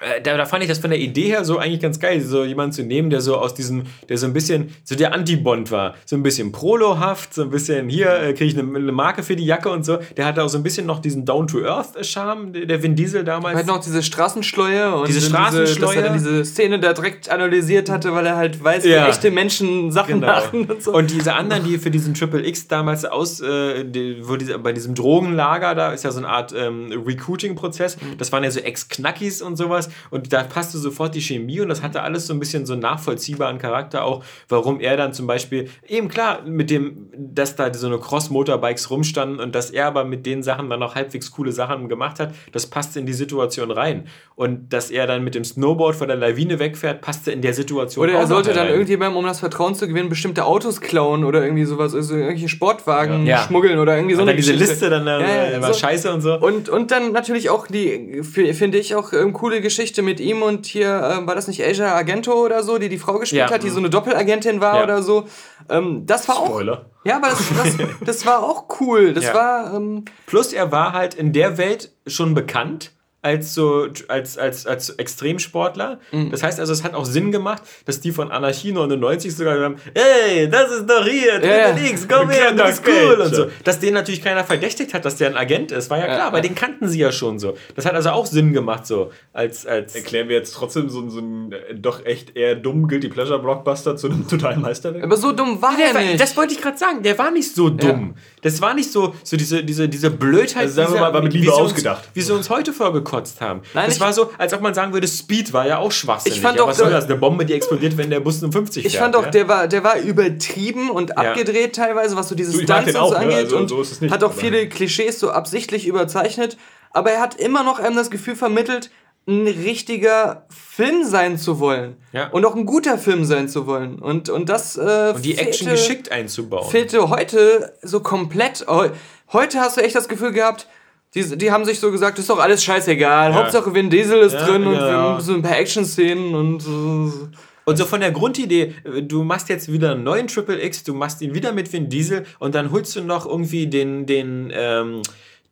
äh, 0.04 0.22
da, 0.22 0.38
da 0.38 0.46
fand 0.46 0.64
ich 0.64 0.70
das 0.70 0.80
von 0.80 0.90
der 0.90 1.00
Idee 1.00 1.28
her 1.28 1.44
so 1.46 1.58
eigentlich 1.58 1.80
ganz 1.82 2.00
geil, 2.00 2.22
so 2.22 2.44
jemanden 2.44 2.74
zu 2.74 2.84
nehmen, 2.84 3.10
der 3.10 3.22
so 3.22 3.38
aus 3.38 3.54
diesem, 3.54 3.84
der 4.10 4.18
so 4.18 4.26
ein 4.28 4.34
bisschen, 4.34 4.70
so 4.84 4.96
der 4.96 5.14
Anti-Bond 5.14 5.72
war. 5.72 5.96
So 6.06 6.16
ein 6.16 6.24
bisschen 6.24 6.52
Prolohaft, 6.52 7.34
so 7.34 7.44
ein 7.44 7.50
bisschen, 7.50 7.90
hier 7.90 8.10
äh, 8.22 8.34
kriege 8.34 8.46
ich 8.46 8.58
eine, 8.60 8.78
eine 8.78 8.92
Marke 8.92 9.24
für 9.24 9.36
die 9.36 9.46
Jacke 9.46 9.70
und 9.70 9.86
so. 9.86 9.98
Der 10.18 10.26
hatte 10.26 10.44
auch 10.44 10.50
so 10.50 10.58
ein 10.58 10.64
bisschen 10.64 10.86
noch 10.86 11.00
diesen 11.00 11.26
Down-to-Earth-Charme, 11.26 12.54
der 12.54 12.66
der 12.66 12.84
Vin 12.84 12.96
Diesel 12.96 13.24
damals. 13.24 13.56
halt 13.56 13.68
noch 13.68 13.80
diese 13.84 14.04
Straßenschleue 14.04 14.96
und 14.96 15.08
Diese 15.08 15.22
Straßenschleue. 15.22 15.80
dass 15.88 15.96
er 15.96 16.02
dann 16.04 16.14
diese 16.14 16.46
Szene 16.46 16.80
da 16.80 16.94
direkt 16.94 17.30
analysiert 17.30 17.90
hatte, 17.90 18.14
weil 18.14 18.26
er 18.26 18.36
halt 18.36 18.64
weiß, 18.64 18.86
Ja. 18.86 19.06
wie 19.06 19.10
echte 19.10 19.32
Menschen 19.32 19.92
Sachen 19.92 20.22
Genau. 20.22 20.28
machen 20.34 20.66
und 20.66 20.82
so. 20.84 20.94
Und 20.94 21.12
diese 21.12 21.34
anderen, 21.34 21.64
die 21.64 21.78
für 21.78 21.92
diesen 21.92 22.14
Triple 22.14 22.46
X 22.46 22.68
damals 22.68 23.06
aus, 23.06 23.40
äh, 23.42 23.84
die, 23.84 24.18
wo 24.28 24.36
diese, 24.36 24.58
bei 24.60 24.74
diesem 24.74 24.96
Drogenlager, 24.96 25.76
da 25.76 25.92
ist 25.94 26.04
ja 26.04 26.12
so 26.12 26.20
eine 26.20 26.30
Art 26.30 26.54
ähm, 26.58 26.92
Recruiting-Prozess, 27.06 27.98
Mhm. 28.02 28.18
das 28.18 28.32
waren 28.32 28.44
ja 28.44 28.52
so 28.52 28.60
Ex-Knackis 28.60 29.42
und 29.42 29.56
sowas 29.56 29.90
und 30.10 30.34
da 30.34 30.44
passte 30.44 30.78
sofort 30.78 31.16
die 31.16 31.22
Chemie 31.22 31.60
und 31.62 31.70
das 31.70 31.82
hatte 31.82 32.02
alles 32.02 32.28
so 32.28 32.34
ein 32.34 32.40
bisschen 32.40 32.66
so 32.66 32.74
einen 32.74 32.82
nachvollziehbaren 32.82 33.58
Charakter 33.58 34.04
auch, 34.04 34.24
warum 34.50 34.80
er 34.80 34.98
dann 34.98 35.14
zum 35.14 35.28
Beispiel, 35.28 35.70
eben 35.88 36.08
klar, 36.08 36.42
mit 36.46 36.70
dem, 36.70 37.08
dass 37.18 37.56
da 37.56 37.74
so 37.74 37.88
eine 37.88 37.98
Cross-Motorbikes 38.00 38.90
rumstanden 38.90 39.40
und 39.40 39.56
dass 39.56 39.70
er 39.72 39.88
aber 39.88 40.04
mit 40.06 40.26
den 40.26 40.44
Sachen 40.44 40.70
dann 40.70 40.80
noch 40.80 40.96
halbwegs 40.96 41.32
coole 41.32 41.52
Sachen 41.52 41.90
gemacht 41.90 42.20
hat, 42.20 42.34
das 42.52 42.68
passte 42.68 43.00
in 43.00 43.06
die 43.06 43.14
Situation 43.14 43.72
rein. 43.72 44.08
Und 44.36 44.74
dass 44.74 44.90
er 44.92 45.06
dann 45.08 45.24
mit 45.24 45.36
dem 45.36 45.44
Snowboard 45.44 45.96
von 45.96 46.08
der 46.08 46.18
Lawine 46.18 46.58
wegfährt, 46.60 47.02
passte 47.02 47.32
in 47.32 47.42
der 47.42 47.54
Situation 47.54 48.04
Oder 48.04 48.16
auch 48.18 48.22
er 48.22 48.28
sollte 48.28 48.50
dann 48.54 48.64
rein. 48.66 48.72
irgendjemandem, 48.74 49.18
um 49.18 49.26
das 49.26 49.40
Vertrauen 49.40 49.76
zu 49.76 49.88
gewinnen, 49.88 50.10
bestimmte 50.10 50.46
Autos 50.46 50.82
klauen 50.82 51.24
oder 51.24 51.44
irgendwie 51.44 51.66
sowas, 51.66 51.94
also 51.94 52.16
irgendwelche 52.16 52.50
Sportwagen 52.50 53.26
Ja. 53.28 53.44
schmuggeln 53.44 53.78
oder 53.80 53.96
irgendwie 53.96 54.16
so 54.16 54.22
und 54.22 54.30
eine 54.30 54.32
dann 54.36 54.38
diese 54.38 54.54
Geschichte. 54.54 54.72
Liste 54.74 54.90
dann, 54.90 55.06
dann 55.06 55.22
Ja, 55.22 55.52
ja, 55.52 55.62
war 55.62 55.74
so. 55.74 55.80
scheiße 55.80 56.12
und 56.12 56.22
so. 56.22 56.40
Und, 56.40 56.70
und 56.70 56.90
dann 56.92 57.12
natürlich 57.12 57.50
auch 57.50 57.68
die, 57.68 58.22
finde 58.24 58.78
ich 58.80 58.96
auch 58.96 59.14
ähm, 59.14 59.34
coole 59.34 59.62
Geschichte 59.62 59.83
mit 60.02 60.20
ihm 60.20 60.42
und 60.42 60.66
hier, 60.66 61.12
ähm, 61.18 61.28
war 61.28 61.36
das 61.36 61.48
nicht 61.48 61.62
Asia 61.64 61.94
Argento 61.94 62.34
oder 62.34 62.64
so, 62.64 62.78
die 62.78 62.88
die 62.90 62.98
Frau 62.98 63.20
gespielt 63.20 63.50
Ja. 63.50 63.52
hat, 63.54 63.64
die 63.64 63.70
so 63.70 63.80
eine 63.80 63.90
Doppelagentin 63.90 64.62
war 64.62 64.78
Ja. 64.78 64.84
oder 64.84 65.04
so. 65.04 65.26
Ähm, 65.70 66.06
das 66.06 66.28
war 66.28 66.38
auch. 66.40 66.48
Spoiler. 66.48 66.86
Ja, 67.06 67.18
aber 67.18 67.28
das, 67.30 67.40
das, 67.56 67.88
das 68.06 68.26
war 68.26 68.42
auch 68.44 68.66
cool. 68.80 69.14
Das 69.14 69.26
Ja. 69.26 69.34
war. 69.34 69.74
Ähm, 69.76 70.06
Plus 70.26 70.54
er 70.54 70.72
war 70.72 70.94
halt 70.94 71.14
in 71.16 71.34
der 71.34 71.58
Welt 71.58 71.92
schon 72.08 72.34
bekannt, 72.34 72.92
als 73.24 73.54
so 73.54 73.88
als, 74.10 74.38
als, 74.38 74.68
als 74.68 74.90
Extremsportler. 74.92 76.00
Mhm. 76.12 76.30
Das 76.32 76.44
heißt 76.44 76.60
also, 76.60 76.74
es 76.74 76.84
hat 76.84 76.94
auch 76.94 77.06
Sinn 77.06 77.32
gemacht, 77.32 77.64
dass 77.86 78.02
die 78.02 78.12
von 78.12 78.32
Anarchie 78.32 78.72
99 78.72 79.36
sogar 79.36 79.56
gesagt 79.56 79.76
haben, 79.80 79.92
ey, 79.94 80.50
das 80.50 80.72
ist 80.72 80.90
doch 80.90 81.06
hier, 81.06 81.42
Ja, 81.44 81.70
ja. 81.70 81.78
X, 81.78 82.08
komm 82.08 82.30
her, 82.30 82.52
du 82.52 82.64
bist 82.64 82.84
cool 82.88 83.14
und 83.22 83.34
so. 83.34 83.46
Dass 83.64 83.80
den 83.80 83.94
natürlich 83.94 84.22
keiner 84.22 84.44
verdächtigt 84.44 84.94
hat, 84.94 85.06
dass 85.06 85.16
der 85.16 85.30
ein 85.30 85.38
Agent 85.38 85.72
ist, 85.72 85.90
war 85.90 85.98
ja 85.98 86.06
klar, 86.06 86.18
Ja, 86.20 86.28
aber 86.28 86.38
ja. 86.38 86.44
den 86.44 86.54
kannten 86.56 86.88
sie 86.88 87.00
ja 87.00 87.12
schon 87.12 87.40
so. 87.40 87.56
Das 87.76 87.86
hat 87.86 87.94
also 87.96 88.10
auch 88.10 88.26
Sinn 88.26 88.54
gemacht 88.54 88.86
so, 88.86 89.12
als, 89.32 89.66
als 89.66 89.96
Erklären 89.96 90.28
wir 90.30 90.36
jetzt 90.36 90.54
trotzdem 90.54 90.90
so, 90.90 91.00
einen- 91.00 91.10
so 91.10 91.20
einen 91.20 91.52
äh, 91.54 91.76
doch 91.76 92.06
echt 92.06 92.36
eher 92.36 92.56
dummen 92.56 92.88
Guilty 92.88 93.08
Pleasure 93.08 93.40
Blockbuster 93.40 93.96
zu 93.96 94.08
einem 94.08 94.28
totalen 94.28 94.62
Meisterwerk? 94.62 95.04
Aber 95.04 95.18
so 95.18 95.32
dumm 95.32 95.62
war 95.62 95.76
Der 95.78 95.88
er 95.88 95.94
war, 95.96 96.02
nicht. 96.02 96.20
das 96.20 96.36
wollte 96.36 96.54
ich 96.54 96.62
gerade 96.62 96.78
sagen, 96.78 97.02
der 97.04 97.18
war 97.18 97.32
nicht 97.32 97.56
so 97.56 97.70
dumm. 97.70 98.16
Das 98.42 98.62
war 98.62 98.74
nicht 98.74 98.92
so, 98.92 99.16
so 99.24 99.38
diese, 99.38 99.64
diese, 99.64 99.88
diese 99.88 100.10
Blödheit, 100.12 100.64
Also 100.64 100.76
sagen 100.76 100.94
wir 100.94 101.00
mal, 101.00 101.14
war 101.14 101.22
mit 101.22 101.34
wie 101.34 101.38
Liebe 101.40 101.52
sie 101.54 101.58
uns- 101.62 101.72
ausgedacht. 101.72 102.04
Wie 102.14 102.22
sie 102.22 102.34
uns 102.34 102.50
heute 102.50 102.74
vorgekotzt 103.14 103.42
haben. 103.42 103.62
Nein, 103.74 103.86
das 103.86 103.96
ich- 103.96 104.02
war 104.02 104.14
so, 104.14 104.32
als 104.38 104.54
ob 104.54 104.62
man 104.62 104.74
sagen 104.74 104.94
würde, 104.94 105.08
Speed 105.08 105.54
war 105.54 105.68
ja 105.68 105.78
auch 105.78 105.92
schwachsinnig. 105.92 106.38
Ich 106.38 106.42
fand 106.42 106.58
ja, 106.58 106.64
auch 106.64 106.68
was 106.68 106.78
soll 106.78 106.90
der- 106.90 106.98
das? 107.00 107.06
Eine 107.06 107.16
Bombe, 107.18 107.46
die 107.46 107.54
explodiert, 107.54 107.98
wenn 107.98 108.10
der 108.10 108.20
Bus 108.20 108.42
um 108.44 108.52
50 108.52 108.86
Ich 108.86 108.94
fährt. 108.94 109.04
fand 109.04 109.16
auch, 109.16 109.26
ja? 109.26 109.30
der 109.32 109.48
war, 109.48 109.68
der 109.68 109.84
war 109.84 109.98
übertrieben 109.98 110.90
und 110.90 111.18
abgedreht 111.18 111.76
teilweise, 111.76 112.16
was 112.16 112.30
so 112.30 112.36
diese 112.36 112.52
Du, 112.52 112.58
ich 112.60 112.64
Stunts 112.66 112.88
und 112.96 113.06
so 113.08 113.12
ne? 113.12 113.18
angeht. 113.18 113.38
Also, 113.38 113.58
und 113.58 113.68
so 113.70 113.82
ist 113.82 113.92
es 113.92 114.02
nicht, 114.02 114.12
hat 114.14 114.24
auch 114.24 114.34
viele 114.34 114.68
Klischees 114.70 115.20
so 115.20 115.32
absichtlich 115.32 115.88
überzeichnet. 115.88 116.58
Aber 116.92 117.12
er 117.12 117.22
hat 117.22 117.36
immer 117.36 117.64
noch 117.64 117.80
einem 117.80 117.96
das 117.96 118.12
Gefühl 118.12 118.36
vermittelt, 118.36 118.92
ein 119.26 119.48
richtiger 119.48 120.46
Film 120.50 121.06
sein 121.06 121.38
zu 121.38 121.60
wollen. 121.60 121.96
Ja. 122.12 122.28
Und 122.28 122.46
auch 122.46 122.56
ein 122.56 122.66
guter 122.66 122.98
Film 122.98 123.24
sein 123.24 123.48
zu 123.48 123.66
wollen. 123.68 124.00
Und, 124.00 124.28
und 124.30 124.50
das 124.50 124.76
äh, 124.78 125.14
Und 125.16 125.24
die 125.24 125.38
Action 125.38 125.68
fehlte- 125.70 125.82
geschickt 125.82 126.12
einzubauen. 126.12 126.70
fehlte 126.70 127.10
heute 127.10 127.74
so 127.82 128.00
komplett. 128.02 128.66
heu- 128.68 128.90
Heute 129.32 129.60
hast 129.62 129.78
du 129.78 129.82
echt 129.82 129.96
das 129.96 130.08
Gefühl 130.10 130.32
gehabt, 130.34 130.68
die, 131.16 131.38
die 131.38 131.52
haben 131.52 131.66
sich 131.66 131.80
so 131.80 131.92
gesagt, 131.92 132.18
ist 132.20 132.30
doch 132.30 132.40
alles 132.40 132.64
scheißegal. 132.64 133.34
Hauptsache 133.36 133.74
Vin 133.74 133.90
Diesel 133.90 134.20
ist 134.22 134.34
Ja, 134.34 134.46
drin 134.46 134.66
und 134.66 134.74
ja, 134.76 134.88
ja. 134.88 134.94
haben 135.14 135.22
so 135.22 135.34
ein 135.34 135.42
paar 135.42 135.58
Action-Szenen 135.58 136.34
und 136.36 136.64
äh, 136.64 137.38
Und 137.66 137.78
so 137.78 137.86
von 137.86 138.02
der 138.02 138.12
Grundidee, 138.12 138.74
äh, 138.84 139.02
du 139.04 139.24
machst 139.24 139.48
jetzt 139.50 139.72
wieder 139.72 139.92
einen 139.92 140.04
neuen 140.04 140.28
Triple 140.28 140.62
X, 140.64 140.84
du 140.84 140.94
machst 140.94 141.22
ihn 141.22 141.34
wieder 141.34 141.52
mit 141.54 141.72
Vin 141.72 141.88
Diesel 141.90 142.26
und 142.40 142.56
dann 142.56 142.72
holst 142.72 142.96
du 142.96 143.02
noch 143.02 143.26
irgendwie 143.26 143.68
den, 143.68 144.06
den, 144.06 144.52
ähm, 144.54 145.02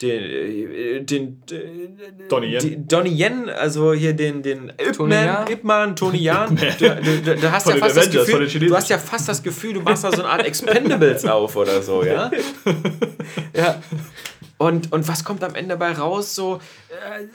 den, 0.02 0.20
äh, 0.20 1.04
den, 1.04 1.42
äh, 1.52 2.28
Donnie 2.28 2.48
Yen. 2.56 2.60
die- 2.60 2.88
Donnie 2.88 3.12
Yen, 3.24 3.50
also 3.50 3.94
hier 3.94 4.14
den, 4.14 4.42
den 4.42 4.70
Ip 4.70 4.94
Tony 4.94 5.14
Man, 5.14 5.26
Jaa? 5.26 5.46
Ip 5.50 5.64
Man, 5.64 5.96
Tony 5.96 6.18
Jan. 6.18 6.56
Du, 6.56 6.90
du, 6.90 7.22
du, 7.24 7.36
du 7.36 7.52
hast 7.52 7.68
ja 7.68 7.74
den 7.76 7.80
fast 7.82 7.96
das 7.98 8.08
Avengers, 8.08 8.30
von 8.30 8.40
Gefühl, 8.42 8.60
den 8.60 8.70
du 8.70 8.76
hast 8.76 8.90
ja 8.90 8.98
fast 8.98 9.30
das 9.30 9.44
Gefühl, 9.44 9.74
du 9.76 9.82
machst 9.82 10.04
da 10.04 10.12
so 10.12 10.24
eine 10.24 10.32
Art 10.32 10.44
Expendables 10.46 11.24
auf 11.26 11.56
oder 11.56 11.82
so, 11.84 12.04
ja? 12.04 12.30
ja. 13.56 13.82
Und, 14.62 14.92
und 14.92 15.08
was 15.08 15.24
kommt 15.24 15.44
am 15.44 15.56
Ende 15.56 15.76
bei 15.76 15.92
raus? 15.92 16.36
So 16.36 16.60
äh, 16.90 17.26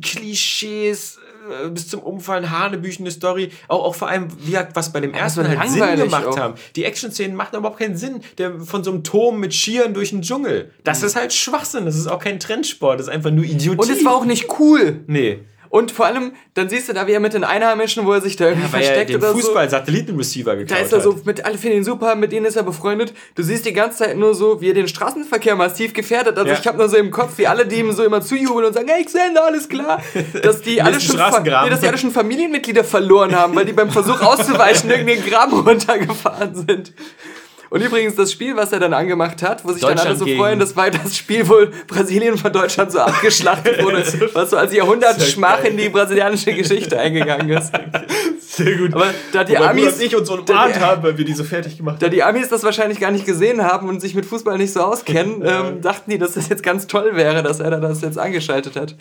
Klischees 0.00 1.18
äh, 1.66 1.68
bis 1.68 1.88
zum 1.88 2.00
Umfallen, 2.00 2.50
hanebüchende 2.50 3.10
Story. 3.10 3.50
Auch, 3.68 3.84
auch 3.84 3.94
vor 3.94 4.08
allem, 4.08 4.28
wie 4.46 4.56
was 4.72 4.90
bei 4.90 5.00
dem 5.00 5.12
ersten 5.12 5.46
halt 5.46 5.68
Sinn 5.68 5.96
gemacht 5.96 6.26
auch. 6.26 6.38
haben. 6.38 6.54
Die 6.74 6.84
Action-Szenen 6.84 7.36
machen 7.36 7.58
überhaupt 7.58 7.78
keinen 7.78 7.98
Sinn. 7.98 8.22
Der, 8.38 8.58
von 8.60 8.82
so 8.82 8.90
einem 8.90 9.04
Turm 9.04 9.38
mit 9.38 9.52
Skiern 9.52 9.92
durch 9.92 10.10
den 10.10 10.22
Dschungel. 10.22 10.70
Das 10.82 11.02
ist 11.02 11.14
halt 11.14 11.34
Schwachsinn. 11.34 11.84
Das 11.84 11.94
ist 11.94 12.06
auch 12.06 12.20
kein 12.20 12.40
Trendsport. 12.40 12.98
Das 12.98 13.08
ist 13.08 13.12
einfach 13.12 13.30
nur 13.30 13.44
Idiotie. 13.44 13.78
Und 13.78 13.90
es 13.90 14.02
war 14.06 14.14
auch 14.14 14.24
nicht 14.24 14.58
cool. 14.58 15.04
Nee. 15.06 15.40
Und 15.72 15.90
vor 15.90 16.04
allem, 16.04 16.32
dann 16.52 16.68
siehst 16.68 16.90
du 16.90 16.92
da, 16.92 17.06
wie 17.06 17.12
er 17.12 17.20
mit 17.20 17.32
den 17.32 17.44
Einheimischen, 17.44 18.04
wo 18.04 18.12
er 18.12 18.20
sich 18.20 18.36
da 18.36 18.44
irgendwie 18.44 18.66
er 18.66 18.68
versteckt 18.68 19.08
den 19.08 19.16
oder 19.16 19.28
so. 19.32 19.38
Fußball-Satellitenreceiver 19.38 20.50
Da 20.50 20.56
geklaut 20.56 20.80
ist 20.82 20.92
er 20.92 21.00
so 21.00 21.18
mit 21.24 21.46
alle 21.46 21.56
finden 21.56 21.78
ihn 21.78 21.84
super, 21.84 22.14
mit 22.14 22.30
denen 22.30 22.44
ist 22.44 22.56
er 22.56 22.62
befreundet. 22.62 23.14
Du 23.36 23.42
siehst 23.42 23.64
die 23.64 23.72
ganze 23.72 24.04
Zeit 24.04 24.18
nur 24.18 24.34
so, 24.34 24.60
wie 24.60 24.68
er 24.68 24.74
den 24.74 24.86
Straßenverkehr 24.86 25.56
massiv 25.56 25.94
gefährdet. 25.94 26.36
Also 26.36 26.50
Ja. 26.52 26.58
ich 26.60 26.66
habe 26.66 26.76
nur 26.76 26.90
so 26.90 26.98
im 26.98 27.10
Kopf, 27.10 27.38
wie 27.38 27.46
alle 27.46 27.64
die 27.66 27.76
ihm 27.76 27.90
so 27.92 28.04
immer 28.04 28.20
zujubeln 28.20 28.66
und 28.66 28.74
sagen, 28.74 28.88
hey 28.90 29.02
Xander, 29.02 29.46
alles 29.46 29.66
klar. 29.66 30.02
Dass 30.42 30.60
die 30.60 30.82
alle 30.82 31.00
schon, 31.00 31.16
nee, 31.16 31.70
dass 31.70 31.80
die 31.80 31.88
alle 31.88 31.96
schon 31.96 32.10
Familienmitglieder 32.10 32.84
verloren 32.84 33.34
haben, 33.34 33.56
weil 33.56 33.64
die 33.64 33.72
beim 33.72 33.90
Versuch 33.90 34.20
auszuweichen 34.20 34.90
irgendeinen 34.90 35.24
Graben 35.24 35.58
runtergefahren 35.66 36.54
sind. 36.54 36.92
Und 37.72 37.80
übrigens, 37.80 38.16
das 38.16 38.30
Spiel, 38.30 38.54
was 38.54 38.70
er 38.70 38.80
dann 38.80 38.92
angemacht 38.92 39.42
hat, 39.42 39.64
wo 39.64 39.72
sich 39.72 39.80
dann 39.80 39.98
alle 39.98 40.14
so 40.14 40.26
freuen, 40.26 40.58
das 40.58 40.76
war 40.76 40.90
das 40.90 41.16
Spiel, 41.16 41.48
wo 41.48 41.54
Brasilien 41.86 42.36
von 42.36 42.52
Deutschland 42.52 42.92
so 42.92 42.98
abgeschlachtet 42.98 43.82
wurde, 43.82 44.04
was 44.34 44.50
so 44.50 44.58
als 44.58 44.74
Jahrhundertschmach 44.74 45.64
in 45.64 45.78
die 45.78 45.88
brasilianische 45.88 46.52
Geschichte 46.52 46.98
eingegangen 46.98 47.48
ist. 47.48 47.72
Sehr 48.40 48.76
gut. 48.76 48.92
Aber 48.92 49.06
da 49.32 49.42
die 49.42 49.54
Wobei 49.54 49.70
Amis, 49.70 49.94
und 49.94 50.02
ich 50.02 50.14
uns 50.14 50.28
so 50.28 50.36
da 50.36 50.52
umarmt 50.52 50.80
haben, 50.80 51.02
weil 51.02 51.16
wir 51.16 51.24
die 51.24 51.32
so 51.32 51.44
fertig 51.44 51.78
gemacht 51.78 52.02
da 52.02 52.08
haben. 52.08 52.12
die 52.12 52.22
Amis 52.22 52.50
das 52.50 52.62
wahrscheinlich 52.62 53.00
gar 53.00 53.10
nicht 53.10 53.24
gesehen 53.24 53.62
haben 53.62 53.88
und 53.88 54.00
sich 54.00 54.14
mit 54.14 54.26
Fußball 54.26 54.58
nicht 54.58 54.74
so 54.74 54.80
auskennen, 54.80 55.42
ähm, 55.46 55.80
dachten 55.80 56.10
die, 56.10 56.18
dass 56.18 56.32
das 56.32 56.50
jetzt 56.50 56.62
ganz 56.62 56.86
toll 56.86 57.12
wäre, 57.16 57.42
dass 57.42 57.60
er 57.60 57.70
da 57.70 57.80
das 57.80 58.02
jetzt 58.02 58.18
angeschaltet 58.18 58.76
hat. 58.76 58.96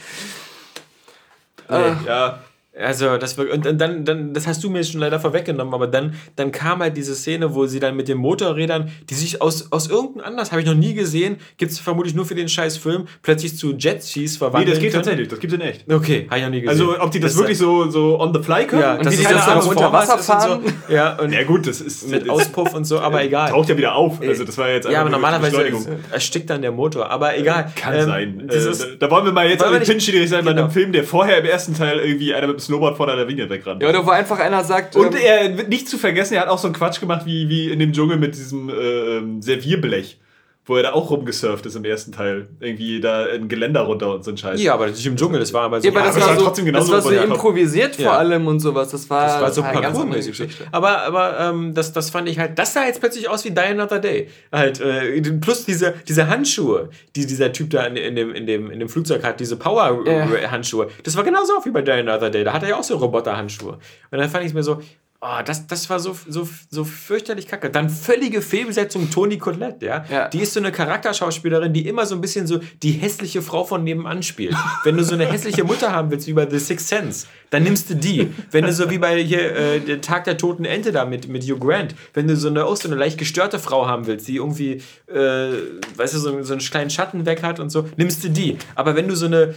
Äh, 1.69 1.91
Ja, 2.07 2.39
Also, 2.81 3.17
das 3.17 3.37
war, 3.37 3.45
und, 3.51 3.65
und 3.67 3.77
dann, 3.79 4.05
dann, 4.05 4.33
das 4.33 4.47
hast 4.47 4.63
du 4.63 4.69
mir 4.69 4.79
jetzt 4.79 4.91
schon 4.91 5.01
leider 5.01 5.19
vorweggenommen, 5.19 5.73
aber 5.73 5.87
dann, 5.87 6.15
dann 6.35 6.51
kam 6.51 6.79
halt 6.81 6.97
diese 6.97 7.15
Szene, 7.15 7.53
wo 7.55 7.65
sie 7.65 7.79
dann 7.79 7.95
mit 7.95 8.07
den 8.07 8.17
Motorrädern, 8.17 8.89
die 9.09 9.13
sich 9.13 9.41
aus, 9.41 9.71
aus 9.71 9.89
irgendeinem 9.89 10.25
Anlass, 10.31 10.51
habe 10.51 10.61
ich 10.61 10.67
noch 10.67 10.73
nie 10.75 10.93
gesehen, 10.93 11.37
gibt 11.57 11.71
es 11.71 11.79
vermutlich 11.79 12.13
nur 12.15 12.25
für 12.25 12.35
den 12.35 12.49
scheiß 12.49 12.77
Film, 12.77 13.05
plötzlich 13.21 13.57
zu 13.57 13.73
Jetskis 13.77 14.33
nee, 14.33 14.37
verwandeln 14.37 14.71
das 14.71 14.79
geht 14.79 14.91
können. 14.91 15.03
tatsächlich, 15.03 15.27
das 15.27 15.39
gibt's 15.39 15.53
in 15.55 15.61
echt. 15.61 15.91
Okay, 15.91 16.27
habe 16.29 16.39
ich 16.39 16.43
noch 16.45 16.51
nie 16.51 16.61
gesehen. 16.61 16.69
Also, 16.89 16.99
ob 17.01 17.11
die 17.11 17.19
das, 17.19 17.31
ist- 17.33 17.37
wirklich 17.37 17.57
so, 17.57 17.89
so 17.89 18.19
on 18.19 18.33
the 18.33 18.41
fly 18.41 18.65
können? 18.65 18.81
ja, 18.81 18.95
Und 18.95 19.03
sie 19.09 19.17
die 19.17 19.23
das 19.23 19.31
keine 19.31 19.39
dann 19.45 19.49
Ahnung, 19.57 19.69
unter 19.69 19.93
Wasser 19.93 20.17
fahren. 20.17 20.61
so. 20.87 20.93
Ja, 20.93 21.17
und 21.19 21.31
Ja, 21.33 21.43
gut, 21.43 21.67
das 21.67 21.81
ist. 21.81 22.09
mit 22.09 22.23
das 22.23 22.29
Auspuff 22.29 22.73
und 22.73 22.85
so, 22.85 22.99
aber 22.99 23.23
egal. 23.23 23.49
Taucht 23.51 23.69
ja 23.69 23.77
wieder 23.77 23.95
auf. 23.95 24.19
Also, 24.21 24.43
das 24.43 24.57
war 24.57 24.69
jetzt 24.69 24.89
Ja, 24.89 25.01
aber 25.01 25.09
normalerweise 25.09 25.57
Beschleunigung. 25.57 25.99
erstickt 26.11 26.49
dann 26.49 26.61
der 26.61 26.71
Motor, 26.71 27.09
aber 27.09 27.37
egal. 27.37 27.71
Kann 27.75 27.93
Ähm, 27.95 28.05
sein. 28.05 28.49
Äh, 28.49 28.97
da, 28.99 29.09
wollen 29.11 29.25
wir 29.25 29.31
mal 29.31 29.47
jetzt 29.47 29.61
wir 29.61 29.67
alle 29.67 29.79
pinschierig 29.79 30.29
sein 30.29 30.43
bei 30.45 30.51
Genau. 30.51 30.63
einem 30.63 30.71
Film, 30.71 30.91
der 30.91 31.03
vorher 31.03 31.37
im 31.39 31.45
ersten 31.45 31.73
Teil 31.75 31.99
irgendwie 31.99 32.33
einer 32.33 32.47
mit 32.47 32.57
dem 32.57 32.59
Snowboard 32.71 32.97
vor 32.97 33.07
der 33.07 33.15
Lawine 33.17 33.49
wegrannt. 33.49 33.81
ja, 33.81 33.89
oder 33.89 34.05
wo 34.05 34.11
einfach 34.11 34.39
einer 34.39 34.63
sagt, 34.63 34.95
Und 34.95 35.13
ähm, 35.15 35.21
er 35.23 35.57
wird 35.57 35.69
nicht 35.69 35.89
zu 35.89 35.97
vergessen, 35.97 36.35
er 36.35 36.41
hat 36.41 36.49
auch 36.49 36.57
so 36.57 36.67
einen 36.67 36.75
Quatsch 36.75 36.99
gemacht 36.99 37.25
wie, 37.25 37.49
wie 37.49 37.69
in 37.69 37.79
dem 37.79 37.91
Dschungel 37.91 38.17
mit 38.17 38.35
diesem 38.35 38.69
äh, 38.69 39.17
ähm, 39.17 39.41
Servierblech, 39.41 40.17
wo 40.65 40.75
er 40.77 40.83
da 40.83 40.93
auch 40.93 41.09
rumgesurft 41.09 41.65
ist 41.65 41.75
im 41.75 41.83
ersten 41.85 42.11
Teil. 42.11 42.47
Irgendwie 42.59 42.99
da 43.01 43.25
ein 43.25 43.47
Geländer 43.49 43.81
runter 43.81 44.13
und 44.13 44.23
so 44.23 44.29
ein 44.31 44.37
Scheiß. 44.37 44.61
ja, 44.61 44.75
aber 44.75 44.87
das 44.87 44.99
ist 44.99 45.05
im 45.07 45.15
Dschungel, 45.15 45.39
das 45.39 45.51
war 45.53 45.63
aber 45.63 45.81
so. 45.81 45.87
ja, 45.87 45.91
aber 45.91 46.01
Ja, 46.01 46.05
das 46.05 46.15
es 46.15 46.21
war 46.21 46.29
war 46.29 46.37
so, 46.37 46.45
trotzdem 46.45 46.65
das 46.65 46.85
genauso 46.85 46.91
war 46.93 47.01
so 47.01 47.09
improvisiert 47.33 47.95
vor 47.95 48.05
Ja. 48.05 48.17
allem 48.17 48.45
und 48.47 48.59
sowas. 48.59 48.89
Das 48.91 49.09
war, 49.09 49.25
Das 49.27 49.41
war 49.41 49.51
so 49.51 49.61
parkourmäßig. 49.63 50.37
Geschichte. 50.37 50.65
Aber, 50.71 50.99
aber 51.01 51.39
ähm, 51.39 51.73
das, 51.73 51.91
das 51.93 52.11
fand 52.11 52.29
ich 52.29 52.37
halt, 52.37 52.59
das 52.59 52.73
sah 52.73 52.85
jetzt 52.85 52.99
plötzlich 52.99 53.27
aus 53.27 53.43
wie 53.43 53.49
Die 53.51 53.59
Another 53.59 53.99
Day. 53.99 54.29
Halt, 54.51 54.79
äh, 54.79 55.19
plus 55.41 55.65
diese, 55.65 55.95
diese 56.07 56.27
Handschuhe, 56.27 56.89
die 57.15 57.25
dieser 57.25 57.51
Typ 57.51 57.71
da 57.71 57.83
in, 57.85 57.95
in, 57.95 58.15
dem, 58.15 58.33
in, 58.35 58.45
dem, 58.45 58.69
in 58.69 58.79
dem 58.79 58.87
Flugzeug 58.89 59.23
hat, 59.23 59.39
diese 59.39 59.57
Power-Handschuhe. 59.57 60.89
Das 61.03 61.17
war 61.17 61.23
genauso 61.23 61.53
auch 61.57 61.65
wie 61.65 61.71
bei 61.71 61.81
Die 61.81 61.91
Another 61.91 62.29
Day. 62.29 62.43
Da 62.43 62.53
hat 62.53 62.63
er 62.63 62.69
ja 62.69 62.75
auch 62.77 62.83
so 62.83 62.97
Roboter-Handschuhe. 62.97 63.73
Und 64.11 64.17
dann 64.17 64.29
fand 64.29 64.45
ich 64.45 64.53
mir 64.53 64.63
so, 64.63 64.79
Oh, 65.23 65.39
das, 65.45 65.67
das 65.67 65.87
war 65.87 65.99
so, 65.99 66.17
so, 66.27 66.49
so 66.71 66.83
fürchterlich 66.83 67.45
kacke. 67.47 67.69
Dann 67.69 67.91
völlige 67.91 68.41
Fehlbesetzung 68.41 69.11
Toni 69.11 69.37
Collette, 69.37 69.85
ja? 69.85 70.03
Ja. 70.09 70.27
Die 70.29 70.39
ist 70.39 70.53
so 70.53 70.59
eine 70.59 70.71
Charakterschauspielerin, 70.71 71.73
die 71.73 71.87
immer 71.87 72.07
so 72.07 72.15
ein 72.15 72.21
bisschen 72.21 72.47
so 72.47 72.59
die 72.81 72.93
hässliche 72.93 73.43
Frau 73.43 73.63
von 73.63 73.83
nebenan 73.83 74.23
spielt. 74.23 74.55
Wenn 74.83 74.97
du 74.97 75.03
so 75.03 75.13
eine 75.13 75.27
hässliche 75.27 75.63
Mutter 75.63 75.91
haben 75.91 76.09
willst, 76.09 76.25
wie 76.25 76.33
bei 76.33 76.49
The 76.49 76.57
Sixth 76.57 76.87
Sense, 76.87 77.27
dann 77.51 77.61
nimmst 77.61 77.91
du 77.91 77.95
die. 77.95 78.33
Wenn 78.49 78.65
du 78.65 78.73
so 78.73 78.89
wie 78.89 78.97
bei 78.97 79.21
hier 79.21 79.55
äh, 79.55 79.79
der 79.79 80.01
Tag 80.01 80.23
der 80.23 80.37
toten 80.37 80.65
Ente 80.65 80.91
da 80.91 81.05
mit, 81.05 81.27
mit 81.27 81.43
Hugh 81.43 81.59
Grant, 81.59 81.93
wenn 82.15 82.27
du 82.27 82.35
so 82.35 82.47
eine, 82.47 82.65
auch 82.65 82.75
so 82.75 82.87
eine 82.87 82.97
leicht 82.97 83.19
gestörte 83.19 83.59
Frau 83.59 83.85
haben 83.85 84.07
willst, 84.07 84.27
die 84.27 84.37
irgendwie, 84.37 84.81
äh, 85.05 85.51
weißt 85.97 86.15
du, 86.15 86.17
so, 86.17 86.41
so 86.41 86.53
einen 86.53 86.61
kleinen 86.63 86.89
Schatten 86.89 87.27
weg 87.27 87.43
hat 87.43 87.59
und 87.59 87.69
so, 87.69 87.87
nimmst 87.95 88.23
du 88.23 88.29
die. 88.29 88.57
Aber 88.73 88.95
wenn 88.95 89.07
du 89.07 89.15
so 89.15 89.27
eine, 89.27 89.53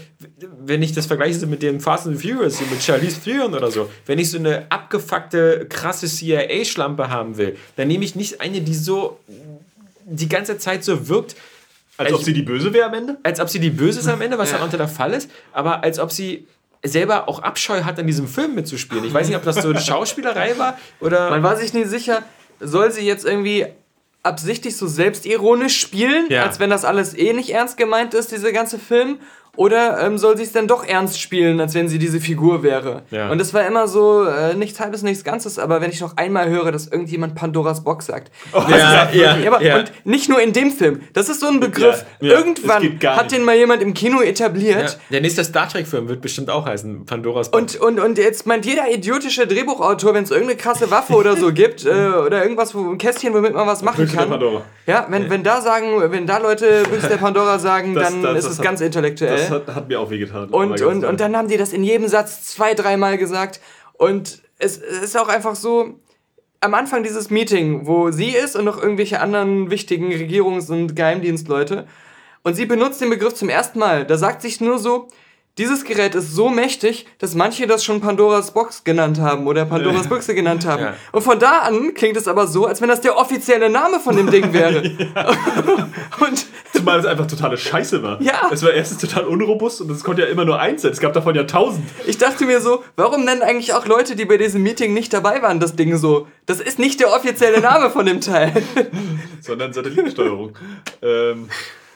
wenn 0.58 0.82
ich 0.82 0.92
das 0.92 1.06
vergleiche 1.06 1.38
so 1.38 1.46
mit 1.46 1.62
dem 1.62 1.80
Fast 1.80 2.06
and 2.06 2.20
Furious, 2.20 2.58
so 2.58 2.64
mit 2.66 2.82
Charlize 2.82 3.18
Theron 3.22 3.54
oder 3.54 3.70
so, 3.70 3.88
wenn 4.04 4.18
ich 4.18 4.30
so 4.30 4.36
eine 4.36 4.70
abgefuckte, 4.70 5.53
krasse 5.68 6.06
CIA-Schlampe 6.06 7.10
haben 7.10 7.36
will, 7.36 7.56
dann 7.76 7.88
nehme 7.88 8.04
ich 8.04 8.14
nicht 8.16 8.40
eine, 8.40 8.60
die 8.60 8.74
so 8.74 9.18
die 10.04 10.28
ganze 10.28 10.58
Zeit 10.58 10.84
so 10.84 11.08
wirkt, 11.08 11.34
Als 11.96 12.12
ob 12.12 12.22
sie 12.22 12.32
die 12.32 12.42
Böse 12.42 12.72
wäre 12.72 12.86
am 12.86 12.94
Ende? 12.94 13.16
als 13.22 13.40
ob 13.40 13.48
sie 13.48 13.58
die 13.60 13.70
Böse 13.70 14.00
ist 14.00 14.08
am 14.08 14.20
Ende, 14.20 14.36
was 14.38 14.50
Ja. 14.50 14.56
dann 14.58 14.64
unter 14.66 14.76
der 14.78 14.88
Fall 14.88 15.12
ist, 15.12 15.30
aber 15.52 15.82
als 15.84 15.98
ob 15.98 16.12
sie 16.12 16.46
selber 16.82 17.28
auch 17.28 17.38
Abscheu 17.38 17.82
hat, 17.84 17.98
an 17.98 18.06
diesem 18.06 18.28
Film 18.28 18.54
mitzuspielen. 18.54 19.04
Ich 19.04 19.14
weiß 19.14 19.26
nicht, 19.28 19.36
ob 19.36 19.44
das 19.44 19.56
so 19.56 19.70
eine 19.70 19.80
Schauspielerei 19.80 20.58
war 20.58 20.76
oder. 21.00 21.30
Man 21.30 21.42
war 21.42 21.56
sich 21.56 21.72
nicht 21.72 21.88
sicher, 21.88 22.22
soll 22.60 22.90
sie 22.92 23.06
jetzt 23.06 23.24
irgendwie 23.24 23.66
absichtlich 24.22 24.76
so 24.76 24.86
selbstironisch 24.86 25.78
spielen, 25.80 26.26
Ja. 26.30 26.42
als 26.44 26.58
wenn 26.60 26.68
das 26.70 26.84
alles 26.84 27.14
eh 27.16 27.32
nicht 27.32 27.50
ernst 27.50 27.76
gemeint 27.78 28.12
ist, 28.14 28.32
dieser 28.32 28.52
ganze 28.52 28.78
Film? 28.78 29.18
Oder 29.56 30.00
ähm, 30.04 30.18
soll 30.18 30.36
sie 30.36 30.42
es 30.42 30.52
dann 30.52 30.66
doch 30.66 30.84
ernst 30.86 31.20
spielen, 31.20 31.60
als 31.60 31.74
wenn 31.74 31.88
sie 31.88 31.98
diese 31.98 32.20
Figur 32.20 32.62
wäre? 32.62 33.02
Ja. 33.10 33.30
Und 33.30 33.40
es 33.40 33.54
war 33.54 33.66
immer 33.66 33.86
so, 33.88 34.24
äh, 34.24 34.54
nichts 34.54 34.80
halbes, 34.80 35.02
nichts 35.02 35.22
Ganzes, 35.24 35.58
aber 35.58 35.80
wenn 35.80 35.90
ich 35.90 36.00
noch 36.00 36.16
einmal 36.16 36.48
höre, 36.48 36.72
dass 36.72 36.88
irgendjemand 36.88 37.34
Pandoras 37.34 37.84
Box 37.84 38.06
sagt. 38.06 38.32
ja, 38.52 39.08
ja, 39.12 39.36
Ja, 39.36 39.52
aber 39.52 39.62
ja. 39.62 39.76
und 39.78 39.92
nicht 40.04 40.28
nur 40.28 40.40
in 40.40 40.52
dem 40.52 40.70
Film. 40.70 41.02
Das 41.12 41.28
ist 41.28 41.40
so 41.40 41.46
ein 41.46 41.60
Begriff. 41.60 42.04
Ja, 42.20 42.28
ja, 42.32 42.38
Irgendwann 42.38 42.98
das 43.00 43.16
hat 43.16 43.32
den 43.32 43.44
mal 43.44 43.56
jemand 43.56 43.82
im 43.82 43.94
Kino 43.94 44.20
Ja. 44.22 44.28
etabliert. 44.28 44.98
Der 45.10 45.20
nächste 45.20 45.44
Star 45.44 45.68
Trek-Film 45.68 46.08
wird 46.08 46.20
bestimmt 46.20 46.50
auch 46.50 46.66
heißen 46.66 47.06
Pandoras 47.06 47.50
Box. 47.50 47.76
Und, 47.76 47.80
und, 47.80 48.00
und 48.00 48.18
jetzt 48.18 48.46
meint 48.46 48.66
jeder 48.66 48.90
idiotische 48.90 49.46
Drehbuchautor, 49.46 50.14
wenn 50.14 50.24
es 50.24 50.30
irgendeine 50.30 50.56
krasse 50.58 50.90
Waffe 50.90 51.14
oder 51.14 51.36
so 51.36 51.52
gibt, 51.52 51.84
äh, 51.84 51.90
oder 51.90 52.42
irgendwas, 52.42 52.74
wo 52.74 52.90
ein 52.90 52.98
Kästchen, 52.98 53.32
womit 53.34 53.54
man 53.54 53.66
was 53.66 53.82
machen 53.82 53.96
Büchse 53.98 54.12
der 54.16 54.20
kann. 54.22 54.30
Pandora. 54.30 54.62
Ja, 54.86 55.06
wenn, 55.08 55.30
wenn 55.30 55.42
da 55.42 55.60
sagen, 55.60 55.86
wenn 56.10 56.26
da 56.26 56.38
Leute 56.38 56.82
Büchse 56.90 57.08
der 57.08 57.16
Pandora 57.16 57.58
sagen, 57.58 57.94
Das- 57.94 58.10
dann 58.10 58.22
das- 58.22 58.38
ist 58.38 58.44
das 58.44 58.52
es 58.54 58.60
ganz 58.60 58.80
intellektuell. 58.80 59.43
Das 59.48 59.68
hat, 59.68 59.74
hat 59.74 59.88
mir 59.88 60.00
auch 60.00 60.10
wehgetan. 60.10 60.48
Und, 60.50 60.80
und, 60.80 61.04
und 61.04 61.20
dann 61.20 61.36
haben 61.36 61.48
die 61.48 61.56
das 61.56 61.72
in 61.72 61.84
jedem 61.84 62.08
Satz 62.08 62.44
zwei, 62.44 62.74
dreimal 62.74 63.18
gesagt. 63.18 63.60
Und 63.94 64.42
es, 64.58 64.78
es 64.78 65.02
ist 65.02 65.18
auch 65.18 65.28
einfach 65.28 65.56
so, 65.56 66.00
am 66.60 66.74
Anfang 66.74 67.02
dieses 67.02 67.30
Meeting, 67.30 67.86
wo 67.86 68.10
sie 68.10 68.30
ist 68.30 68.56
und 68.56 68.64
noch 68.64 68.82
irgendwelche 68.82 69.20
anderen 69.20 69.70
wichtigen 69.70 70.10
Regierungs- 70.10 70.70
und 70.70 70.96
Geheimdienstleute, 70.96 71.86
und 72.42 72.54
sie 72.54 72.66
benutzt 72.66 73.00
den 73.00 73.10
Begriff 73.10 73.34
zum 73.34 73.48
ersten 73.48 73.78
Mal. 73.78 74.04
Da 74.04 74.18
sagt 74.18 74.42
sich 74.42 74.60
nur 74.60 74.78
so, 74.78 75.08
dieses 75.56 75.84
Gerät 75.84 76.16
ist 76.16 76.34
so 76.34 76.48
mächtig, 76.48 77.06
dass 77.18 77.36
manche 77.36 77.68
das 77.68 77.84
schon 77.84 78.00
Pandoras 78.00 78.50
Box 78.50 78.82
genannt 78.82 79.20
haben 79.20 79.46
oder 79.46 79.64
Pandoras 79.64 80.08
Büchse 80.08 80.34
genannt 80.34 80.66
haben. 80.66 80.82
Ja. 80.82 80.94
Und 81.12 81.22
von 81.22 81.38
da 81.38 81.58
an 81.58 81.94
klingt 81.94 82.16
es 82.16 82.26
aber 82.26 82.48
so, 82.48 82.66
als 82.66 82.80
wenn 82.80 82.88
das 82.88 83.00
der 83.00 83.16
offizielle 83.16 83.70
Name 83.70 84.00
von 84.00 84.16
dem 84.16 84.30
Ding 84.30 84.52
wäre. 84.52 84.82
und 86.20 86.46
Zumal 86.74 86.98
es 86.98 87.06
einfach 87.06 87.28
totale 87.28 87.56
Scheiße 87.56 88.02
war. 88.02 88.20
Ja. 88.20 88.50
Es 88.52 88.64
war 88.64 88.72
erstens 88.72 88.98
total 89.00 89.26
unrobust 89.26 89.80
und 89.80 89.90
es 89.92 90.02
konnte 90.02 90.22
ja 90.22 90.28
immer 90.28 90.44
nur 90.44 90.58
eins 90.58 90.82
sein. 90.82 90.90
Es 90.90 90.98
gab 90.98 91.12
davon 91.12 91.36
ja 91.36 91.44
tausend. 91.44 91.88
ich 92.04 92.18
dachte 92.18 92.46
mir 92.46 92.60
so, 92.60 92.82
warum 92.96 93.24
nennen 93.24 93.42
eigentlich 93.42 93.74
auch 93.74 93.86
Leute, 93.86 94.16
die 94.16 94.24
bei 94.24 94.38
diesem 94.38 94.62
Meeting 94.64 94.92
nicht 94.92 95.12
dabei 95.12 95.40
waren, 95.40 95.60
das 95.60 95.76
Ding 95.76 95.96
so? 95.96 96.26
Das 96.46 96.60
ist 96.60 96.80
nicht 96.80 96.98
der 96.98 97.12
offizielle 97.12 97.60
Name 97.60 97.90
von 97.90 98.06
dem 98.06 98.20
Teil. 98.20 98.52
Sondern 99.40 99.72
Satellitensteuerung. 99.72 100.56
ähm, 101.00 101.48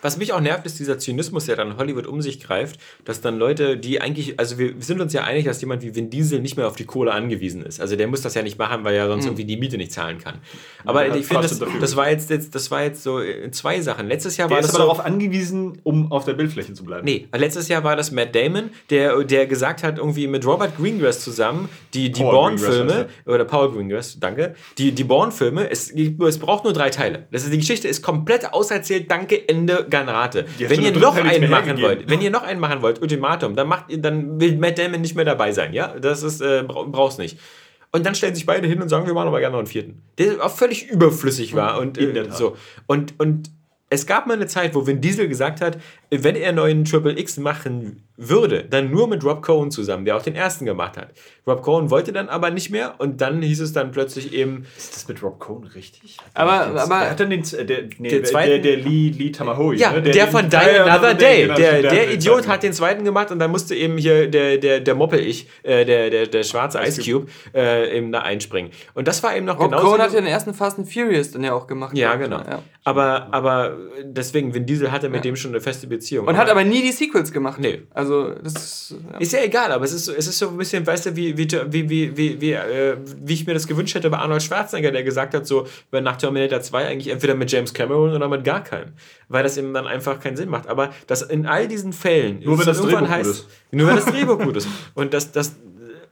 Was 0.02 0.16
mich 0.16 0.32
auch 0.32 0.40
nervt, 0.40 0.66
ist 0.66 0.78
dieser 0.78 0.98
Zynismus, 0.98 1.46
der 1.46 1.56
dann 1.56 1.76
Hollywood 1.76 2.06
um 2.06 2.22
sich 2.22 2.40
greift, 2.40 2.78
dass 3.04 3.20
dann 3.20 3.38
Leute, 3.38 3.76
die 3.76 4.00
eigentlich, 4.00 4.38
also 4.38 4.58
wir 4.58 4.74
sind 4.78 5.00
uns 5.00 5.12
ja 5.12 5.24
einig, 5.24 5.44
dass 5.44 5.60
jemand 5.60 5.82
wie 5.82 5.94
Vin 5.94 6.10
Diesel 6.10 6.40
nicht 6.40 6.56
mehr 6.56 6.66
auf 6.66 6.76
die 6.76 6.84
Kohle 6.84 7.12
angewiesen 7.12 7.62
ist. 7.64 7.80
Also 7.80 7.96
der 7.96 8.06
muss 8.06 8.22
das 8.22 8.34
ja 8.34 8.42
nicht 8.42 8.58
machen, 8.58 8.84
weil 8.84 8.94
er 8.94 9.08
sonst 9.08 9.26
irgendwie 9.26 9.44
die 9.44 9.56
Miete 9.56 9.76
nicht 9.76 9.92
zahlen 9.92 10.18
kann. 10.18 10.38
Aber 10.84 11.06
Ja, 11.06 11.14
ich 11.14 11.26
finde, 11.26 11.42
das, 11.42 11.58
das 11.58 11.96
war 11.96 12.10
jetzt, 12.10 12.30
das 12.54 12.70
war 12.70 12.82
jetzt 12.82 13.02
so 13.02 13.20
äh, 13.20 13.50
zwei 13.50 13.80
Sachen. 13.80 14.06
Letztes 14.08 14.36
Jahr 14.36 14.48
der 14.48 14.56
war 14.56 14.60
ist 14.60 14.68
das 14.68 14.74
aber 14.74 14.84
so, 14.84 14.90
darauf 14.90 15.04
angewiesen, 15.04 15.78
um 15.82 16.12
auf 16.12 16.24
der 16.24 16.34
Bildfläche 16.34 16.74
zu 16.74 16.84
bleiben. 16.84 17.04
Nee, 17.04 17.26
letztes 17.36 17.68
Jahr 17.68 17.84
war 17.84 17.96
das 17.96 18.12
Matt 18.12 18.34
Damon, 18.34 18.70
der, 18.90 19.24
der 19.24 19.46
gesagt 19.46 19.82
hat, 19.82 19.98
irgendwie 19.98 20.26
mit 20.26 20.46
Robert 20.46 20.76
Greengrass 20.76 21.20
zusammen, 21.20 21.68
die, 21.94 22.12
die 22.12 22.22
Bourne-Filme, 22.22 23.08
oder 23.26 23.44
Paul 23.44 23.72
Greengrass, 23.72 24.18
danke, 24.20 24.54
die, 24.78 24.92
die 24.92 25.04
Bourne-Filme, 25.04 25.70
es, 25.70 25.90
es 25.90 26.38
braucht 26.38 26.64
nur 26.64 26.72
drei 26.72 26.90
Teile. 26.90 27.26
Das 27.30 27.44
ist, 27.44 27.52
die 27.52 27.58
Geschichte 27.58 27.88
ist 27.88 28.02
komplett 28.02 28.52
auserzählt, 28.52 29.10
danke, 29.10 29.48
Ende, 29.48 29.86
Granate. 29.90 30.46
Wenn 30.58 30.82
ihr 30.82 30.92
noch 30.92 31.16
einen 31.16 31.50
machen 31.50 31.80
wollt, 31.82 32.08
wenn 32.10 32.20
ihr 32.20 32.30
noch 32.30 32.42
einen 32.42 32.60
machen 32.60 32.82
wollt, 32.82 33.00
Ultimatum, 33.02 33.56
dann 33.56 33.68
macht 33.68 33.90
ihr, 33.90 33.98
dann 34.00 34.40
will 34.40 34.56
Matt 34.58 34.78
Damon 34.78 35.00
nicht 35.00 35.14
mehr 35.16 35.24
dabei 35.24 35.52
sein, 35.52 35.72
ja? 35.72 35.94
Das 35.98 36.22
ist, 36.22 36.40
äh, 36.40 36.62
bra- 36.66 36.84
brauchst 36.84 37.18
nicht. 37.18 37.38
Und 37.90 38.04
dann 38.04 38.14
stellen 38.14 38.34
sich 38.34 38.44
beide 38.44 38.68
hin 38.68 38.82
und 38.82 38.88
sagen, 38.88 39.06
wir 39.06 39.14
machen 39.14 39.28
aber 39.28 39.40
gerne 39.40 39.52
noch 39.52 39.60
einen 39.60 39.66
vierten. 39.66 40.02
Der 40.18 40.44
auch 40.44 40.50
völlig 40.54 40.88
überflüssig 40.90 41.54
war 41.54 41.78
und 41.80 41.96
der 41.96 42.14
äh, 42.14 42.30
so. 42.30 42.56
Und, 42.86 43.14
und 43.18 43.50
es 43.90 44.06
gab 44.06 44.26
mal 44.26 44.34
eine 44.34 44.46
Zeit, 44.46 44.74
wo 44.74 44.86
Vin 44.86 45.00
Diesel 45.00 45.26
gesagt 45.28 45.62
hat, 45.62 45.78
wenn 46.10 46.36
er 46.36 46.48
einen 46.48 46.56
neuen 46.56 46.84
Triple 46.84 47.18
X 47.18 47.36
machen 47.38 48.02
würde, 48.20 48.64
dann 48.64 48.90
nur 48.90 49.06
mit 49.06 49.22
Rob 49.24 49.42
Cohen 49.42 49.70
zusammen, 49.70 50.04
der 50.04 50.16
auch 50.16 50.22
den 50.22 50.34
ersten 50.34 50.64
gemacht 50.64 50.96
hat. 50.96 51.08
Rob 51.46 51.62
Cohen 51.62 51.88
wollte 51.90 52.12
dann 52.12 52.28
aber 52.28 52.50
nicht 52.50 52.70
mehr 52.70 52.94
und 52.98 53.20
dann 53.20 53.42
hieß 53.42 53.60
es 53.60 53.72
dann 53.72 53.92
plötzlich 53.92 54.32
eben, 54.32 54.66
Ist 54.76 54.96
das 54.96 55.06
mit 55.08 55.22
Rob 55.22 55.38
Cohen 55.38 55.64
richtig? 55.68 56.16
Aber- 56.34 56.72
Der 56.72 56.82
hat 56.82 56.90
aber- 56.90 57.14
dann 57.14 57.30
den, 57.30 57.42
der, 57.42 57.82
nee, 57.98 58.08
Der 58.08 58.18
der, 58.20 58.24
zweiten- 58.24 58.48
der, 58.50 58.58
der 58.58 58.76
Lee, 58.78 59.10
Lee 59.16 59.30
Tamahoe. 59.30 59.76
ja, 59.76 59.92
ne? 59.92 60.02
der, 60.02 60.12
den- 60.12 60.32
von 60.32 60.48
Die 60.48 60.56
Ja, 60.56 60.68
ja, 60.70 60.84
Another 60.86 61.14
Day, 61.14 61.42
genau, 61.42 61.54
der, 61.54 61.82
der, 61.82 61.90
hat 61.92 61.98
den 62.08 62.10
Idiot 62.14 62.48
hat 62.48 62.62
den 62.64 62.72
zweiten 62.72 63.04
gemacht 63.04 63.30
und 63.30 63.38
dann 63.38 63.50
musste 63.52 63.76
eben 63.76 63.98
hier 63.98 64.28
der, 64.28 64.56
der, 64.58 64.80
der 64.80 64.94
Moppel-Ich, 64.96 65.46
äh, 65.62 65.84
der, 65.84 66.10
der, 66.10 66.26
der 66.26 66.42
schwarze 66.42 66.80
Ice 66.80 67.02
Cube, 67.02 67.28
äh, 67.54 67.96
eben 67.96 68.10
da 68.10 68.20
einspringen. 68.22 68.72
Und 68.94 69.06
das 69.06 69.22
war 69.22 69.36
eben 69.36 69.46
noch 69.46 69.60
Rob 69.60 69.70
genauso. 69.70 69.86
Cohen 69.90 70.00
hat 70.02 70.12
ja 70.12 70.20
den 70.20 70.26
ersten 70.28 70.54
Fast 70.54 70.78
and 70.78 70.92
Furious 70.92 71.30
dann 71.30 71.44
ja 71.44 71.52
auch 71.52 71.66
gemacht. 71.68 71.96
ja, 71.96 72.14
ich, 72.14 72.20
genau. 72.20 72.38
Ja. 72.38 72.62
Aber, 72.82 73.28
aber 73.32 73.76
deswegen, 74.02 74.54
Vin 74.54 74.64
Diesel 74.66 74.90
hatte 74.90 75.08
mit 75.10 75.24
dem 75.24 75.36
schon 75.36 75.50
eine 75.52 75.60
feste 75.60 75.86
Beziehung. 75.98 76.26
Und 76.26 76.36
hat 76.36 76.48
aber 76.50 76.64
nie 76.64 76.82
die 76.82 76.92
Sequels 76.92 77.30
gemacht. 77.32 77.58
Nee. 77.60 77.82
Also, 77.92 78.30
das 78.42 78.54
ist. 78.54 78.94
Ja. 79.12 79.18
Ist 79.18 79.32
ja 79.32 79.40
egal, 79.42 79.72
aber 79.72 79.84
es 79.84 79.92
ist, 79.92 80.04
so- 80.06 80.12
es 80.14 80.26
ist 80.26 80.38
so 80.38 80.48
ein 80.48 80.56
bisschen, 80.56 80.86
weißt 80.86 81.06
du, 81.06 81.16
wie, 81.16 81.36
wie, 81.36 81.46
wie, 81.70 81.90
wie, 81.90 82.16
wie, 82.16 82.40
wie, 82.40 82.52
äh, 82.52 82.96
wie 83.22 83.34
ich 83.34 83.46
mir 83.46 83.54
das 83.54 83.66
gewünscht 83.66 83.94
hätte 83.94 84.10
bei 84.10 84.18
Arnold 84.18 84.42
Schwarzenegger, 84.42 84.90
der 84.92 85.02
gesagt 85.02 85.34
hat, 85.34 85.46
so, 85.46 85.66
wenn 85.90 86.04
nach 86.04 86.16
Terminator 86.16 86.60
2 86.60 86.86
eigentlich 86.86 87.08
entweder 87.12 87.34
mit 87.34 87.50
James 87.52 87.72
Cameron 87.74 88.14
oder 88.14 88.28
mit 88.28 88.44
gar 88.44 88.62
keinem. 88.64 88.92
Weil 89.28 89.42
das 89.42 89.56
eben 89.58 89.74
dann 89.74 89.86
einfach 89.86 90.20
keinen 90.20 90.36
Sinn 90.36 90.48
macht. 90.48 90.68
Aber 90.68 90.90
das 91.06 91.22
in 91.22 91.46
all 91.46 91.68
diesen 91.68 91.92
Fällen. 91.92 92.40
Nur 92.44 92.58
wenn 92.58 92.66
das 92.66 92.78
irgendwann 92.78 93.04
Drehbuch 93.04 93.16
gut 93.24 93.26
ist. 93.32 93.46
Nur 93.70 93.86
wenn 93.88 93.96
das 93.96 94.04
Drehbuch 94.06 94.38
gut 94.38 94.56
ist. 94.56 94.68
Und 94.94 95.12
das, 95.12 95.32
das, 95.32 95.56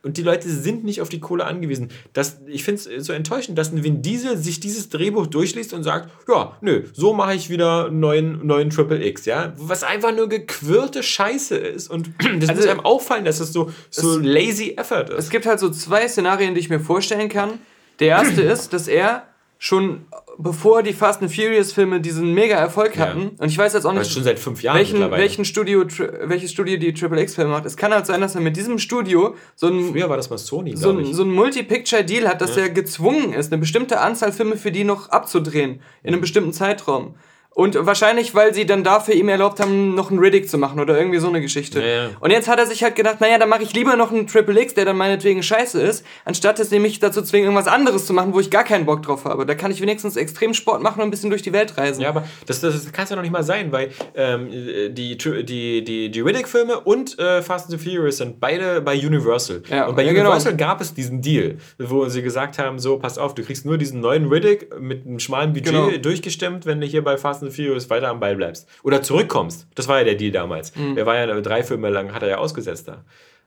und 0.03 0.17
die 0.17 0.23
Leute 0.23 0.49
sind 0.49 0.85
nicht 0.85 1.01
auf 1.01 1.09
die 1.09 1.21
Kohle 1.21 1.45
angewiesen. 1.45 1.89
Das, 2.13 2.39
ich 2.47 2.65
finde 2.65 2.81
es 2.97 3.07
so 3.07 3.13
enttäuschend, 3.13 3.59
dass 3.59 3.73
ein 3.73 3.83
Vin 3.85 4.03
Diesel 4.03 4.37
sich 4.37 4.61
dieses 4.61 4.89
Drehbuch 4.89 5.27
durchliest 5.27 5.73
und 5.73 5.83
sagt, 5.83 6.11
ja, 6.29 6.57
nö, 6.61 6.85
so 6.93 7.13
mache 7.13 7.35
ich 7.35 7.51
wieder 7.51 7.87
einen 7.87 8.01
neuen, 8.01 8.47
neuen 8.47 8.71
Triple 8.71 9.05
X, 9.05 9.25
ja. 9.25 9.53
Was 9.57 9.83
einfach 9.83 10.15
nur 10.15 10.29
gequirlte 10.29 11.03
Scheiße 11.03 11.57
ist. 11.57 11.89
Und 11.91 12.11
das 12.41 12.49
Also- 12.51 12.63
muss 12.63 12.67
einem 12.71 12.81
auffallen, 12.81 13.25
dass 13.25 13.41
es 13.41 13.53
so, 13.53 13.71
so 13.91 14.19
Es- 14.19 14.25
lazy 14.25 14.75
effort 14.77 15.11
Es 15.11 15.25
ist. 15.27 15.31
gibt 15.31 15.47
halt 15.47 15.59
so 15.61 15.71
zwei 15.71 16.07
Szenarien, 16.09 16.55
die 16.55 16.61
ich 16.61 16.71
mir 16.71 16.81
vorstellen 16.81 17.29
kann. 17.29 17.59
Der 18.01 18.09
erste 18.09 18.43
ist, 18.43 18.73
dass 18.73 18.89
er 18.89 19.25
schon 19.59 20.03
bevor 20.39 20.83
die 20.83 20.93
Fast 20.93 21.23
and 21.23 21.35
Furious 21.35 21.73
Filme 21.73 22.01
diesen 22.01 22.33
mega 22.35 22.57
Erfolg 22.57 22.97
Ja. 22.97 23.07
hatten 23.07 23.31
und 23.39 23.49
ich 23.49 23.57
weiß 23.57 23.73
jetzt 23.73 23.85
auch 23.85 23.93
nicht 23.93 24.11
schon 24.13 24.23
seit 24.25 24.39
fünf 24.39 24.63
Jahren 24.63 24.77
welchen, 24.79 25.11
welchen 25.11 25.45
Studio 25.45 25.85
welches 26.23 26.53
Studio 26.53 26.77
die 26.79 26.93
Triple 26.93 27.21
X 27.23 27.35
Filme 27.35 27.51
macht. 27.51 27.67
Es 27.67 27.77
kann 27.77 27.93
halt 27.93 28.07
sein, 28.07 28.21
dass 28.21 28.35
er 28.35 28.41
mit 28.41 28.57
diesem 28.57 28.79
Studio 28.79 29.35
so 29.55 29.69
ein 29.69 29.93
Früher 29.93 30.09
war 30.09 30.17
das 30.17 30.31
mal 30.31 30.39
Sony, 30.39 30.77
so 30.77 30.91
ein, 30.91 31.13
so 31.15 31.23
ein 31.23 31.31
Multi-Picture-Deal 31.31 32.29
hat, 32.29 32.41
dass 32.41 32.57
er 32.57 32.71
gezwungen 32.71 33.33
ist, 33.33 33.53
eine 33.53 33.61
bestimmte 33.61 34.01
Anzahl 34.01 34.33
Filme 34.33 34.57
für 34.57 34.73
die 34.73 34.85
noch 34.85 35.09
abzudrehen 35.11 35.81
in 36.03 36.13
einem 36.13 36.21
bestimmten 36.21 36.53
Zeitraum. 36.53 37.15
Und 37.57 37.75
wahrscheinlich, 37.87 38.35
weil 38.35 38.53
sie 38.53 38.67
dann 38.67 38.85
dafür 38.85 39.15
ihm 39.15 39.31
erlaubt 39.31 39.61
haben, 39.61 39.95
noch 39.95 40.11
einen 40.11 40.19
Riddick 40.19 40.47
zu 40.47 40.59
machen 40.59 40.79
oder 40.79 40.99
irgendwie 40.99 41.17
so 41.19 41.29
eine 41.29 41.41
Geschichte. 41.41 41.81
Ja, 41.81 41.87
ja. 41.87 42.09
Und 42.21 42.31
jetzt 42.31 42.49
hat 42.49 42.59
er 42.59 42.67
sich 42.67 42.83
halt 42.83 42.97
gedacht, 42.97 43.23
naja, 43.23 43.39
dann 43.39 43.49
mache 43.49 43.63
ich 43.63 43.73
lieber 43.73 43.97
noch 43.97 44.13
einen 44.13 44.27
Triple 44.27 44.61
X, 44.61 44.75
der 44.75 44.85
dann 44.85 44.99
meinetwegen 44.99 45.43
scheiße 45.43 45.81
ist, 45.81 46.05
anstatt 46.27 46.61
es 46.61 46.71
nämlich 46.71 46.99
dazu 46.99 47.23
zwingen, 47.23 47.47
irgendwas 47.47 47.67
anderes 47.67 48.05
zu 48.05 48.13
machen, 48.13 48.35
wo 48.35 48.41
ich 48.41 48.51
gar 48.51 48.63
keinen 48.63 48.85
Bock 48.85 49.03
drauf 49.03 49.25
habe. 49.25 49.47
Da 49.47 49.55
kann 49.55 49.71
ich 49.71 49.81
wenigstens 49.81 50.17
Extremsport 50.17 50.83
machen 50.83 51.01
und 51.01 51.09
ein 51.09 51.11
bisschen 51.11 51.31
durch 51.31 51.41
die 51.41 51.55
Welt 51.55 51.79
reisen. 51.79 52.03
Ja, 52.03 52.11
aber 52.11 52.25
das, 52.45 52.61
das, 52.61 52.75
das 52.75 52.93
kann 52.93 53.05
es 53.05 53.11
ja 53.11 53.17
noch 53.17 53.23
nicht 53.23 53.33
mal 53.33 53.43
sein, 53.43 53.73
weil 53.73 53.89
ähm, 54.15 54.51
die, 54.91 55.17
die, 55.17 55.83
die, 55.83 56.11
die 56.11 56.21
Riddick-Filme 56.21 56.81
und 56.81 57.19
äh, 57.19 57.41
Fast 57.41 57.71
and 57.73 57.81
the 57.81 57.91
Furious 57.91 58.19
sind 58.19 58.39
beide 58.39 58.83
bei 58.83 58.95
Universal. 58.99 59.63
Ja, 59.71 59.87
und 59.87 59.97
bei 59.97 60.05
genau. 60.05 60.21
Universal 60.21 60.59
gab 60.59 60.83
es 60.83 60.93
diesen 60.93 61.23
Deal, 61.23 61.57
wo 61.79 62.07
sie 62.11 62.21
gesagt 62.21 62.59
haben: 62.59 62.79
so, 62.79 62.99
pass 62.99 63.17
auf, 63.17 63.35
du 63.35 63.43
kriegst 63.43 63.65
nur 63.65 63.79
diesen 63.79 64.01
neuen 64.01 64.29
Riddick 64.29 64.79
mit 64.79 65.07
einem 65.07 65.21
schmalen 65.21 65.55
Budget 65.55 65.73
Genau. 65.73 65.91
durchgestimmt, 65.97 66.67
wenn 66.67 66.83
du 66.83 66.87
hier 66.87 67.03
bei 67.03 67.17
Fast 67.17 67.43
and 67.43 67.46
the 67.49 67.55
Furious 67.55 67.89
weiter 67.91 68.09
am 68.09 68.21
Ball 68.21 68.37
bleibst. 68.37 68.69
Oder 68.83 69.03
zurückkommst. 69.03 69.67
Das 69.75 69.89
war 69.89 69.99
ja 69.99 70.05
der 70.05 70.15
Deal 70.15 70.33
damals. 70.33 70.75
Mhm. 70.77 70.95
Der 70.97 71.07
war 71.07 71.17
ja 71.17 71.41
drei 71.41 71.63
Filme 71.63 71.91
lang, 71.91 72.13
hat 72.15 72.23
er 72.23 72.29
ja 72.29 72.39
ausgesetzt 72.39 72.89
da. 72.89 73.05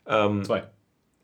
Ähm, 0.08 0.44
Zwei. 0.44 0.64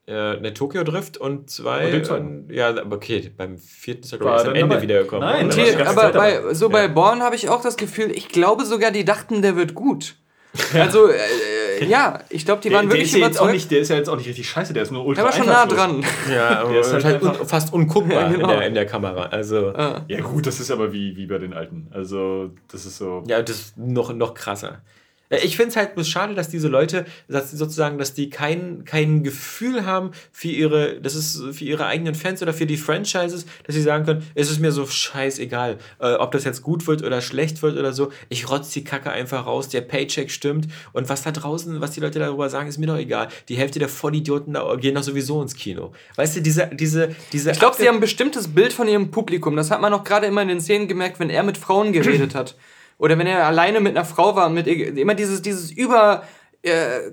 äh, 0.07 0.39
ne 0.39 0.53
Tokyo 0.53 0.84
Drift 0.84 1.17
und 1.17 1.49
zwei. 1.49 2.01
Und 2.09 2.51
ja, 2.51 2.69
aber 2.69 2.95
okay, 2.97 3.32
beim 3.36 3.57
vierten 3.57 4.03
ist 4.03 4.13
er 4.13 4.19
War 4.19 4.38
glaube 4.38 4.41
ich 4.41 4.47
am 4.49 4.55
Ende 4.55 4.69
dabei. 4.76 4.82
wiedergekommen. 4.84 5.28
Nein, 5.28 5.49
ganze 5.49 5.88
aber 5.88 6.11
bei, 6.11 6.53
so 6.53 6.69
bei 6.69 6.84
Ja. 6.84 6.88
Born 6.89 7.21
habe 7.23 7.36
ich 7.36 7.49
auch 7.49 7.61
das 7.61 7.78
Gefühl, 7.78 8.11
ich 8.11 8.30
glaube 8.30 8.65
sogar, 8.65 8.91
die 8.91 9.05
dachten, 9.05 9.41
der 9.41 9.55
wird 9.55 9.73
gut. 9.73 10.15
Also, 10.73 11.09
äh, 11.09 11.15
ja, 11.84 12.19
ich 12.30 12.45
glaube, 12.45 12.61
die 12.61 12.69
Der, 12.69 12.78
waren 12.78 12.88
der, 12.88 12.95
wirklich 12.97 13.13
ist 13.13 13.19
ja 13.19 13.26
jetzt 13.28 13.38
auch 13.38 13.43
überzeugt. 13.43 13.53
nicht, 13.53 13.71
der 13.71 13.80
ist 13.80 13.89
ja 13.89 13.95
jetzt 13.97 14.09
auch 14.09 14.17
nicht 14.17 14.28
richtig 14.28 14.49
scheiße, 14.49 14.73
der 14.73 14.84
ist 14.84 14.91
nur 14.91 15.05
ultra 15.05 15.23
Der 15.23 15.32
war 15.32 15.38
schon 15.38 15.47
nah 15.47 15.65
dran. 15.65 16.03
Ja, 16.34 16.59
aber 16.61 16.71
Der 16.71 16.82
ist 16.82 16.93
halt 16.93 17.03
halt 17.05 17.21
un 17.21 17.34
fast 17.47 17.73
unguckbar 17.73 18.21
Ja, 18.21 18.28
genau. 18.32 18.51
in, 18.51 18.57
der, 18.59 18.67
in 18.67 18.73
der 18.73 18.86
Kamera. 18.86 19.23
Also, 19.26 19.71
ja, 19.71 20.05
Ja 20.07 20.21
gut, 20.21 20.45
das 20.47 20.59
ist 20.59 20.71
aber 20.71 20.93
wie, 20.93 21.15
wie 21.17 21.26
bei 21.26 21.38
den 21.38 21.53
alten. 21.53 21.88
Also 21.91 22.51
das 22.71 22.86
ist 22.86 22.97
so... 22.97 23.23
das 23.28 23.49
ist 23.49 23.78
noch, 23.78 24.13
noch 24.13 24.34
krasser. 24.34 24.82
Äh, 25.30 25.39
Ich 25.43 25.57
finde 25.57 25.69
es 25.69 25.76
halt 25.76 25.95
bloß 25.95 26.07
schade, 26.07 26.36
dass 26.36 26.49
diese 26.49 26.67
Leute, 26.67 27.05
dass 27.28 27.51
sozusagen, 27.51 27.97
dass 27.97 28.13
die 28.13 28.30
kein, 28.30 28.86
kein 28.86 29.23
Gefühl 29.23 29.86
haben 29.86 30.11
für 30.32 30.49
ihre, 30.49 30.99
das 31.01 31.15
ist 31.15 31.41
für 31.53 31.63
ihre 31.63 31.86
eigenen 31.86 32.15
Fans 32.15 32.41
oder 32.41 32.53
für 32.53 32.65
die 32.65 32.78
Franchises, 32.78 33.45
dass 33.65 33.76
sie 33.76 33.82
sagen 33.82 34.05
können, 34.05 34.23
es 34.36 34.49
ist 34.51 34.59
mir 34.59 34.71
so 34.71 34.86
scheißegal, 34.86 35.78
äh, 35.99 36.13
ob 36.13 36.32
das 36.32 36.43
jetzt 36.43 36.61
gut 36.61 36.88
wird 36.88 37.03
oder 37.03 37.21
schlecht 37.21 37.61
wird 37.61 37.78
oder 37.78 37.93
so. 37.93 38.11
Ich 38.30 38.49
rotz 38.49 38.71
die 38.71 38.84
Kacke 38.84 39.11
einfach 39.11 39.45
raus, 39.45 39.69
der 39.69 39.82
Paycheck 39.82 40.32
stimmt 40.32 40.67
und 40.93 41.09
was 41.09 41.23
da 41.23 41.32
draußen, 41.32 41.82
was 41.82 41.91
die 41.91 41.99
Leute 41.99 42.19
darüber 42.19 42.49
sagen, 42.49 42.67
ist 42.67 42.78
mir 42.78 42.88
doch 42.88 42.97
egal. 42.97 43.28
Die 43.49 43.55
Hälfte 43.57 43.80
der 43.80 43.89
Vollidioten 43.89 44.53
da 44.53 44.76
gehen 44.76 44.95
doch 44.95 45.03
sowieso 45.03 45.41
ins 45.41 45.55
Kino. 45.55 45.93
Weißt 46.15 46.36
du, 46.36 46.41
diese, 46.41 46.69
diese, 46.73 47.15
diese. 47.32 47.51
Ich 47.51 47.59
glaube, 47.59 47.76
sie 47.78 47.88
haben 47.88 47.95
ein 47.95 48.01
bestimmtes 48.01 48.47
Bild 48.47 48.73
von 48.73 48.88
ihrem 48.88 49.11
Publikum. 49.11 49.55
Das 49.55 49.71
hat 49.71 49.82
man 49.82 49.93
auch 49.93 50.03
gerade 50.03 50.26
immer 50.28 50.41
in 50.41 50.47
den 50.47 50.61
Szenen 50.61 50.88
gemerkt, 50.88 51.19
wenn 51.19 51.30
er 51.30 51.43
mit 51.43 51.57
Frauen 51.57 51.93
geredet 51.93 52.36
hat. 52.36 52.55
Oder 52.98 53.18
wenn 53.18 53.28
er 53.28 53.46
alleine 53.46 53.80
mit 53.80 53.96
einer 53.96 54.06
Frau 54.06 54.36
war. 54.36 54.50
Mit, 54.50 54.68
immer 54.68 55.16
dieses, 55.16 55.41
dieses 55.41 55.72
über. 55.72 56.24
Äh, 56.62 57.12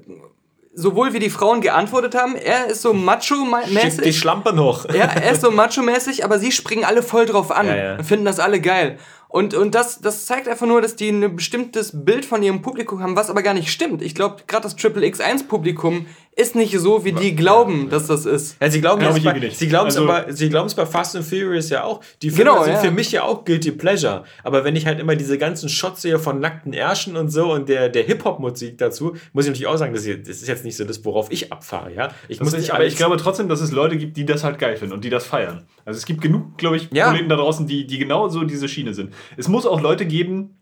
sowohl 0.75 1.13
wie 1.13 1.19
die 1.19 1.31
Frauen 1.31 1.61
geantwortet 1.61 2.15
haben, 2.15 2.35
er 2.35 2.69
ist 2.69 2.83
so 2.83 2.93
Schickt 2.93 3.03
die 3.03 3.05
macho-mäßig. 3.05 4.19
Schlampe 4.19 4.53
noch. 4.55 4.89
Ja, 4.95 5.05
er 5.05 5.33
ist 5.33 5.43
so 5.43 5.51
macho-mäßig, 5.51 6.25
aber 6.25 6.39
sie 6.39 6.51
springen 6.53 6.85
alle 6.85 7.03
voll 7.03 7.27
drauf 7.27 7.51
an 7.51 7.67
Ja, 7.67 7.77
ja. 7.77 7.97
und 7.97 8.05
finden 8.05 8.25
das 8.25 8.41
alle 8.41 8.61
geil. 8.61 8.99
Und, 9.29 9.55
und 9.55 9.75
das, 9.75 10.01
das 10.01 10.27
zeigt 10.27 10.47
einfach 10.49 10.67
nur, 10.67 10.83
dass 10.83 10.95
die 10.95 11.09
ein 11.09 11.37
bestimmtes 11.37 12.05
Bild 12.05 12.25
von 12.25 12.43
ihrem 12.43 12.61
Publikum 12.61 13.03
haben, 13.03 13.17
was 13.17 13.31
aber 13.31 13.43
gar 13.43 13.55
nicht 13.55 13.71
stimmt. 13.71 14.03
Ich 14.03 14.15
glaube, 14.15 14.37
gerade 14.47 14.63
das 14.63 14.77
Triple 14.77 15.07
X1-Publikum 15.07 16.07
ist 16.35 16.55
nicht 16.57 16.79
so, 16.79 17.05
wie 17.05 17.13
die 17.13 17.37
glauben, 17.37 17.91
dass 17.91 18.07
das 18.07 18.25
ist. 18.25 18.57
Ja, 18.61 18.71
sie 18.71 18.81
glauben 18.81 19.01
Glaub 19.03 19.15
es 19.17 19.23
bei, 19.23 19.51
sie 19.51 19.69
glauben 19.69 19.89
es 19.89 19.97
Also- 19.99 20.09
aber, 20.09 20.33
sie 20.33 20.49
bei 20.49 20.87
Fast 20.87 21.15
and 21.15 21.27
Furious 21.27 21.69
ja 21.69 21.85
auch. 21.85 22.01
Die 22.23 22.31
Filme 22.31 22.51
Genau, 22.53 22.65
sind 22.65 22.73
ja. 22.75 22.81
für 22.81 22.91
mich 22.91 23.13
ja 23.13 23.25
auch 23.25 23.45
guilty 23.45 23.71
pleasure. 23.73 24.25
Aber 24.43 24.65
wenn 24.65 24.75
ich 24.75 24.87
halt 24.87 24.99
immer 24.99 25.15
diese 25.15 25.37
ganzen 25.37 25.69
Shots 25.69 26.01
sehe 26.01 26.19
von 26.19 26.41
nackten 26.41 26.73
Ärschen 26.73 27.17
und 27.19 27.29
so 27.29 27.53
und 27.53 27.69
der, 27.69 27.91
der 27.91 28.05
Hip 28.05 28.25
Hop 28.25 28.39
Musik 28.41 28.79
dazu, 28.79 29.15
muss 29.35 29.45
ich 29.45 29.51
natürlich 29.51 29.67
auch 29.67 29.77
sagen, 29.77 29.93
das, 29.93 30.07
ist 30.07 30.49
jetzt 30.49 30.65
nicht 30.65 30.77
so 30.77 30.85
das, 30.85 31.05
worauf 31.05 31.31
ich 31.31 31.53
abfahre, 31.53 31.93
ja. 31.93 32.09
Ich 32.29 32.39
Das 32.39 32.47
muss 32.47 32.57
nicht 32.57 32.73
aber 32.73 32.87
ich 32.87 32.97
glaube 32.97 33.19
trotzdem, 33.19 33.51
dass 33.51 33.61
es 33.61 33.71
Leute 33.71 33.99
gibt, 33.99 34.17
die 34.17 34.25
das 34.25 34.43
halt 34.43 34.59
geil 34.59 34.77
finden 34.77 34.95
und 34.95 35.05
die 35.05 35.11
das 35.11 35.27
feiern. 35.27 35.65
Also 35.85 35.99
es 35.99 36.07
gibt 36.07 36.23
genug, 36.23 36.57
glaube 36.57 36.77
ich, 36.79 36.89
Ja. 36.93 37.09
Kollegen 37.11 37.29
da 37.29 37.37
draußen, 37.37 37.67
die, 37.67 37.87
die 37.87 37.99
genau 37.99 38.29
so 38.31 38.43
diese 38.45 38.69
Schiene 38.69 38.95
sind. 38.95 39.13
Es 39.37 39.49
muss 39.49 39.67
auch 39.67 39.83
Leute 39.83 40.07
geben, 40.07 40.57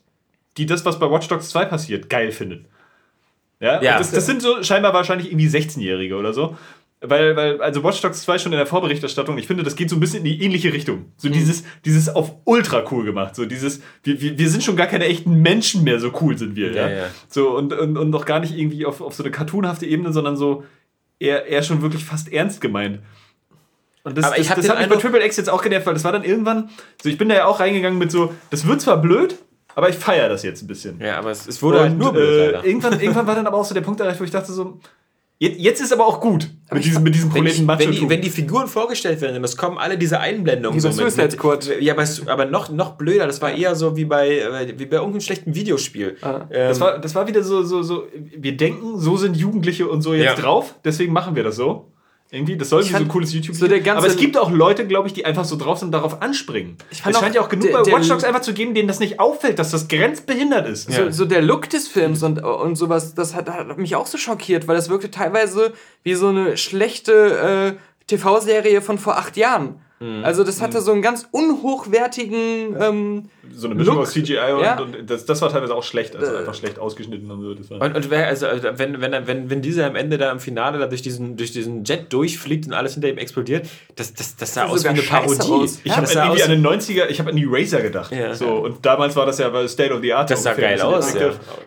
die 0.56 0.66
das, 0.66 0.84
was 0.84 0.98
bei 0.98 1.08
Watch 1.08 1.28
Dogs 1.28 1.48
2 1.50 1.64
passiert, 1.66 2.10
geil 2.10 2.32
finden. 2.32 2.66
Ja, 3.60 3.80
Ja. 3.82 3.98
Das, 3.98 4.10
das 4.10 4.26
sind 4.26 4.42
so 4.42 4.62
scheinbar 4.62 4.92
wahrscheinlich 4.94 5.30
irgendwie 5.30 5.48
16-Jährige 5.48 6.16
oder 6.16 6.32
so. 6.32 6.56
Weil, 7.02 7.34
weil, 7.34 7.62
also 7.62 7.82
Watch 7.82 8.02
Dogs 8.02 8.20
2 8.22 8.36
schon 8.38 8.52
in 8.52 8.58
der 8.58 8.66
Vorberichterstattung, 8.66 9.38
ich 9.38 9.46
finde, 9.46 9.62
das 9.62 9.74
geht 9.74 9.88
so 9.88 9.96
ein 9.96 10.00
bisschen 10.00 10.18
in 10.18 10.24
die 10.24 10.42
ähnliche 10.44 10.70
Richtung. 10.70 11.06
So 11.16 11.28
Mhm. 11.28 11.32
dieses, 11.32 11.64
dieses 11.86 12.10
auf 12.10 12.32
ultra 12.44 12.84
cool 12.90 13.06
gemacht. 13.06 13.34
So 13.34 13.46
dieses, 13.46 13.80
wir, 14.02 14.20
wir, 14.20 14.38
wir 14.38 14.48
sind 14.50 14.62
schon 14.62 14.76
gar 14.76 14.86
keine 14.86 15.06
echten 15.06 15.40
Menschen 15.40 15.82
mehr, 15.82 15.98
so 15.98 16.12
cool 16.20 16.36
sind 16.36 16.56
wir. 16.56 16.72
Ja, 16.72 16.88
Ja, 16.90 16.96
ja. 16.96 17.04
So, 17.28 17.56
und, 17.56 17.72
und, 17.72 17.96
und 17.96 18.10
noch 18.10 18.26
gar 18.26 18.40
nicht 18.40 18.54
irgendwie 18.54 18.84
auf, 18.84 19.00
auf 19.00 19.14
so 19.14 19.22
eine 19.22 19.30
cartoonhafte 19.32 19.86
Ebene, 19.86 20.12
sondern 20.12 20.36
so 20.36 20.64
eher, 21.18 21.46
eher 21.46 21.62
schon 21.62 21.80
wirklich 21.80 22.04
fast 22.04 22.30
ernst 22.30 22.60
gemeint. 22.60 22.98
Und 24.04 24.18
das, 24.18 24.26
Aber 24.26 24.36
ich 24.38 24.42
das, 24.42 24.50
hab 24.50 24.56
das 24.56 24.66
den 24.66 24.72
hat 24.72 24.80
mich 24.80 24.88
bei 24.90 24.96
Triple 24.96 25.24
X 25.24 25.38
jetzt 25.38 25.48
auch 25.48 25.62
genervt, 25.62 25.86
weil 25.86 25.94
das 25.94 26.04
war 26.04 26.12
dann 26.12 26.24
irgendwann, 26.24 26.68
so 27.02 27.08
ich 27.08 27.16
bin 27.16 27.30
da 27.30 27.34
ja 27.34 27.44
auch 27.46 27.60
reingegangen 27.60 27.98
mit 27.98 28.10
so, 28.10 28.34
das 28.50 28.66
wird 28.66 28.80
zwar 28.82 28.98
blöd, 29.00 29.36
aber 29.80 29.88
ich 29.90 29.96
feiere 29.96 30.28
das 30.28 30.42
jetzt 30.42 30.62
ein 30.62 30.66
bisschen. 30.66 31.00
Ja, 31.00 31.18
aber 31.18 31.30
es, 31.30 31.46
es 31.46 31.60
wurde 31.62 31.80
halt 31.80 31.92
Und, 31.92 31.98
nur 31.98 32.12
blöd, 32.12 32.54
äh, 32.54 32.66
irgendwann, 32.68 33.00
irgendwann 33.00 33.26
war 33.26 33.34
dann 33.34 33.46
aber 33.46 33.56
auch 33.58 33.64
so 33.64 33.74
der 33.74 33.80
Punkt 33.80 34.00
erreicht, 34.00 34.20
wo 34.20 34.24
ich 34.24 34.30
dachte 34.30 34.52
so, 34.52 34.78
jetzt, 35.38 35.58
jetzt 35.58 35.80
ist 35.80 35.92
aber 35.92 36.06
auch 36.06 36.20
gut 36.20 36.48
mit 36.72 36.84
diesem, 36.84 37.02
mit 37.02 37.14
diesem 37.14 37.32
Wenn, 37.34 37.46
ich, 37.46 37.52
Proleten 37.64 37.68
wenn, 37.78 37.88
macho 37.88 37.90
die, 38.04 38.10
wenn 38.10 38.20
die 38.22 38.30
Figuren 38.30 38.68
vorgestellt 38.68 39.20
werden, 39.20 39.42
es 39.42 39.56
kommen 39.56 39.78
alle 39.78 39.96
diese 39.98 40.20
Einblendungen. 40.20 40.76
Wie 40.76 40.80
so 40.80 40.88
mit- 40.88 40.96
Suicide 40.98 41.22
mit- 41.24 41.32
Squad. 41.32 41.70
Ja, 41.80 41.94
aber, 41.94 42.04
aber 42.26 42.44
noch, 42.44 42.68
noch 42.70 42.92
blöder. 42.92 43.26
Das 43.26 43.40
war 43.42 43.52
eher 43.52 43.74
so 43.74 43.96
wie 43.96 44.04
bei, 44.04 44.38
äh, 44.38 44.74
wie 44.78 44.86
bei 44.86 44.96
irgendeinem 44.96 45.20
schlechten 45.22 45.54
Videospiel. 45.54 46.16
Ähm, 46.22 46.42
Das 46.50 46.78
war, 46.80 46.98
das 46.98 47.14
war 47.14 47.26
wieder 47.26 47.42
so, 47.42 47.62
so, 47.62 47.82
so, 47.82 48.04
wir 48.36 48.56
denken, 48.56 48.98
so 48.98 49.16
sind 49.16 49.36
Jugendliche 49.36 49.88
und 49.88 50.02
so 50.02 50.12
jetzt 50.14 50.24
Ja. 50.24 50.34
drauf, 50.34 50.74
deswegen 50.84 51.12
machen 51.12 51.34
wir 51.34 51.42
das 51.42 51.56
so. 51.56 51.86
Irgendwie, 52.32 52.56
das 52.56 52.68
soll 52.68 52.84
wie 52.84 52.88
so 52.88 52.96
ein 52.96 53.08
cooles 53.08 53.34
youtube 53.34 53.56
so 53.56 53.66
der 53.66 53.80
ganze- 53.80 53.98
Aber 53.98 54.06
es 54.06 54.16
gibt 54.16 54.36
auch 54.38 54.52
Leute, 54.52 54.86
glaube 54.86 55.08
ich, 55.08 55.14
die 55.14 55.24
einfach 55.24 55.44
so 55.44 55.56
drauf 55.56 55.78
sind, 55.78 55.90
darauf 55.92 56.22
anspringen. 56.22 56.76
Ich 56.92 57.02
fand 57.02 57.16
es 57.16 57.20
scheint 57.20 57.32
auch 57.32 57.34
ja 57.34 57.40
auch 57.42 57.48
genug 57.48 57.66
der- 57.66 57.72
bei 57.82 57.90
Watch 57.92 58.08
Dogs 58.08 58.22
einfach 58.22 58.40
zu 58.42 58.54
geben, 58.54 58.72
denen 58.72 58.86
das 58.86 59.00
nicht 59.00 59.18
auffällt, 59.18 59.58
dass 59.58 59.72
das 59.72 59.88
grenzbehindert 59.88 60.68
ist. 60.68 60.92
So, 60.92 61.10
so 61.10 61.24
der 61.24 61.42
Look 61.42 61.68
des 61.70 61.88
Films 61.88 62.22
und, 62.22 62.40
und 62.42 62.76
sowas, 62.76 63.14
das 63.16 63.34
hat, 63.34 63.48
hat 63.50 63.76
mich 63.78 63.96
auch 63.96 64.06
so 64.06 64.16
schockiert, 64.16 64.68
weil 64.68 64.76
das 64.76 64.88
wirkte 64.88 65.10
teilweise 65.10 65.72
wie 66.04 66.14
so 66.14 66.28
eine 66.28 66.56
schlechte 66.56 67.76
äh, 67.76 68.06
TV-Serie 68.06 68.80
von 68.80 68.98
vor 68.98 69.16
acht 69.18 69.36
Jahren. 69.36 69.80
Mhm. 69.98 70.24
Also 70.24 70.44
das 70.44 70.62
hatte 70.62 70.80
so 70.82 70.92
einen 70.92 71.02
ganz 71.02 71.26
unhochwertigen 71.32 72.76
ähm, 72.80 73.24
So 73.52 73.66
eine 73.66 73.74
Mischung 73.74 73.94
Look. 73.96 74.02
aus 74.04 74.12
CGI 74.12 74.36
und, 74.54 74.62
Ja. 74.62 74.78
und 74.80 75.08
das, 75.10 75.24
das 75.24 75.40
war 75.40 75.50
teilweise 75.50 75.74
auch 75.74 75.82
schlecht, 75.82 76.14
also 76.14 76.32
Äh. 76.32 76.38
einfach 76.38 76.54
schlecht 76.54 76.78
ausgeschnitten 76.78 77.30
und 77.30 77.40
so. 77.42 77.54
Das 77.54 77.70
war 77.70 77.80
Und, 77.80 77.96
und 77.96 78.10
wer, 78.10 78.26
also, 78.26 78.46
also 78.46 78.68
wenn, 78.76 79.00
wenn, 79.00 79.26
wenn, 79.26 79.48
wenn 79.50 79.62
dieser 79.62 79.86
am 79.86 79.96
Ende 79.96 80.18
da 80.18 80.30
im 80.30 80.40
Finale 80.40 80.78
da 80.78 80.86
durch 80.86 81.02
diesen, 81.02 81.36
durch 81.36 81.52
diesen 81.52 81.84
Jet 81.84 82.12
durchfliegt 82.12 82.66
und 82.66 82.74
alles 82.74 82.94
hinter 82.94 83.08
ihm 83.08 83.18
explodiert, 83.18 83.66
das, 83.96 84.12
das, 84.14 84.36
das 84.36 84.54
sah 84.54 84.66
sah 84.66 84.72
aus 84.72 84.84
wie 84.84 84.88
eine 84.88 85.02
Parodie. 85.02 85.40
aus. 85.40 85.80
ich 85.82 85.90
Ja, 85.90 85.96
habe 85.96 86.06
das 86.06 86.14
irgendwie 86.14 86.42
an 86.42 86.50
den 86.50 86.66
90er, 86.66 87.06
ich 87.08 87.18
habe 87.18 87.30
an 87.30 87.38
Eraser 87.38 87.80
gedacht. 87.80 88.12
Ja. 88.12 88.34
so, 88.34 88.46
und 88.56 88.84
damals 88.84 89.16
war 89.16 89.26
das 89.26 89.38
ja 89.38 89.48
bei 89.48 89.66
State 89.68 89.92
of 89.94 90.00
the 90.02 90.12
Art. 90.12 90.30
Das 90.30 90.42
sah 90.42 90.50
ungefähr, 90.50 90.76
geil 90.76 90.82
aus. 90.82 91.14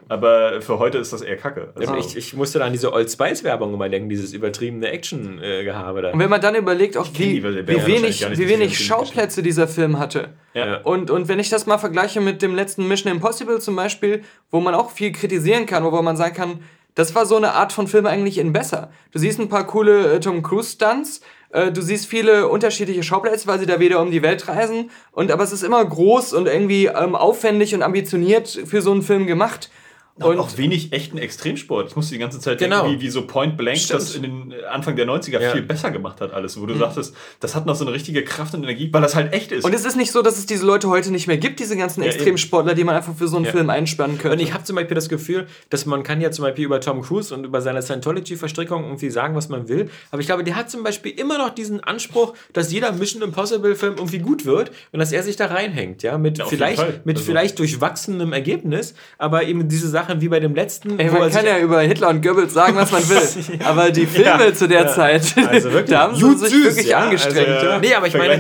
Aber 0.10 0.62
für 0.62 0.80
heute 0.80 0.98
ist 1.00 1.12
das 1.14 1.22
eher 1.22 1.38
kacke. 1.38 1.70
Also, 1.76 1.95
Ich, 1.95 2.16
ich 2.18 2.34
musste 2.34 2.60
da 2.60 2.66
an 2.66 2.72
diese 2.72 2.94
Old 2.94 3.10
Spice-Werbung 3.10 3.74
immer 3.74 3.90
denken, 3.90 4.10
dieses 4.10 4.34
übertriebene 4.34 4.90
Action-Gehabe 4.91 6.02
da. 6.02 6.12
Und 6.12 6.20
wenn 6.20 6.30
man 6.30 6.41
dann 6.41 6.56
überlegt, 6.56 6.98
auch 6.98 7.08
wie, 7.14 7.41
die, 7.41 7.44
wie 7.44 7.86
wenig, 7.88 8.30
wie 8.30 8.36
die 8.36 8.48
wenig 8.48 8.78
Schauplätze 8.84 9.41
dieser 9.44 9.68
Film 9.68 9.98
hatte. 10.00 10.30
Ja. 10.53 10.77
Und, 10.81 11.09
und 11.09 11.27
wenn 11.27 11.39
ich 11.39 11.49
das 11.49 11.65
mal 11.65 11.77
vergleiche 11.77 12.21
mit 12.21 12.41
dem 12.41 12.55
letzten 12.55 12.88
Mission 12.88 13.11
Impossible 13.11 13.59
zum 13.59 13.75
Beispiel, 13.75 14.23
wo 14.51 14.59
man 14.59 14.75
auch 14.75 14.91
viel 14.91 15.11
kritisieren 15.11 15.65
kann, 15.65 15.84
wo 15.84 16.01
man 16.01 16.17
sagen 16.17 16.35
kann, 16.35 16.59
das 16.95 17.15
war 17.15 17.25
so 17.25 17.35
eine 17.35 17.53
Art 17.53 17.73
von 17.73 17.88
Film 17.88 18.05
eigentlich 18.05 18.38
in 18.38 18.53
besser. 18.53 18.91
Du 19.11 19.19
siehst 19.19 19.39
ein 19.39 19.49
paar 19.49 19.65
coole 19.65 20.13
äh, 20.13 20.19
Tom 20.19 20.43
Cruise-Stunts, 20.43 21.21
äh, 21.49 21.71
du 21.71 21.81
siehst 21.81 22.05
viele 22.05 22.47
unterschiedliche 22.47 23.03
Schauplätze, 23.03 23.47
weil 23.47 23.59
sie 23.59 23.65
da 23.65 23.80
wieder 23.80 23.99
um 23.99 24.11
die 24.11 24.21
Welt 24.21 24.47
reisen. 24.47 24.91
Und 25.11 25.31
aber 25.31 25.43
es 25.43 25.51
ist 25.51 25.63
immer 25.63 25.84
groß 25.84 26.34
und 26.34 26.47
irgendwie 26.47 26.85
ähm, 26.85 27.15
aufwendig 27.15 27.73
und 27.73 27.81
ambitioniert 27.81 28.47
für 28.65 28.81
so 28.81 28.91
einen 28.91 29.01
Film 29.01 29.25
gemacht. 29.25 29.71
Und 30.15 30.38
auch 30.38 30.57
wenig 30.57 30.94
echten 30.94 31.18
Extremsport. 31.18 31.90
Ich 31.90 31.95
musste 31.95 32.14
die 32.14 32.19
ganze 32.19 32.40
Zeit 32.40 32.60
Genau. 32.60 32.84
denken, 32.84 32.99
wie, 32.99 33.06
wie 33.06 33.10
so 33.10 33.26
Point 33.26 33.57
Blank 33.57 33.80
Stimmt. 33.80 33.99
das 33.99 34.14
in 34.15 34.22
den 34.22 34.53
Anfang 34.69 34.95
der 34.95 35.07
90er 35.07 35.41
Ja. 35.41 35.52
viel 35.52 35.64
besser 35.64 35.90
gemacht 35.90 36.22
hat, 36.22 36.31
alles. 36.34 36.61
Wo 36.61 36.68
du 36.68 36.76
sagtest, 36.77 37.15
das 37.40 37.56
hat 37.56 37.65
noch 37.65 37.76
so 37.76 37.84
eine 37.84 37.95
richtige 37.95 38.23
Kraft 38.23 38.53
und 38.53 38.61
Energie, 38.61 38.90
weil 38.94 39.02
das 39.02 39.15
halt 39.15 39.34
echt 39.34 39.52
ist. 39.52 39.65
Und 39.65 39.73
es 39.73 39.85
ist 39.85 39.95
nicht 39.98 40.11
so, 40.11 40.22
dass 40.22 40.38
es 40.38 40.45
diese 40.45 40.68
Leute 40.68 40.88
heute 40.90 41.10
nicht 41.11 41.26
mehr 41.26 41.38
gibt, 41.38 41.60
diese 41.60 41.76
ganzen 41.76 42.03
Ja, 42.03 42.10
Extremsportler, 42.11 42.76
die 42.76 42.84
man 42.84 42.95
einfach 42.95 43.15
für 43.15 43.27
so 43.27 43.38
einen 43.38 43.45
Ja. 43.45 43.52
Film 43.53 43.72
einsperren 43.72 44.19
könnte. 44.19 44.38
Und 44.38 44.40
ich 44.44 44.53
habe 44.53 44.64
zum 44.64 44.76
Beispiel 44.76 44.94
das 44.94 45.10
Gefühl, 45.10 45.48
dass 45.72 45.88
man 45.88 46.03
kann 46.03 46.22
ja 46.22 46.30
zum 46.30 46.44
Beispiel 46.45 46.65
über 46.65 46.80
Tom 46.80 47.02
Cruise 47.02 47.34
und 47.34 47.44
über 47.45 47.61
seine 47.61 47.81
Scientology-Verstrickung 47.81 48.84
irgendwie 48.84 49.10
sagen, 49.10 49.35
was 49.35 49.49
man 49.49 49.68
will. 49.68 49.90
Aber 50.11 50.19
ich 50.22 50.27
glaube, 50.27 50.44
der 50.44 50.56
hat 50.56 50.69
zum 50.69 50.84
Beispiel 50.84 51.11
immer 51.14 51.40
noch 51.40 51.49
diesen 51.49 51.80
Anspruch, 51.84 52.34
dass 52.53 52.72
jeder 52.72 52.91
Mission 52.91 53.23
Impossible-Film 53.23 53.95
irgendwie 53.98 54.19
gut 54.19 54.45
wird 54.45 54.72
und 54.91 54.99
dass 54.99 55.11
er 55.11 55.23
sich 55.23 55.38
da 55.38 55.48
reinhängt, 55.48 56.03
ja, 56.03 56.18
mit 56.19 56.41
vielleicht 56.48 57.06
mit 57.06 57.18
Also- 57.18 57.26
vielleicht 57.26 57.57
durchwachsenem 57.57 58.31
Ergebnis, 58.31 58.94
aber 59.18 59.44
eben 59.45 59.68
diese 59.68 59.88
Sachen 60.03 60.21
wie 60.21 60.27
bei 60.27 60.39
dem 60.39 60.53
letzten, 60.55 60.99
Ey, 60.99 61.09
man 61.09 61.30
kann 61.31 61.45
ja 61.45 61.59
über 61.59 61.80
Hitler 61.81 62.09
und 62.09 62.21
Goebbels 62.21 62.53
sagen, 62.53 62.75
was 62.75 62.91
man 62.91 63.07
will. 63.07 63.59
Aber 63.65 63.91
die 63.91 64.05
Filme 64.05 64.45
Ja, 64.47 64.53
zu 64.53 64.67
der 64.67 64.84
ja. 64.84 64.88
Zeit, 64.88 65.34
Also 65.47 65.71
wirklich 65.73 65.89
da 65.91 66.01
haben 66.01 66.15
sie 66.15 66.38
sich 66.38 66.49
süß, 66.49 66.63
wirklich 66.65 66.88
ja, 66.88 66.99
angestrengt. 66.99 67.47
also, 67.47 67.65
ja. 67.67 67.80
Nee, 67.80 67.93
aber 67.93 68.07
ich 68.07 68.17
meine. 68.17 68.34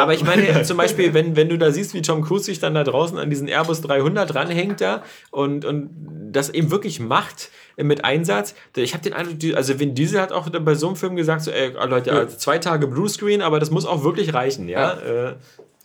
Aber 0.00 0.14
ich 0.14 0.24
meine 0.24 0.62
zum 0.64 0.76
Beispiel, 0.76 1.14
wenn, 1.14 1.36
wenn 1.36 1.48
du 1.48 1.58
da 1.58 1.70
siehst, 1.70 1.94
wie 1.94 2.02
Tom 2.02 2.22
Cruise 2.22 2.44
sich 2.44 2.58
dann 2.60 2.74
da 2.74 2.84
draußen 2.84 3.18
an 3.18 3.30
diesen 3.30 3.48
Airbus 3.48 3.80
300 3.82 4.34
ranhängt 4.34 4.80
da 4.80 5.02
und, 5.30 5.64
und 5.64 5.90
das 6.32 6.50
eben 6.50 6.70
wirklich 6.70 7.00
macht 7.00 7.50
mit 7.76 8.04
Einsatz. 8.04 8.54
Ich 8.76 8.94
habe 8.94 9.02
den 9.02 9.12
Eindruck, 9.12 9.56
also 9.56 9.78
Vin 9.80 9.94
Diesel 9.94 10.20
hat 10.20 10.32
auch 10.32 10.48
bei 10.48 10.74
so 10.74 10.86
einem 10.88 10.96
Film 10.96 11.16
gesagt, 11.16 11.42
so, 11.42 11.50
ey, 11.50 11.72
Leute, 11.88 12.12
also 12.12 12.36
zwei 12.36 12.58
Tage 12.58 12.86
Bluescreen, 12.86 13.42
aber 13.42 13.58
das 13.60 13.70
muss 13.70 13.86
auch 13.86 14.04
wirklich 14.04 14.32
reichen, 14.34 14.68
ja. 14.68 14.92
Äh, 14.92 15.34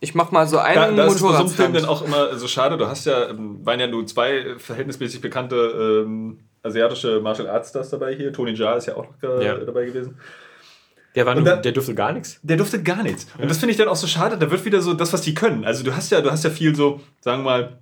Ich 0.02 0.16
mach 0.16 0.32
mal 0.32 0.48
so 0.48 0.56
da, 0.58 0.64
einen 0.64 0.96
da 0.96 1.06
ist 1.06 1.16
es 1.16 1.22
bei 1.22 1.28
so 1.30 1.36
einem 1.36 1.50
Film 1.50 1.74
dann 1.74 1.86
auch 1.86 2.02
immer 2.04 2.36
so 2.38 2.48
schade. 2.48 2.78
Du 2.78 2.88
hast 2.88 3.06
ja, 3.06 3.30
ähm, 3.30 3.66
waren 3.66 3.80
ja 3.80 3.88
nur 3.88 4.06
zwei 4.08 4.56
verhältnismäßig 4.58 5.20
bekannte 5.22 6.04
ähm, 6.06 6.40
asiatische 6.64 7.20
Martial 7.20 7.50
Arts 7.50 7.70
Stars 7.70 7.90
dabei 7.90 8.16
hier. 8.16 8.32
Tony 8.32 8.54
Jaa 8.54 8.76
ist 8.76 8.86
ja 8.86 8.96
auch 8.96 9.06
noch 9.22 9.42
Ja. 9.42 9.56
dabei 9.58 9.86
gewesen. 9.86 10.18
der, 11.16 11.26
war 11.26 11.36
nur, 11.36 11.44
da- 11.44 11.58
der 11.58 11.72
durfte 11.74 11.94
gar 11.96 12.14
nichts. 12.14 12.40
Der 12.44 12.56
durfte 12.58 12.82
gar 12.82 13.04
nichts. 13.04 13.28
Und 13.38 13.50
das 13.50 13.58
finde 13.58 13.72
ich 13.72 13.78
dann 13.78 13.88
auch 13.90 13.96
so 13.96 14.08
schade. 14.08 14.38
Da 14.38 14.50
wird 14.50 14.64
wieder 14.64 14.80
so 14.82 14.94
das, 14.94 15.12
was 15.12 15.22
die 15.22 15.34
können. 15.34 15.66
Also 15.66 15.84
du 15.84 15.94
hast 15.96 16.12
ja, 16.12 16.22
du 16.22 16.32
hast 16.32 16.44
ja 16.46 16.50
viel 16.50 16.76
so, 16.76 17.02
sagen 17.20 17.40
wir 17.44 17.50
mal, 17.50 17.80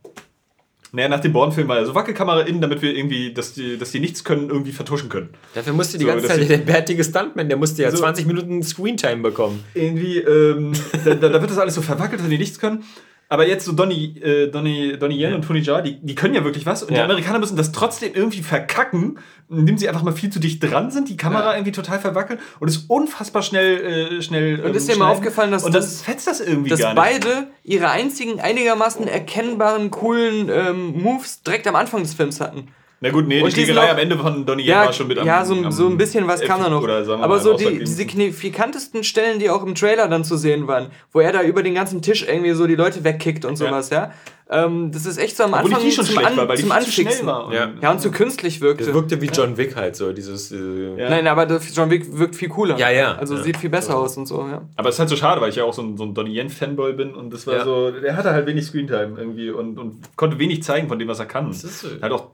naja, 0.97 1.09
nach 1.09 1.19
dem 1.19 1.31
Born-Film 1.31 1.67
war 1.67 1.77
ja 1.77 1.85
so 1.85 1.93
Wackelkamera 1.93 2.41
innen, 2.41 2.59
damit 2.59 2.81
wir 2.81 2.95
irgendwie, 2.95 3.31
dass 3.31 3.53
die, 3.53 3.77
dass 3.77 3.91
die 3.91 3.99
nichts 3.99 4.23
können, 4.23 4.49
irgendwie 4.49 4.71
vertuschen 4.71 5.09
können. 5.09 5.29
Dafür 5.53 5.73
musste 5.73 5.99
die 5.99 6.05
So, 6.05 6.09
ganze 6.09 6.25
Zeit 6.27 6.49
der 6.49 6.57
bärtige 6.57 7.03
Stuntman, 7.03 7.47
der 7.47 7.57
musste 7.57 7.83
ja 7.83 7.91
So. 7.91 7.97
20 7.97 8.25
Minuten 8.25 8.63
Screentime 8.63 9.21
bekommen. 9.21 9.63
Irgendwie, 9.75 10.17
ähm, 10.17 10.73
da, 11.05 11.13
da, 11.13 11.29
da 11.29 11.39
wird 11.39 11.51
das 11.51 11.59
alles 11.59 11.75
so 11.75 11.83
verwackelt, 11.83 12.19
dass 12.19 12.27
die 12.27 12.39
nichts 12.39 12.57
können. 12.57 12.83
Aber 13.29 13.45
jetzt 13.47 13.65
so 13.65 13.73
Donny, 13.73 14.17
äh, 14.23 14.47
Donny, 14.49 14.97
Donny 14.97 15.15
Yen 15.21 15.33
und 15.33 15.43
Tony 15.45 15.59
Jaa, 15.59 15.81
die, 15.81 15.99
die 16.01 16.15
können 16.15 16.33
ja 16.33 16.45
wirklich 16.45 16.65
was. 16.65 16.81
Und 16.83 16.91
die 16.91 16.95
Ja. 16.95 17.03
Amerikaner 17.03 17.39
müssen 17.39 17.57
das 17.57 17.73
trotzdem 17.73 18.11
irgendwie 18.13 18.41
verkacken, 18.41 19.19
indem 19.49 19.77
sie 19.77 19.89
einfach 19.89 20.03
mal 20.03 20.13
viel 20.13 20.29
zu 20.29 20.39
dicht 20.39 20.63
dran 20.63 20.91
sind, 20.91 21.09
die 21.09 21.17
Kamera 21.17 21.51
Ja. 21.51 21.53
irgendwie 21.57 21.73
total 21.73 21.99
verwackelt 21.99 22.39
und 22.61 22.69
es 22.69 22.77
unfassbar 22.87 23.41
schnell, 23.41 24.17
äh, 24.17 24.21
schnell. 24.21 24.61
Und 24.61 24.75
ist 24.75 24.87
dir 24.87 24.95
mal 24.97 25.11
aufgefallen, 25.11 25.51
dass 25.51 25.63
und 25.65 25.73
dann 25.75 25.81
das- 25.81 26.01
fetzt 26.01 26.25
das 26.27 26.39
irgendwie 26.39 26.69
dass 26.69 26.79
gar 26.79 26.93
nicht. 26.93 26.97
beide 27.25 27.47
ihre 27.63 27.89
einzigen 27.89 28.39
einigermaßen 28.39 29.07
erkennbaren, 29.07 29.91
coolen 29.91 30.49
ähm, 30.49 31.01
Moves 31.01 31.41
direkt 31.43 31.67
am 31.67 31.75
Anfang 31.75 32.03
des 32.03 32.13
Films 32.13 32.39
hatten. 32.39 32.69
Na 32.99 33.11
gut, 33.11 33.27
nee, 33.27 33.41
Und 33.41 33.55
die 33.55 33.63
Schlägerei 33.63 33.91
am 33.91 33.97
Ende 33.99 34.17
von 34.17 34.43
Donny 34.45 34.63
Yen 34.63 34.69
Ja, 34.69 34.85
war 34.85 34.93
schon 34.93 35.07
mit 35.07 35.19
am 35.19 35.27
ja 35.27 35.45
so, 35.45 35.53
am- 35.53 35.71
so 35.71 35.87
ein 35.87 35.97
bisschen 35.97 36.25
was 36.27 36.41
kam 36.41 36.61
da 36.63 36.69
noch. 36.69 36.81
Oder 36.81 37.05
sagen 37.05 37.19
wir 37.21 37.25
Aber 37.25 37.35
mal, 37.35 37.41
so 37.43 37.53
die, 37.55 37.79
die 37.79 37.85
signifikantesten 37.85 39.03
Stellen, 39.03 39.39
die 39.39 39.49
auch 39.49 39.63
im 39.63 39.75
Trailer 39.75 40.07
dann 40.07 40.23
zu 40.23 40.35
sehen 40.37 40.67
waren, 40.67 40.87
wo 41.11 41.19
er 41.19 41.31
da 41.31 41.43
über 41.43 41.61
den 41.63 41.75
ganzen 41.75 42.01
Tisch 42.01 42.25
irgendwie 42.27 42.51
so 42.53 42.65
die 42.67 42.75
Leute 42.75 43.03
wegkickt 43.03 43.45
und 43.45 43.55
sowas, 43.55 43.89
ja. 43.91 44.11
Ähm, 44.49 44.91
das 44.93 45.05
ist 45.05 45.17
echt 45.17 45.35
so 45.35 45.43
am 45.43 45.53
Obwohl 45.53 45.65
Anfang 45.73 45.83
die 45.83 45.91
schon 45.91 46.05
zum, 46.05 46.17
An 46.19 46.37
war, 46.37 46.47
weil 46.47 46.55
die 46.55 46.63
zum 46.63 46.71
viel 46.71 46.81
zu 46.85 46.91
schnell 46.91 47.05
Anfixen. 47.07 47.27
war. 47.27 47.47
Und- 47.47 47.53
Ja. 47.53 47.69
Ja, 47.81 47.91
und 47.91 47.99
zu 48.01 48.11
künstlich 48.11 48.61
wirkte. 48.61 48.85
Das 48.85 48.93
wirkte 48.93 49.21
wie 49.21 49.25
John 49.25 49.57
Wick 49.57 49.75
halt 49.75 49.95
so, 49.97 50.13
dieses. 50.13 50.51
Äh, 50.53 50.95
Ja. 50.97 51.09
Nein, 51.09 51.27
aber 51.27 51.45
das 51.45 51.75
John 51.75 51.89
Wick 51.89 52.17
wirkt 52.17 52.35
viel 52.37 52.47
cooler. 52.47 52.77
Ja, 52.77 52.89
ja. 52.89 53.15
Also 53.15 53.35
Ja. 53.35 53.43
sieht 53.43 53.57
viel 53.57 53.69
besser 53.69 53.97
aus 53.97 54.15
und 54.15 54.25
so, 54.25 54.39
ja. 54.49 54.61
Aber 54.77 54.87
es 54.87 54.95
ist 54.95 54.99
halt 54.99 55.09
so 55.09 55.17
schade, 55.17 55.41
weil 55.41 55.49
ich 55.49 55.57
ja 55.57 55.65
auch 55.65 55.73
so 55.73 55.81
ein, 55.81 55.97
so 55.97 56.05
ein 56.05 56.13
Donnie 56.13 56.33
Yen 56.39 56.49
Fanboy 56.49 56.93
bin 56.93 57.13
und 57.13 57.33
das 57.33 57.45
war 57.45 57.55
Ja. 57.57 57.63
so, 57.65 57.91
der 57.91 58.15
hatte 58.15 58.31
halt 58.31 58.47
wenig 58.47 58.65
Screentime 58.65 59.15
irgendwie 59.17 59.49
und, 59.49 59.77
und 59.77 59.99
konnte 60.15 60.39
wenig 60.39 60.63
zeigen 60.63 60.87
von 60.87 60.97
dem, 60.97 61.09
was 61.09 61.19
er 61.19 61.25
kann. 61.25 61.51
ist 61.51 61.61
so. 61.81 61.89
Halt 62.01 62.13
auch 62.13 62.27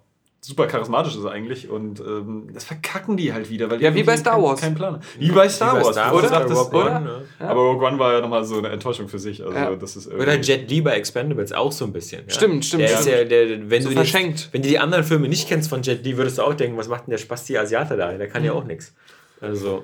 super 0.45 0.67
charismatisch 0.67 1.15
ist 1.15 1.25
eigentlich 1.25 1.69
und 1.69 2.01
ähm, 2.01 2.49
das 2.53 2.65
verkacken 2.65 3.15
die 3.15 3.31
halt 3.33 3.49
wieder, 3.49 3.69
weil 3.71 3.77
die 3.77 3.85
Ja, 3.85 3.95
wie 3.95 4.03
bei 4.03 4.17
Star 4.17 4.33
kein- 4.33 4.43
Wars. 4.43 4.59
Keinen 4.59 4.75
Plan. 4.75 4.99
Wie 5.17 5.31
bei 5.31 5.47
Star 5.47 5.75
Wie 5.75 5.79
bei 5.79 5.85
Wars, 5.85 5.95
Star 5.95 6.13
Wars, 6.13 6.21
bei 6.23 6.27
sagtest, 6.27 6.59
Rogue 6.73 6.81
oder? 6.81 6.95
One, 6.97 7.05
ne? 7.05 7.21
Aber 7.39 7.61
Rogue 7.61 7.87
One 7.87 7.97
war 7.97 8.13
ja 8.13 8.19
nochmal 8.21 8.43
so 8.43 8.57
eine 8.57 8.67
Enttäuschung 8.69 9.07
für 9.07 9.19
sich. 9.19 9.41
Also 9.41 9.55
Ja. 9.57 9.73
das 9.75 9.95
ist 9.95 10.11
Oder 10.11 10.35
Jet 10.41 10.69
Li 10.69 10.81
bei 10.81 10.91
Expendables 10.95 11.53
auch 11.53 11.71
so 11.71 11.85
ein 11.85 11.93
bisschen. 11.93 12.23
Ja? 12.27 12.33
Stimmt, 12.33 12.65
stimmt, 12.65 12.83
Der 12.83 12.99
ist 12.99 13.07
ja, 13.07 13.23
der, 13.23 13.69
wenn, 13.69 13.81
So 13.81 13.89
du 13.89 13.95
verschenkt. 13.95 14.49
Die, 14.49 14.53
wenn 14.53 14.61
du 14.63 14.67
die 14.67 14.79
anderen 14.79 15.05
Filme 15.05 15.29
nicht 15.29 15.47
kennst 15.47 15.69
von 15.69 15.81
Jet 15.81 16.03
Li, 16.03 16.17
würdest 16.17 16.37
du 16.37 16.41
auch 16.41 16.53
denken, 16.53 16.77
was 16.77 16.89
macht 16.89 17.07
denn 17.07 17.11
der 17.11 17.19
Spasti 17.19 17.57
Asiate 17.57 17.95
da? 17.95 18.11
Der 18.11 18.27
kann 18.27 18.43
ja 18.43 18.51
auch 18.51 18.65
nichts. 18.65 18.93
Also, 19.39 19.83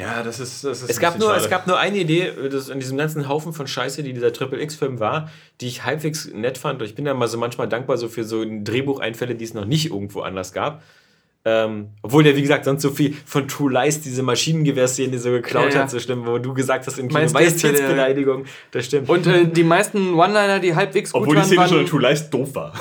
ja, 0.00 0.22
das 0.22 0.40
ist, 0.40 0.64
das 0.64 0.82
ist 0.82 0.90
es 0.90 0.98
gab, 0.98 1.18
nur, 1.18 1.28
schade. 1.28 1.44
es 1.44 1.50
gab 1.50 1.66
nur 1.66 1.78
eine 1.78 1.98
Idee 1.98 2.32
das 2.50 2.68
in 2.68 2.80
diesem 2.80 2.96
ganzen 2.96 3.28
Haufen 3.28 3.52
von 3.52 3.66
Scheiße, 3.66 4.02
die 4.02 4.12
dieser 4.12 4.32
Triple 4.32 4.60
X-Film 4.62 4.98
war, 4.98 5.30
die 5.60 5.66
ich 5.66 5.84
halbwegs 5.84 6.26
nett 6.32 6.58
fand. 6.58 6.80
Und 6.80 6.88
ich 6.88 6.94
bin 6.94 7.04
da 7.04 7.12
mal 7.12 7.28
so 7.28 7.36
manchmal 7.38 7.68
dankbar 7.68 7.98
so 7.98 8.08
für 8.08 8.24
so 8.24 8.44
Drehbucheinfälle, 8.44 9.34
die 9.34 9.44
es 9.44 9.52
noch 9.52 9.66
nicht 9.66 9.90
irgendwo 9.90 10.22
anders 10.22 10.52
gab. 10.52 10.82
Ähm, 11.42 11.88
obwohl 12.02 12.22
der, 12.22 12.36
wie 12.36 12.42
gesagt, 12.42 12.66
sonst 12.66 12.82
so 12.82 12.90
viel 12.90 13.14
von 13.24 13.48
True 13.48 13.72
Lies, 13.72 14.02
diese 14.02 14.22
Maschinengewehr-Szene 14.22 15.18
so 15.18 15.30
geklaut 15.30 15.68
Ja, 15.70 15.74
ja. 15.76 15.80
hat, 15.82 15.90
so 15.90 15.98
schlimm, 15.98 16.26
wo 16.26 16.36
du 16.36 16.52
gesagt 16.52 16.86
hast, 16.86 16.98
im 16.98 17.08
Kino, 17.08 17.20
Majestätsbeleidigung. 17.32 18.44
Das 18.72 18.84
stimmt. 18.86 19.08
Und 19.08 19.26
äh, 19.26 19.46
die 19.46 19.64
meisten 19.64 20.12
One-Liner, 20.14 20.58
die 20.60 20.74
halbwegs 20.74 21.12
gut 21.12 21.22
Obwohl 21.22 21.36
die 21.36 21.38
waren, 21.40 21.46
Szene 21.46 21.68
schon 21.68 21.78
in 21.78 21.84
waren... 21.84 21.90
True 21.90 22.10
Lies 22.10 22.28
doof 22.30 22.54
war. 22.54 22.72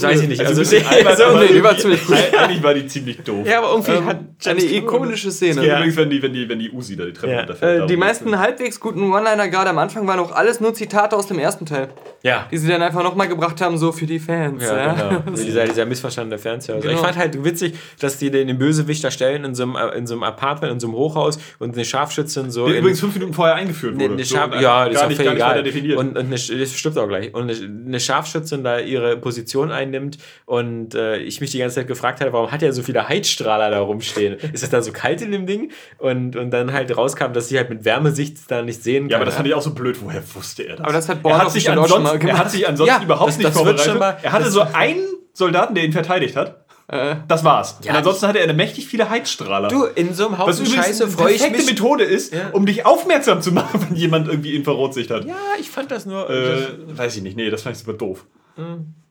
Weiß 0.00 0.20
ich 0.22 0.28
nicht. 0.28 0.40
Also, 0.40 0.60
Also, 0.60 0.76
also, 1.06 1.24
aber 1.24 1.40
nee, 1.40 1.48
die 1.52 1.62
war 1.64 1.76
irgendwie- 1.76 1.80
ziemlich 1.82 2.06
gut. 2.06 2.16
Eigentlich 2.38 2.62
war 2.62 2.74
die 2.74 2.86
ziemlich 2.86 3.18
doof. 3.22 3.46
ja, 3.46 3.58
aber 3.58 3.70
irgendwie 3.70 3.90
Ähm, 3.92 4.04
hat 4.06 4.16
eine 4.20 4.60
Cameron- 4.60 4.74
ikonische 4.74 5.30
Szene. 5.32 5.66
Ja. 5.66 5.76
Übrigens, 5.78 5.96
wenn 5.96 6.10
die, 6.10 6.22
wenn, 6.22 6.32
die, 6.32 6.48
wenn 6.48 6.58
die 6.58 6.70
Uzi 6.70 6.96
da 6.96 7.04
die 7.04 7.12
Treppe 7.12 7.32
Ja. 7.32 7.38
runterfällt. 7.40 7.82
Äh, 7.82 7.86
die 7.86 7.96
meisten 7.96 8.38
halbwegs 8.38 8.78
guten 8.78 9.12
One-Liner 9.12 9.48
gerade 9.48 9.70
am 9.70 9.78
Anfang 9.78 10.06
waren 10.06 10.20
auch 10.20 10.32
alles 10.32 10.60
nur 10.60 10.72
Zitate 10.74 11.16
aus 11.16 11.26
dem 11.26 11.38
ersten 11.40 11.66
Teil. 11.66 11.88
Ja. 12.22 12.46
Die 12.50 12.58
sie 12.58 12.68
dann 12.68 12.82
einfach 12.82 13.02
nochmal 13.02 13.26
gebracht 13.28 13.60
haben, 13.60 13.76
so 13.76 13.90
für 13.90 14.06
die 14.06 14.20
Fans. 14.20 14.62
Ja, 14.62 14.76
Ja, 14.76 14.92
genau. 15.18 15.30
dieser, 15.36 15.64
dieser 15.64 15.84
missverstandene 15.86 16.38
Fernseher. 16.40 16.76
Also 16.76 16.86
Genau. 16.86 17.00
Ich 17.00 17.04
fand 17.06 17.18
halt 17.18 17.44
witzig, 17.44 17.71
dass 18.00 18.18
die 18.18 18.30
den, 18.30 18.48
den 18.48 18.58
Bösewicht 18.58 19.02
da 19.04 19.10
stellen 19.10 19.44
in 19.44 19.54
so, 19.54 19.62
einem, 19.64 19.76
äh, 19.76 19.96
in 19.96 20.06
so 20.06 20.14
einem 20.14 20.22
Apartment, 20.22 20.72
in 20.72 20.80
so 20.80 20.86
einem 20.88 20.96
Hochhaus 20.96 21.38
und 21.58 21.74
eine 21.74 21.84
Scharfschützin 21.84 22.50
so. 22.50 22.66
Der 22.66 22.74
in, 22.76 22.80
übrigens 22.80 23.00
fünf 23.00 23.14
Minuten 23.14 23.32
vorher 23.34 23.54
eingeführt 23.56 23.94
eine, 23.94 24.04
wurde. 24.04 24.14
eine 24.14 24.24
So, 24.24 24.34
Scharf, 24.36 24.52
und 24.54 24.60
ja, 24.60 24.84
das 24.88 24.94
ist 24.96 25.02
auch 25.04 25.08
nicht, 25.08 25.16
völlig 25.16 25.32
egal. 25.34 25.62
definiert. 25.62 25.98
Und, 25.98 26.08
und 26.10 26.26
eine, 26.26 26.30
das 26.36 26.72
stimmt 26.74 26.98
auch 26.98 27.08
gleich. 27.08 27.34
Und 27.34 27.50
eine, 27.50 28.00
Scharfschützin 28.00 28.64
da 28.64 28.78
ihre 28.78 29.16
Position 29.16 29.70
einnimmt 29.70 30.18
und 30.46 30.94
äh, 30.94 31.18
ich 31.18 31.40
mich 31.40 31.50
die 31.50 31.58
ganze 31.58 31.76
Zeit 31.76 31.86
gefragt 31.86 32.20
hatte, 32.20 32.32
warum 32.32 32.50
hat 32.50 32.62
er 32.62 32.72
so 32.72 32.82
viele 32.82 33.08
Heizstrahler 33.08 33.70
da 33.70 33.80
rumstehen? 33.80 34.34
ist 34.52 34.62
es 34.62 34.70
da 34.70 34.82
so 34.82 34.92
kalt 34.92 35.22
in 35.22 35.32
dem 35.32 35.46
Ding? 35.46 35.70
Und, 35.98 36.36
und 36.36 36.50
dann 36.50 36.72
halt 36.72 36.96
rauskam, 36.96 37.32
dass 37.32 37.48
sie 37.48 37.56
halt 37.58 37.70
mit 37.70 37.84
Wärmesicht 37.84 38.38
da 38.48 38.62
nicht 38.62 38.82
sehen 38.82 39.04
kann. 39.04 39.10
ja, 39.10 39.16
aber 39.16 39.24
das 39.26 39.34
fand 39.36 39.46
ich 39.48 39.54
auch 39.54 39.62
so 39.62 39.72
blöd. 39.74 39.96
Woher 40.02 40.22
wusste 40.34 40.62
er 40.64 40.76
das? 40.76 40.84
Aber 40.84 40.92
das 40.92 41.08
hat 41.08 41.22
Born 41.22 41.34
er 41.34 41.36
auch 41.38 41.44
hat 41.46 41.52
sich 41.52 41.64
bestimmt 41.64 41.78
auch 41.78 41.88
schon 41.88 41.98
ansonsten, 42.06 42.28
er 42.28 42.38
hat 42.38 42.50
sich 42.50 42.68
ansonsten 42.68 42.94
Ja, 42.96 43.02
überhaupt 43.04 43.28
das- 43.30 43.38
nicht 43.38 43.48
das 43.48 43.56
vorbereitet. 43.56 43.98
mal- 43.98 44.16
er 44.22 44.32
hatte 44.32 44.50
so 44.50 44.60
einen 44.62 45.00
Soldaten, 45.34 45.74
der 45.74 45.84
ihn 45.84 45.92
verteidigt 45.92 46.36
hat. 46.36 46.61
Das 46.88 47.42
war's. 47.44 47.78
Ja, 47.84 47.92
und 47.92 47.98
ansonsten 47.98 48.26
hatte 48.26 48.40
er 48.40 48.52
mächtig 48.52 48.86
viele 48.86 49.08
Heizstrahler. 49.08 49.68
Du, 49.68 49.84
in 49.84 50.12
so 50.12 50.26
einem 50.28 50.38
was 50.38 50.60
Haufen 50.60 50.66
Scheiße 50.66 51.04
eine 51.04 51.12
freue 51.12 51.32
ich 51.32 51.38
perfekte 51.40 51.62
mich. 51.62 51.70
Methode 51.70 52.04
ist, 52.04 52.34
Ja. 52.34 52.50
um 52.52 52.66
dich 52.66 52.84
aufmerksam 52.84 53.40
zu 53.40 53.52
machen, 53.52 53.80
wenn 53.88 53.96
jemand 53.96 54.28
irgendwie 54.28 54.54
Infrarotsicht 54.54 55.10
hat. 55.10 55.24
Ja, 55.24 55.36
ich 55.58 55.70
fand 55.70 55.90
das 55.90 56.04
nur. 56.06 56.28
Äh, 56.28 56.66
weiß 56.88 57.16
ich 57.16 57.22
nicht. 57.22 57.36
Nee, 57.36 57.48
das 57.50 57.62
fand 57.62 57.76
ich 57.76 57.82
super 57.82 57.96
doof. 57.96 58.26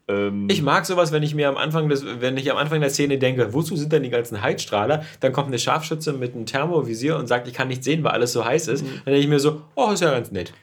Ähm, 0.07 0.47
Ich 0.49 0.61
mag 0.61 0.85
sowas, 0.85 1.11
wenn 1.11 1.23
ich 1.23 1.33
mir 1.35 1.47
am 1.49 1.57
Anfang 1.57 1.87
des, 1.89 2.03
wenn 2.19 2.37
ich 2.37 2.51
am 2.51 2.57
Anfang 2.57 2.81
der 2.81 2.89
Szene 2.89 3.17
denke, 3.17 3.53
wozu 3.53 3.75
sind 3.75 3.91
denn 3.93 4.03
die 4.03 4.09
ganzen 4.09 4.41
Heizstrahler? 4.41 5.03
Dann 5.19 5.31
kommt 5.31 5.47
eine 5.47 5.59
Scharfschütze 5.59 6.13
mit 6.13 6.33
einem 6.35 6.45
Thermovisier 6.45 7.17
und 7.17 7.27
sagt, 7.27 7.47
ich 7.47 7.53
kann 7.53 7.67
nicht 7.67 7.83
sehen, 7.83 8.03
weil 8.03 8.11
alles 8.11 8.33
so 8.33 8.43
heiß 8.45 8.67
ist. 8.67 8.83
Dann 8.85 9.05
denke 9.05 9.19
ich 9.21 9.27
mir 9.27 9.39
so, 9.39 9.61
oh, 9.75 9.91
ist 9.91 10.01
ja 10.01 10.11
ganz 10.11 10.31
nett. 10.31 10.53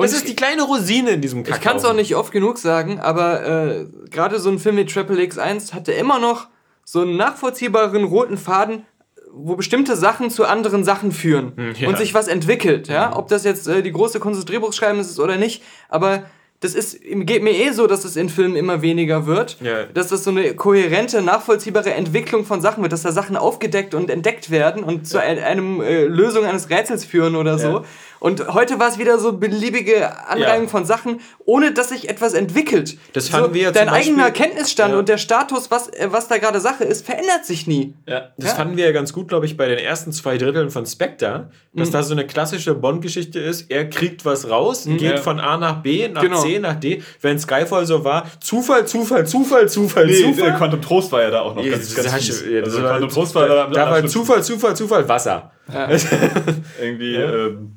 Und 0.00 0.10
das 0.10 0.16
ist 0.16 0.28
die 0.28 0.36
kleine 0.36 0.62
Rosine 0.62 1.10
in 1.10 1.20
diesem 1.20 1.40
Ich 1.40 1.60
kann 1.60 1.76
es 1.76 1.84
auch 1.84 1.94
nicht 1.94 2.14
oft 2.16 2.32
genug 2.32 2.58
sagen, 2.58 3.00
aber 3.00 3.46
äh, 3.46 3.86
gerade 4.10 4.38
so 4.38 4.50
ein 4.50 4.58
Film 4.58 4.76
wie 4.76 4.84
Triple 4.86 5.20
X1 5.22 5.72
hatte 5.74 5.92
immer 5.92 6.18
noch 6.18 6.48
so 6.84 7.02
einen 7.02 7.16
nachvollziehbaren 7.16 8.04
roten 8.04 8.36
Faden, 8.36 8.84
wo 9.32 9.54
bestimmte 9.54 9.96
Sachen 9.96 10.30
zu 10.30 10.44
anderen 10.44 10.84
Sachen 10.84 11.12
führen 11.12 11.52
ja. 11.78 11.88
und 11.88 11.96
sich 11.98 12.14
was 12.14 12.26
entwickelt. 12.28 12.88
Ja? 12.88 13.16
Ob 13.16 13.28
das 13.28 13.44
jetzt 13.44 13.68
äh, 13.68 13.82
die 13.82 13.92
große 13.92 14.18
Kunst 14.20 14.38
des 14.38 14.44
Drehbuchschreibens 14.46 15.08
ist 15.08 15.20
oder 15.20 15.36
nicht, 15.36 15.62
aber 15.88 16.24
das 16.60 16.74
ist, 16.74 17.00
geht 17.02 17.42
mir 17.42 17.52
eh 17.52 17.70
so, 17.72 17.86
dass 17.86 18.04
es 18.04 18.16
in 18.16 18.28
Filmen 18.28 18.54
immer 18.54 18.82
weniger 18.82 19.24
wird. 19.24 19.56
Ja. 19.62 19.84
Dass 19.94 20.08
das 20.08 20.24
so 20.24 20.30
eine 20.30 20.54
kohärente, 20.54 21.22
nachvollziehbare 21.22 21.94
Entwicklung 21.94 22.44
von 22.44 22.60
Sachen 22.60 22.82
wird, 22.82 22.92
dass 22.92 23.00
da 23.02 23.12
Sachen 23.12 23.36
aufgedeckt 23.36 23.94
und 23.94 24.10
entdeckt 24.10 24.50
werden 24.50 24.84
und 24.84 25.06
zu 25.08 25.18
ein- 25.22 25.38
einem 25.38 25.80
äh, 25.80 26.04
Lösung 26.04 26.44
eines 26.44 26.68
Rätsels 26.68 27.06
führen 27.06 27.34
oder 27.34 27.58
so. 27.58 27.84
Und 28.20 28.48
heute 28.48 28.78
war 28.78 28.88
es 28.88 28.98
wieder 28.98 29.18
so 29.18 29.32
beliebige 29.32 30.28
Anreihung 30.28 30.64
Ja. 30.64 30.68
von 30.68 30.84
Sachen, 30.84 31.20
ohne 31.46 31.72
dass 31.72 31.88
sich 31.88 32.08
etwas 32.10 32.34
entwickelt. 32.34 32.98
Das 33.14 33.28
fanden 33.30 33.48
so, 33.48 33.54
wir 33.54 33.62
ja 33.62 33.72
Dein 33.72 33.88
Beispiel- 33.88 34.12
eigener 34.12 34.30
Kenntnisstand 34.30 34.92
Ja. 34.92 34.98
und 34.98 35.08
der 35.08 35.16
Status, 35.18 35.70
was, 35.70 35.88
äh, 35.88 36.08
was 36.10 36.28
da 36.28 36.36
gerade 36.36 36.60
Sache 36.60 36.84
ist, 36.84 37.06
verändert 37.06 37.46
sich 37.46 37.66
nie. 37.66 37.94
ja. 38.06 38.28
Das 38.36 38.50
Ja. 38.50 38.56
fanden 38.56 38.76
wir 38.76 38.84
ja 38.84 38.92
ganz 38.92 39.12
gut, 39.14 39.28
glaube 39.28 39.46
ich, 39.46 39.56
bei 39.56 39.66
den 39.68 39.78
ersten 39.78 40.12
zwei 40.12 40.36
Dritteln 40.36 40.70
von 40.70 40.84
Spectre, 40.86 41.50
dass 41.72 41.88
Mhm. 41.88 41.92
da 41.92 42.02
so 42.02 42.12
eine 42.12 42.26
klassische 42.26 42.74
Bond-Geschichte 42.74 43.40
ist. 43.40 43.70
Er 43.70 43.88
kriegt 43.88 44.24
was 44.26 44.50
raus, 44.50 44.84
geht 44.84 45.00
Ja. 45.00 45.16
von 45.16 45.40
A 45.40 45.56
nach 45.56 45.82
B, 45.82 46.06
nach 46.08 46.20
Genau. 46.22 46.42
C, 46.42 46.58
nach 46.58 46.74
D. 46.74 47.02
Wenn 47.22 47.38
Skyfall 47.38 47.86
so 47.86 48.04
war, 48.04 48.26
Zufall, 48.40 48.86
Zufall, 48.86 49.26
Zufall, 49.26 49.66
Zufall, 49.68 50.06
Nee, 50.06 50.12
äh, 50.12 50.34
Zufall. 50.34 50.54
Quantum 50.56 50.82
Trost 50.82 51.10
war 51.12 51.22
ja 51.22 51.30
da 51.30 51.40
auch 51.40 51.54
noch 51.54 51.64
Ja, 51.64 51.70
ganz, 51.72 51.94
ganz 51.94 52.06
das 52.06 52.42
also 52.42 52.82
war- 52.82 52.90
Quantum 52.90 53.08
Trost 53.08 53.34
war 53.34 53.48
da, 53.48 53.66
Da 53.66 53.90
war. 53.90 54.06
Zufall, 54.06 54.42
Zufall, 54.44 54.76
Zufall, 54.76 55.08
Wasser. 55.08 55.52
Irgendwie, 56.80 57.14
ja. 57.14 57.46
Ähm, 57.46 57.76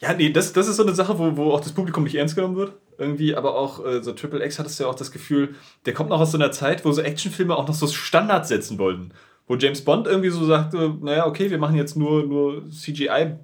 ja, 0.00 0.14
nee, 0.14 0.30
das, 0.30 0.52
das 0.54 0.66
ist 0.66 0.76
so 0.76 0.82
eine 0.82 0.94
Sache, 0.94 1.18
wo, 1.18 1.36
wo 1.36 1.52
auch 1.52 1.60
das 1.60 1.72
Publikum 1.72 2.04
nicht 2.04 2.14
ernst 2.14 2.34
genommen 2.34 2.56
wird. 2.56 2.72
Irgendwie, 2.96 3.34
aber 3.34 3.54
auch 3.54 3.84
äh, 3.84 4.02
so 4.02 4.12
Triple 4.12 4.42
X 4.44 4.58
hattest 4.58 4.78
du 4.78 4.84
ja 4.84 4.90
auch 4.90 4.94
das 4.94 5.12
Gefühl, 5.12 5.54
der 5.84 5.92
kommt 5.92 6.08
noch 6.08 6.20
aus 6.20 6.32
so 6.32 6.38
einer 6.38 6.52
Zeit, 6.52 6.84
wo 6.84 6.92
so 6.92 7.02
Actionfilme 7.02 7.54
auch 7.54 7.68
noch 7.68 7.74
so 7.74 7.86
Standards 7.86 8.48
setzen 8.48 8.78
wollten. 8.78 9.12
Wo 9.46 9.56
James 9.56 9.82
Bond 9.82 10.06
irgendwie 10.06 10.30
so 10.30 10.44
sagte, 10.44 10.96
naja, 11.02 11.26
okay, 11.26 11.50
wir 11.50 11.58
machen 11.58 11.76
jetzt 11.76 11.96
nur, 11.96 12.24
nur 12.24 12.70
CGI. 12.70 13.36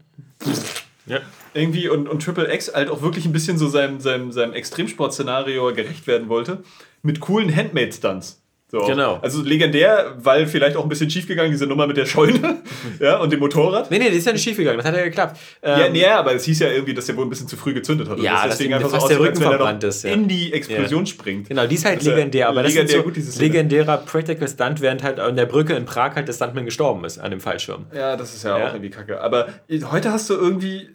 Ja. 1.07 1.21
Irgendwie 1.53 1.89
und, 1.89 2.09
und 2.09 2.23
Triple 2.23 2.53
X 2.53 2.73
halt 2.75 2.89
auch 2.89 3.03
wirklich 3.03 3.27
ein 3.27 3.33
bisschen 3.33 3.59
so 3.59 3.69
seinem, 3.69 4.01
seinem, 4.01 4.33
seinem 4.33 4.55
Extremsport-Szenario 4.55 5.75
gerecht 5.75 6.07
werden 6.07 6.29
wollte. 6.29 6.63
Mit 7.03 7.21
coolen 7.21 7.55
Handmade-Stunts. 7.55 8.43
So. 8.81 8.87
Genau. 8.87 9.19
Also 9.23 9.43
legendär, 9.43 10.15
weil 10.19 10.47
vielleicht 10.47 10.77
auch 10.77 10.83
ein 10.83 10.89
bisschen 10.89 11.09
schief 11.11 11.27
gegangen, 11.27 11.51
diese 11.51 11.67
Nummer 11.67 11.87
mit 11.87 11.97
der 11.97 12.07
Scheune 12.07 12.63
ja, 13.01 13.19
und 13.19 13.33
dem 13.33 13.41
Motorrad. 13.41 13.91
Nee, 13.91 13.99
nee, 13.99 14.09
das 14.09 14.17
ist 14.17 14.27
ja 14.27 14.33
nicht 14.33 14.43
schief 14.43 14.57
gegangen. 14.57 14.79
Das 14.79 14.87
hat 14.87 14.95
ja 14.97 15.03
geklappt. 15.05 15.39
Ja, 15.63 15.87
Ähm, 15.87 15.93
nee, 15.93 16.07
aber 16.07 16.35
es 16.35 16.45
hieß 16.45 16.61
ja 16.61 16.69
irgendwie, 16.71 16.95
dass 16.95 17.07
der 17.07 17.17
wohl 17.17 17.25
ein 17.25 17.31
bisschen 17.31 17.49
zu 17.49 17.57
früh 17.57 17.75
gezündet 17.75 18.09
hat. 18.09 18.19
und 18.19 18.23
Ja, 18.25 18.47
das 18.47 18.59
dass 18.59 18.61
ihm 18.61 18.73
fast 18.81 19.11
der 19.11 19.19
Rücken 19.21 19.43
er 19.43 19.49
verbrannt 19.51 19.85
ist, 19.85 20.05
ja. 20.05 20.13
in 20.13 20.29
die 20.29 20.53
Explosion 20.53 21.07
springt. 21.07 21.49
Genau, 21.49 21.67
die 21.67 21.75
ist 21.77 21.85
halt 21.85 21.99
Das 22.01 22.07
ja 22.07 22.15
legendär, 22.15 22.49
aber 22.49 22.63
das 22.63 22.73
legendär 22.73 22.97
ist 22.97 23.01
so 23.03 23.05
gut, 23.05 23.17
diese 23.17 23.31
Szene. 23.33 23.47
legendärer 23.47 23.99
Practical 23.99 24.49
Stunt, 24.49 24.81
während 24.81 25.03
halt 25.03 25.21
an 25.21 25.37
der 25.37 25.47
Brücke 25.47 25.75
in 25.75 25.85
Prag 25.85 26.15
halt 26.15 26.29
der 26.29 26.33
Stuntman 26.35 26.65
gestorben 26.65 27.05
ist 27.05 27.19
an 27.19 27.31
dem 27.31 27.41
Fallschirm. 27.41 27.87
Ja, 27.95 28.17
das 28.17 28.35
ist 28.35 28.45
ja, 28.45 28.59
Ja. 28.59 28.65
auch 28.69 28.73
irgendwie 28.75 28.91
kacke. 28.91 29.21
Aber 29.21 29.49
heute 29.91 30.11
hast 30.13 30.29
du 30.31 30.35
irgendwie 30.35 30.89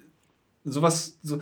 sowas, 0.63 1.17
so, 1.23 1.39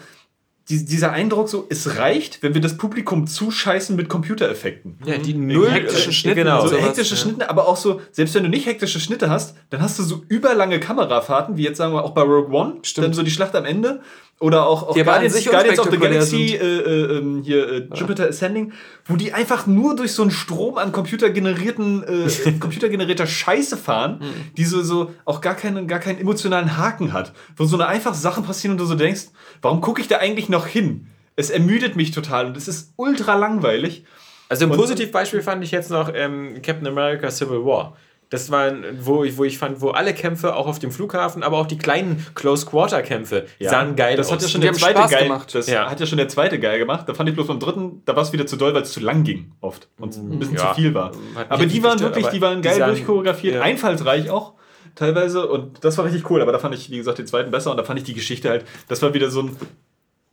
die, 0.70 0.86
dieser 0.86 1.12
Eindruck 1.12 1.50
so, 1.50 1.66
es 1.70 1.98
reicht, 1.98 2.44
wenn 2.44 2.54
wir 2.54 2.62
das 2.62 2.78
Publikum 2.78 3.26
zuscheißen 3.26 3.96
mit 3.96 4.08
Computereffekten. 4.08 5.00
Ja, 5.06 5.18
die 5.18 5.34
null- 5.34 5.70
hektischen 5.72 6.14
Schnitten 6.14 6.38
genau. 6.44 6.62
und 6.62 6.70
So 6.70 6.78
hektische 6.78 7.16
ja. 7.16 7.22
Schnitte, 7.22 7.50
aber 7.50 7.68
auch 7.68 7.78
so, 7.78 8.02
selbst 8.12 8.36
wenn 8.36 8.44
du 8.44 8.50
nicht 8.50 8.66
hektische 8.68 9.00
Schnitte 9.00 9.30
hast, 9.30 9.56
dann 9.72 9.82
hast 9.82 9.98
du 9.98 10.04
so 10.04 10.24
überlange 10.28 10.80
Kamerafahrten, 10.80 11.58
wie 11.58 11.64
jetzt 11.64 11.78
sagen 11.78 11.94
wir 11.94 12.04
auch 12.04 12.12
bei 12.14 12.22
Rogue 12.22 12.56
One, 12.56 12.76
Stimmt. 12.84 13.08
dann 13.08 13.14
so 13.14 13.24
die 13.24 13.32
Schlacht 13.32 13.56
am 13.56 13.66
Ende. 13.66 14.02
Oder 14.41 14.68
auch, 14.68 14.84
auch 14.84 14.95
Guardians, 14.95 15.44
Guardians 15.44 15.80
of 15.80 15.91
the 15.91 15.98
Galaxy, 15.98 16.56
äh, 16.56 16.66
äh, 16.66 17.18
ähm, 17.18 17.41
hier 17.44 17.70
äh, 17.70 17.90
Jupiter 17.94 18.30
Ascending, 18.30 18.72
wo 19.06 19.18
die 19.18 19.34
einfach 19.34 19.68
nur 19.68 19.98
durch 19.98 20.14
so 20.14 20.22
einen 20.22 20.32
Strom 20.32 20.78
an 20.78 20.94
computergenerierten, 20.94 22.03
äh, 22.03 22.52
computergenerierter 22.53 23.28
Scheiße 23.28 23.76
fahren, 23.76 24.22
die 24.57 24.64
so, 24.64 24.82
so 24.82 25.11
auch 25.26 25.41
gar 25.41 25.56
keinen, 25.56 25.90
gar 25.90 25.99
keinen 25.99 26.20
emotionalen 26.20 26.78
Haken 26.78 27.11
hat. 27.11 27.34
Wo 27.57 27.66
so 27.66 27.76
eine 27.76 27.88
einfach 27.88 28.14
Sachen 28.14 28.45
passieren 28.45 28.76
und 28.76 28.78
du 28.78 28.86
so 28.86 28.95
denkst, 28.95 29.28
warum 29.61 29.82
gucke 29.82 29.99
ich 29.99 30.07
da 30.07 30.20
eigentlich 30.20 30.48
noch 30.48 30.68
hin? 30.68 31.07
Es 31.36 31.49
ermüdet 31.49 31.98
mich 31.98 32.11
total 32.11 32.45
und 32.45 32.56
es 32.56 32.70
ist 32.70 32.94
ultra 32.95 33.36
langweilig. 33.36 34.06
Also 34.48 34.66
ein 34.66 34.72
Positivbeispiel 34.72 35.41
fand 35.41 35.64
ich 35.66 35.72
jetzt 35.72 35.91
noch 35.91 36.11
ähm, 36.14 36.61
Captain 36.64 36.88
America 36.88 37.30
Civil 37.30 37.66
War. 37.66 37.98
Das 38.32 38.52
war, 38.52 38.72
wo 39.02 39.24
ich, 39.24 39.38
wo 39.38 39.44
ich 39.44 39.58
fand, 39.58 39.82
wo 39.82 39.90
alle 39.90 40.14
Kämpfe, 40.14 40.56
auch 40.56 40.68
auf 40.68 40.78
dem 40.78 40.92
Flughafen, 40.92 41.42
aber 41.42 41.58
auch 41.58 41.66
die 41.66 41.80
kleinen 41.80 42.24
Close-Quarter-Kämpfe, 42.36 43.46
sahen 43.60 43.96
geil 43.96 44.16
das 44.18 44.28
aus. 44.28 44.34
hat 44.34 44.42
ja 44.44 44.48
schon 44.50 44.62
Die 44.62 44.68
der 44.68 44.74
zweite 44.76 45.00
Spaß 45.00 45.12
geil 45.12 45.24
gemacht. 45.24 45.56
Das 45.56 45.68
Ja. 45.68 45.90
hat 45.90 46.00
ja 46.00 46.06
schon 46.06 46.18
der 46.20 46.28
zweite 46.28 46.60
geil 46.60 46.78
gemacht. 46.80 47.10
Da 47.10 47.14
fand 47.16 47.28
ich 47.30 47.36
bloß 47.36 47.48
beim 47.48 47.60
dritten, 47.60 48.04
da 48.06 48.16
war 48.16 48.22
es 48.24 48.32
wieder 48.32 48.46
zu 48.46 48.56
doll, 48.56 48.74
weil 48.76 48.84
es 48.84 48.92
zu 48.92 49.00
lang 49.00 49.24
ging 49.24 49.52
oft 49.62 49.88
und 50.00 50.16
ein 50.16 50.38
bisschen 50.38 50.56
Ja. 50.58 50.70
zu 50.70 50.76
viel 50.82 50.94
war. 50.94 51.12
Hat 51.36 51.50
Aber 51.50 51.66
die 51.66 51.82
waren 51.84 52.00
wirklich, 52.00 52.28
die 52.28 52.42
waren 52.42 52.62
die 52.62 52.68
geil 52.68 52.78
sahen- 52.78 52.90
durchchoreografiert, 52.90 53.56
ja. 53.56 53.62
einfallsreich 53.62 54.30
auch 54.30 54.54
teilweise 54.96 55.48
und 55.48 55.84
das 55.84 55.98
war 55.98 56.06
richtig 56.06 56.30
cool. 56.30 56.42
Aber 56.42 56.52
da 56.52 56.60
fand 56.60 56.76
ich, 56.76 56.92
wie 56.92 56.98
gesagt, 56.98 57.18
den 57.18 57.26
zweiten 57.28 57.50
besser 57.50 57.72
und 57.72 57.78
da 57.78 57.84
fand 57.84 57.98
ich 58.00 58.06
die 58.06 58.14
Geschichte 58.14 58.50
halt, 58.50 58.64
das 58.88 59.02
war 59.02 59.14
wieder 59.14 59.30
so 59.32 59.42
ein 59.42 59.58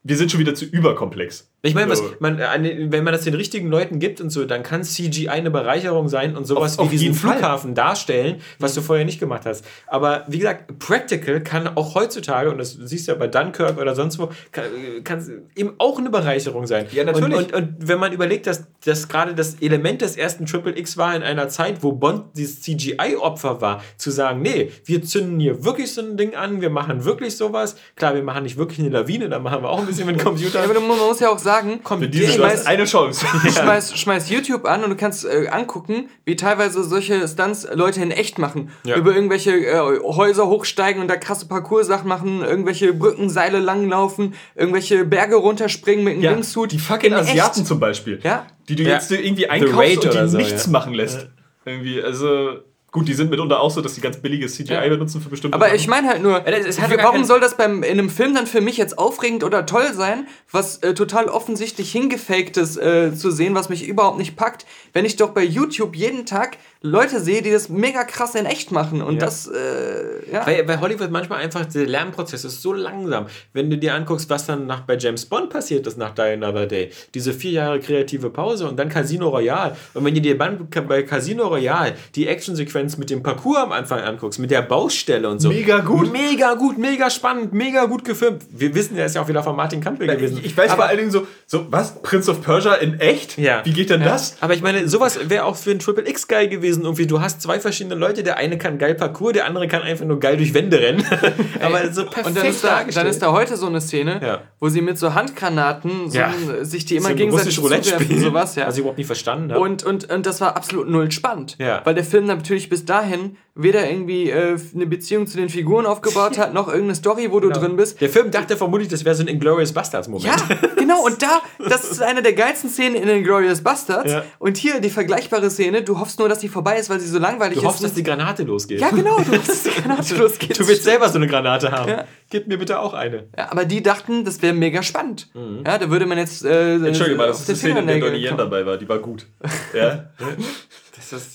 wir 0.09 0.17
sind 0.17 0.31
schon 0.31 0.39
wieder 0.39 0.55
zu 0.55 0.65
überkomplex. 0.65 1.51
Ich 1.67 1.75
meine, 1.75 1.91
was, 1.91 2.03
man, 2.21 2.39
äh, 2.39 2.45
eine, 2.45 2.93
wenn 2.93 3.05
man 3.05 3.13
das 3.13 3.25
den 3.25 3.35
richtigen 3.35 3.69
Leuten 3.69 3.99
gibt 3.99 4.21
und 4.21 4.31
so, 4.31 4.45
dann 4.45 4.63
kann 4.63 4.85
CGI 4.85 5.29
eine 5.29 5.51
Bereicherung 5.51 6.09
sein 6.09 6.37
und 6.37 6.45
sowas 6.47 6.79
Auf- 6.79 6.85
wie 6.91 6.97
auf 6.97 7.01
diesen. 7.01 7.15
Flughafen 7.15 7.75
darstellen, 7.75 8.41
was 8.59 8.75
du 8.75 8.81
vorher 8.81 9.05
nicht 9.05 9.21
gemacht 9.21 9.43
hast. 9.47 9.65
Aber 9.87 10.25
wie 10.29 10.39
gesagt, 10.39 10.79
Practical 10.79 11.41
kann 11.43 11.69
auch 11.77 11.95
heutzutage, 11.95 12.51
und 12.51 12.59
das 12.59 12.73
siehst 12.73 13.09
du 13.09 13.13
ja 13.13 13.19
bei 13.19 13.27
Dunkirk 13.27 13.79
oder 13.81 13.95
sonst 13.95 14.19
wo, 14.19 14.31
kann, 14.53 14.65
kann 15.05 15.25
eben 15.55 15.75
auch 15.79 15.99
eine 15.99 16.11
Bereicherung 16.11 16.67
sein. 16.67 16.87
Ja, 16.93 17.05
natürlich. 17.05 17.37
Und, 17.37 17.53
und, 17.53 17.55
und 17.55 17.89
wenn 17.89 17.99
man 17.99 18.13
überlegt, 18.13 18.47
dass 18.47 18.65
das 18.85 19.09
gerade 19.09 19.35
das 19.35 19.57
Element 19.61 20.03
des 20.03 20.17
ersten 20.17 20.47
Triple 20.47 20.77
X 20.79 20.97
war 20.97 21.15
in 21.17 21.23
einer 21.23 21.49
Zeit, 21.49 21.83
wo 21.83 21.93
Bond 21.93 22.25
dieses 22.37 22.61
CGI-Opfer 22.63 23.61
war, 23.61 23.83
zu 23.97 24.11
sagen, 24.11 24.43
nee, 24.43 24.71
wir 24.85 25.03
zünden 25.03 25.41
hier 25.41 25.65
wirklich 25.65 25.93
so 25.93 26.01
ein 26.03 26.17
Ding 26.17 26.35
an, 26.35 26.61
wir 26.61 26.71
machen 26.71 27.05
wirklich 27.05 27.37
sowas. 27.37 27.77
Klar, 27.97 28.15
wir 28.15 28.23
machen 28.23 28.45
nicht 28.45 28.57
wirklich 28.57 28.79
eine 28.81 28.91
Lawine, 28.91 29.29
da 29.29 29.39
machen 29.39 29.63
wir 29.63 29.71
auch 29.71 29.81
ein 29.81 29.87
bisschen 29.87 30.07
mit 30.07 30.17
Ja, 30.19 30.25
Computer. 30.25 30.63
aber 30.63 30.79
man 30.81 30.99
muss 30.99 31.21
ja 31.21 31.31
auch 31.31 31.39
sagen, 31.39 31.56
Diese 31.63 32.25
ich 32.25 32.37
du 32.37 32.45
hast 32.45 32.65
weiß- 32.65 32.67
eine 32.67 32.85
Chance. 32.85 33.27
schmeiß, 33.51 33.99
schmeiß 33.99 34.31
YouTube 34.31 34.65
an 34.67 34.85
und 34.85 34.91
du 34.91 34.97
kannst 34.97 35.25
äh, 35.25 35.49
angucken, 35.49 36.09
wie 36.25 36.37
teilweise 36.37 36.83
solche 36.85 37.27
Stunts 37.29 37.67
Leute 37.73 38.03
in 38.03 38.11
echt 38.11 38.39
machen. 38.39 38.71
Ja. 38.85 38.97
Über 38.97 39.15
irgendwelche 39.15 39.53
äh, 39.53 40.01
Häuser 40.03 40.47
hochsteigen 40.49 41.01
und 41.03 41.09
da 41.09 41.17
krasse 41.17 41.47
Parcours-Sachen 41.49 42.09
machen, 42.09 42.43
irgendwelche 42.43 42.93
Brückenseile 42.93 43.59
langlaufen, 43.61 44.35
irgendwelche 44.55 45.05
Berge 45.05 45.37
runterspringen 45.37 46.05
mit 46.05 46.15
einem 46.15 46.23
Ja, 46.23 46.31
Wingsuit. 46.35 46.73
die 46.73 46.79
fucking 46.79 47.13
in 47.13 47.19
echt. 47.19 47.31
Asiaten 47.31 47.65
zum 47.65 47.81
Beispiel. 47.81 48.21
Ja. 48.23 48.47
Die 48.69 48.77
du 48.77 48.83
Ja. 48.83 48.95
jetzt 48.95 49.11
irgendwie 49.11 49.49
einkaufst 49.49 50.05
und 50.05 50.15
die 50.15 50.29
so, 50.29 50.37
nichts 50.37 50.67
ja. 50.67 50.73
machen 50.73 50.95
lässt. 50.95 51.29
Irgendwie, 51.65 52.03
also. 52.03 52.61
Gut, 52.97 53.09
die 53.09 53.13
sind 53.13 53.29
mitunter 53.29 53.61
auch 53.61 53.71
so, 53.71 53.83
dass 53.83 53.93
die 53.95 54.01
ganz 54.01 54.17
billiges 54.17 54.55
CGI 54.55 54.73
Ja. 54.73 54.89
benutzen 54.89 55.21
für 55.21 55.29
bestimmte 55.29 55.55
Aber 55.55 55.67
Sachen. 55.67 55.77
ich 55.77 55.87
meine 55.87 56.09
halt 56.09 56.23
nur, 56.23 56.41
gar 56.41 56.99
warum 57.03 57.25
soll 57.25 57.41
das 57.41 57.55
beim, 57.59 57.83
in 57.83 57.99
einem 57.99 58.09
Film 58.09 58.35
dann 58.35 58.47
für 58.47 58.63
mich 58.63 58.79
jetzt 58.79 58.99
aufregend 58.99 59.45
oder 59.45 59.67
toll 59.67 59.93
sein, 59.93 60.27
was 60.51 60.79
äh, 60.79 60.95
total 60.95 61.27
offensichtlich 61.27 61.93
hingefaktes 61.93 62.79
äh, 62.79 63.15
zu 63.15 63.31
sehen, 63.31 63.55
was 63.55 63.69
mich 63.69 63.87
überhaupt 63.87 64.17
nicht 64.17 64.35
packt, 64.35 64.65
wenn 64.95 65.05
ich 65.05 65.17
doch 65.17 65.31
bei 65.33 65.45
YouTube 65.45 65.95
jeden 65.95 66.25
Tag 66.25 66.57
Leute 66.81 67.21
sehe, 67.21 67.43
die 67.43 67.51
das 67.51 67.69
mega 67.69 68.05
krass 68.05 68.35
in 68.35 68.47
echt 68.47 68.71
machen 68.71 69.03
und 69.03 69.15
Ja. 69.15 69.21
das, 69.21 69.47
äh, 69.49 70.31
ja. 70.33 70.47
Weil 70.47 70.63
bei 70.65 70.79
Hollywood 70.79 71.11
manchmal 71.11 71.41
einfach 71.41 71.67
der 71.67 71.85
Lernprozess 71.87 72.45
ist 72.45 72.63
so 72.63 72.73
langsam. 72.73 73.27
Wenn 73.53 73.69
du 73.69 73.77
dir 73.77 73.93
anguckst, 73.95 74.31
was 74.31 74.47
dann 74.47 74.67
nach, 74.67 74.81
bei 74.83 74.97
James 74.97 75.27
Bond 75.27 75.51
passiert 75.51 75.87
ist 75.87 75.99
nach 75.99 76.15
Die 76.15 76.23
Another 76.23 76.67
Day, 76.67 76.91
diese 77.15 77.33
vier 77.33 77.51
Jahre 77.53 77.81
kreative 77.81 78.31
Pause 78.31 78.69
und 78.69 78.79
dann 78.79 78.89
Casino 78.89 79.29
Royale. 79.29 79.77
Und 79.95 80.05
wenn 80.05 80.15
du 80.15 80.21
dir 80.21 80.39
dann 80.39 80.69
bei 80.89 81.03
Casino 81.03 81.49
Royale 81.49 81.95
die 82.15 82.29
Actionsequenz 82.29 82.86
mit 82.99 83.11
dem 83.11 83.23
Parcours 83.23 83.59
am 83.59 83.73
Anfang 83.73 84.01
anguckst, 84.01 84.39
mit 84.39 84.51
der 84.51 84.63
Baustelle 84.63 85.29
und 85.29 85.41
so. 85.41 85.49
Mega 85.49 85.81
gut. 85.81 86.13
Mega 86.13 86.55
gut, 86.55 86.79
mega 86.79 87.11
spannend, 87.11 87.53
mega 87.53 87.85
gut 87.87 88.05
gefilmt. 88.05 88.45
Wir 88.51 88.75
wissen, 88.75 88.97
der 88.97 89.07
ist 89.07 89.15
ja 89.17 89.23
auch 89.23 89.29
wieder 89.29 89.43
von 89.43 89.57
Martin 89.57 89.81
Campbell 89.81 90.07
gewesen. 90.09 90.39
ich, 90.39 90.47
ich 90.47 90.57
weiß 90.57 90.71
aber, 90.71 90.83
vor 90.83 90.89
allen 90.89 90.99
Dingen 90.99 91.11
so, 91.11 91.27
so, 91.47 91.67
was? 91.71 92.01
Prince 92.03 92.31
of 92.31 92.43
Persia 92.43 92.75
in 92.75 93.01
echt? 93.01 93.37
Ja. 93.39 93.63
Wie 93.65 93.73
geht 93.73 93.91
denn 93.91 94.01
Ja. 94.03 94.09
das? 94.11 94.37
Aber 94.41 94.55
ich 94.55 94.63
meine, 94.63 94.89
sowas 94.89 95.19
wäre 95.29 95.45
auch 95.45 95.57
für 95.57 95.71
ein 95.73 95.79
Triple 95.79 96.09
X 96.09 96.29
geil 96.29 96.49
gewesen. 96.49 96.85
Irgendwie, 96.85 97.07
du 97.07 97.21
hast 97.21 97.43
zwei 97.43 97.59
verschiedene 97.61 97.95
Leute. 97.97 98.23
Der 98.23 98.37
eine 98.37 98.59
kann 98.59 98.79
geil 98.79 98.95
Parcours, 98.95 99.33
der 99.33 99.47
andere 99.47 99.67
kann 99.69 99.83
einfach 99.83 100.05
nur 100.05 100.21
geil 100.21 100.37
durch 100.37 100.55
Wände 100.55 100.79
rennen. 100.81 101.05
Aber 101.61 101.93
so 101.93 102.05
perfekt 102.05 102.27
Und 102.27 102.37
dann 102.37 102.47
ist, 102.47 102.63
da, 102.63 102.69
dargestellt. 102.69 103.05
dann 103.07 103.11
ist 103.11 103.23
da 103.23 103.33
heute 103.33 103.57
so 103.57 103.67
eine 103.67 103.81
Szene, 103.81 104.21
Ja. 104.23 104.41
wo 104.61 104.69
sie 104.69 104.81
mit 104.83 104.99
so 104.99 105.15
Handgranaten 105.15 106.11
so 106.11 106.19
Ja. 106.19 106.27
ein- 106.27 106.65
sich 106.65 106.85
die 106.85 106.97
immer 106.97 107.11
So 107.11 107.15
gegenseitig 107.15 107.59
Roulette 107.61 107.89
spielen, 108.01 108.21
sowas, 108.21 108.55
ja. 108.57 108.67
Was 108.67 108.75
ich 108.75 108.81
überhaupt 108.81 108.99
nicht 108.99 109.07
verstanden 109.07 109.53
habe. 109.53 109.61
Und, 109.61 109.83
und, 109.85 110.11
und 110.11 110.27
das 110.27 110.41
war 110.41 110.57
absolut 110.57 110.89
null 110.89 111.11
spannend. 111.11 111.57
Ja. 111.59 111.81
Weil 111.85 111.95
der 111.95 112.05
Film 112.05 112.27
natürlich 112.27 112.66
bis 112.69 112.85
dahin 112.85 113.37
weder 113.55 113.89
irgendwie 113.89 114.29
äh, 114.31 114.59
eine 114.75 114.87
Beziehung 114.87 115.27
zu 115.27 115.39
den 115.39 115.49
Figuren 115.49 115.87
aufgebaut 115.87 116.37
hat, 116.37 116.53
noch 116.53 116.67
irgendeine 116.69 116.95
Story, 116.95 117.33
wo 117.33 117.41
du 117.41 117.49
drin 117.49 117.77
bist. 117.77 117.99
der 118.03 118.11
Film 118.11 118.31
dachte 118.31 118.55
vermutlich, 118.57 118.89
das 118.89 119.05
wäre 119.07 119.15
so 119.15 119.23
ein 119.23 119.29
Inglourious 119.29 119.73
Bastards-Moment. 119.73 120.27
Ja, 120.27 120.37
genau. 120.77 121.03
Und 121.07 121.23
da, 121.23 121.41
das 121.67 121.91
ist 121.91 122.03
eine 122.03 122.21
der 122.23 122.35
geilsten 122.35 122.69
Szenen 122.69 122.97
in 122.97 123.09
den 123.09 123.25
Glorious 123.25 123.63
Bastards. 123.63 124.13
Ja. 124.13 124.25
Und 124.39 124.59
hier 124.59 124.81
die 124.81 124.91
vergleichbare 124.91 125.49
Szene, 125.51 125.83
du 125.83 125.99
hoffst 125.99 126.19
nur, 126.19 126.29
dass 126.29 126.41
die 126.41 126.49
vorbei 126.49 126.77
ist, 126.79 126.91
weil 126.91 127.01
sie 127.01 127.09
so 127.09 127.19
langweilig 127.19 127.59
Du 127.59 127.65
hoffst, 127.65 127.83
dass 127.83 127.93
ist. 127.93 127.97
die 127.97 128.03
Granate 128.03 128.43
losgeht. 128.43 128.81
ja, 128.81 128.91
genau, 128.91 129.17
du 129.21 129.33
hoffst, 129.33 129.49
dass 129.49 129.63
die 129.63 129.71
Granate 129.83 130.15
losgeht. 130.19 130.59
Du 130.61 130.69
willst 130.69 130.85
selber 130.85 131.09
so 131.09 131.17
eine 131.17 131.27
Granate 131.27 131.73
haben. 131.73 131.89
Ja. 131.89 132.05
Gib 132.29 132.49
mir 132.49 132.59
bitte 132.59 132.79
auch 132.79 132.93
eine. 132.93 133.29
Ja, 133.39 133.51
aber 133.51 133.65
die 133.65 133.83
dachten, 133.83 134.25
das 134.25 134.43
wäre 134.43 134.53
mega 134.53 134.83
spannend. 134.83 135.29
Ja, 135.65 135.79
da 135.79 135.89
würde 135.91 136.05
man 136.05 136.19
jetzt. 136.19 136.45
Äh, 136.45 136.75
Entschuldige 136.75 137.17
mal, 137.17 137.29
das 137.29 137.37
auf 137.37 137.49
ist 137.49 137.49
die 137.49 137.53
den 137.69 137.77
Szene, 137.77 137.81
in 137.81 137.87
der 137.87 138.01
Donnie 138.01 138.23
Yen 138.27 138.37
dabei 138.37 138.67
war. 138.67 138.77
Die 138.77 138.89
war 138.89 138.99
gut. 138.99 139.27
Ja. 139.73 140.11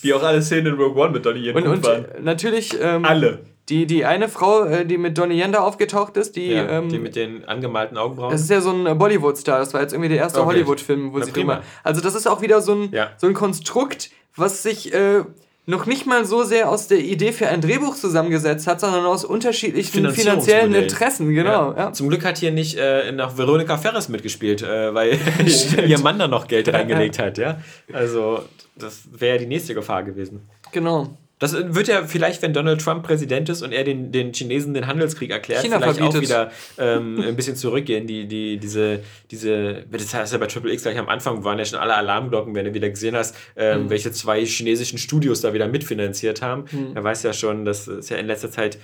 Wie 0.01 0.13
auch 0.13 0.23
alle 0.23 0.41
Szenen 0.41 0.67
in 0.67 0.73
Rogue 0.79 1.01
One 1.01 1.11
mit 1.11 1.25
Donnie 1.25 1.41
Yen 1.47 1.55
Und, 1.55 1.63
gut 1.65 1.73
und 1.73 1.85
waren. 1.85 2.05
natürlich. 2.21 2.75
Ähm, 2.81 3.05
Alle. 3.05 3.39
Die, 3.69 3.85
die 3.85 4.05
eine 4.05 4.27
Frau, 4.27 4.65
äh, 4.65 4.85
die 4.85 4.97
mit 4.97 5.17
Donnie 5.17 5.39
Yen 5.41 5.51
da 5.51 5.59
aufgetaucht 5.59 6.17
ist, 6.17 6.35
die. 6.35 6.47
ja, 6.47 6.67
ähm, 6.67 6.89
die 6.89 6.97
mit 6.99 7.15
den 7.15 7.45
angemalten 7.45 7.97
Augenbrauen. 7.97 8.31
Das 8.31 8.41
ist 8.41 8.49
ja 8.49 8.59
so 8.59 8.71
ein 8.71 8.85
äh, 8.87 8.95
Bollywood-Star. 8.95 9.59
Das 9.59 9.73
war 9.73 9.81
jetzt 9.81 9.93
irgendwie 9.93 10.09
der 10.09 10.17
erste 10.17 10.39
Okay. 10.39 10.47
Hollywood-Film, 10.49 11.13
wo 11.13 11.19
Na, 11.19 11.25
sie 11.25 11.31
prima. 11.31 11.53
drüber. 11.55 11.65
Also, 11.83 12.01
das 12.01 12.15
ist 12.15 12.27
auch 12.27 12.41
wieder 12.41 12.59
so 12.61 12.73
ein, 12.73 12.89
Ja. 12.91 13.11
so 13.17 13.27
ein 13.27 13.33
Konstrukt, 13.33 14.09
was 14.35 14.63
sich 14.63 14.93
äh, 14.93 15.23
noch 15.65 15.85
nicht 15.85 16.07
mal 16.07 16.25
so 16.25 16.43
sehr 16.43 16.69
aus 16.69 16.87
der 16.87 16.99
Idee 16.99 17.31
für 17.31 17.47
ein 17.47 17.61
Drehbuch 17.61 17.95
zusammengesetzt 17.95 18.67
hat, 18.67 18.79
sondern 18.79 19.05
aus 19.05 19.23
unterschiedlichen 19.23 20.11
finanziellen. 20.11 20.73
Interessen. 20.73 21.33
Genau. 21.33 21.73
Ja. 21.73 21.93
Zum 21.93 22.09
Glück 22.09 22.25
hat 22.25 22.37
hier 22.37 22.51
nicht 22.51 22.77
äh, 22.77 23.11
noch 23.11 23.37
Veronika 23.37 23.77
Ferres 23.77 24.09
mitgespielt, 24.09 24.63
äh, 24.63 24.93
weil 24.93 25.19
ihr 25.87 25.99
Mann 25.99 26.17
da 26.17 26.27
noch 26.27 26.47
Geld 26.47 26.73
reingelegt 26.73 27.19
hat, 27.19 27.37
ja. 27.37 27.61
Also, 27.93 28.43
das 28.75 29.01
wäre 29.11 29.37
die 29.37 29.45
nächste 29.45 29.75
Gefahr 29.75 30.03
gewesen. 30.03 30.49
Genau. 30.71 31.15
Das 31.41 31.53
wird 31.53 31.87
ja 31.87 32.03
vielleicht, 32.05 32.43
wenn 32.43 32.53
Donald 32.53 32.79
Trump 32.81 33.03
Präsident 33.03 33.49
ist 33.49 33.63
und 33.63 33.71
er 33.71 33.83
den, 33.83 34.11
den 34.11 34.31
Chinesen 34.31 34.75
den 34.75 34.85
Handelskrieg 34.85 35.31
erklärt, 35.31 35.63
China 35.63 35.79
vielleicht 35.79 35.97
verbietet. 35.97 36.17
auch 36.19 36.21
wieder 36.21 36.51
ähm, 36.77 37.19
ein 37.19 37.35
bisschen 37.35 37.55
zurückgehen. 37.55 38.05
Die, 38.05 38.27
die, 38.27 38.57
diese, 38.57 38.99
diese, 39.31 39.83
das 39.91 40.13
heißt 40.13 40.33
ja 40.33 40.37
bei 40.37 40.45
Triple 40.45 40.71
X 40.71 40.83
gleich 40.83 40.99
am 40.99 41.09
Anfang 41.09 41.43
waren 41.43 41.57
ja 41.57 41.65
schon 41.65 41.79
alle 41.79 41.95
Alarmglocken, 41.95 42.53
wenn 42.53 42.65
du 42.65 42.73
wieder 42.75 42.91
gesehen 42.91 43.15
hast, 43.15 43.35
ähm, 43.55 43.89
welche 43.89 44.11
zwei 44.11 44.45
chinesischen 44.45 44.99
Studios 44.99 45.41
da 45.41 45.51
wieder 45.51 45.67
mitfinanziert 45.67 46.43
haben. 46.43 46.65
Er 46.93 47.03
weiß 47.03 47.23
ja 47.23 47.33
schon, 47.33 47.65
dass 47.65 47.87
es 47.87 48.09
ja 48.09 48.17
in 48.17 48.27
letzter 48.27 48.51
Zeit 48.51 48.77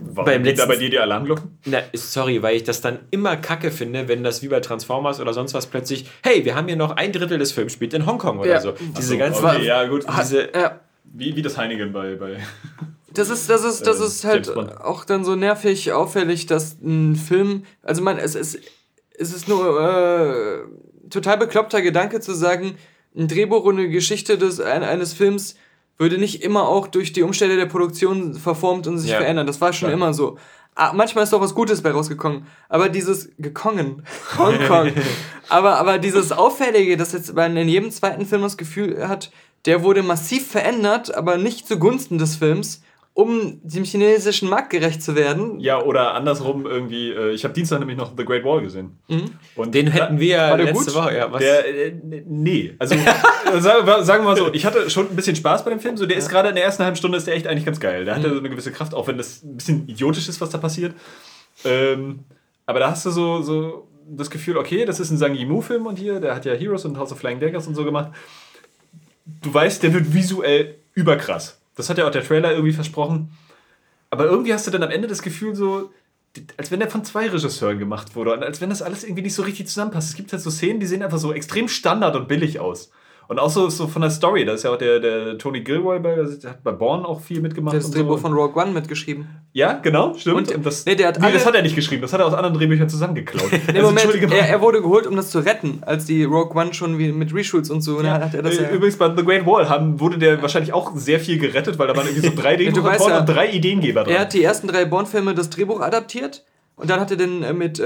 Warum 0.00 0.26
beim 0.26 0.44
da 0.56 0.66
bei 0.66 0.76
dir 0.76 0.90
die 0.90 0.98
Alarmglocken? 0.98 1.58
na, 1.64 1.78
sorry, 1.94 2.42
weil 2.42 2.56
ich 2.56 2.64
das 2.64 2.82
dann 2.82 2.98
immer 3.10 3.38
kacke 3.38 3.70
finde, 3.70 4.06
wenn 4.08 4.22
das 4.22 4.42
wie 4.42 4.48
bei 4.48 4.60
Transformers 4.60 5.18
oder 5.18 5.32
sonst 5.32 5.54
was 5.54 5.66
plötzlich, 5.66 6.04
hey, 6.22 6.44
wir 6.44 6.54
haben 6.54 6.66
hier 6.66 6.76
noch 6.76 6.96
ein 6.96 7.12
Drittel 7.12 7.38
des 7.38 7.52
Films 7.52 7.72
spielt 7.72 7.94
in 7.94 8.04
Hongkong 8.04 8.40
oder 8.40 8.50
Ja. 8.50 8.60
so. 8.60 8.74
Diese 8.98 9.08
so, 9.14 9.16
ganzen, 9.16 9.46
okay, 9.46 9.64
ja, 9.64 9.84
gut. 9.86 10.04
diese, 10.20 10.50
Ja. 10.54 10.80
Wie, 11.12 11.34
wie 11.36 11.42
das 11.42 11.56
Heineken 11.56 11.92
bei. 11.92 12.14
bei 12.16 12.38
Das 13.14 13.30
ist, 13.30 13.48
das 13.48 13.64
ist, 13.64 13.86
das 13.86 14.00
Äh, 14.00 14.04
ist 14.04 14.24
halt 14.26 14.54
auch 14.80 15.04
dann 15.06 15.24
so 15.24 15.34
nervig 15.34 15.92
auffällig, 15.92 16.44
dass 16.46 16.76
ein 16.82 17.16
Film, 17.16 17.64
also 17.82 18.02
man, 18.02 18.18
es 18.18 18.34
ist, 18.34 18.58
es 19.18 19.32
ist 19.32 19.48
nur 19.48 19.80
äh, 19.80 21.08
total 21.08 21.38
bekloppter 21.38 21.80
Gedanke 21.80 22.20
zu 22.20 22.34
sagen, 22.34 22.76
ein 23.16 23.26
Drehbuch 23.26 23.64
und 23.64 23.78
eine 23.78 23.88
Geschichte 23.88 24.36
des, 24.36 24.60
ein, 24.60 24.84
eines 24.84 25.14
Films 25.14 25.56
würde 25.96 26.18
nicht 26.18 26.44
immer 26.44 26.68
auch 26.68 26.86
durch 26.86 27.12
die 27.14 27.22
Umstände 27.22 27.56
der 27.56 27.66
Produktion 27.66 28.34
verformt 28.34 28.86
und 28.86 28.98
sich 28.98 29.10
Ja. 29.10 29.16
verändern. 29.16 29.46
Das 29.46 29.60
war 29.60 29.72
schon 29.72 29.88
Klar. 29.88 29.94
immer 29.98 30.12
so. 30.14 30.36
Ah, 30.74 30.92
manchmal 30.92 31.24
ist 31.24 31.32
doch 31.32 31.40
was 31.40 31.54
Gutes 31.54 31.82
bei 31.82 31.90
rausgekommen. 31.90 32.46
Aber 32.68 32.88
dieses 32.90 33.30
gekongen, 33.38 34.04
Hongkong, 34.38 34.92
aber, 35.48 35.76
aber 35.78 35.98
dieses 35.98 36.30
Auffällige, 36.30 36.96
dass 36.98 37.12
jetzt 37.14 37.34
man 37.34 37.56
in 37.56 37.68
jedem 37.68 37.90
zweiten 37.90 38.26
Film 38.26 38.42
das 38.42 38.56
Gefühl 38.58 39.08
hat, 39.08 39.32
der 39.66 39.82
wurde 39.82 40.02
massiv 40.02 40.46
verändert, 40.46 41.14
aber 41.14 41.36
nicht 41.36 41.66
zugunsten 41.66 42.18
des 42.18 42.36
Films, 42.36 42.82
um 43.14 43.60
dem 43.64 43.82
chinesischen 43.82 44.48
Markt 44.48 44.70
gerecht 44.70 45.02
zu 45.02 45.16
werden. 45.16 45.58
ja, 45.58 45.82
oder 45.82 46.14
andersrum 46.14 46.66
irgendwie. 46.66 47.10
Äh, 47.10 47.32
ich 47.32 47.42
habe 47.42 47.52
Dienstag 47.52 47.80
nämlich 47.80 47.98
noch 47.98 48.12
The 48.16 48.24
Great 48.24 48.44
Wall 48.44 48.60
gesehen. 48.62 48.96
Und 49.56 49.74
den 49.74 49.88
hätten 49.88 50.20
wir 50.20 50.28
ja 50.28 50.50
War 50.50 50.56
der 50.56 50.66
letzte 50.66 50.92
gut? 50.92 50.94
Woche. 50.94 51.16
Ja, 51.16 51.32
was? 51.32 51.40
Der, 51.40 51.86
äh, 51.86 51.92
nee. 52.26 52.74
Also, 52.78 52.94
äh, 53.52 53.60
sagen, 53.60 53.84
wir, 53.86 54.04
sagen 54.04 54.22
wir 54.22 54.30
mal 54.30 54.36
so, 54.36 54.52
ich 54.52 54.64
hatte 54.64 54.88
schon 54.88 55.10
ein 55.10 55.16
bisschen 55.16 55.34
Spaß 55.34 55.64
bei 55.64 55.70
dem 55.70 55.80
Film. 55.80 55.96
So, 55.96 56.06
der 56.06 56.16
ist 56.16 56.28
gerade 56.28 56.50
in 56.50 56.54
der 56.54 56.62
ersten 56.62 56.84
halben 56.84 56.96
Stunde 56.96 57.18
ist 57.18 57.26
der 57.26 57.34
echt 57.34 57.48
eigentlich 57.48 57.64
ganz 57.64 57.80
geil. 57.80 58.04
Der 58.04 58.14
hat 58.14 58.22
ja 58.22 58.30
so 58.30 58.38
eine 58.38 58.50
gewisse 58.50 58.70
Kraft, 58.70 58.94
auch 58.94 59.08
wenn 59.08 59.18
das 59.18 59.42
ein 59.42 59.56
bisschen 59.56 59.88
idiotisch 59.88 60.28
ist, 60.28 60.40
was 60.40 60.50
da 60.50 60.58
passiert. 60.58 60.94
Ähm, 61.64 62.20
aber 62.66 62.78
da 62.78 62.90
hast 62.92 63.04
du 63.04 63.10
so, 63.10 63.42
so 63.42 63.88
das 64.08 64.30
Gefühl, 64.30 64.56
okay, 64.56 64.84
das 64.84 65.00
ist 65.00 65.10
ein 65.10 65.18
Sang 65.18 65.34
Yimou-Film 65.34 65.86
und 65.86 65.98
hier, 65.98 66.20
der 66.20 66.36
hat 66.36 66.44
ja 66.44 66.54
Heroes 66.54 66.84
und 66.84 66.96
House 66.96 67.10
of 67.10 67.18
Flying 67.18 67.40
Daggers 67.40 67.66
und 67.66 67.74
so 67.74 67.84
gemacht. 67.84 68.12
Du 69.42 69.52
weißt, 69.52 69.82
der 69.82 69.92
wird 69.92 70.12
visuell 70.12 70.76
überkrass. 70.94 71.58
Das 71.76 71.88
hat 71.88 71.98
ja 71.98 72.06
auch 72.06 72.10
der 72.10 72.24
Trailer 72.24 72.52
irgendwie 72.52 72.72
versprochen. 72.72 73.30
Aber 74.10 74.24
irgendwie 74.24 74.52
hast 74.52 74.66
du 74.66 74.70
dann 74.70 74.82
am 74.82 74.90
Ende 74.90 75.06
das 75.06 75.22
Gefühl 75.22 75.54
so, 75.54 75.92
als 76.56 76.70
wenn 76.70 76.80
der 76.80 76.90
von 76.90 77.04
zwei 77.04 77.28
Regisseuren 77.28 77.78
gemacht 77.78 78.16
wurde 78.16 78.32
und 78.32 78.42
als 78.42 78.60
wenn 78.60 78.70
das 78.70 78.82
alles 78.82 79.04
irgendwie 79.04 79.22
nicht 79.22 79.34
so 79.34 79.42
richtig 79.42 79.66
zusammenpasst. 79.66 80.10
Es 80.10 80.16
gibt 80.16 80.32
halt 80.32 80.42
so 80.42 80.50
Szenen, 80.50 80.80
die 80.80 80.86
sehen 80.86 81.02
einfach 81.02 81.18
so 81.18 81.32
extrem 81.32 81.68
standard 81.68 82.16
und 82.16 82.28
billig 82.28 82.58
aus. 82.60 82.90
Und 83.28 83.38
auch 83.38 83.50
so, 83.50 83.68
so 83.68 83.86
von 83.86 84.00
der 84.00 84.10
Story, 84.10 84.46
da 84.46 84.54
ist 84.54 84.64
ja 84.64 84.70
auch 84.70 84.78
der, 84.78 85.00
der 85.00 85.36
Tony 85.36 85.60
Gilroy 85.60 85.98
bei, 85.98 86.14
der 86.14 86.50
hat 86.50 86.64
bei 86.64 86.72
Born 86.72 87.04
auch 87.04 87.20
viel 87.20 87.42
mitgemacht. 87.42 87.74
Der 87.74 87.80
hat 87.80 87.84
das 87.84 87.90
und 87.90 87.94
Drehbuch 87.98 88.16
so. 88.16 88.22
von 88.22 88.32
Rogue 88.32 88.62
One 88.62 88.72
mitgeschrieben. 88.72 89.26
Ja, 89.52 89.74
genau, 89.82 90.14
stimmt. 90.14 90.50
Und- 90.50 90.64
das, 90.64 90.86
nee, 90.86 90.94
der 90.94 91.08
hat 91.08 91.18
nee, 91.18 91.26
alle- 91.26 91.34
das 91.34 91.44
hat 91.44 91.54
er 91.54 91.60
nicht 91.60 91.74
geschrieben, 91.76 92.00
das 92.00 92.14
hat 92.14 92.20
er 92.20 92.26
aus 92.26 92.32
anderen 92.32 92.54
Drehbüchern 92.56 92.88
zusammengeklaut. 92.88 93.50
Nee, 93.52 93.80
Also, 93.80 93.90
Moment, 93.92 94.32
er, 94.32 94.48
er 94.48 94.60
wurde 94.62 94.80
geholt, 94.80 95.06
um 95.06 95.14
das 95.14 95.30
zu 95.30 95.40
retten, 95.40 95.82
als 95.84 96.06
die 96.06 96.24
Rogue 96.24 96.58
One 96.58 96.72
schon 96.72 96.96
wie 96.98 97.12
mit 97.12 97.34
Reshoots 97.34 97.68
und 97.68 97.82
so, 97.82 98.00
ne, 98.00 98.12
hat 98.12 98.32
er 98.32 98.42
das 98.42 98.56
ja. 98.56 98.70
Übrigens 98.70 98.96
bei 98.96 99.14
The 99.14 99.22
Great 99.22 99.44
Wall 99.44 99.68
haben, 99.68 100.00
wurde 100.00 100.16
der 100.16 100.40
wahrscheinlich 100.40 100.72
auch 100.72 100.92
sehr 100.96 101.20
viel 101.20 101.38
gerettet, 101.38 101.78
weil 101.78 101.86
da 101.86 101.94
waren 101.94 102.06
irgendwie 102.06 102.28
so 102.28 102.34
drei 102.34 102.56
Drehbuchautoren 102.56 103.12
ja, 103.12 103.20
und 103.20 103.28
drei 103.28 103.50
Ideengeber 103.50 104.04
dran. 104.04 104.14
Er 104.14 104.20
hat 104.20 104.32
die 104.32 104.42
ersten 104.42 104.68
drei 104.68 104.86
Bond-Filme 104.86 105.34
das 105.34 105.50
Drehbuch 105.50 105.82
adaptiert, 105.82 106.44
Und 106.76 106.88
dann 106.88 106.98
hat 106.98 107.10
er 107.10 107.18
den 107.18 107.42
äh, 107.42 107.52
mit 107.52 107.78
äh, 107.78 107.84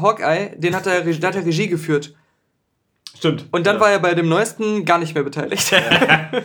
Hawkeye, 0.00 0.50
den 0.56 0.74
hat 0.74 0.86
er, 0.88 1.02
da 1.02 1.28
hat 1.28 1.36
er 1.36 1.46
Regie 1.46 1.68
geführt. 1.68 2.14
Stimmt. 3.22 3.44
Und 3.52 3.68
dann 3.68 3.76
ja. 3.76 3.80
war 3.80 3.90
er 3.92 4.00
bei 4.00 4.14
dem 4.14 4.28
neuesten 4.28 4.84
gar 4.84 4.98
nicht 4.98 5.14
mehr 5.14 5.22
beteiligt. 5.22 5.72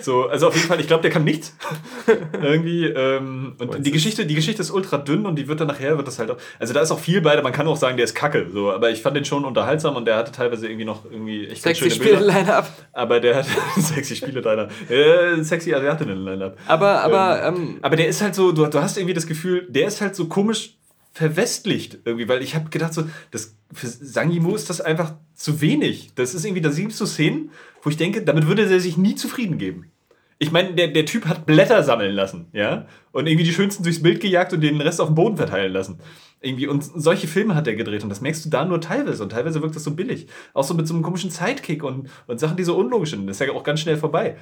So, 0.02 0.28
also 0.28 0.50
auf 0.50 0.56
jeden 0.56 0.68
Fall, 0.68 0.80
ich 0.80 0.86
glaube, 0.86 1.02
der 1.02 1.10
kann 1.10 1.24
nichts. 1.24 1.56
Irgendwie. 2.40 2.86
Ähm, 2.86 3.56
und 3.58 3.84
die 3.84 3.92
Geschichte, 3.92 4.28
die 4.28 4.36
Geschichte 4.36 4.62
ist 4.62 4.70
ultra 4.70 4.98
dünn 4.98 5.26
und 5.26 5.38
die 5.38 5.48
wird 5.48 5.60
dann 5.60 5.70
nachher, 5.70 5.98
wird 5.98 6.08
das 6.08 6.20
halt 6.20 6.30
auch. 6.30 6.38
Also 6.60 6.76
da 6.76 6.82
ist 6.82 6.92
auch 6.92 7.00
viel 7.00 7.22
bei, 7.22 7.42
man 7.42 7.52
kann 7.52 7.68
auch 7.68 7.78
sagen, 7.78 7.98
der 7.98 8.04
ist 8.04 8.14
kacke. 8.14 8.48
So, 8.54 8.72
aber 8.72 8.92
ich 8.92 9.02
fand 9.02 9.16
den 9.16 9.26
schon 9.26 9.44
unterhaltsam 9.44 9.96
und 9.96 10.06
der 10.06 10.18
hatte 10.18 10.32
teilweise 10.32 10.68
irgendwie 10.68 10.86
noch 10.86 11.06
irgendwie 11.06 11.48
echt 11.48 11.64
ganz 11.64 11.80
Sexy 11.80 11.96
schöne 11.96 12.12
Bilder. 12.12 12.32
Spiele-Line-Up. 12.32 12.70
Aber 12.94 13.20
der 13.20 13.38
hat 13.38 13.46
sexy 13.78 14.16
Spiele 14.16 14.44
deiner. 14.44 14.68
Äh, 14.88 15.42
sexy 15.42 15.74
Asiatinnen-Line-Up. 15.74 16.58
Aber, 16.68 17.02
aber, 17.02 17.44
ähm, 17.44 17.80
Aber 17.82 17.96
der 17.96 18.08
ist 18.08 18.22
halt 18.22 18.36
so, 18.36 18.52
du, 18.52 18.68
du 18.68 18.80
hast 18.80 18.98
irgendwie 18.98 19.16
das 19.16 19.26
Gefühl, 19.26 19.66
der 19.68 19.88
ist 19.88 20.00
halt 20.00 20.16
so 20.16 20.28
komisch 20.28 20.78
verwestlicht 21.14 22.00
irgendwie, 22.06 22.28
weil 22.28 22.42
ich 22.42 22.56
habe 22.56 22.70
gedacht 22.70 22.94
so, 22.94 23.10
das 23.32 23.56
für 23.74 23.88
Sangimo 23.88 24.56
ist 24.56 24.70
das 24.70 24.82
einfach 24.82 25.14
zu 25.34 25.62
wenig. 25.62 26.12
Das 26.16 26.34
ist 26.34 26.46
irgendwie, 26.46 26.62
da 26.62 26.72
siehst 26.72 27.00
du 27.02 27.06
Szenen, 27.06 27.52
wo 27.82 27.90
ich 27.90 27.98
denke, 27.98 28.24
damit 28.24 28.48
würde 28.48 28.70
er 28.70 28.80
sich 28.80 28.98
nie 28.98 29.16
zufrieden 29.16 29.58
geben. 29.58 29.92
Ich 30.40 30.52
meine, 30.52 30.76
der, 30.76 30.90
der 30.90 31.06
Typ 31.06 31.26
hat 31.26 31.48
Blätter 31.48 31.82
sammeln 31.82 32.14
lassen, 32.14 32.46
ja, 32.54 32.86
und 33.12 33.26
irgendwie 33.26 33.44
die 33.44 33.54
schönsten 33.54 33.82
durchs 33.82 34.04
Bild 34.04 34.20
gejagt 34.20 34.54
und 34.54 34.62
den 34.62 34.80
Rest 34.80 35.02
auf 35.02 35.08
dem 35.08 35.16
Boden 35.16 35.36
verteilen 35.36 35.74
lassen. 35.74 36.00
Irgendwie, 36.42 36.68
und 36.68 36.84
solche 36.84 37.28
Filme 37.28 37.56
hat 37.56 37.66
er 37.68 37.74
gedreht 37.74 38.04
und 38.04 38.10
das 38.10 38.22
merkst 38.22 38.46
du 38.46 38.50
da 38.50 38.64
nur 38.64 38.80
teilweise 38.80 39.24
und 39.24 39.32
teilweise 39.32 39.64
wirkt 39.64 39.76
das 39.76 39.84
so 39.84 39.96
billig. 39.96 40.28
Auch 40.54 40.64
so 40.64 40.76
mit 40.76 40.88
so 40.88 40.94
einem 40.94 41.02
komischen 41.02 41.32
Sidekick 41.32 41.84
und, 41.84 42.10
und 42.28 42.40
Sachen, 42.40 42.58
die 42.58 42.64
so 42.64 42.78
unlogisch 42.78 43.10
sind. 43.10 43.26
Das 43.26 43.42
ist 43.42 43.48
ja 43.48 43.52
auch 43.54 43.64
ganz 43.64 43.80
schnell 43.80 43.98
vorbei. 43.98 44.38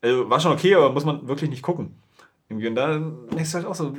Also, 0.00 0.30
war 0.30 0.38
schon 0.38 0.52
okay, 0.52 0.74
aber 0.76 0.92
muss 0.92 1.04
man 1.04 1.26
wirklich 1.26 1.50
nicht 1.50 1.62
gucken. 1.62 1.96
Irgendwie, 2.50 2.66
und 2.66 2.74
da 2.74 2.98
merkst 3.32 3.54
du 3.54 3.58
halt 3.58 3.66
auch 3.68 3.76
so. 3.76 3.94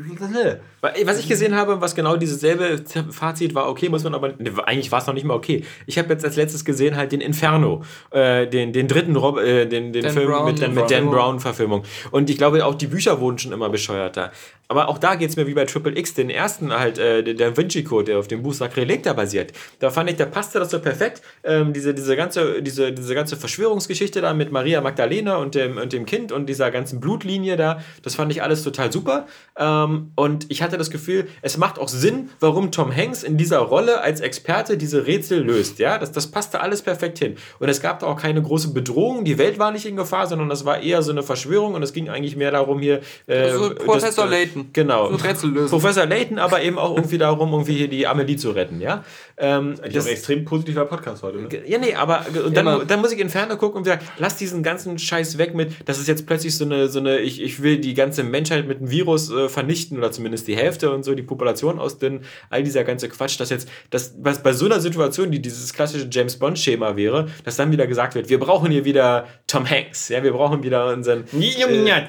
Was 1.06 1.20
ich 1.20 1.30
gesehen 1.30 1.56
habe, 1.56 1.80
was 1.80 1.96
genau 1.96 2.18
dieses 2.18 2.42
selbe 2.42 2.84
Fazit 3.10 3.56
war, 3.56 3.70
okay, 3.70 3.88
muss 3.88 4.04
man 4.04 4.14
aber. 4.14 4.34
Ne, 4.40 4.52
eigentlich 4.66 4.92
war 4.92 5.00
es 5.00 5.08
noch 5.08 5.14
nicht 5.14 5.24
mal 5.24 5.36
okay. 5.36 5.64
Ich 5.86 5.98
habe 5.98 6.10
jetzt 6.10 6.26
als 6.26 6.36
letztes 6.36 6.66
gesehen 6.66 6.98
halt 6.98 7.14
den 7.14 7.22
Inferno, 7.22 7.82
äh, 8.10 8.48
den, 8.48 8.74
den 8.74 8.90
dritten 8.90 9.16
Rob, 9.16 9.38
äh, 9.38 9.66
den, 9.68 9.94
den 9.94 10.04
Dan 10.04 10.12
Film 10.12 10.28
Brown, 10.28 10.46
mit, 10.46 10.62
Dan- 10.62 10.72
mit 10.72 10.80
Dan 10.82 10.88
Verfilmung. 10.90 11.14
Brown-Verfilmung. 11.14 11.84
Und 12.12 12.30
ich 12.30 12.38
glaube, 12.38 12.66
auch 12.66 12.76
die 12.76 12.88
Bücher 12.88 13.22
wurden 13.22 13.38
schon 13.38 13.54
immer 13.54 13.70
bescheuerter. 13.70 14.34
Aber 14.72 14.88
auch 14.88 14.98
da 15.00 15.16
geht 15.16 15.30
es 15.30 15.36
mir 15.36 15.48
wie 15.48 15.54
bei 15.54 15.66
Triple 15.66 15.98
X, 15.98 16.14
den 16.14 16.30
ersten 16.30 16.72
halt, 16.72 16.98
äh, 16.98 17.24
der 17.26 17.34
Da 17.34 17.58
Vinci 17.58 17.84
Code, 17.84 18.06
der 18.06 18.20
auf 18.20 18.30
dem 18.30 18.42
Buch 18.42 18.54
Sacrelecta 18.54 19.12
basiert. 19.12 19.52
Da 19.80 19.90
fand 19.90 20.10
ich, 20.10 20.16
da 20.16 20.26
passte 20.26 20.60
das 20.60 20.72
so 20.72 20.80
perfekt. 20.80 21.22
Ähm, 21.44 21.74
diese, 21.74 21.94
diese, 21.94 22.16
ganze, 22.16 22.62
diese, 22.62 22.94
diese 22.94 23.14
ganze 23.14 23.36
Verschwörungsgeschichte 23.36 24.22
da 24.22 24.34
mit 24.34 24.54
Maria 24.54 24.80
Magdalena 24.80 25.36
und 25.36 25.56
dem, 25.56 25.76
und 25.78 25.92
dem 25.92 26.06
Kind 26.06 26.32
und 26.32 26.46
dieser 26.48 26.72
ganzen 26.72 27.02
Blutlinie 27.02 27.58
da, 27.58 27.82
das 28.02 28.16
fand 28.16 28.32
ich 28.32 28.44
alles 28.44 28.64
total 28.64 28.94
super. 28.94 29.28
Ähm, 29.58 30.12
und 30.16 30.46
ich 30.50 30.62
hatte 30.62 30.78
das 30.78 30.90
Gefühl, 30.90 31.28
es 31.42 31.58
macht 31.58 31.78
auch 31.78 31.90
Sinn, 31.90 32.30
warum 32.40 32.72
Tom 32.72 32.96
Hanks 32.96 33.24
in 33.24 33.36
dieser 33.36 33.60
Rolle 33.60 34.00
als 34.00 34.22
Experte 34.22 34.78
diese 34.78 35.06
Rätsel 35.06 35.44
löst. 35.44 35.80
Ja, 35.80 35.98
das, 35.98 36.14
das 36.14 36.28
passte 36.32 36.62
alles 36.62 36.82
perfekt 36.82 37.20
hin. 37.20 37.36
Und 37.60 37.68
es 37.68 37.82
gab 37.82 38.00
da 38.00 38.08
auch 38.08 38.18
keine 38.18 38.42
große 38.42 38.72
Bedrohung, 38.74 39.26
die 39.26 39.38
Welt 39.38 39.60
war 39.60 39.74
nicht 39.74 39.86
in 39.86 39.98
Gefahr, 39.98 40.28
sondern 40.28 40.48
das 40.48 40.64
war 40.64 40.80
eher 40.82 41.02
so 41.02 41.12
eine 41.12 41.24
Verschwörung 41.24 41.74
und 41.74 41.84
es 41.84 41.92
ging 41.92 42.08
eigentlich 42.08 42.38
mehr 42.38 42.52
darum 42.52 42.80
hier. 42.80 43.02
Äh, 43.28 43.40
Also 43.50 43.76
Professor 43.76 44.24
das- 44.26 44.32
Layton. 44.62 44.74
Genau. 44.74 45.10
So 45.10 45.16
Rätsel 45.16 45.52
lösen. 45.52 45.70
Professor 45.70 46.06
Layton, 46.06 46.40
aber 46.40 46.62
eben 46.62 46.78
auch 46.78 46.96
irgendwie 46.96 47.18
darum, 47.18 47.52
irgendwie 47.52 47.76
hier 47.76 47.88
die 47.88 48.08
Amelie 48.08 48.38
zu 48.38 48.52
retten, 48.52 48.82
ja. 48.82 49.04
Ähm, 49.42 49.74
Ich 49.84 49.98
ein 49.98 50.08
extrem 50.08 50.46
positiver 50.46 50.86
Podcast 50.86 51.24
heute. 51.24 51.40
Ne? 51.40 51.50
ja, 51.66 51.80
nee, 51.80 51.96
aber 51.96 52.26
und 52.28 52.56
Immer. 52.56 52.78
dann, 52.78 52.88
dann 52.88 53.02
muss 53.02 53.12
ich 53.12 53.20
in 53.20 53.30
Ferne 53.30 53.58
gucken 53.58 53.80
und 53.80 53.86
sagen, 53.86 54.06
lass 54.20 54.38
diesen 54.38 54.62
ganzen 54.62 55.00
Scheiß 55.00 55.40
weg 55.40 55.56
mit, 55.56 55.74
das 55.86 55.98
ist 56.00 56.08
jetzt 56.08 56.28
plötzlich 56.28 56.56
so 56.56 56.64
eine, 56.64 56.88
so 56.88 57.00
eine 57.00 57.20
ich, 57.20 57.42
ich 57.42 57.64
will 57.64 57.80
die 57.80 57.96
ganze 57.96 58.24
Menschheit 58.24 58.68
mit 58.68 58.78
einem 58.78 58.92
Virus 58.92 59.32
äh, 59.32 59.50
vernichten 59.50 59.98
oder 59.98 60.12
zumindest 60.12 60.48
die 60.48 60.56
Hälfte 60.56 60.92
und 60.92 61.04
so, 61.04 61.16
die 61.16 61.24
Population 61.24 61.80
ausdünnen, 61.80 62.22
all 62.52 62.62
dieser 62.62 62.84
ganze 62.84 63.10
Quatsch, 63.10 63.40
dass 63.40 63.50
jetzt, 63.50 63.68
das, 63.90 64.14
was 64.20 64.44
bei 64.44 64.54
so 64.54 64.66
einer 64.66 64.80
Situation, 64.80 65.32
die 65.32 65.42
dieses 65.42 65.74
klassische 65.74 66.08
James 66.12 66.38
Bond-Schema 66.38 66.96
wäre, 66.96 67.28
dass 67.44 67.56
dann 67.56 67.72
wieder 67.72 67.88
gesagt 67.88 68.14
wird, 68.14 68.30
wir 68.30 68.40
brauchen 68.40 68.72
hier 68.72 68.86
wieder 68.86 69.28
Tom 69.48 69.68
Hanks, 69.68 70.10
ja, 70.10 70.22
wir 70.22 70.34
brauchen 70.34 70.62
wieder 70.62 70.94
unseren. 70.94 71.26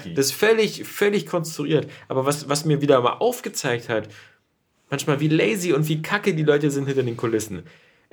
Äh, 0.07 0.15
das 0.15 0.27
ist 0.27 0.33
völlig, 0.33 0.85
völlig 0.85 1.27
konstruiert. 1.27 1.87
Aber 2.09 2.27
was, 2.27 2.49
was 2.49 2.67
mir 2.67 2.83
wieder 2.83 3.01
mal 3.01 3.15
aufgezeigt 3.15 3.89
hat, 3.89 4.09
manchmal 4.93 5.21
wie 5.21 5.29
lazy 5.29 5.73
und 5.73 5.89
wie 5.89 6.03
kacke 6.03 6.35
die 6.35 6.43
Leute 6.43 6.71
sind 6.71 6.87
hinter 6.87 7.03
den 7.03 7.17
Kulissen. 7.17 7.63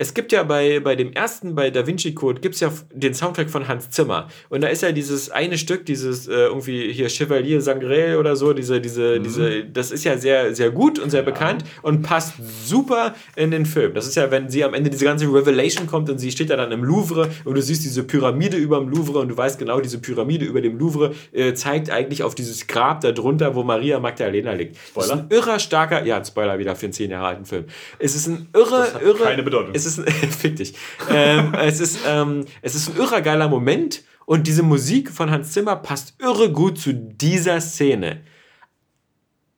Es 0.02 0.14
gibt 0.14 0.32
ja 0.32 0.44
bei, 0.44 0.80
bei 0.80 0.96
dem 0.96 1.12
ersten, 1.12 1.56
bei 1.56 1.72
Da 1.72 1.86
Vinci 1.86 2.14
Code, 2.14 2.40
gibt 2.40 2.56
es 2.56 2.62
ja 2.62 2.72
den 2.94 3.14
Soundtrack 3.14 3.50
von 3.50 3.68
Hans 3.68 3.90
Zimmer. 3.90 4.30
Und 4.48 4.62
da 4.62 4.70
ist 4.70 4.82
ja 4.82 4.94
dieses 4.94 5.30
eine 5.30 5.58
Stück, 5.58 5.86
dieses 5.86 6.26
äh, 6.30 6.32
irgendwie 6.32 6.94
hier 6.94 7.10
Chevalier 7.10 7.60
Sangrel 7.60 8.16
oder 8.16 8.38
so, 8.38 8.54
diese, 8.54 8.80
diese, 8.80 9.20
diese, 9.20 9.66
das 9.66 9.92
ist 9.92 10.06
ja 10.06 10.18
sehr, 10.18 10.56
sehr 10.56 10.72
gut 10.72 11.00
und 11.00 11.10
sehr 11.10 11.22
bekannt 11.22 11.66
und 11.82 12.02
passt 12.02 12.36
super 12.66 13.14
in 13.36 13.52
den 13.52 13.66
Film. 13.66 13.94
Das 13.94 14.08
ist 14.08 14.16
ja, 14.16 14.32
wenn 14.32 14.50
sie 14.50 14.64
am 14.64 14.74
Ende 14.74 14.90
diese 14.90 15.04
ganze 15.04 15.26
Revelation 15.26 15.86
kommt 15.86 16.10
und 16.10 16.18
sie 16.18 16.32
steht 16.32 16.50
ja 16.50 16.56
dann 16.56 16.72
im 16.72 16.86
Louvre 16.86 17.28
und 17.44 17.56
du 17.56 17.62
siehst 17.62 17.84
diese 17.84 18.04
Pyramide 18.04 18.56
über 18.56 18.80
dem 18.80 18.88
Louvre 18.88 19.20
und 19.20 19.28
du 19.28 19.36
weißt 19.36 19.60
genau, 19.60 19.82
diese 19.82 20.00
Pyramide 20.00 20.46
über 20.46 20.62
dem 20.62 20.80
Louvre 20.80 21.14
äh, 21.34 21.54
zeigt 21.56 21.90
eigentlich 21.90 22.24
auf 22.24 22.36
dieses 22.36 22.68
Grab 22.68 23.02
da 23.02 23.12
drunter, 23.12 23.54
wo 23.54 23.64
Maria 23.64 24.00
Magdalena 24.00 24.54
liegt. 24.54 24.78
Das 24.96 25.08
ist 25.08 25.12
ein 25.12 25.26
irrer 25.30 25.60
starker, 25.60 26.06
ja, 26.06 26.24
Spoiler 26.24 26.58
wieder 26.58 26.78
für 26.78 26.86
einen 26.86 26.94
zehn 26.94 27.12
Jahre 27.12 27.28
alten 27.28 27.44
Film. 27.44 27.66
Es 28.00 28.16
ist 28.16 28.28
ein 28.28 28.48
irre, 28.56 28.88
irre. 29.04 29.24
keine 29.26 29.44
Bedeutung. 29.44 29.74
Es 29.74 29.89
ist 29.89 29.89
ein, 29.98 30.06
fick 30.32 30.56
dich. 30.58 30.74
ähm, 31.10 31.54
es, 31.56 31.80
ist, 31.80 32.00
ähm, 32.08 32.46
es 32.62 32.76
ist 32.76 32.90
ein 32.90 32.98
irrer 32.98 33.22
geiler 33.22 33.48
Moment 33.50 34.04
und 34.26 34.46
diese 34.48 34.62
Musik 34.64 35.10
von 35.12 35.32
Hans 35.32 35.52
Zimmer 35.54 35.76
passt 35.76 36.14
irre 36.20 36.52
gut 36.52 36.78
zu 36.80 36.94
dieser 36.94 37.60
Szene. 37.62 38.22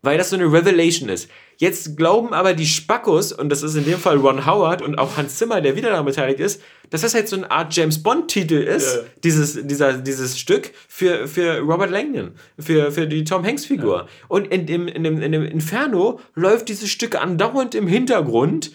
Weil 0.04 0.18
das 0.18 0.32
so 0.32 0.36
eine 0.36 0.52
Revelation 0.52 1.10
ist. 1.10 1.30
Jetzt 1.58 1.96
glauben 1.96 2.34
aber 2.34 2.56
die 2.56 2.66
Spackos, 2.66 3.32
und 3.32 3.50
das 3.50 3.62
ist 3.62 3.76
in 3.76 3.86
dem 3.86 4.00
Fall 4.00 4.18
Ron 4.18 4.48
Howard 4.48 4.82
und 4.82 4.98
auch 4.98 5.16
Hans 5.16 5.36
Zimmer, 5.36 5.62
der 5.62 5.76
wieder 5.76 5.92
daran 5.92 6.06
beteiligt 6.06 6.40
ist, 6.40 6.60
dass 6.90 7.02
das 7.02 7.14
halt 7.14 7.28
so 7.28 7.36
eine 7.36 7.52
Art 7.52 7.76
James 7.76 8.02
Bond-Titel 8.02 8.56
ist, 8.56 8.96
Ja. 8.96 9.02
dieses, 9.24 9.60
dieser, 9.68 9.94
dieses 10.00 10.40
Stück 10.40 10.72
für, 10.88 11.28
für 11.28 11.60
Robert 11.60 11.92
Langdon, 11.92 12.32
für, 12.58 12.92
für 12.92 13.06
die 13.06 13.24
Tom 13.26 13.46
Hanks-Figur. 13.46 14.08
Und 14.28 14.48
in 14.48 14.66
dem, 14.66 14.88
in, 14.88 15.04
dem, 15.04 15.22
in 15.22 15.32
dem 15.34 15.44
Inferno 15.46 16.20
läuft 16.34 16.70
dieses 16.70 16.90
Stück 16.90 17.22
andauernd 17.22 17.76
im 17.76 17.86
Hintergrund. 17.86 18.72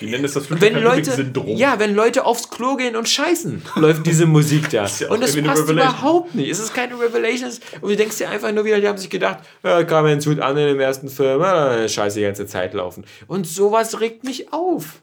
Die 0.00 0.06
nennen 0.06 0.24
es 0.24 0.32
das 0.34 0.50
Wenn 0.50 0.82
Leute, 0.82 1.12
Syndrom. 1.12 1.56
ja, 1.56 1.78
wenn 1.78 1.94
Leute 1.94 2.24
aufs 2.24 2.50
Klo 2.50 2.76
gehen 2.76 2.96
und 2.96 3.08
scheißen, 3.08 3.62
läuft 3.76 4.06
diese 4.06 4.26
Musik 4.26 4.70
da. 4.70 4.84
ist 4.84 5.00
ja 5.00 5.08
und 5.10 5.22
das 5.22 5.36
passt 5.40 5.68
überhaupt 5.68 6.34
nicht. 6.34 6.50
Es 6.50 6.58
ist 6.58 6.74
keine 6.74 6.98
Revelation. 6.98 7.50
Und 7.80 7.90
du 7.90 7.96
denkst 7.96 8.18
dir 8.18 8.28
einfach 8.30 8.52
nur 8.52 8.64
wieder, 8.64 8.80
die 8.80 8.88
haben 8.88 8.98
sich 8.98 9.10
gedacht, 9.10 9.38
ja, 9.62 9.84
kam 9.84 10.06
jetzt 10.06 10.26
gut 10.26 10.40
an 10.40 10.56
in 10.56 10.66
dem 10.68 10.80
ersten 10.80 11.08
Film, 11.08 11.40
ja, 11.40 11.88
scheiße 11.88 12.18
die 12.18 12.24
ganze 12.24 12.46
Zeit 12.46 12.74
laufen. 12.74 13.04
Und 13.26 13.46
sowas 13.46 14.00
regt 14.00 14.24
mich 14.24 14.52
auf. 14.52 15.00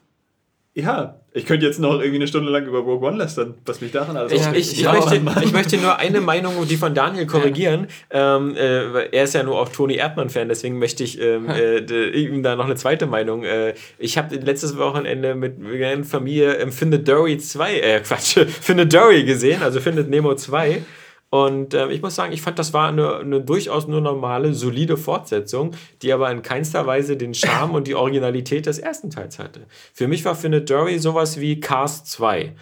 Ja, 0.74 1.20
ich 1.34 1.44
könnte 1.44 1.66
jetzt 1.66 1.78
noch 1.80 1.98
irgendwie 1.98 2.16
eine 2.16 2.26
Stunde 2.26 2.50
lang 2.50 2.66
über 2.66 2.78
Rogue 2.78 3.06
One 3.06 3.18
lästern, 3.18 3.54
was 3.66 3.82
mich 3.82 3.92
daran 3.92 4.16
alles 4.16 4.32
Ich, 4.32 4.40
ich, 4.52 4.72
ich, 4.72 4.80
Ja, 4.80 4.92
möchte, 4.92 5.20
ich 5.44 5.52
möchte 5.52 5.76
nur 5.76 5.98
eine 5.98 6.22
Meinung, 6.22 6.66
die 6.66 6.78
von 6.78 6.94
Daniel 6.94 7.26
korrigieren. 7.26 7.88
Ähm, 8.10 8.56
äh, 8.56 9.06
er 9.10 9.24
ist 9.24 9.34
ja 9.34 9.42
nur 9.42 9.60
auch 9.60 9.68
Toni 9.68 9.96
Erdmann-Fan, 9.96 10.48
deswegen 10.48 10.78
möchte 10.78 11.04
ich 11.04 11.20
ähm, 11.20 11.48
äh, 11.48 11.78
ihm 12.10 12.42
da 12.42 12.56
noch 12.56 12.64
eine 12.64 12.76
zweite 12.76 13.06
Meinung. 13.06 13.44
Äh, 13.44 13.74
ich 13.98 14.16
habe 14.16 14.34
letztes 14.36 14.78
Wochenende 14.78 15.34
mit 15.34 15.58
meiner 15.58 16.04
Familie 16.04 16.54
ähm, 16.54 16.72
Findet 16.72 17.06
Dory 17.06 17.36
2, 17.36 17.78
äh, 17.78 18.00
Quatsch, 18.00 18.38
Findet 18.60 18.94
Dory 18.94 19.24
gesehen, 19.24 19.62
also 19.62 19.80
Findet 19.80 20.08
Nemo 20.08 20.34
2. 20.34 20.82
Und 21.32 21.72
ähm, 21.72 21.88
ich 21.88 22.02
muss 22.02 22.14
sagen, 22.14 22.34
ich 22.34 22.42
fand, 22.42 22.58
das 22.58 22.74
war 22.74 22.88
eine, 22.88 23.16
eine 23.16 23.40
durchaus 23.40 23.88
nur 23.88 24.02
normale, 24.02 24.52
solide 24.52 24.98
Fortsetzung, 24.98 25.70
die 26.02 26.12
aber 26.12 26.30
in 26.30 26.42
keinster 26.42 26.86
Weise 26.86 27.16
den 27.16 27.32
Charme 27.32 27.74
und 27.74 27.86
die 27.86 27.94
Originalität 27.94 28.66
des 28.66 28.78
ersten 28.78 29.08
Teils 29.08 29.38
hatte. 29.38 29.62
Für 29.94 30.08
mich 30.08 30.26
war 30.26 30.34
Findet 30.34 30.68
Dory 30.68 30.98
sowas 30.98 31.40
wie 31.40 31.58
Cars 31.58 32.04
2. 32.04 32.52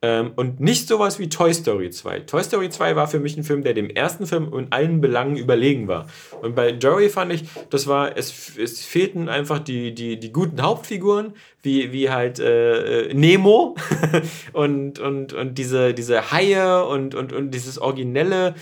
Ähm, 0.00 0.32
und 0.36 0.60
nicht 0.60 0.86
sowas 0.86 1.18
wie 1.18 1.28
Toy 1.28 1.52
Story 1.52 1.90
2. 1.90 2.20
Toy 2.20 2.44
Story 2.44 2.70
2 2.70 2.94
war 2.94 3.08
für 3.08 3.18
mich 3.18 3.36
ein 3.36 3.42
Film, 3.42 3.64
der 3.64 3.74
dem 3.74 3.90
ersten 3.90 4.28
Film 4.28 4.52
in 4.56 4.70
allen 4.70 5.00
Belangen 5.00 5.36
überlegen 5.36 5.88
war. 5.88 6.06
Und 6.40 6.54
bei 6.54 6.70
Dory 6.70 7.08
fand 7.08 7.32
ich, 7.32 7.44
das 7.70 7.88
war, 7.88 8.16
es, 8.16 8.56
es 8.56 8.84
fehlten 8.84 9.28
einfach 9.28 9.58
die, 9.58 9.92
die, 9.92 10.20
die 10.20 10.32
guten 10.32 10.62
Hauptfiguren, 10.62 11.34
wie, 11.62 11.90
wie 11.90 12.10
halt 12.10 12.38
äh, 12.38 13.08
äh, 13.08 13.14
Nemo 13.14 13.74
und, 14.52 15.00
und, 15.00 15.32
und 15.32 15.58
diese, 15.58 15.94
diese 15.94 16.30
Haie 16.30 16.84
und, 16.84 17.16
und, 17.16 17.32
und 17.32 17.50
dieses 17.50 17.80
Originelle. 17.80 18.54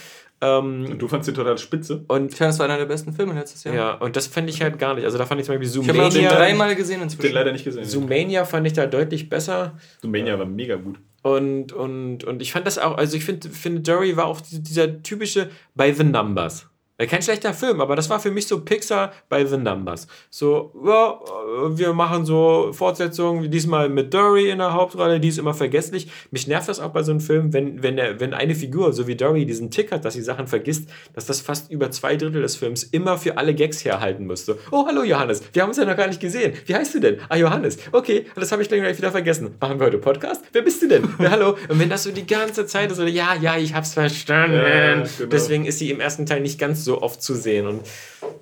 Ähm, 0.42 0.98
Du 0.98 1.08
fandst 1.08 1.28
den 1.28 1.34
total 1.34 1.56
spitze. 1.58 2.04
und 2.08 2.30
Ich 2.32 2.36
fand, 2.36 2.50
das 2.50 2.58
war 2.58 2.66
einer 2.66 2.76
der 2.76 2.84
besten 2.86 3.12
Filme 3.12 3.32
letztes 3.34 3.64
Jahr. 3.64 3.74
ja, 3.74 3.94
und 3.94 4.16
das 4.16 4.26
fände 4.26 4.50
ich 4.50 4.60
halt 4.60 4.78
gar 4.78 4.94
nicht. 4.94 5.04
Also 5.04 5.16
da 5.16 5.24
fand 5.24 5.40
ich 5.40 5.46
zum 5.46 5.54
Beispiel 5.58 5.68
Ich 5.82 5.88
habe 5.88 5.98
ihn 5.98 6.10
Zoomania. 6.10 6.30
dreimal 6.34 6.76
gesehen 6.76 6.96
Den 7.00 7.04
inzwischen. 7.04 7.34
leider 7.34 7.52
nicht 7.52 7.64
gesehen. 7.64 7.84
Zoomania 7.84 8.44
fand 8.44 8.66
ich 8.66 8.74
da 8.74 8.86
deutlich 8.86 9.28
besser. 9.30 9.78
Zoomania 10.02 10.38
war 10.38 10.44
mega 10.46 10.76
gut. 10.76 10.98
Und, 11.22 11.72
und, 11.72 12.22
und 12.24 12.42
ich 12.42 12.52
fand 12.52 12.66
das 12.66 12.78
auch, 12.78 12.98
also 12.98 13.16
ich 13.16 13.24
finde, 13.24 13.48
finde 13.48 13.80
Dory 13.80 14.16
war 14.16 14.26
auch 14.26 14.40
diese- 14.40 14.60
dieser 14.60 15.02
typische 15.02 15.48
by 15.74 15.92
the 15.92 16.04
numbers. 16.04 16.68
Äh, 16.98 17.06
Kein 17.06 17.20
schlechter 17.20 17.52
Film, 17.52 17.80
aber 17.80 17.94
das 17.94 18.08
war 18.08 18.20
für 18.20 18.30
mich 18.30 18.46
so 18.46 18.60
Pixar 18.60 19.12
bei 19.28 19.44
The 19.44 19.58
Numbers. 19.58 20.06
So, 20.30 20.72
ja, 20.86 21.18
wir 21.76 21.92
machen 21.92 22.24
so 22.24 22.70
Fortsetzungen, 22.72 23.50
diesmal 23.50 23.90
mit 23.90 24.14
Dory 24.14 24.48
in 24.50 24.58
der 24.58 24.72
Hauptrolle, 24.72 25.20
die 25.20 25.28
ist 25.28 25.38
immer 25.38 25.52
vergesslich. 25.52 26.08
Mich 26.30 26.46
nervt 26.46 26.68
das 26.68 26.80
auch 26.80 26.90
bei 26.90 27.02
so 27.02 27.10
einem 27.10 27.20
Film, 27.20 27.52
wenn, 27.52 27.82
wenn, 27.82 27.96
der, 27.96 28.18
wenn 28.18 28.32
eine 28.32 28.54
Figur, 28.54 28.94
so 28.94 29.06
wie 29.06 29.14
Dory, 29.14 29.44
diesen 29.44 29.70
Tick 29.70 29.92
hat, 29.92 30.06
dass 30.06 30.14
sie 30.14 30.22
Sachen 30.22 30.46
vergisst, 30.46 30.88
dass 31.14 31.26
das 31.26 31.42
fast 31.42 31.70
über 31.70 31.90
zwei 31.90 32.16
Drittel 32.16 32.40
des 32.40 32.56
Films 32.56 32.82
immer 32.82 33.18
für 33.18 33.36
alle 33.36 33.54
Gags 33.54 33.84
herhalten 33.84 34.24
müsste. 34.24 34.58
Oh, 34.70 34.86
hallo 34.86 35.02
Johannes, 35.02 35.42
wir 35.52 35.62
haben 35.62 35.68
uns 35.68 35.76
ja 35.76 35.84
noch 35.84 35.96
gar 35.96 36.06
nicht 36.08 36.20
gesehen. 36.20 36.54
Wie 36.64 36.74
heißt 36.74 36.94
du 36.94 37.00
denn? 37.00 37.18
Ah, 37.28 37.36
Johannes. 37.36 37.76
Okay, 37.92 38.24
das 38.34 38.52
habe 38.52 38.62
ich 38.62 38.68
dann 38.68 38.80
gleich 38.80 38.96
wieder 38.96 39.10
vergessen. 39.10 39.54
Machen 39.60 39.78
wir 39.78 39.86
heute 39.86 39.98
Podcast? 39.98 40.42
Wer 40.52 40.62
bist 40.62 40.80
du 40.82 40.88
denn? 40.88 41.06
Ja, 41.18 41.30
hallo. 41.30 41.56
Und 41.68 41.80
wenn 41.80 41.88
das 41.88 42.04
so 42.04 42.12
die 42.12 42.26
ganze 42.26 42.66
Zeit 42.66 42.90
ist, 42.90 42.98
so, 42.98 43.04
ja, 43.04 43.34
ja, 43.40 43.56
ich 43.56 43.74
hab's 43.74 43.94
verstanden. 43.94 44.56
Ja, 44.56 44.94
genau. 44.94 45.30
Deswegen 45.30 45.64
ist 45.64 45.78
sie 45.78 45.90
im 45.90 45.98
ersten 45.98 46.24
Teil 46.24 46.40
nicht 46.40 46.58
ganz 46.58 46.85
so 46.86 47.02
oft 47.02 47.22
zu 47.22 47.34
sehen. 47.34 47.66
Und 47.66 47.82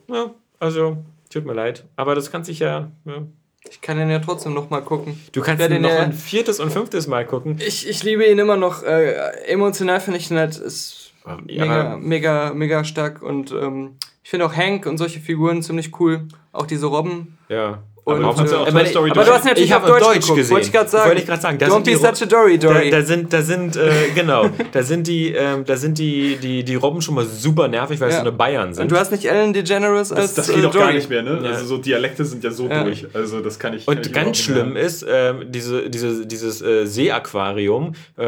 ja, 0.09 0.31
also, 0.61 0.99
tut 1.31 1.45
mir 1.45 1.55
leid. 1.55 1.85
Aber 1.97 2.15
das 2.15 2.31
kann 2.31 2.45
sich 2.45 2.61
ja. 2.61 2.91
ja. 3.05 3.23
Ich 3.69 3.81
kann 3.81 3.97
den 3.97 4.11
ja 4.11 4.19
trotzdem 4.19 4.53
noch 4.53 4.71
mal 4.71 4.83
gucken. 4.83 5.19
Du 5.33 5.41
kannst 5.41 5.65
ihn 5.65 5.71
den 5.71 5.83
noch 5.83 5.89
ja- 5.89 6.03
ein 6.03 6.13
viertes 6.13 6.61
und 6.61 6.71
fünftes 6.71 7.07
Mal 7.07 7.27
gucken. 7.27 7.59
Ich, 7.67 7.89
ich 7.89 8.05
liebe 8.05 8.25
ihn 8.27 8.39
immer 8.39 8.57
noch. 8.57 8.83
Äh, 8.83 9.15
emotional 9.47 10.01
finde 10.01 10.21
ich 10.21 10.31
ihn 10.31 10.39
halt 10.39 10.57
ist 10.59 11.13
Ja, 11.27 11.39
mega, 11.43 11.97
mega, 11.97 12.53
mega 12.55 12.85
stark. 12.85 13.23
Und 13.23 13.53
ähm, 13.53 13.97
ich 14.23 14.31
finde 14.31 14.47
auch 14.47 14.55
Hank 14.55 14.85
und 14.87 14.99
solche 14.99 15.19
Figuren 15.19 15.63
ziemlich 15.63 15.99
cool. 15.99 16.29
Auch 16.53 16.67
diese 16.67 16.87
Robben. 16.87 17.39
Ja. 17.49 17.83
Und, 18.07 18.21
ja 18.21 18.29
auch 18.29 18.39
äh, 18.39 18.45
Toy 18.47 18.59
aber, 18.69 18.87
Story 18.87 19.11
aber 19.13 19.25
du 19.25 19.33
hast 19.33 19.45
natürlich 19.47 19.71
Ich 19.71 19.75
auf 19.75 19.87
Deutsch, 19.87 20.03
Deutsch 20.05 20.21
geguckt, 20.21 20.37
gesehen. 20.37 20.55
Wollte 20.55 20.67
ich 20.67 20.73
gerade 20.73 20.91
sagen. 20.91 21.07
Wollte 21.09 21.21
ich 21.23 21.27
gerade 21.27 21.41
sagen. 21.43 21.59
Da 21.59 21.67
Don't 21.67 21.71
sind 21.73 21.85
be 21.85 21.91
die 21.93 21.97
such 21.97 22.23
a 22.23 22.27
Dory, 22.27 22.59
Da, 22.59 22.69
Dory. 22.73 22.91
da 22.91 23.03
sind, 23.03 23.33
da 23.33 23.41
sind, 23.43 23.77
äh, 23.77 23.91
genau, 24.15 24.51
da 24.73 24.83
sind 24.83 25.07
die, 25.07 25.33
ähm, 25.33 25.65
da 25.65 25.77
sind 25.77 25.97
die, 25.99 26.37
die, 26.37 26.65
die 26.65 26.75
Robben 26.75 27.01
schon 27.01 27.15
mal 27.15 27.25
super 27.25 27.67
nervig, 27.69 27.99
weil 28.01 28.09
es 28.09 28.15
Ja. 28.17 28.21
so 28.21 28.27
eine 28.29 28.37
Bayern 28.37 28.69
und 28.69 28.75
sind. 28.75 28.91
du 28.93 28.97
hast 28.99 29.11
nicht 29.11 29.25
Ellen 29.25 29.55
DeGeneres 29.55 30.13
als 30.13 30.35
Das, 30.35 30.47
das 30.49 30.49
äh, 30.51 30.57
geht 30.61 30.67
auch 30.67 30.73
Dory. 30.73 30.85
gar 30.85 30.93
nicht 30.93 31.09
mehr, 31.09 31.23
ne? 31.23 31.41
Ja. 31.43 31.51
Also 31.53 31.65
so 31.65 31.79
Dialekte 31.79 32.27
sind 32.27 32.45
ja 32.45 32.51
so 32.51 32.69
Ja. 32.69 32.85
durch. 32.85 33.07
Also 33.15 33.41
das 33.41 33.59
kann 33.59 33.73
ich. 33.73 33.87
kann 33.87 33.97
Und 33.97 34.07
ich 34.07 34.13
ganz 34.13 34.37
schlimm 34.37 34.75
mehr. 34.75 34.83
ist 34.83 35.05
ähm, 35.09 35.45
diese, 35.49 35.89
diese, 35.89 36.27
dieses 36.27 36.61
äh, 36.61 36.85
Seeaquarium, 36.87 37.95
äh, 38.19 38.23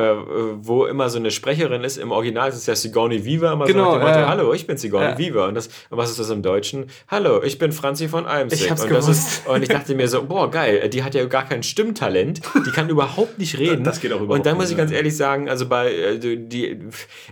wo 0.57 0.87
immer 0.87 1.11
so 1.11 1.19
eine 1.19 1.31
Sprecherin 1.31 1.85
ist. 1.85 1.99
Im 1.99 2.13
Original 2.13 2.49
ist 2.49 2.57
es 2.57 2.67
ja 2.67 2.75
Sigourney 2.75 3.25
Weaver, 3.25 3.53
immer 3.53 3.67
Genau, 3.67 3.93
so 3.93 3.99
nach 3.99 4.05
dem 4.07 4.21
Motto. 4.21 4.29
Hallo, 4.29 4.53
ich 4.55 4.67
bin 4.67 4.79
Sigourney 4.79 5.07
Ja. 5.11 5.19
Weaver. 5.19 5.49
Und, 5.49 5.55
das, 5.55 5.67
und 5.91 5.99
was 5.99 6.11
ist 6.11 6.19
das 6.19 6.31
im 6.31 6.43
Deutschen? 6.43 6.87
Hallo, 7.09 7.43
ich 7.43 7.59
bin 7.59 7.73
Franzi 7.73 8.09
von 8.09 8.27
Almsig. 8.27 8.63
Ich 8.63 8.71
hab's 8.71 8.83
und, 8.83 8.91
das 8.91 9.05
gewusst. 9.07 9.29
ist, 9.41 9.47
und 9.47 9.66
ich 9.67 9.77
dachte 9.77 9.95
mir 9.95 10.09
so, 10.09 10.25
boah, 10.25 10.51
geil, 10.51 10.89
die 10.89 11.03
hat 11.03 11.15
ja 11.15 11.25
gar 11.27 11.45
kein 11.49 11.63
Stimmtalent, 11.63 12.41
die 12.67 12.71
kann 12.71 12.89
überhaupt 12.89 13.39
nicht 13.39 13.59
reden. 13.59 13.85
Das 13.85 14.01
geht 14.01 14.13
auch 14.13 14.21
überhaupt 14.21 14.39
Und 14.39 14.47
dann 14.47 14.57
muss 14.57 14.71
ich 14.71 14.77
ganz 14.77 14.93
ehrlich 14.93 15.17
sagen, 15.17 15.49
also 15.49 15.67
bei 15.67 15.93
äh, 15.93 16.19
die, 16.19 16.79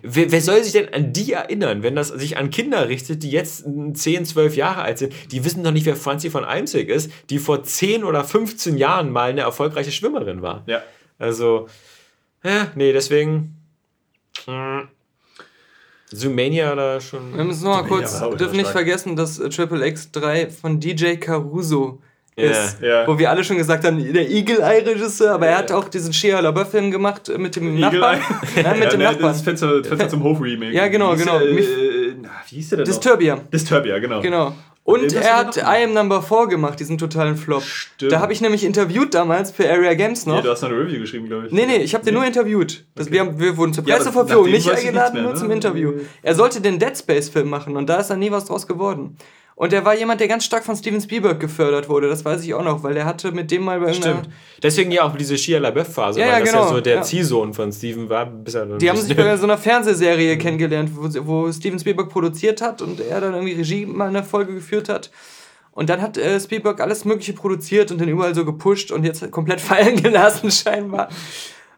wer, 0.03 0.33
wer 0.33 0.41
soll 0.41 0.63
sich 0.63 0.73
denn 0.73 0.93
an 0.93 1.13
die 1.13 1.33
erinnern, 1.33 1.83
wenn 1.83 1.95
das 1.95 2.09
sich 2.09 2.37
an 2.37 2.51
Kinder 2.51 2.89
richtet, 2.89 3.23
die 3.23 3.31
jetzt 3.31 3.67
äh, 3.67 3.93
10, 3.93 4.25
12 4.27 4.57
Jahre 4.57 4.83
alt 4.83 4.99
sind? 4.99 5.13
Die 5.31 5.45
wissen 5.45 5.63
doch 5.63 5.73
nicht, 5.73 5.87
wer 5.87 5.97
Franzi 5.97 6.31
von 6.31 6.45
Almsig 6.45 6.89
ist, 6.89 7.11
die 7.31 7.39
vor 7.39 7.63
10 7.63 8.05
oder 8.05 8.25
15 8.25 8.77
Jahren 8.77 9.11
mal 9.11 9.31
eine 9.31 9.43
erfolgreiche 9.43 9.93
Schwimmerin 9.93 10.43
war. 10.43 10.65
Ja. 10.67 10.83
Also, 11.19 11.69
ja, 12.43 12.69
nee, 12.75 12.93
deswegen. 12.93 13.57
Mh, 14.47 14.89
Zoomania 16.15 16.75
da 16.75 17.01
schon. 17.01 17.37
Wir 17.37 17.45
müssen 17.45 17.65
noch 17.65 17.83
mal 17.83 17.89
kurz, 17.89 18.21
dürfen 18.21 18.57
nicht 18.57 18.71
vergessen, 18.71 19.17
dass 19.17 19.39
äh, 19.39 19.49
Triple 19.49 19.87
X 19.87 20.11
3 20.13 20.51
von 20.51 20.81
DJ 20.81 21.17
Caruso 21.17 22.01
Ja. 22.37 22.51
ist. 22.51 22.83
Ja. 22.83 23.07
Wo 23.07 23.19
wir 23.19 23.31
alle 23.31 23.45
schon 23.45 23.57
gesagt 23.57 23.85
haben, 23.85 24.13
der 24.13 24.29
Eagle 24.29 24.59
Eye 24.61 24.85
Regisseur, 24.85 25.35
aber 25.35 25.47
er 25.47 25.59
hat 25.59 25.71
auch 25.71 25.89
diesen 25.89 26.13
Shia 26.13 26.41
LaBeouf 26.41 26.71
Film 26.71 26.91
gemacht 26.91 27.29
äh, 27.29 27.39
mit 27.39 27.55
dem 27.55 27.77
Eagle 27.77 28.01
Nachbarn. 28.01 28.19
Eye. 28.19 28.63
Ja, 28.65 28.75
mit 28.75 28.85
ja, 28.85 28.91
dem 28.91 28.99
ne, 28.99 29.05
Nachbarn. 29.05 29.33
Das 29.33 29.43
Fenster, 29.43 29.85
Fenster 29.85 30.09
zum 30.09 30.23
Hof-Remake. 30.23 30.73
Ja, 30.73 30.89
genau, 30.89 31.13
Wie 31.13 31.17
hieß 31.17 31.25
genau. 31.25 31.39
Äh, 31.41 32.15
na, 32.21 32.31
wie 32.49 32.57
hieß 32.57 32.69
der 32.71 32.79
denn 32.79 32.85
noch? 32.85 32.93
Disturbia. 32.93 33.41
Disturbia, 33.53 33.99
genau. 33.99 34.21
Genau. 34.21 34.55
Und 34.85 35.15
er 35.15 35.39
hat 35.39 35.57
I 35.57 35.85
Am 35.85 35.95
Number 35.95 36.21
4 36.21 36.49
gemacht, 36.49 36.79
diesen 36.79 36.99
totalen 36.99 37.37
Flop. 37.37 37.63
Stimmt. 37.63 38.13
Da 38.13 38.21
habe 38.21 38.35
ich 38.35 38.43
nämlich 38.43 38.65
interviewt 38.65 39.15
damals 39.15 39.51
für 39.51 39.69
Area 39.69 39.95
Games 39.95 40.27
noch. 40.27 40.37
Ja, 40.37 40.43
du 40.43 40.51
hast 40.51 40.61
noch 40.61 40.69
eine 40.69 40.79
Review 40.79 41.01
geschrieben, 41.01 41.27
glaube 41.27 41.47
ich. 41.47 41.53
Nee, 41.53 41.65
nee, 41.65 41.79
ich 41.79 41.95
habe 41.95 42.05
den 42.05 42.13
nur 42.13 42.25
interviewt. 42.27 42.85
Das, 42.95 43.11
wir, 43.11 43.21
haben, 43.21 43.41
wir 43.41 43.57
wurden 43.57 43.73
zur 43.73 43.87
Ja, 43.87 43.97
Presseverführung 43.97 44.45
dem 44.45 44.53
nicht 44.53 44.71
eingeladen, 44.71 45.15
mehr, 45.15 45.23
nur 45.23 45.33
ne? 45.33 45.39
zum 45.39 45.51
Interview. 45.51 45.95
Er 46.23 46.35
sollte 46.35 46.61
den 46.61 46.79
Dead 46.79 46.95
Space-Film 46.97 47.49
machen 47.49 47.79
und 47.79 47.89
da 47.89 47.97
ist 47.97 48.09
dann 48.09 48.19
nie 48.19 48.31
was 48.31 48.45
draus 48.45 48.67
geworden. 48.67 49.17
Und 49.57 49.73
er 49.73 49.85
war 49.85 49.95
jemand, 49.97 50.21
der 50.21 50.27
ganz 50.27 50.45
stark 50.45 50.65
von 50.65 50.75
Steven 50.75 51.01
Spielberg 51.01 51.39
gefördert 51.39 51.89
wurde, 51.89 52.09
das 52.09 52.25
weiß 52.25 52.43
ich 52.43 52.53
auch 52.55 52.65
noch, 52.65 52.83
weil 52.83 52.95
der 52.95 53.05
hatte 53.05 53.31
mit 53.31 53.51
dem 53.53 53.63
mal 53.63 53.79
bei. 53.79 53.93
Stimmt. 53.93 54.29
Deswegen 54.61 54.91
ja 54.91 55.05
auch 55.05 55.17
diese 55.17 55.39
Shia 55.39 55.61
LaBeouf-Phase, 55.61 56.19
Ja, 56.19 56.27
weil 56.27 56.33
ja, 56.33 56.41
das 56.41 56.49
genau, 56.51 56.63
ja 56.65 56.69
so 56.71 56.81
der 56.81 56.95
ja. 56.97 57.03
Ziehsohn 57.03 57.55
von 57.55 57.73
Steven 57.73 58.09
war, 58.09 58.27
bis 58.27 58.55
er 58.55 58.67
dann 58.67 58.79
Die 58.81 58.91
haben 58.91 58.99
sich 58.99 59.17
bei 59.17 59.37
so 59.37 59.45
einer 59.45 59.57
Mhm. 59.57 59.61
Fernsehserie 59.61 60.39
kennengelernt, 60.39 60.91
wo, 60.95 61.09
wo 61.27 61.53
Steven 61.53 61.79
Spielberg 61.79 62.09
produziert 62.11 62.61
hat 62.61 62.83
und 62.83 63.01
er 63.01 63.21
dann 63.21 63.35
irgendwie 63.35 63.53
Regie 63.55 63.87
mal 63.87 64.09
eine 64.09 64.25
Folge 64.25 64.55
geführt 64.55 64.89
hat. 64.89 65.11
Und 65.71 65.89
dann 65.89 66.03
hat 66.03 66.17
äh, 66.19 66.39
Spielberg 66.41 66.81
alles 66.81 67.05
Mögliche 67.05 67.33
produziert 67.33 67.91
und 67.93 68.01
dann 68.01 68.09
überall 68.09 68.35
so 68.35 68.45
gepusht 68.45 68.91
und 68.91 69.05
jetzt 69.05 69.29
komplett 69.31 69.61
fallen 69.61 70.03
gelassen, 70.03 70.51
scheinbar. 70.51 71.09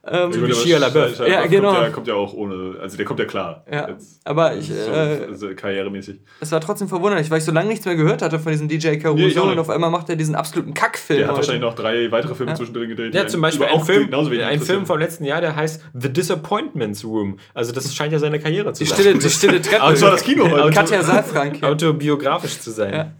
Ähm, 0.09 0.33
aber 0.45 0.55
Shia 0.55 0.79
LaBeouf. 0.79 1.17
Shia 1.17 1.27
Ja, 1.27 1.47
genau. 1.47 1.73
Kommt 1.73 1.83
ja, 1.85 1.91
kommt 1.91 2.07
ja 2.07 2.15
auch 2.15 2.33
ohne, 2.35 2.79
also 2.81 2.97
der 2.97 3.05
kommt 3.07 3.19
ja 3.19 3.27
klar. 3.27 3.65
Ja, 3.71 3.89
Jetzt, 3.89 4.21
aber 4.25 4.55
ich, 4.55 4.69
so, 4.69 4.75
äh, 4.75 5.27
also 5.29 5.49
karrieremäßig. 5.57 6.21
es 6.41 6.53
war 6.53 6.61
trotzdem 6.61 6.89
verwunderlich, 6.89 7.29
weil 7.31 7.39
ich 7.39 7.45
so 7.45 7.51
lange 7.51 7.69
nichts 7.69 7.85
mehr 7.87 7.97
gehört 7.97 8.23
hatte 8.23 8.39
von 8.39 8.53
diesem 8.53 8.69
DJ 8.69 8.89
Nee, 8.91 8.99
Caruso 8.99 9.43
auch 9.43 9.51
und 9.51 9.59
auf 9.59 9.69
einmal 9.69 9.91
macht 9.91 10.09
er 10.09 10.15
diesen 10.17 10.35
absoluten 10.37 10.75
Kackfilm. 10.75 11.19
Der 11.19 11.27
hat 11.27 11.33
heute. 11.33 11.39
wahrscheinlich 11.49 11.63
noch 11.63 11.75
drei 11.75 12.11
weitere 12.13 12.35
Filme 12.37 12.53
Ja. 12.53 12.57
zwischendrin 12.57 12.89
gedreht. 12.89 13.15
Ja, 13.15 13.23
die 13.25 13.29
zum 13.31 13.43
einen 13.45 13.59
Beispiel 13.59 13.67
über- 13.67 13.75
ein 13.81 13.85
Film, 13.85 14.41
ein 14.45 14.61
Film 14.61 14.87
vom 14.87 14.99
letzten 14.99 15.25
Jahr, 15.25 15.41
der 15.41 15.57
heißt 15.57 15.83
The 15.93 16.13
Disappointments 16.13 17.05
Room. 17.05 17.39
Also 17.55 17.73
das 17.73 17.93
scheint 17.95 18.13
ja 18.13 18.19
seine 18.21 18.39
Karriere 18.39 18.73
zu 18.73 18.85
die 18.85 18.89
sein. 18.89 18.99
stille, 19.01 19.19
die 19.19 19.29
stille 19.31 19.61
Treppe. 19.61 19.83
Ah, 19.83 19.91
das 19.91 20.03
war 20.03 20.13
das 20.13 20.23
Kino 20.23 20.49
heute. 20.49 20.71
Katja 20.71 21.03
Saalfrank. 21.03 21.63
Autobiografisch 21.65 22.59
zu 22.61 22.71
sein. 22.71 22.93
Ja. 22.95 23.13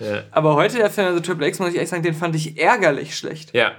Ja. 0.00 0.22
Aber 0.30 0.54
heute 0.54 0.76
der 0.76 0.90
Film, 0.90 1.08
also 1.08 1.20
Triple 1.20 1.48
X, 1.48 1.58
muss 1.58 1.70
ich 1.70 1.74
ehrlich 1.76 1.90
sagen, 1.90 2.02
den 2.04 2.14
fand 2.14 2.36
ich 2.36 2.58
ärgerlich 2.60 3.16
schlecht. 3.16 3.54
ja. 3.54 3.72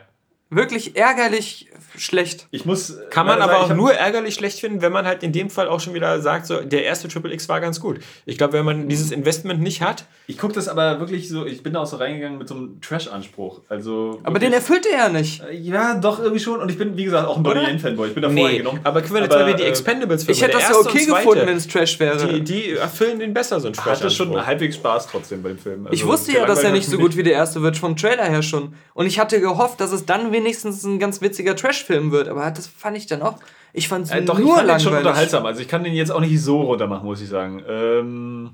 Wirklich 0.51 0.97
ärgerlich 0.97 1.68
schlecht. 1.99 2.47
Ich 2.51 2.65
muss. 2.65 2.97
Kann 3.09 3.25
man 3.25 3.41
aber 3.41 3.53
sagen, 3.53 3.63
auch 3.63 3.69
ich 3.69 3.75
nur 3.75 3.93
ärgerlich 3.93 4.33
schlecht 4.33 4.59
finden, 4.59 4.81
wenn 4.81 4.91
man 4.91 5.05
halt 5.05 5.23
in 5.23 5.31
dem 5.31 5.49
Fall 5.49 5.67
auch 5.67 5.79
schon 5.79 5.93
wieder 5.93 6.21
sagt, 6.21 6.47
so, 6.47 6.61
der 6.61 6.85
erste 6.85 7.07
Triple 7.07 7.33
X 7.33 7.49
war 7.49 7.61
ganz 7.61 7.79
gut. 7.79 7.99
Ich 8.25 8.37
glaube, 8.37 8.53
wenn 8.53 8.65
man 8.65 8.89
dieses 8.89 9.11
Investment 9.11 9.61
nicht 9.61 9.81
hat, 9.81 10.05
Ich 10.27 10.37
gucke 10.37 10.53
das 10.53 10.67
aber 10.67 10.99
wirklich 10.99 11.29
so. 11.29 11.45
Ich 11.45 11.63
bin 11.63 11.73
da 11.73 11.81
auch 11.81 11.85
so 11.85 11.97
reingegangen 11.97 12.37
mit 12.37 12.47
so 12.47 12.55
einem 12.55 12.81
Trash-Anspruch. 12.81 13.61
Also. 13.69 14.19
Aber 14.23 14.39
den 14.39 14.53
erfüllt 14.53 14.85
er 14.85 14.97
ja 14.97 15.09
nicht. 15.09 15.43
Ja, 15.51 15.95
doch, 15.95 16.19
irgendwie 16.19 16.39
schon. 16.39 16.59
Und 16.59 16.69
ich 16.69 16.77
bin, 16.77 16.95
wie 16.97 17.05
gesagt, 17.05 17.27
auch 17.27 17.37
ein 17.37 17.43
Donnie? 17.43 17.67
Yen-Fanboy. 17.67 18.07
Ich 18.09 18.13
bin 18.13 18.23
da 18.23 18.29
nee. 18.29 18.41
voreingenommen. 18.41 18.81
Aber 18.83 19.01
können 19.01 19.15
wir 19.15 19.23
jetzt 19.23 19.59
die 19.59 19.63
äh, 19.63 19.67
Expendables-Filme, 19.67 20.35
Ich 20.35 20.41
hätte 20.41 20.53
das 20.53 20.69
ja 20.69 20.75
okay 20.75 21.05
gefunden, 21.05 21.45
wenn 21.45 21.57
es 21.57 21.67
Trash 21.67 21.99
wäre. 21.99 22.27
Die, 22.27 22.41
die 22.41 22.71
erfüllen 22.73 23.19
den 23.19 23.33
besser, 23.33 23.59
so 23.59 23.67
einen 23.67 23.77
hatte 23.77 24.09
schon 24.09 24.45
halbwegs 24.45 24.75
Spaß 24.75 25.07
trotzdem 25.07 25.43
beim 25.43 25.57
Film. 25.57 25.85
Also, 25.85 25.93
ich 25.93 26.05
wusste 26.05 26.33
ja, 26.33 26.45
dass 26.45 26.63
er 26.63 26.71
nicht 26.71 26.87
so 26.87 26.97
gut 26.97 27.17
wie 27.17 27.23
der 27.23 27.33
erste 27.33 27.61
wird, 27.61 27.77
vom 27.77 27.95
Trailer 27.95 28.25
her 28.25 28.41
schon. 28.41 28.73
Und 28.93 29.05
ich 29.05 29.19
hatte 29.19 29.39
gehofft, 29.41 29.81
dass 29.81 29.91
es 29.91 30.05
dann 30.05 30.31
wenigstens 30.31 30.83
ein 30.83 30.99
ganz 30.99 31.21
witziger 31.21 31.55
Trash-Film 31.55 31.88
wird. 32.11 32.27
Aber 32.27 32.49
das 32.51 32.67
fand 32.67 32.97
ich 32.97 33.07
dann 33.07 33.21
auch. 33.21 33.37
Ich 33.73 33.87
fand 33.87 34.05
es 34.05 34.11
Äh, 34.11 34.21
doch, 34.23 34.39
ich 34.39 34.45
nur 34.45 34.55
fand 34.55 34.69
den 34.69 34.79
schon 34.79 34.93
langweilig. 34.93 35.07
unterhaltsam. 35.07 35.45
Also 35.45 35.61
ich 35.61 35.67
kann 35.67 35.83
den 35.83 35.93
jetzt 35.93 36.11
auch 36.11 36.21
nicht 36.21 36.41
so 36.41 36.61
runter 36.61 36.87
machen, 36.87 37.05
muss 37.05 37.21
ich 37.21 37.29
sagen. 37.29 37.61
Ähm, 37.69 38.49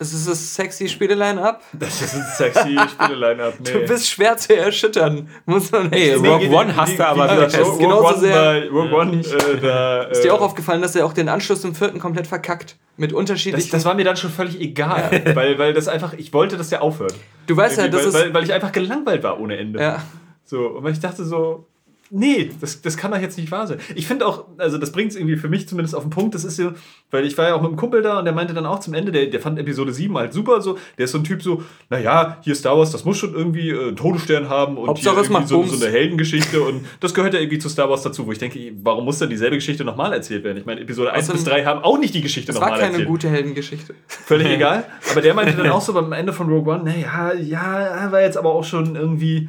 Es 0.00 0.12
ist 0.12 0.28
das 0.28 0.54
sexy 0.54 0.88
Spieleline-Up. 0.88 1.60
das 1.72 2.02
ist 2.02 2.14
ein 2.14 2.22
sexy 2.36 2.76
Spiele-Line-Up. 2.92 3.54
Nee. 3.60 3.72
Du 3.72 3.78
bist 3.86 4.08
schwer 4.08 4.36
zu 4.36 4.54
erschüttern, 4.56 5.28
muss 5.46 5.72
man 5.72 5.90
Hey, 5.90 6.10
echt 6.10 6.18
Rogue. 6.18 6.38
Nee, 6.38 6.54
One 6.54 6.72
wie- 6.86 6.96
er 6.98 7.08
aber 7.08 7.28
wie 7.28 7.32
wieder 7.36 7.50
fest. 7.50 7.64
Rogue 7.70 7.86
One 8.04 8.18
sehr- 8.18 8.70
Rogue 8.70 8.92
One, 8.94 9.16
äh, 9.20 9.60
da, 9.60 10.02
Ist 10.10 10.22
dir 10.22 10.28
äh, 10.28 10.30
auch 10.32 10.40
aufgefallen, 10.42 10.82
dass 10.82 10.94
er 10.94 11.04
auch 11.06 11.12
den 11.14 11.28
Anschluss 11.28 11.64
im 11.64 11.74
vierten 11.74 11.98
komplett 11.98 12.26
verkackt? 12.28 12.76
Mit 12.96 13.10
das, 13.12 13.18
unterschiedlichen. 13.18 13.70
das 13.72 13.84
war 13.84 13.94
mir 13.94 14.04
dann 14.04 14.16
schon 14.16 14.30
völlig 14.30 14.60
egal, 14.60 15.22
weil, 15.34 15.58
weil 15.58 15.72
das 15.72 15.88
einfach, 15.88 16.12
ich 16.12 16.32
wollte, 16.32 16.56
dass 16.56 16.68
der 16.68 16.82
aufhört. 16.82 17.14
du 17.46 17.56
weißt 17.56 17.78
ja, 17.78 17.84
Irgendwie, 17.84 17.96
das 18.04 18.14
weil, 18.14 18.20
ist. 18.20 18.26
weil, 18.26 18.34
weil 18.34 18.44
ich 18.44 18.52
einfach 18.52 18.70
gelangweilt 18.72 19.22
war 19.22 19.40
ohne 19.40 19.56
Ende. 19.56 19.80
ja. 19.80 20.02
So, 20.44 20.66
und 20.68 20.84
weil 20.84 20.92
ich 20.92 21.00
dachte 21.00 21.24
so, 21.24 21.66
nee, 22.10 22.50
das, 22.60 22.82
das 22.82 22.96
kann 22.96 23.10
doch 23.10 23.18
jetzt 23.20 23.38
nicht 23.38 23.50
wahr 23.50 23.66
sein. 23.66 23.78
Ich 23.94 24.06
finde 24.06 24.26
auch, 24.26 24.46
also 24.58 24.78
das 24.78 24.92
bringt 24.92 25.10
es 25.10 25.16
irgendwie 25.16 25.36
für 25.36 25.48
mich 25.48 25.68
zumindest 25.68 25.94
auf 25.94 26.02
den 26.02 26.10
Punkt, 26.10 26.34
das 26.34 26.44
ist 26.44 26.56
so, 26.56 26.72
weil 27.10 27.24
ich 27.26 27.36
war 27.38 27.48
ja 27.48 27.54
auch 27.54 27.60
mit 27.60 27.68
einem 27.68 27.76
Kumpel 27.76 28.02
da 28.02 28.18
und 28.18 28.24
der 28.24 28.34
meinte 28.34 28.54
dann 28.54 28.66
auch 28.66 28.80
zum 28.80 28.94
Ende, 28.94 29.12
der, 29.12 29.26
der 29.26 29.40
fand 29.40 29.58
Episode 29.58 29.92
7 29.92 30.16
halt 30.16 30.32
super, 30.32 30.60
so, 30.60 30.78
der 30.96 31.04
ist 31.04 31.12
so 31.12 31.18
ein 31.18 31.24
Typ 31.24 31.42
so, 31.42 31.62
naja, 31.90 32.38
hier 32.42 32.54
Star 32.54 32.78
Wars, 32.78 32.90
das 32.92 33.04
muss 33.04 33.18
schon 33.18 33.34
irgendwie 33.34 33.70
äh, 33.70 33.88
einen 33.88 33.96
Todesstern 33.96 34.48
haben 34.48 34.76
und 34.76 34.88
Hauptsache, 34.88 35.14
hier 35.14 35.22
irgendwie 35.24 35.32
macht 35.34 35.48
so, 35.48 35.62
so 35.64 35.84
eine 35.84 35.92
Heldengeschichte 35.92 36.62
und 36.62 36.86
das 37.00 37.14
gehört 37.14 37.34
ja 37.34 37.40
irgendwie 37.40 37.58
zu 37.58 37.68
Star 37.68 37.88
Wars 37.90 38.02
dazu, 38.02 38.26
wo 38.26 38.32
ich 38.32 38.38
denke, 38.38 38.58
warum 38.82 39.04
muss 39.04 39.18
dann 39.18 39.30
dieselbe 39.30 39.56
Geschichte 39.56 39.84
nochmal 39.84 40.12
erzählt 40.12 40.44
werden? 40.44 40.58
Ich 40.58 40.66
meine, 40.66 40.80
Episode 40.80 41.12
1 41.12 41.26
Außerdem- 41.28 41.32
bis 41.32 41.44
3 41.44 41.64
haben 41.64 41.82
auch 41.82 41.98
nicht 41.98 42.14
die 42.14 42.22
Geschichte 42.22 42.52
Das 42.52 42.60
war 42.60 42.68
nochmal 42.68 42.80
keine 42.80 42.92
erzählt. 42.92 43.08
gute 43.08 43.28
Heldengeschichte. 43.28 43.94
Völlig 44.06 44.48
egal. 44.50 44.84
Aber 45.10 45.20
der 45.20 45.34
meinte 45.34 45.56
dann 45.56 45.70
auch 45.70 45.80
so 45.80 45.92
beim 45.92 46.12
Ende 46.12 46.32
von 46.32 46.48
Rogue 46.48 46.74
One, 46.74 46.84
naja, 46.84 47.32
ja, 47.34 48.08
war 48.10 48.20
jetzt 48.22 48.36
aber 48.36 48.50
auch 48.52 48.64
schon 48.64 48.96
irgendwie 48.96 49.48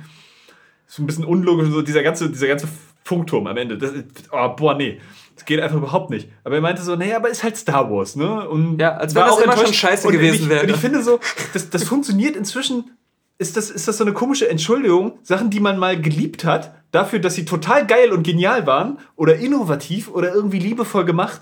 so 0.89 1.03
ein 1.03 1.05
bisschen 1.05 1.23
unlogisch 1.23 1.67
und 1.67 1.71
so, 1.71 1.81
dieser 1.83 2.01
ganze, 2.01 2.29
dieser 2.29 2.47
ganze 2.47 2.67
Funkturm 3.03 3.45
am 3.45 3.55
Ende. 3.55 3.77
Das, 3.77 3.91
oh, 4.31 4.49
boah, 4.49 4.73
nee. 4.73 4.99
Das 5.35 5.45
geht 5.45 5.61
einfach 5.61 5.77
überhaupt 5.77 6.09
nicht. 6.09 6.27
Aber 6.43 6.55
er 6.55 6.61
meinte 6.61 6.81
so, 6.81 6.95
naja, 6.95 7.17
aber 7.17 7.29
ist 7.29 7.43
halt 7.43 7.55
Star 7.55 7.89
Wars, 7.89 8.15
ne? 8.15 8.49
Und 8.49 8.79
Ja, 8.79 8.97
als 8.97 9.13
wenn 9.13 9.21
das 9.21 9.31
auch 9.31 9.41
immer 9.41 9.55
schon 9.55 9.71
scheiße 9.71 10.07
und 10.07 10.13
gewesen 10.13 10.43
ich, 10.43 10.49
wäre. 10.49 10.63
Und 10.63 10.69
ich 10.69 10.75
finde 10.75 11.03
so, 11.03 11.19
das, 11.53 11.69
das 11.69 11.83
funktioniert 11.83 12.35
inzwischen. 12.35 12.91
Ist 13.37 13.55
das, 13.55 13.69
ist 13.69 13.87
das 13.87 13.97
so 13.97 14.03
eine 14.03 14.13
komische 14.13 14.49
Entschuldigung? 14.49 15.19
Sachen, 15.21 15.49
die 15.51 15.59
man 15.59 15.77
mal 15.77 16.01
geliebt 16.01 16.43
hat, 16.43 16.73
dafür, 16.91 17.19
dass 17.19 17.35
sie 17.35 17.45
total 17.45 17.85
geil 17.85 18.11
und 18.11 18.23
genial 18.23 18.65
waren 18.65 18.97
oder 19.15 19.35
innovativ 19.35 20.09
oder 20.09 20.33
irgendwie 20.33 20.59
liebevoll 20.59 21.05
gemacht, 21.05 21.41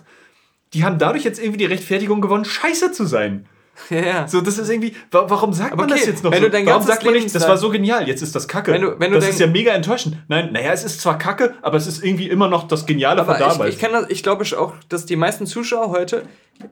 die 0.73 0.83
haben 0.83 0.99
dadurch 0.99 1.23
jetzt 1.23 1.39
irgendwie 1.39 1.57
die 1.57 1.65
Rechtfertigung 1.65 2.19
gewonnen, 2.19 2.45
scheiße 2.45 2.91
zu 2.91 3.05
sein. 3.05 3.47
Ja, 3.89 3.99
ja. 3.99 4.27
So, 4.27 4.41
das 4.41 4.57
ist 4.57 4.69
irgendwie, 4.69 4.95
wa- 5.11 5.25
warum 5.27 5.53
sagt 5.53 5.71
Aber 5.73 5.83
man 5.83 5.89
das 5.89 6.01
okay, 6.01 6.09
jetzt 6.09 6.23
noch 6.23 6.31
wenn 6.31 6.39
so? 6.39 6.45
du 6.45 6.51
dein 6.51 6.65
warum 6.65 6.81
sagt 6.83 7.03
man 7.05 7.13
nicht, 7.13 7.33
das 7.33 7.47
war 7.47 7.57
so 7.57 7.69
genial, 7.69 8.07
jetzt 8.07 8.21
ist 8.21 8.35
das 8.35 8.47
Kacke. 8.47 8.71
Wenn 8.73 8.81
du- 8.81 8.99
wenn 8.99 9.11
du 9.11 9.19
das 9.19 9.29
ist 9.29 9.39
ja 9.39 9.47
mega 9.47 9.71
enttäuschend. 9.71 10.17
Nein, 10.27 10.51
naja, 10.51 10.71
es 10.73 10.83
ist 10.83 10.99
zwar 11.01 11.17
Kacke, 11.17 11.53
aber 11.61 11.77
es 11.77 11.87
ist 11.87 12.03
irgendwie 12.03 12.29
immer 12.29 12.47
noch 12.49 12.67
das 12.67 12.85
Geniale 12.85 13.23
von 13.23 13.35
Aber 13.35 13.45
ich, 13.45 13.51
damals. 13.53 13.73
ich, 13.75 13.79
kann 13.79 13.91
das, 13.93 14.09
ich 14.09 14.23
glaube 14.23 14.45
auch, 14.57 14.73
dass 14.89 15.05
die 15.05 15.15
meisten 15.15 15.45
Zuschauer 15.45 15.89
heute 15.91 16.23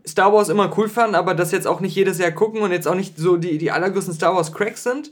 Star 0.07 0.33
Wars 0.33 0.49
immer 0.49 0.71
cool 0.77 0.89
fanden, 0.89 1.15
aber 1.15 1.35
das 1.35 1.51
jetzt 1.51 1.67
auch 1.67 1.79
nicht 1.79 1.95
jedes 1.95 2.17
Jahr 2.17 2.31
gucken 2.31 2.61
und 2.61 2.71
jetzt 2.71 2.87
auch 2.87 2.95
nicht 2.95 3.17
so 3.17 3.37
die, 3.37 3.57
die 3.59 3.69
allergrößten 3.71 4.13
Star 4.13 4.35
Wars 4.35 4.51
Cracks 4.51 4.83
sind. 4.83 5.11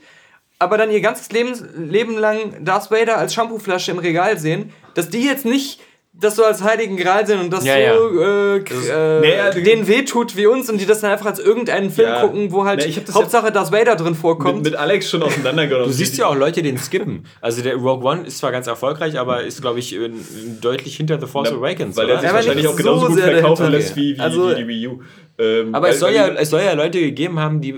Aber 0.59 0.77
dann 0.77 0.89
ihr 0.91 1.01
ganzes 1.01 1.31
Leben, 1.31 1.53
Leben 1.89 2.17
lang 2.17 2.63
Darth 2.63 2.89
Vader 2.89 3.17
als 3.17 3.33
Shampooflasche 3.33 3.91
im 3.91 3.99
Regal 3.99 4.37
sehen, 4.39 4.71
dass 4.95 5.09
die 5.09 5.25
jetzt 5.25 5.45
nicht 5.45 5.79
das 6.15 6.35
so 6.35 6.43
als 6.45 6.61
heiligen 6.63 6.95
Gral 6.95 7.25
sehen 7.25 7.39
und 7.39 7.51
das 7.51 7.65
Ja, 7.65 7.73
so 7.97 8.21
äh, 8.21 8.59
k- 8.59 8.73
äh, 9.21 9.51
die- 9.55 9.63
denen 9.63 9.87
wehtut 9.87 10.37
wie 10.37 10.45
uns 10.45 10.69
und 10.69 10.79
die 10.79 10.85
das 10.85 11.01
dann 11.01 11.11
einfach 11.11 11.25
als 11.25 11.39
irgendeinen 11.39 11.89
Film 11.89 12.07
Ja. 12.09 12.21
gucken, 12.21 12.51
wo 12.51 12.65
halt 12.65 12.81
Na, 12.81 12.85
ich 12.87 12.97
hab 12.97 13.05
das 13.05 13.15
Hauptsache 13.15 13.51
Darth 13.51 13.71
Vader 13.71 13.95
drin 13.95 14.13
vorkommt. 14.13 14.57
mit, 14.57 14.65
mit 14.65 14.75
Alex 14.75 15.09
schon 15.09 15.23
auseinandergenommen. 15.23 15.87
Du 15.87 15.93
siehst 15.93 16.15
ja 16.17 16.27
auch 16.27 16.35
Leute, 16.35 16.61
den 16.61 16.77
skippen. 16.77 17.25
Also 17.41 17.63
der 17.63 17.75
Rogue 17.75 18.05
One 18.07 18.27
ist 18.27 18.37
zwar 18.37 18.51
ganz 18.51 18.67
erfolgreich, 18.67 19.19
aber 19.19 19.43
ist, 19.43 19.59
glaube 19.61 19.79
ich, 19.79 19.95
in- 19.95 20.03
in 20.13 20.61
deutlich 20.61 20.95
hinter 20.95 21.19
The 21.19 21.25
Force 21.27 21.51
Awakens. 21.51 21.97
Weil 21.97 22.05
oder? 22.05 22.13
er 22.15 22.21
sich 22.21 22.33
wahrscheinlich 22.33 22.67
auch 22.67 22.75
genauso 22.77 22.99
so 23.01 23.07
gut 23.07 23.15
sehr 23.19 23.31
verkaufen 23.31 23.71
lässt 23.71 23.95
wie, 23.95 24.15
wie, 24.15 24.19
Also- 24.21 24.51
wie 24.51 24.55
die 24.55 24.67
Wii 24.67 24.87
U. 24.89 25.01
Ähm, 25.39 25.73
Aber 25.73 25.89
es 25.89 25.99
soll, 25.99 26.11
ja, 26.11 26.27
es 26.27 26.51
soll 26.51 26.61
ja 26.61 26.73
Leute 26.73 26.99
gegeben 27.01 27.39
haben, 27.39 27.59
die, 27.59 27.73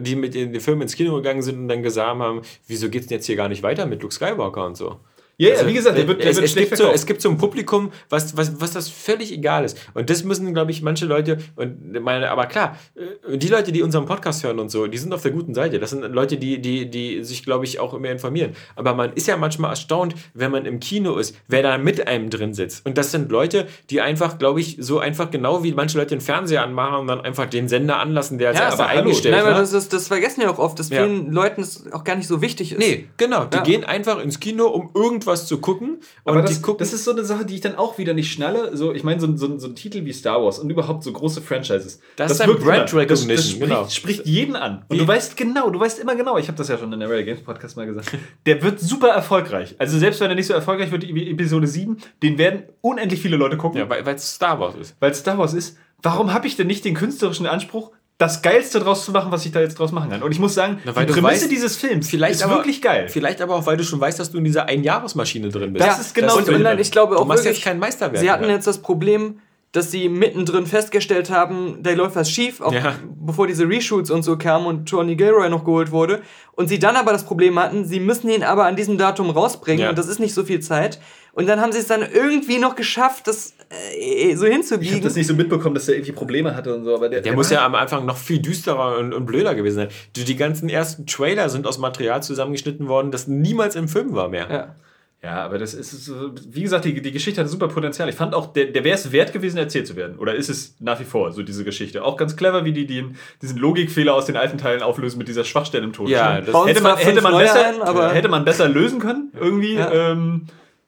die 0.00 0.16
mit 0.16 0.34
den 0.34 0.58
Film 0.60 0.82
ins 0.82 0.96
Kino 0.96 1.14
gegangen 1.14 1.40
sind 1.40 1.56
und 1.60 1.68
dann 1.68 1.84
gesagt 1.84 2.18
haben, 2.18 2.42
wieso 2.66 2.88
geht's 2.88 3.06
denn 3.06 3.18
jetzt 3.18 3.26
hier 3.26 3.36
gar 3.36 3.48
nicht 3.48 3.62
weiter 3.62 3.86
mit 3.86 4.02
Luke 4.02 4.12
Skywalker 4.12 4.66
und 4.66 4.76
so. 4.76 4.96
Ja, 5.38 5.50
ja, 5.50 5.66
wie 5.66 5.74
gesagt, 5.74 5.98
der 5.98 6.08
wird, 6.08 6.22
der 6.22 6.30
es, 6.30 6.36
wird 6.36 6.46
es, 6.46 6.54
gibt 6.54 6.76
so, 6.78 6.90
es 6.90 7.04
gibt 7.04 7.20
so 7.20 7.28
ein 7.28 7.36
Publikum, 7.36 7.92
was, 8.08 8.36
was, 8.38 8.58
was 8.58 8.72
das 8.72 8.88
völlig 8.88 9.30
egal 9.32 9.64
ist. 9.66 9.76
Und 9.92 10.08
das 10.08 10.24
müssen, 10.24 10.54
glaube 10.54 10.70
ich, 10.70 10.80
manche 10.80 11.04
Leute, 11.04 11.36
und 11.56 11.92
meine, 12.02 12.30
aber 12.30 12.46
klar, 12.46 12.78
äh, 12.94 13.36
die 13.36 13.48
Leute, 13.48 13.70
die 13.70 13.82
unseren 13.82 14.06
Podcast 14.06 14.42
hören 14.44 14.58
und 14.58 14.70
so, 14.70 14.86
die 14.86 14.96
sind 14.96 15.12
auf 15.12 15.20
der 15.20 15.32
guten 15.32 15.52
Seite. 15.52 15.78
Das 15.78 15.90
sind 15.90 16.00
Leute, 16.10 16.38
die, 16.38 16.58
die, 16.62 16.90
die 16.90 17.22
sich, 17.22 17.44
glaube 17.44 17.66
ich, 17.66 17.78
auch 17.80 17.92
immer 17.92 18.08
informieren. 18.08 18.52
Aber 18.76 18.94
man 18.94 19.12
ist 19.12 19.26
ja 19.26 19.36
manchmal 19.36 19.70
erstaunt, 19.70 20.14
wenn 20.32 20.50
man 20.50 20.64
im 20.64 20.80
Kino 20.80 21.16
ist, 21.16 21.36
wer 21.48 21.62
da 21.62 21.76
mit 21.76 22.08
einem 22.08 22.30
drin 22.30 22.54
sitzt. 22.54 22.86
Und 22.86 22.96
das 22.96 23.10
sind 23.10 23.30
Leute, 23.30 23.66
die 23.90 24.00
einfach, 24.00 24.38
glaube 24.38 24.60
ich, 24.62 24.78
so 24.80 25.00
einfach 25.00 25.30
genau 25.30 25.62
wie 25.62 25.72
manche 25.72 25.98
Leute 25.98 26.14
den 26.16 26.22
Fernseher 26.22 26.62
anmachen 26.62 27.00
und 27.00 27.08
dann 27.08 27.20
einfach 27.20 27.44
den 27.44 27.68
Sender 27.68 27.98
anlassen, 27.98 28.38
der 28.38 28.48
als 28.50 28.58
Ja, 28.58 28.64
erster 28.66 28.84
aber 28.88 29.00
eingestellt 29.00 29.34
Nein, 29.34 29.44
weil 29.44 29.52
war. 29.52 29.60
das, 29.60 29.74
ist, 29.74 29.92
das 29.92 30.08
vergessen 30.08 30.40
ja 30.40 30.50
auch 30.50 30.58
oft, 30.58 30.78
dass 30.78 30.88
Ja. 30.88 31.04
vielen 31.04 31.30
Leuten 31.30 31.60
es 31.60 31.92
auch 31.92 32.04
gar 32.04 32.16
nicht 32.16 32.26
so 32.26 32.40
wichtig 32.40 32.72
ist. 32.72 32.78
Nee, 32.78 33.06
genau. 33.18 33.44
Die 33.44 33.56
Ja. 33.58 33.62
gehen 33.62 33.84
einfach 33.84 34.18
ins 34.18 34.40
Kino, 34.40 34.66
um 34.68 34.88
irgendwas 35.26 35.46
zu 35.46 35.58
gucken. 35.58 35.96
Und 36.24 36.32
Aber 36.32 36.42
die 36.42 36.48
das, 36.54 36.62
gucken. 36.62 36.78
das 36.78 36.92
ist 36.92 37.04
so 37.04 37.10
eine 37.10 37.24
Sache, 37.24 37.44
die 37.44 37.54
ich 37.54 37.60
dann 37.60 37.76
auch 37.76 37.98
wieder 37.98 38.14
nicht 38.14 38.32
schnalle. 38.32 38.76
So, 38.76 38.92
ich 38.92 39.04
meine, 39.04 39.20
so, 39.20 39.26
ein- 39.26 39.36
so, 39.36 39.58
so 39.58 39.66
ein 39.68 39.74
Titel 39.74 40.04
wie 40.04 40.12
Star 40.12 40.42
Wars 40.42 40.58
und 40.58 40.70
überhaupt 40.70 41.02
so 41.02 41.12
große 41.12 41.42
Franchises. 41.42 42.00
Das 42.16 42.32
ist 42.32 42.40
ein 42.40 42.48
Brand 42.48 42.62
immer. 42.62 42.72
Das, 42.76 42.90
das 42.90 42.94
Recognition, 42.94 43.38
spricht, 43.38 43.60
genau. 43.60 43.88
spricht 43.88 44.26
jeden 44.26 44.56
an. 44.56 44.84
Und 44.88 44.96
Wie- 44.96 44.98
du 44.98 45.08
weißt 45.08 45.36
genau, 45.36 45.70
du 45.70 45.80
weißt 45.80 45.98
immer 45.98 46.14
genau, 46.16 46.38
ich 46.38 46.48
habe 46.48 46.56
das 46.58 46.68
ja 46.68 46.78
schon 46.78 46.92
in 46.92 47.00
der 47.00 47.08
Rare 47.10 47.24
Games 47.24 47.42
Podcast 47.42 47.76
mal 47.76 47.86
gesagt, 47.86 48.10
der 48.46 48.62
wird 48.62 48.80
super 48.80 49.08
erfolgreich. 49.08 49.74
Also 49.78 49.98
selbst 49.98 50.20
wenn 50.20 50.28
er 50.30 50.34
nicht 50.36 50.46
so 50.46 50.54
erfolgreich 50.54 50.90
wird 50.90 51.02
wie 51.06 51.30
Episode 51.30 51.66
7, 51.66 51.98
den 52.22 52.38
werden 52.38 52.62
unendlich 52.80 53.20
viele 53.20 53.36
Leute 53.36 53.56
gucken, 53.56 53.78
ja, 53.80 53.88
weil 53.88 54.06
es 54.14 54.34
Star 54.34 54.58
Wars 54.60 54.74
ist. 54.76 54.96
weil 55.00 55.10
es 55.10 55.18
Star 55.18 55.38
Wars 55.38 55.54
ist. 55.54 55.76
Warum 56.02 56.32
habe 56.32 56.46
ich 56.46 56.56
denn 56.56 56.66
nicht 56.66 56.84
den 56.84 56.94
künstlerischen 56.94 57.46
Anspruch, 57.46 57.90
das 58.18 58.40
Geilste 58.40 58.80
draus 58.80 59.04
zu 59.04 59.12
machen, 59.12 59.30
was 59.30 59.44
ich 59.44 59.52
da 59.52 59.60
jetzt 59.60 59.78
draus 59.78 59.92
machen 59.92 60.08
kann? 60.10 60.22
Und 60.22 60.32
ich 60.32 60.38
muss 60.38 60.54
sagen, 60.54 60.80
Na, 60.84 60.96
weil 60.96 61.04
die 61.06 61.12
du 61.12 61.20
Prämisse 61.20 61.46
weißt- 61.46 61.48
dieses 61.50 61.76
Films 61.76 62.08
Vielleicht 62.08 62.36
ist 62.36 62.42
aber, 62.42 62.56
wirklich 62.56 62.80
geil. 62.80 63.08
Vielleicht 63.08 63.42
aber 63.42 63.54
auch, 63.56 63.66
weil 63.66 63.76
du 63.76 63.84
schon 63.84 64.00
weißt, 64.00 64.18
dass 64.18 64.30
du 64.30 64.38
in 64.38 64.44
dieser 64.44 64.66
Einjahresmaschine 64.66 65.50
drin 65.50 65.72
bist. 65.74 65.86
Das 65.86 65.98
ist 66.00 66.14
genau 66.14 66.36
und, 66.38 66.46
so. 66.46 66.52
und 66.52 66.62
nein, 66.62 66.78
ich 66.78 66.90
glaube 66.90 67.14
Du 67.16 67.20
auch 67.20 67.26
machst 67.26 67.44
wirklich, 67.44 67.58
jetzt 67.58 67.64
kein 67.64 67.78
Meisterwerk 67.78 68.16
Sie 68.18 68.30
hatten 68.30 68.46
mehr. 68.46 68.54
jetzt 68.54 68.66
das 68.66 68.78
Problem, 68.78 69.40
dass 69.72 69.90
sie 69.90 70.08
mittendrin 70.08 70.64
festgestellt 70.66 71.28
haben, 71.28 71.80
da 71.82 71.90
läuft 71.92 72.16
was 72.16 72.30
schief, 72.30 72.62
auch 72.62 72.72
Ja. 72.72 72.94
bevor 73.20 73.46
diese 73.46 73.68
Reshoots 73.68 74.10
und 74.10 74.22
so 74.22 74.38
kamen 74.38 74.64
und 74.64 74.88
Tony 74.88 75.16
Gilroy 75.16 75.50
noch 75.50 75.64
geholt 75.66 75.90
wurde. 75.90 76.22
Und 76.52 76.68
sie 76.68 76.78
dann 76.78 76.96
aber 76.96 77.12
das 77.12 77.26
Problem 77.26 77.58
hatten, 77.58 77.84
sie 77.84 78.00
müssen 78.00 78.30
ihn 78.30 78.42
aber 78.42 78.64
an 78.64 78.76
diesem 78.76 78.96
Datum 78.96 79.28
rausbringen 79.28 79.82
Ja. 79.82 79.88
und 79.90 79.98
das 79.98 80.06
ist 80.06 80.20
nicht 80.20 80.32
so 80.32 80.44
viel 80.44 80.60
Zeit. 80.60 80.98
Und 81.34 81.46
dann 81.46 81.60
haben 81.60 81.72
sie 81.72 81.80
es 81.80 81.86
dann 81.86 82.00
irgendwie 82.00 82.58
noch 82.58 82.76
geschafft, 82.76 83.26
das 83.28 83.52
äh, 83.70 84.34
so 84.36 84.44
Ich 84.46 84.52
habe 84.52 84.52
hinzubiegen. 84.52 85.02
das 85.02 85.16
nicht 85.16 85.26
so 85.26 85.34
mitbekommen, 85.34 85.74
dass 85.74 85.88
er 85.88 85.94
irgendwie 85.96 86.12
Probleme 86.12 86.54
hatte 86.54 86.74
und 86.74 86.84
so, 86.84 86.94
aber 86.94 87.08
der, 87.08 87.20
Der 87.20 87.32
muss 87.34 87.50
ja 87.50 87.64
am 87.64 87.74
Anfang 87.74 88.06
noch 88.06 88.16
viel 88.16 88.38
düsterer 88.40 88.98
und, 88.98 89.12
und 89.12 89.26
blöder 89.26 89.54
gewesen 89.54 89.76
sein. 89.76 89.88
Die, 90.14 90.24
die 90.24 90.36
ganzen 90.36 90.68
ersten 90.68 91.06
Trailer 91.06 91.48
sind 91.48 91.66
aus 91.66 91.78
Material 91.78 92.22
zusammengeschnitten 92.22 92.88
worden, 92.88 93.10
das 93.10 93.26
niemals 93.26 93.76
im 93.76 93.88
Film 93.88 94.14
war 94.14 94.28
mehr. 94.28 94.46
ja. 94.50 94.74
Ja, 95.22 95.44
aber 95.44 95.58
das 95.58 95.74
ist, 95.74 95.90
so- 96.04 96.30
wie 96.50 96.62
gesagt, 96.62 96.84
die, 96.84 97.00
die 97.02 97.10
Geschichte 97.10 97.40
hat 97.40 97.48
super 97.48 97.66
Potenzial. 97.66 98.08
Ich 98.08 98.14
fand 98.14 98.32
auch, 98.34 98.52
der, 98.52 98.66
der 98.66 98.84
wäre 98.84 98.94
es 98.94 99.10
wert 99.10 99.32
gewesen, 99.32 99.56
erzählt 99.56 99.86
zu 99.86 99.96
werden. 99.96 100.18
Oder 100.18 100.36
ist 100.36 100.48
es 100.50 100.76
nach 100.78 101.00
wie 101.00 101.04
vor, 101.04 101.32
so 101.32 101.42
diese 101.42 101.64
Geschichte. 101.64 102.04
Auch 102.04 102.16
ganz 102.16 102.36
clever, 102.36 102.64
wie 102.64 102.72
die, 102.72 102.86
die 102.86 103.06
diesen 103.42 103.56
Logikfehler 103.58 104.14
aus 104.14 104.26
den 104.26 104.36
alten 104.36 104.58
Teilen 104.58 104.82
auflösen 104.82 105.18
mit 105.18 105.26
dieser 105.26 105.42
Schwachstelle 105.42 105.82
im 105.84 105.92
Tod. 105.94 106.10
Ja, 106.10 106.40
das- 106.42 106.66
hätte 106.66 106.80
man, 106.82 106.96
hätte, 106.98 107.22
man 107.22 107.36
besser, 107.38 107.66
ein, 107.66 107.82
aber- 107.82 108.12
hätte 108.12 108.28
man 108.28 108.44
besser 108.44 108.68
lösen 108.68 109.00
können, 109.00 109.32
irgendwie. 109.40 109.74
Ja. 109.74 109.90
Ähm, 110.12 110.42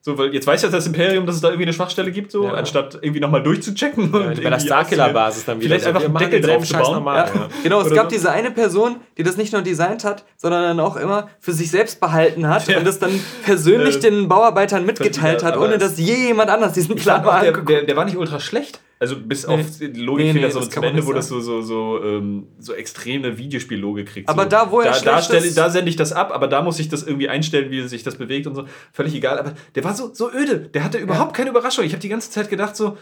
so, 0.09 0.17
weil 0.19 0.33
jetzt 0.35 0.47
weiß 0.47 0.63
ja 0.63 0.71
das 0.71 0.87
Imperium, 0.87 1.27
dass 1.27 1.35
es 1.37 1.41
da 1.43 1.49
irgendwie 1.49 1.65
eine 1.65 1.73
Schwachstelle 1.75 2.11
gibt, 2.11 2.33
so, 2.33 2.45
Ja. 2.45 2.53
anstatt 2.55 2.99
irgendwie 3.03 3.21
nochmal 3.21 3.43
durchzuchecken. 3.43 4.05
und 4.13 4.43
bei 4.43 4.51
der 4.51 4.59
Starkiller-Basis 4.59 5.45
dann 5.45 5.59
wieder. 5.61 5.69
Vielleicht 5.69 5.85
so, 5.85 5.91
einfach 5.91 6.05
einen 6.05 6.17
Deckel 6.17 6.41
drauf 6.41 6.65
zu 6.65 6.73
bauen. 6.75 7.05
Ja, 7.05 7.27
Ja. 7.27 7.49
genau, 7.63 7.81
es 7.81 7.87
Oder 7.89 7.97
gab 7.97 8.05
so. 8.07 8.11
diese 8.17 8.31
eine 8.33 8.51
Person, 8.51 8.97
die 9.19 9.23
das 9.23 9.37
nicht 9.37 9.53
nur 9.53 9.61
designt 9.63 10.05
hat, 10.05 10.25
sondern 10.39 10.63
dann 10.63 10.81
auch 10.81 10.97
immer 10.97 11.29
für 11.41 11.53
sich 11.53 11.71
selbst 11.71 12.01
behalten 12.01 12.49
hat 12.49 12.67
Ja. 12.69 12.79
und 12.79 12.87
das 12.87 12.99
dann 12.99 13.11
persönlich 13.45 13.97
Äh, 13.97 14.01
den 14.01 14.29
Bauarbeitern 14.29 14.87
mitgeteilt 14.87 15.45
hat, 15.45 15.57
ohne 15.59 15.77
dass 15.79 15.99
je 15.99 16.15
jemand 16.15 16.49
anders 16.51 16.73
diesen 16.73 16.97
Plan 16.97 17.25
mal 17.25 17.43
der, 17.43 17.53
der, 17.53 17.83
der 17.83 17.97
war 17.97 18.05
nicht 18.07 18.17
ultra 18.17 18.41
schlecht. 18.41 18.81
Also 19.01 19.17
bis 19.17 19.47
Nee. 19.47 19.55
auf 19.55 19.61
die 19.79 19.87
Logikfehler 19.87 20.35
Nee, 20.35 20.47
nee, 20.47 20.51
so 20.51 20.61
zum 20.61 20.83
Ende, 20.83 21.07
wo 21.07 21.13
das 21.13 21.29
so, 21.29 21.41
so, 21.41 21.63
so, 21.63 22.03
ähm, 22.03 22.49
so 22.59 22.73
extreme 22.75 23.39
Videospiellogik 23.39 24.07
kriegt. 24.07 24.29
Aber 24.29 24.43
so. 24.45 24.49
da, 24.49 24.71
wo 24.73 24.81
er 24.81 24.91
da, 24.93 25.01
da, 25.01 25.23
stelle, 25.23 25.51
da 25.53 25.71
sende 25.71 25.89
ich 25.89 25.97
das 25.97 26.13
ab, 26.13 26.33
aber 26.35 26.49
da 26.49 26.63
muss 26.63 26.79
ich 26.81 26.89
das 26.89 27.05
irgendwie 27.05 27.29
einstellen, 27.29 27.71
wie 27.71 27.87
sich 27.87 28.03
das 28.03 28.17
bewegt 28.17 28.47
und 28.49 28.57
so. 28.57 28.65
Völlig 28.93 29.15
egal. 29.15 29.39
Aber 29.39 29.55
der 29.77 29.85
war 29.85 29.95
so, 29.95 30.11
so 30.13 30.31
öde. 30.33 30.59
Der 30.59 30.83
hatte 30.83 30.99
überhaupt 30.99 31.35
keine 31.37 31.51
Überraschung. 31.51 31.85
Ich 31.85 31.93
habe 31.93 32.01
die 32.01 32.09
ganze 32.09 32.31
Zeit 32.33 32.51
gedacht 32.51 32.75
so, 32.77 32.97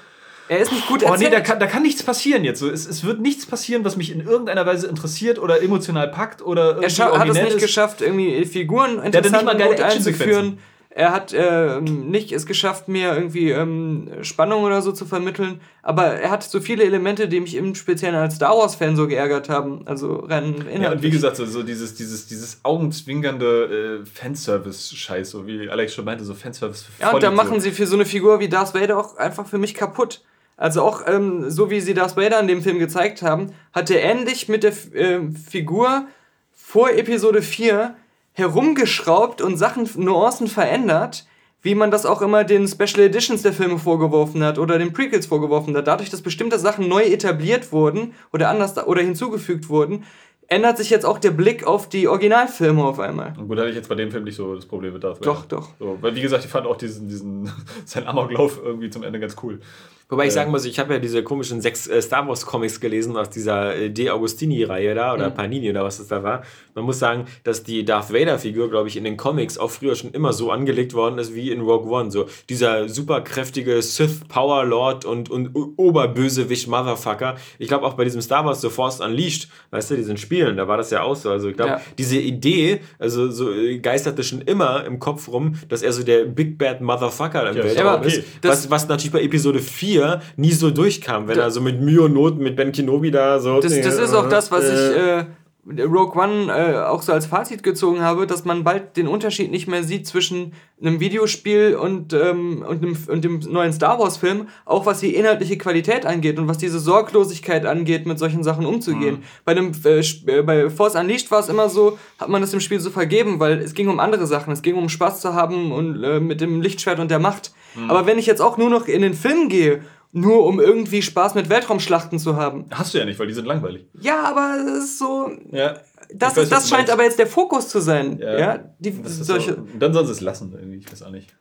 Er 0.49 0.59
ist 0.59 0.71
nicht 0.71 0.87
gut 0.87 1.03
oh 1.03 1.07
erzählt. 1.07 1.31
nee, 1.31 1.37
da 1.37 1.41
kann, 1.41 1.59
da 1.59 1.67
kann 1.67 1.83
nichts 1.83 2.03
passieren 2.03 2.45
jetzt. 2.45 2.61
So, 2.61 2.69
es, 2.71 2.87
es 2.87 3.03
wird 3.05 3.21
nichts 3.21 3.47
passieren, 3.47 3.85
was 3.85 3.97
mich 3.97 4.13
in 4.13 4.21
irgendeiner 4.21 4.67
Weise 4.67 4.87
interessiert 4.89 5.39
oder 5.39 5.63
emotional 5.63 6.09
packt 6.09 6.43
oder 6.43 6.77
irgendwie 6.77 7.01
er 7.01 7.19
hat 7.19 7.29
es 7.29 7.35
nicht 7.37 7.47
ist. 7.55 7.59
geschafft, 7.61 8.03
irgendwie 8.03 8.45
Figuren 8.45 8.99
hat 8.99 9.05
nicht 9.05 9.15
interessant 9.15 9.45
mal 9.47 9.53
und 9.55 10.59
Er 10.99 11.13
hat 11.13 11.35
ähm, 11.37 12.11
nicht 12.11 12.33
es 12.33 12.47
geschafft, 12.47 12.89
mir 12.89 13.15
irgendwie 13.15 13.51
ähm, 13.51 14.09
Spannung 14.23 14.63
oder 14.63 14.81
so 14.81 14.93
zu 14.93 15.05
vermitteln. 15.05 15.61
Aber 15.83 16.07
er 16.07 16.31
hat 16.31 16.43
so 16.43 16.59
viele 16.59 16.85
Elemente, 16.85 17.29
die 17.29 17.39
mich 17.39 17.55
im 17.55 17.75
Speziellen 17.75 18.15
als 18.15 18.37
Star 18.37 18.57
Wars-Fan 18.57 18.97
so 18.97 19.07
geärgert 19.07 19.51
haben. 19.51 19.83
Also 19.85 20.15
rein 20.21 20.55
inhaltlich. 20.55 20.83
Ja, 20.83 20.93
und 20.93 21.03
wie 21.03 21.11
gesagt, 21.11 21.37
so, 21.37 21.45
so 21.45 21.63
dieses, 21.63 21.97
dieses, 21.97 22.29
dieses 22.29 22.61
augenzwinkernde 22.63 24.01
äh, 24.05 24.07
Fanservice-Scheiß, 24.07 25.29
so 25.29 25.47
wie 25.47 25.69
Alex 25.69 25.93
schon 25.93 26.07
meinte, 26.07 26.25
so 26.25 26.33
Fanservice 26.33 26.85
für 26.85 27.03
Ja, 27.03 27.11
und 27.11 27.23
da 27.23 27.31
machen 27.31 27.61
sie 27.61 27.73
für 27.73 27.87
so 27.87 27.97
eine 27.97 28.07
Figur 28.07 28.41
wie 28.41 28.49
Darth 28.49 28.73
Vader 28.73 28.97
auch 28.97 29.19
einfach 29.19 29.47
für 29.47 29.59
mich 29.59 29.75
kaputt. 29.75 30.23
Also 30.57 30.81
auch 30.81 31.03
ähm, 31.07 31.51
so 31.51 31.69
wie 31.69 31.83
sie 31.83 31.93
Darth 31.93 32.17
Vader 32.17 32.41
in 32.41 32.49
dem 32.49 32.63
Film 32.63 32.79
gezeigt 32.79 33.21
haben, 33.21 33.53
hat 33.75 33.91
er 33.91 34.03
ähnlich 34.03 34.49
mit 34.49 34.63
der 34.63 34.73
ähm, 34.95 35.37
Figur 35.37 36.07
vor 36.55 36.89
Episode 36.93 37.43
4 37.43 37.95
herumgeschraubt 38.37 39.41
und 39.41 39.57
Sachen, 39.57 39.89
Nuancen 39.97 40.47
verändert, 40.47 41.27
wie 41.63 41.75
man 41.75 41.91
das 41.91 42.07
auch 42.07 42.23
immer 42.23 42.45
den 42.45 42.69
Special 42.69 43.01
Editions 43.07 43.43
der 43.43 43.53
Filme 43.53 43.79
vorgeworfen 43.79 44.45
hat 44.45 44.59
oder 44.59 44.79
den 44.79 44.93
Prequels 44.93 45.27
vorgeworfen 45.27 45.77
hat. 45.77 45.89
Dadurch, 45.89 46.11
dass 46.11 46.23
bestimmte 46.23 46.59
Sachen 46.59 46.87
neu 46.89 47.03
etabliert 47.03 47.73
wurden 47.73 48.13
oder 48.33 48.51
anders 48.51 48.77
oder 48.87 49.03
hinzugefügt 49.03 49.69
wurden, 49.69 50.05
ändert 50.49 50.77
sich 50.77 50.91
jetzt 50.91 51.05
auch 51.05 51.19
der 51.19 51.31
Blick 51.31 51.67
auf 51.67 51.89
die 51.89 52.09
Originalfilme 52.09 52.85
auf 52.85 53.01
einmal. 53.01 53.35
Und 53.39 53.49
gut, 53.49 53.59
hatte 53.59 53.71
ich 53.71 53.75
jetzt 53.75 53.89
bei 53.89 53.95
dem 53.95 54.11
Film 54.11 54.25
nicht 54.25 54.37
so 54.37 54.55
das 54.55 54.67
Problem 54.67 54.93
mit 54.93 55.03
Darth 55.03 55.21
Vader. 55.21 55.33
Doch, 55.33 55.47
doch. 55.47 55.71
So, 55.79 55.99
weil, 56.01 56.15
wie 56.15 56.21
gesagt, 56.21 56.45
ich 56.45 56.51
fand 56.51 56.67
auch 56.67 56.77
diesen, 56.77 57.09
diesen 57.09 57.51
sein 57.85 58.07
Amoklauf 58.07 58.61
irgendwie 58.63 58.91
zum 58.91 59.03
Ende 59.03 59.19
ganz 59.19 59.35
cool. 59.43 59.61
Wobei 60.09 60.29
ich 60.29 60.33
sagen 60.33 60.53
muss, 60.53 60.65
ich 60.65 60.79
habe 60.79 60.95
ja 60.95 61.01
diese 61.01 61.25
komischen 61.25 61.61
sechs 61.61 61.89
äh, 61.89 62.01
Star 62.01 62.29
Wars 62.29 62.47
Comics 62.47 62.79
gelesen 62.79 63.17
aus 63.17 63.29
dieser 63.29 63.75
äh, 63.75 63.91
De 63.91 64.09
Agostini-Reihe 64.11 64.95
da 64.95 65.13
oder 65.15 65.31
Panini 65.31 65.69
oder 65.71 65.83
was 65.83 65.99
das 65.99 66.07
da 66.07 66.23
war. 66.23 66.43
Man 66.77 66.85
muss 66.85 67.01
sagen, 67.01 67.25
dass 67.43 67.65
die 67.65 67.85
Darth 67.85 68.13
Vader-Figur, 68.13 68.71
glaube 68.71 68.87
ich, 68.89 68.97
in 68.97 69.03
den 69.03 69.17
Comics 69.17 69.59
auch 69.59 69.71
früher 69.71 69.97
schon 69.97 70.13
immer 70.13 70.33
so 70.33 70.53
angelegt 70.53 70.95
worden 70.95 71.19
ist 71.19 71.35
wie 71.35 71.51
in 71.51 71.61
Rogue 71.61 71.91
One. 71.91 72.11
So 72.13 72.27
dieser 72.49 72.89
superkräftige 72.89 73.83
Sith 73.83 74.21
Power 74.29 74.65
Lord 74.65 75.05
und, 75.05 75.29
und 75.29 75.51
Oberbösewicht 75.77 76.69
Motherfucker. 76.69 77.37
Ich 77.59 77.69
glaube 77.69 77.85
auch 77.87 77.95
bei 77.95 78.05
diesem 78.05 78.21
Star 78.21 78.45
Wars 78.45 78.61
The 78.61 78.69
Force 78.69 79.01
Unleashed, 79.01 79.49
weißt 79.71 79.91
du, 79.91 79.97
diesen 79.97 80.17
Spielen, 80.19 80.57
da 80.57 80.69
war 80.69 80.77
das 80.77 80.91
ja 80.91 81.03
auch 81.03 81.17
so. 81.17 81.31
Also 81.31 81.49
ich 81.49 81.57
glaube, 81.57 81.73
Ja. 81.73 81.81
diese 81.99 82.19
Idee, 82.19 82.81
also 82.99 83.31
so 83.31 83.51
äh, 83.53 83.79
geisterte 83.79 84.23
schon 84.23 84.41
immer 84.43 84.85
im 84.85 84.99
Kopf 85.01 85.29
rum, 85.29 85.55
dass 85.69 85.83
er 85.83 85.93
so 85.93 86.03
der 86.05 86.25
Big 86.27 86.59
Bad 86.59 86.81
Motherfucker 86.81 87.49
im 87.51 87.57
Ja, 87.57 87.65
Weltraum 87.65 87.87
aber 87.89 88.07
ist. 88.07 88.23
was, 88.43 88.71
was 88.71 88.87
natürlich 88.89 89.13
bei 89.13 89.23
Episode 89.23 89.59
4 89.59 89.96
nie 90.37 90.53
so 90.53 90.71
durchkam, 90.71 91.29
wenn 91.29 91.39
er 91.39 91.51
so 91.51 91.61
mit 91.61 91.81
Mühe 91.81 92.03
und 92.03 92.15
Not 92.15 92.39
mit 92.39 92.57
Ben 92.57 92.73
Kenobi 92.73 93.11
da 93.11 93.39
so. 93.39 93.61
Das, 93.61 93.73
das 93.81 93.99
ist 93.99 94.15
auch 94.15 94.29
das, 94.29 94.51
was 94.51 94.65
ich, 94.65 94.97
äh, 94.97 95.25
Rogue 95.69 96.15
One 96.15 96.53
äh, 96.53 96.79
auch 96.79 97.03
so 97.03 97.13
als 97.13 97.27
Fazit 97.27 97.65
gezogen 97.65 98.01
habe, 98.01 98.27
dass 98.27 98.45
man 98.45 98.63
bald 98.63 98.97
den 98.97 99.09
Unterschied 99.09 99.51
nicht 99.51 99.67
mehr 99.67 99.83
sieht 99.83 100.07
zwischen 100.07 100.53
einem 100.81 101.01
Videospiel 101.01 101.75
und, 101.75 102.13
ähm, 102.13 102.65
und, 102.67 102.85
dem, 102.85 102.97
und 103.09 103.25
dem 103.25 103.41
neuen 103.41 103.73
Star 103.73 103.99
Wars-Film, 103.99 104.49
auch 104.65 104.87
was 104.87 105.01
die 105.01 105.15
inhaltliche 105.15 105.59
Qualität 105.59 106.07
angeht 106.07 106.39
und 106.39 106.47
was 106.47 106.59
diese 106.59 106.79
Sorglosigkeit 106.79 107.67
angeht, 107.67 108.07
mit 108.07 108.19
solchen 108.19 108.45
Sachen 108.45 108.65
umzugehen. 108.65 109.25
Bei, 109.45 109.55
dem, 109.55 109.73
äh, 109.85 109.99
äh, 109.99 110.43
bei 110.43 110.71
Force 110.71 110.95
Unleashed 110.95 111.33
war 111.33 111.41
es 111.41 111.49
immer 111.49 111.69
so, 111.69 111.99
hat 112.19 112.29
man 112.29 112.43
das 112.43 112.55
im 112.55 112.61
Spiel 112.61 112.79
so 112.79 112.91
vergeben, 112.91 113.41
weil 113.41 113.59
es 113.59 113.75
ging 113.75 113.89
um 113.89 113.99
andere 113.99 114.27
Sachen. 114.29 114.53
Es 114.53 114.63
ging 114.63 114.77
um 114.77 114.89
Spaß 114.89 115.21
zu 115.21 115.35
haben 115.35 115.73
und 115.73 116.05
äh, 116.05 116.21
mit 116.21 116.41
dem 116.41 116.61
Lichtschwert 116.61 117.01
und 117.01 117.11
der 117.11 117.19
Macht. 117.19 117.53
Aber 117.89 118.07
wenn 118.07 118.19
ich 118.19 118.27
jetzt 118.27 118.41
auch 118.41 118.57
nur 118.59 118.71
noch 118.71 118.87
in 118.89 119.03
den 119.03 119.15
Film 119.15 119.49
gehe, 119.49 119.83
nur 120.13 120.47
um 120.47 120.61
irgendwie 120.61 121.03
Spaß 121.03 121.35
mit 121.35 121.49
Weltraumschlachten 121.51 122.19
zu 122.19 122.37
haben, 122.37 122.65
Hast 122.71 122.95
du 122.95 122.99
ja 122.99 123.05
nicht, 123.05 123.19
weil 123.19 123.27
die 123.27 123.35
sind 123.35 123.45
langweilig. 123.47 123.87
ja, 124.01 124.23
aber 124.25 124.57
es 124.61 124.85
ist 124.85 124.99
so. 124.99 125.31
Ja. 125.51 125.79
Das, 126.15 126.37
weiß, 126.37 126.49
das 126.49 126.69
scheint 126.69 126.89
aber 126.91 127.03
jetzt 127.03 127.19
der 127.19 127.27
Fokus 127.27 127.69
zu 127.69 127.81
sein. 127.81 128.19
Ja, 128.19 128.59
die, 128.79 129.03
Das 129.03 129.13
ist 129.13 129.27
solche. 129.27 129.55
so, 129.55 129.67
dann 129.79 129.93
sollen 129.93 130.07
sie 130.07 130.13
es 130.13 130.21
lassen, 130.21 130.53
irgendwie. 130.57 130.79
Ich 130.79 130.91
weiß 130.91 131.03
auch 131.03 131.11
nicht. 131.11 131.35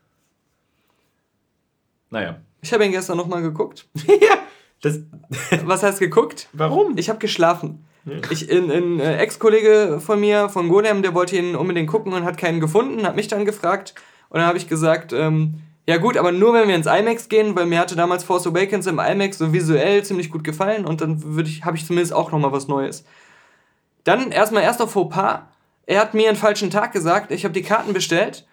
Naja. 2.10 2.38
Ich 2.62 2.74
habe 2.74 2.86
ihn 2.86 2.91
gestern 2.91 3.18
nochmal 3.18 3.41
geguckt. 3.41 3.88
ja. 4.07 4.16
Das, 4.82 4.99
Was 5.64 5.82
heißt 5.82 5.99
geguckt? 5.99 6.48
warum? 6.53 6.98
Ich 6.98 7.10
habe 7.10 7.18
geschlafen. 7.18 7.86
Ich, 8.30 8.52
ein 8.52 8.70
ein 8.70 8.99
äh, 8.99 9.18
Ex-Kollege 9.18 9.99
von 9.99 10.20
mir, 10.20 10.48
von 10.49 10.70
Golem, 10.70 11.02
der 11.02 11.16
wollte 11.16 11.38
ihn 11.38 11.56
unbedingt 11.56 11.90
gucken 11.90 12.14
und 12.14 12.24
hat 12.24 12.38
keinen 12.38 12.60
gefunden, 12.60 13.03
hat 13.07 13.16
mich 13.16 13.28
dann 13.28 13.45
gefragt. 13.45 13.95
Und 14.30 14.40
dann 14.40 14.48
habe 14.48 14.60
ich 14.60 14.68
gesagt, 14.68 15.12
ähm, 15.12 15.62
ja 15.88 15.98
gut, 15.98 16.18
aber 16.18 16.32
nur 16.32 16.53
wenn 16.53 16.68
wir 16.68 16.76
ins 16.76 16.88
IMAX 16.88 17.30
gehen, 17.30 17.56
weil 17.56 17.66
mir 17.66 17.80
hatte 17.80 17.95
damals 17.95 18.24
Force 18.24 18.48
Awakens 18.48 18.88
im 18.88 18.99
IMAX 18.99 19.38
so 19.38 19.53
visuell 19.53 20.03
ziemlich 20.03 20.32
gut 20.32 20.44
gefallen 20.44 20.86
und 20.86 21.02
dann 21.02 21.24
würde 21.24 21.49
ich, 21.49 21.64
habe 21.64 21.78
ich 21.78 21.86
zumindest 21.86 22.14
auch 22.14 22.32
nochmal 22.32 22.52
was 22.52 22.68
Neues. 22.68 23.06
Dann 24.03 24.32
erstmal 24.32 24.64
erster 24.64 24.88
Fauxpas. 24.88 25.41
Er 25.86 25.99
hat 25.99 26.14
mir 26.14 26.30
einen 26.30 26.38
falschen 26.38 26.72
Tag 26.72 26.94
gesagt. 26.94 27.32
Ich 27.32 27.44
habe 27.44 27.53
die 27.53 27.62
Karten 27.62 27.94
bestellt. 27.94 28.45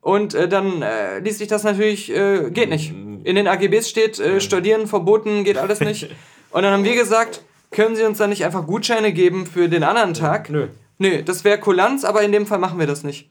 Und 0.00 0.34
äh, 0.34 0.48
dann 0.48 0.82
äh, 0.82 1.20
ließ 1.20 1.38
sich 1.38 1.46
das 1.46 1.62
natürlich, 1.62 2.10
äh, 2.12 2.50
geht 2.50 2.70
nicht. 2.70 2.90
In 2.90 3.36
den 3.36 3.46
AGBs 3.46 3.88
steht, 3.88 4.18
äh, 4.18 4.40
Stornieren 4.40 4.88
verboten, 4.88 5.44
geht 5.44 5.58
alles 5.58 5.78
nicht. 5.78 6.10
Und 6.50 6.62
dann 6.62 6.72
haben 6.72 6.84
wir 6.84 6.96
gesagt, 6.96 7.42
können 7.70 7.94
Sie 7.94 8.02
uns 8.02 8.18
dann 8.18 8.30
nicht 8.30 8.44
einfach 8.44 8.66
Gutscheine 8.66 9.12
geben 9.12 9.46
für 9.46 9.68
den 9.68 9.84
anderen 9.84 10.12
Tag? 10.12 10.50
Nö. 10.50 10.66
Nö, 10.98 11.22
das 11.22 11.44
wäre 11.44 11.58
Kulanz, 11.58 12.04
aber 12.04 12.22
in 12.22 12.32
dem 12.32 12.46
Fall 12.46 12.58
machen 12.58 12.78
wir 12.78 12.86
das 12.86 13.04
nicht. 13.04 13.30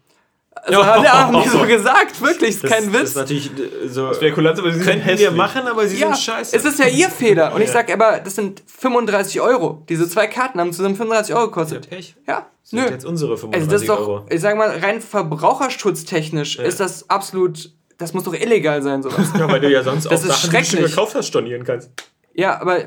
Also 0.53 0.85
haben, 0.85 1.07
haben 1.07 1.41
die 1.41 1.47
so 1.49 1.59
gesagt, 1.65 2.21
wirklich, 2.21 2.49
ist 2.51 2.63
Das, 2.63 2.71
kein 2.71 2.91
das 2.91 3.01
Witz. 3.01 3.09
ist 3.11 3.15
natürlich 3.15 3.51
äh, 3.51 3.87
so. 3.87 4.11
Wäre 4.19 4.31
kulant, 4.33 4.59
aber 4.59 4.71
sie 4.71 4.79
sind 4.79 4.85
Könnten 4.87 5.05
wir 5.07 5.13
hässlich. 5.13 5.31
machen, 5.31 5.61
aber 5.67 5.87
sie 5.87 5.97
ja, 5.97 6.07
sind 6.13 6.17
scheiße. 6.23 6.55
es 6.55 6.65
ist 6.65 6.77
ja 6.79 6.87
ihr 6.87 7.09
Fehler. 7.09 7.53
Und 7.55 7.61
ich 7.61 7.71
sag 7.71 7.91
aber, 7.91 8.19
das 8.19 8.35
sind 8.35 8.61
35 8.67 9.39
Euro. 9.41 9.83
Diese 9.87 10.07
zwei 10.09 10.27
Karten 10.27 10.59
haben 10.59 10.73
zusammen 10.73 10.95
35 10.95 11.33
Euro 11.35 11.45
gekostet. 11.47 11.89
Pech. 11.89 12.15
Ja, 12.27 12.47
Das 12.63 12.73
nö. 12.73 12.81
sind 12.81 12.91
jetzt 12.91 13.05
unsere 13.05 13.31
Also 13.31 13.47
35 13.47 13.71
das 13.71 13.81
ist 13.81 13.87
doch, 13.89 13.99
Euro. 14.07 14.25
ich 14.29 14.41
sag 14.41 14.57
mal, 14.57 14.69
rein 14.77 15.01
verbraucherschutztechnisch 15.01 16.59
ist 16.59 16.79
das 16.79 17.09
absolut, 17.09 17.71
das 17.97 18.13
muss 18.13 18.23
doch 18.25 18.33
illegal 18.33 18.81
sein, 18.81 19.01
sowas. 19.03 19.29
Ja, 19.37 19.49
weil 19.49 19.61
du 19.61 19.69
ja 19.69 19.83
sonst 19.83 20.05
Das 20.05 20.21
auch 20.21 20.25
ist 20.25 20.41
Sachen, 20.41 20.49
die 20.51 20.57
du 20.57 20.63
schon 20.63 20.69
schrecklich. 20.69 20.91
gekauft 20.95 21.15
hast, 21.15 21.27
stornieren 21.27 21.63
kannst. 21.63 21.89
ja, 22.33 22.59
aber 22.59 22.79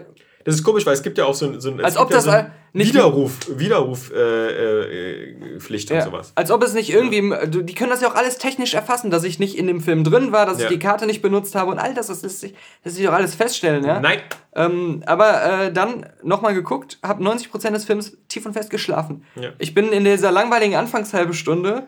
Das 0.44 0.54
ist 0.54 0.62
komisch, 0.62 0.84
weil 0.86 0.94
es 0.94 1.02
gibt 1.02 1.16
ja 1.18 1.24
auch 1.24 1.34
so 1.34 1.46
ein, 1.46 1.60
so 1.60 1.70
ein, 1.70 1.80
Als 1.82 1.96
ob 1.96 2.10
ja 2.10 2.16
das 2.16 2.24
so 2.24 2.30
ein 2.30 2.50
nicht- 2.74 2.92
Widerruf, 2.92 3.32
Widerruf 3.48 4.12
äh, 4.12 4.18
äh, 4.18 5.58
Pflicht 5.60 5.90
und 5.90 5.96
ja, 5.96 6.04
sowas. 6.04 6.32
als 6.34 6.50
ob 6.50 6.62
es 6.62 6.74
nicht 6.74 6.90
irgendwie, 6.92 7.32
die 7.62 7.74
können 7.74 7.90
das 7.90 8.00
ja 8.02 8.08
auch 8.10 8.14
alles 8.14 8.36
technisch 8.38 8.74
erfassen, 8.74 9.10
dass 9.10 9.24
ich 9.24 9.38
nicht 9.38 9.56
in 9.56 9.66
dem 9.66 9.80
Film 9.80 10.04
drin 10.04 10.32
war, 10.32 10.44
dass 10.46 10.58
Ja. 10.58 10.64
ich 10.64 10.72
die 10.72 10.78
Karte 10.78 11.06
nicht 11.06 11.22
benutzt 11.22 11.54
habe 11.54 11.70
und 11.70 11.78
all 11.78 11.94
das, 11.94 12.08
das 12.08 12.20
sich, 12.20 12.54
das 12.82 12.94
sich 12.94 13.04
doch 13.06 13.12
alles 13.12 13.34
feststellen, 13.34 13.84
ja. 13.84 14.00
Nein. 14.00 14.18
Ähm, 14.54 15.02
aber 15.06 15.62
äh, 15.66 15.72
dann 15.72 16.06
nochmal 16.22 16.54
geguckt, 16.54 16.98
habe 17.02 17.22
90% 17.24 17.70
des 17.72 17.84
Films 17.84 18.16
tief 18.28 18.44
und 18.46 18.52
fest 18.52 18.70
geschlafen. 18.70 19.24
Ja. 19.36 19.50
Ich 19.58 19.72
bin 19.74 19.92
in 19.92 20.04
dieser 20.04 20.30
langweiligen 20.32 20.76
Anfangshalbe 20.76 21.34
Stunde 21.34 21.86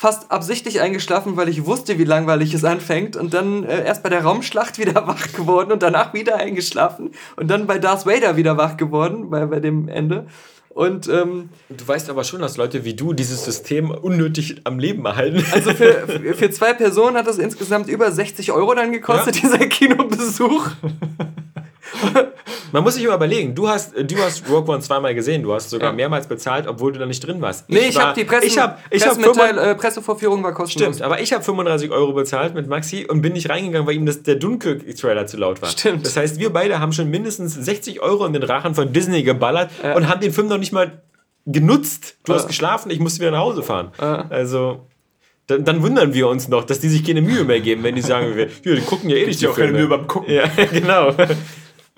fast 0.00 0.30
absichtlich 0.30 0.80
eingeschlafen, 0.80 1.36
weil 1.36 1.48
ich 1.48 1.66
wusste, 1.66 1.98
wie 1.98 2.04
langweilig 2.04 2.54
es 2.54 2.64
anfängt 2.64 3.16
und 3.16 3.34
dann 3.34 3.64
äh, 3.64 3.84
erst 3.84 4.04
bei 4.04 4.08
der 4.08 4.22
Raumschlacht 4.22 4.78
wieder 4.82 5.08
wach 5.08 5.32
geworden 5.32 5.72
und 5.72 5.82
danach 5.82 6.14
wieder 6.14 6.36
eingeschlafen 6.36 7.10
und 7.34 7.48
dann 7.50 7.66
bei 7.66 7.78
Darth 7.80 8.06
Vader 8.06 8.36
wieder 8.36 8.56
wach 8.56 8.76
geworden, 8.76 9.28
bei, 9.28 9.44
bei 9.46 9.58
dem 9.58 9.88
Ende. 9.88 10.26
Und 10.68 11.08
ähm, 11.08 11.48
Du 11.68 11.88
weißt 11.88 12.08
aber 12.10 12.22
schon, 12.22 12.40
dass 12.40 12.56
Leute 12.56 12.84
wie 12.84 12.94
du 12.94 13.12
dieses 13.12 13.44
System 13.44 13.90
unnötig 13.90 14.60
am 14.62 14.78
Leben 14.78 15.04
erhalten. 15.04 15.44
also 15.52 15.72
für, 15.74 16.06
für- 16.34 16.50
zwei 16.52 16.74
Personen 16.74 17.16
hat 17.16 17.26
das 17.26 17.38
insgesamt 17.38 17.88
über 17.88 18.12
60 18.12 18.52
Euro 18.52 18.74
dann 18.76 18.92
gekostet, 18.92 19.34
Ja. 19.34 19.42
dieser 19.42 19.66
Kinobesuch. 19.66 20.68
Man 22.72 22.82
muss 22.84 22.94
sich 22.94 23.04
immer 23.04 23.14
überlegen, 23.14 23.54
du 23.54 23.66
hast, 23.68 23.94
du 23.96 24.16
hast 24.18 24.48
Rogue 24.50 24.72
One 24.74 24.80
zweimal 24.82 25.14
gesehen, 25.14 25.42
du 25.42 25.54
hast 25.54 25.70
sogar 25.70 25.90
Ja. 25.90 25.96
mehrmals 25.96 26.26
bezahlt, 26.26 26.66
obwohl 26.66 26.92
du 26.92 26.98
da 26.98 27.06
nicht 27.06 27.26
drin 27.26 27.40
warst. 27.40 27.68
Nee, 27.70 27.78
ich, 27.88 27.96
war- 27.96 28.08
habe 28.08 28.20
die 28.20 28.24
Presse, 28.24 28.46
Ich 28.46 28.58
hab, 28.58 28.80
ich 28.90 29.02
hab 29.06 29.12
Pressemitteil- 29.16 29.54
35 29.54 29.62
äh, 29.70 29.74
Pressevorführung 29.74 30.42
war 30.42 30.52
kostenlos. 30.52 30.96
Stimmt, 30.96 31.02
aber 31.06 31.20
ich 31.20 31.32
habe 31.32 31.42
35 31.42 31.90
Euro 31.90 32.12
bezahlt 32.12 32.54
mit 32.54 32.68
Maxi 32.68 33.06
und 33.08 33.22
bin 33.22 33.32
nicht 33.32 33.48
reingegangen, 33.48 33.86
weil 33.86 33.94
ihm 33.94 34.04
das, 34.06 34.22
der 34.22 34.34
Dunkirk-Trailer 34.36 35.26
zu 35.26 35.38
laut 35.38 35.62
war. 35.62 35.70
Stimmt. 35.70 36.04
Das 36.04 36.16
heißt, 36.16 36.38
wir 36.38 36.50
beide 36.52 36.78
haben 36.78 36.92
schon 36.92 37.08
mindestens 37.08 37.54
60 37.54 38.00
Euro 38.02 38.26
in 38.26 38.34
den 38.34 38.42
Rachen 38.42 38.74
von 38.74 38.92
Disney 38.92 39.22
geballert 39.22 39.70
Ja. 39.82 39.96
und 39.96 40.08
haben 40.08 40.20
den 40.20 40.32
Film 40.32 40.48
noch 40.48 40.58
nicht 40.58 40.72
mal 40.72 41.00
genutzt. 41.46 42.16
Du 42.24 42.32
Ja. 42.32 42.38
hast 42.38 42.48
geschlafen, 42.48 42.90
ich 42.90 43.00
musste 43.00 43.20
wieder 43.20 43.30
nach 43.30 43.38
Hause 43.40 43.62
fahren. 43.62 43.92
Also, 44.28 44.80
dann, 45.46 45.64
dann 45.64 45.82
wundern 45.82 46.12
wir 46.12 46.28
uns 46.28 46.48
noch, 46.48 46.64
dass 46.64 46.78
die 46.80 46.90
sich 46.90 47.02
keine 47.02 47.22
Mühe 47.22 47.42
mehr 47.44 47.60
geben, 47.60 47.82
wenn 47.82 47.94
die 47.94 48.02
sagen, 48.02 48.26
wir, 48.36 48.48
ja, 48.64 48.74
die 48.74 48.82
gucken 48.82 49.08
ja 49.08 49.16
eh 49.16 49.24
nicht 49.26 49.40
dir 49.40 49.50
auch 49.50 49.54
keine 49.54 49.68
Filme. 49.68 49.78
Mühe 49.86 49.88
beim 49.88 50.06
Gucken. 50.06 50.30
Ja, 50.34 50.44
genau. 50.72 51.14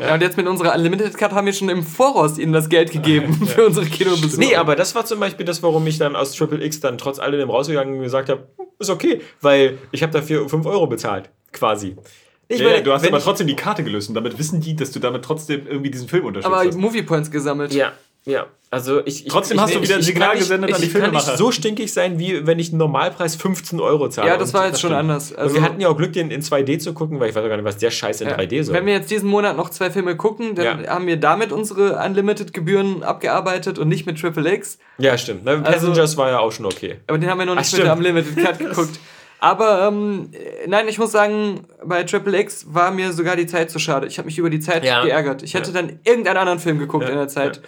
Ja, 0.01 0.15
und 0.15 0.23
jetzt 0.23 0.37
mit 0.37 0.47
unserer 0.47 0.75
Unlimited 0.75 1.17
Card 1.17 1.33
haben 1.33 1.47
wir 1.47 1.53
schon 1.53 1.69
im 1.69 1.83
Voraus 1.83 2.39
ihnen 2.39 2.53
das 2.53 2.69
Geld 2.69 2.91
gegeben 2.91 3.35
für 3.47 3.67
unsere 3.67 3.87
Kinobesuche. 3.87 4.41
Nee, 4.41 4.57
aber 4.57 4.75
das 4.75 4.95
war 4.95 5.05
zum 5.05 5.21
Beispiel 5.21 5.45
das, 5.45 5.63
warum 5.63 5.87
ich 5.87 5.99
dann 5.99 6.17
aus 6.17 6.33
Triple 6.33 6.65
X 6.65 6.81
dann 6.81 6.97
trotz 6.99 7.19
alledem 7.19 7.51
rausgegangen 7.51 7.95
und 7.95 8.03
gesagt 8.03 8.31
habe, 8.31 8.49
ist 8.79 8.91
okay, 8.91 9.21
weil 9.41 9.79
ich 9.93 10.03
habe 10.03 10.13
dafür 10.13 10.49
5 10.49 10.65
Euro 10.67 10.87
bezahlt, 10.87 11.31
quasi. 11.53 11.97
Ich 12.49 12.59
Ja, 12.59 12.65
meine, 12.65 12.79
ja, 12.79 12.83
du 12.83 12.93
hast 12.93 13.07
aber 13.07 13.21
trotzdem 13.21 13.47
die 13.47 13.57
Karte 13.57 13.85
gelöst 13.85 14.09
und 14.09 14.15
damit 14.15 14.39
wissen 14.39 14.61
die, 14.61 14.75
dass 14.75 14.91
du 14.91 14.99
damit 14.99 15.25
trotzdem 15.25 15.67
irgendwie 15.67 15.91
diesen 15.91 16.09
Film 16.09 16.25
unterstützt 16.25 16.53
aber 16.53 16.67
hast. 16.67 16.77
Movie 16.77 17.03
Points 17.03 17.31
gesammelt. 17.31 17.73
Ja, 17.73 17.93
ja. 18.25 18.47
Also 18.73 19.05
ich, 19.05 19.27
ich 19.27 19.33
Trotzdem 19.33 19.57
ich, 19.57 19.63
hast 19.65 19.75
du 19.75 19.83
wieder 19.83 19.97
ein 19.97 20.03
Signal 20.03 20.37
gesendet 20.37 20.73
an 20.73 20.81
die 20.81 20.87
Ich 20.87 20.93
kann 20.93 21.01
nicht 21.03 21.11
Filmemacher. 21.23 21.37
so 21.37 21.51
stinkig 21.51 21.93
sein, 21.93 22.21
wie 22.21 22.47
wenn 22.47 22.61
ich 22.61 22.69
einen 22.69 22.79
Normalpreis 22.79 23.35
15 23.35 23.81
Euro 23.81 24.09
zahle. 24.09 24.29
Ja, 24.29 24.37
das 24.37 24.55
war 24.55 24.67
jetzt 24.69 24.81
schon 24.81 24.91
stimmt. 24.91 25.01
anders. 25.01 25.33
und 25.33 25.39
Also, 25.39 25.57
wir 25.57 25.63
hatten 25.63 25.81
ja 25.81 25.89
auch 25.89 25.97
Glück, 25.97 26.13
den 26.13 26.31
in 26.31 26.41
2D 26.41 26.79
zu 26.79 26.95
gucken, 26.95 27.19
weil 27.19 27.31
ich 27.31 27.35
weiß 27.35 27.43
auch 27.45 27.49
gar 27.49 27.57
nicht, 27.57 27.65
was 27.65 27.79
der 27.79 27.91
Scheiß 27.91 28.21
in 28.21 28.29
ja, 28.29 28.37
3D 28.37 28.63
soll. 28.63 28.77
Wenn 28.77 28.87
wir 28.87 28.93
jetzt 28.93 29.11
diesen 29.11 29.29
Monat 29.29 29.57
noch 29.57 29.71
zwei 29.71 29.91
Filme 29.91 30.15
gucken, 30.17 30.55
dann 30.55 30.85
Ja. 30.85 30.95
haben 30.95 31.09
wir 31.09 31.17
damit 31.17 31.51
unsere 31.51 31.97
Unlimited-Gebühren 31.97 33.03
abgearbeitet 33.03 33.81
und 33.81 33.89
nicht 33.89 34.07
mit 34.07 34.21
Triple 34.21 34.49
X. 34.55 34.79
ja, 34.99 35.19
stimmt. 35.19 35.45
Ne? 35.45 35.59
Passengers 35.59 36.17
war 36.17 36.31
ja 36.31 36.39
auch 36.39 36.53
schon 36.53 36.67
okay. 36.67 37.01
Aber 37.09 37.19
den 37.19 37.29
haben 37.29 37.39
wir 37.39 37.47
noch 37.47 37.57
nicht 37.57 37.71
Ach, 37.75 37.77
mit 37.77 37.87
der. 37.87 37.97
Unlimited 37.97 38.37
Card 38.37 38.59
geguckt. 38.61 39.01
Aber 39.41 39.89
ähm, 39.89 40.29
äh, 40.33 40.69
nein, 40.69 40.87
ich 40.87 40.99
muss 40.99 41.11
sagen, 41.11 41.63
bei 41.85 42.05
Triple 42.05 42.39
X 42.39 42.67
war 42.69 42.93
mir 42.93 43.13
sogar 43.13 43.35
die 43.35 43.47
Zeit 43.49 43.71
zu 43.73 43.81
schade. 43.81 44.07
Ich 44.07 44.19
habe 44.19 44.27
mich 44.27 44.39
über 44.39 44.51
die 44.51 44.61
Zeit 44.61 44.85
Ja. 44.85 45.03
geärgert. 45.03 45.43
Ich 45.43 45.55
hätte 45.55 45.73
Ja. 45.73 45.81
dann 45.83 45.99
irgendeinen 46.05 46.37
anderen 46.37 46.59
Film 46.61 46.79
geguckt 46.79 47.05
Ja. 47.05 47.11
in 47.11 47.17
der 47.17 47.27
Zeit. 47.29 47.61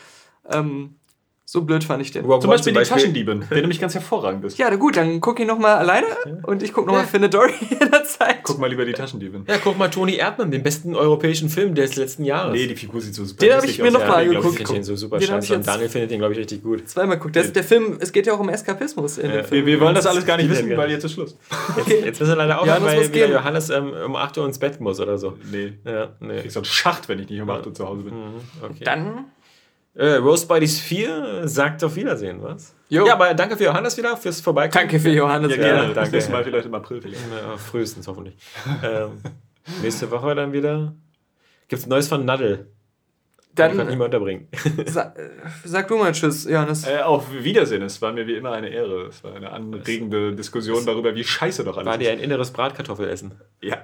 Ähm, 0.50 0.96
so 1.44 1.62
blöd 1.62 1.84
fand 1.84 2.00
ich 2.00 2.10
den. 2.12 2.24
Rogue 2.24 2.40
Zum 2.40 2.48
One 2.50 2.56
Beispiel 2.58 2.72
die 2.72 2.88
Taschendiebin, 2.88 3.44
der 3.50 3.58
nämlich 3.60 3.78
ganz 3.78 3.92
hervorragend 3.94 4.42
ist. 4.44 4.56
Ja, 4.58 4.68
na 4.70 4.76
gut, 4.76 4.96
dann 4.96 5.20
guck 5.20 5.38
ihn 5.38 5.48
noch 5.48 5.58
mal 5.58 5.74
alleine 5.76 6.06
und 6.44 6.62
ich 6.62 6.72
guck 6.72 6.86
noch 6.86 6.94
mal 6.94 7.04
Findet 7.04 7.34
Dory 7.34 7.52
in 7.78 7.90
der 7.90 8.04
Zeit. 8.04 8.38
Guck 8.42 8.58
mal 8.58 8.68
lieber 8.70 8.86
die 8.86 8.92
Taschendiebin. 8.94 9.44
Ja, 9.46 9.56
guck 9.62 9.76
mal, 9.76 9.90
Tony 9.90 10.14
Erdmann, 10.14 10.50
den 10.50 10.62
besten 10.62 10.94
europäischen 10.94 11.50
Film 11.50 11.74
des 11.74 11.96
letzten 11.96 12.24
Jahres. 12.24 12.52
Nee, 12.54 12.68
die 12.68 12.76
Figur 12.76 13.02
sieht 13.02 13.14
so 13.14 13.24
super 13.26 13.40
Den 13.44 13.50
hab 13.50 13.58
hässlich 13.58 13.72
ich 13.76 13.82
mir 13.82 13.88
aus. 13.88 13.92
noch 13.94 14.06
mal 14.08 14.22
den 14.24 14.30
glaub 14.30 14.44
ich 14.44 14.46
angeguckt. 14.48 14.56
finde 14.68 14.72
den 14.80 14.84
so 14.84 14.96
super 14.96 15.16
Den 15.18 15.24
ich 15.24 15.28
scheiße 15.28 15.54
und 15.56 15.66
Daniel 15.66 15.88
findet 15.90 16.10
den, 16.12 16.18
glaube 16.20 16.32
ich, 16.32 16.38
richtig 16.38 16.62
gut. 16.62 16.88
Zweimal 16.88 17.18
guckt. 17.18 17.36
Das, 17.36 17.52
der 17.52 17.64
Film, 17.64 17.98
es 18.00 18.12
geht 18.12 18.26
ja 18.26 18.32
auch 18.32 18.40
um 18.40 18.48
Eskapismus 18.48 19.18
in 19.18 19.28
dem 19.28 19.36
Ja, 19.38 19.42
Film. 19.44 19.66
wir, 19.66 19.74
wir 19.74 19.80
wollen 19.84 19.94
das 19.94 20.06
alles 20.06 20.24
gar 20.24 20.38
nicht 20.38 20.46
Ja, 20.48 20.52
wissen, 20.52 20.74
weil 20.74 20.90
jetzt 20.90 21.04
ist 21.04 21.12
Schluss. 21.12 21.36
Jetzt, 21.76 21.90
jetzt 21.90 22.20
müssen 22.20 22.32
wir 22.32 22.36
leider 22.36 22.52
Ja, 22.54 22.58
aufhören, 22.60 22.82
das 22.84 22.92
weil 22.94 23.00
wieder 23.14 23.26
gehen. 23.26 23.32
Johannes 23.32 23.68
ähm, 23.68 23.92
um 24.06 24.16
8 24.16 24.38
Uhr 24.38 24.46
ins 24.46 24.58
Bett 24.58 24.80
muss 24.80 25.00
oder 25.00 25.18
so. 25.18 25.36
Nee. 25.50 25.74
Ja, 25.84 26.10
nee. 26.20 26.40
Ich 26.44 26.52
so 26.54 26.60
einen 26.60 26.64
Schacht, 26.64 27.08
wenn 27.10 27.18
ich 27.18 27.28
nicht 27.28 27.42
um 27.42 27.50
8 27.50 27.66
Uhr 27.66 27.74
zu 27.74 27.86
Hause 27.86 28.02
bin. 28.04 28.14
Okay. 28.62 28.84
Dann, 28.84 29.24
Äh, 29.94 30.14
Roast 30.14 30.48
Buddies 30.48 30.80
4 30.80 31.46
sagt 31.46 31.84
auf 31.84 31.94
Wiedersehen, 31.96 32.42
was? 32.42 32.74
Jo. 32.88 33.06
Ja, 33.06 33.12
aber 33.14 33.34
danke 33.34 33.56
für 33.56 33.64
Johannes 33.64 33.96
wieder, 33.98 34.16
fürs 34.16 34.40
Vorbeikommen. 34.40 34.72
danke 34.72 34.98
für 35.00 35.10
Johannes. 35.10 35.50
Ja, 35.50 35.56
Ja, 35.56 35.62
gerne. 35.62 35.80
danke. 35.88 35.94
Das 36.00 36.12
nächste 36.12 36.32
Mal 36.32 36.44
vielleicht 36.44 36.66
im 36.66 36.74
April. 36.74 37.02
Vielleicht. 37.02 37.20
Ja, 37.30 37.56
frühestens 37.58 38.06
hoffentlich. 38.08 38.36
ähm, 38.82 39.20
nächste 39.82 40.10
Woche 40.10 40.34
dann 40.34 40.52
wieder. 40.52 40.94
Gibt's 41.68 41.86
Neues 41.86 42.08
von 42.08 42.24
Nadel. 42.24 42.70
Kann 43.54 43.72
ich 43.72 43.76
Dann 43.76 43.86
mehr 43.98 44.06
unterbringen. 44.06 44.48
sa 44.86 45.12
sag 45.64 45.86
du 45.88 45.98
mal 45.98 46.12
Tschüss, 46.12 46.44
Johannes. 46.44 46.86
Äh, 46.86 47.00
auf 47.02 47.30
Wiedersehen. 47.30 47.82
Es 47.82 48.00
war 48.00 48.10
mir 48.12 48.26
wie 48.26 48.34
immer 48.34 48.52
eine 48.52 48.70
Ehre. 48.70 49.08
Es 49.08 49.22
war 49.22 49.34
eine 49.34 49.50
anregende 49.52 50.34
Diskussion 50.34 50.86
darüber, 50.86 51.14
wie 51.14 51.22
scheiße 51.22 51.62
doch 51.64 51.76
alles 51.76 51.86
War 51.86 51.94
ist. 51.94 52.00
dir 52.00 52.12
ein 52.12 52.18
inneres 52.18 52.50
Bratkartoffelessen? 52.50 53.34
Ja. 53.60 53.76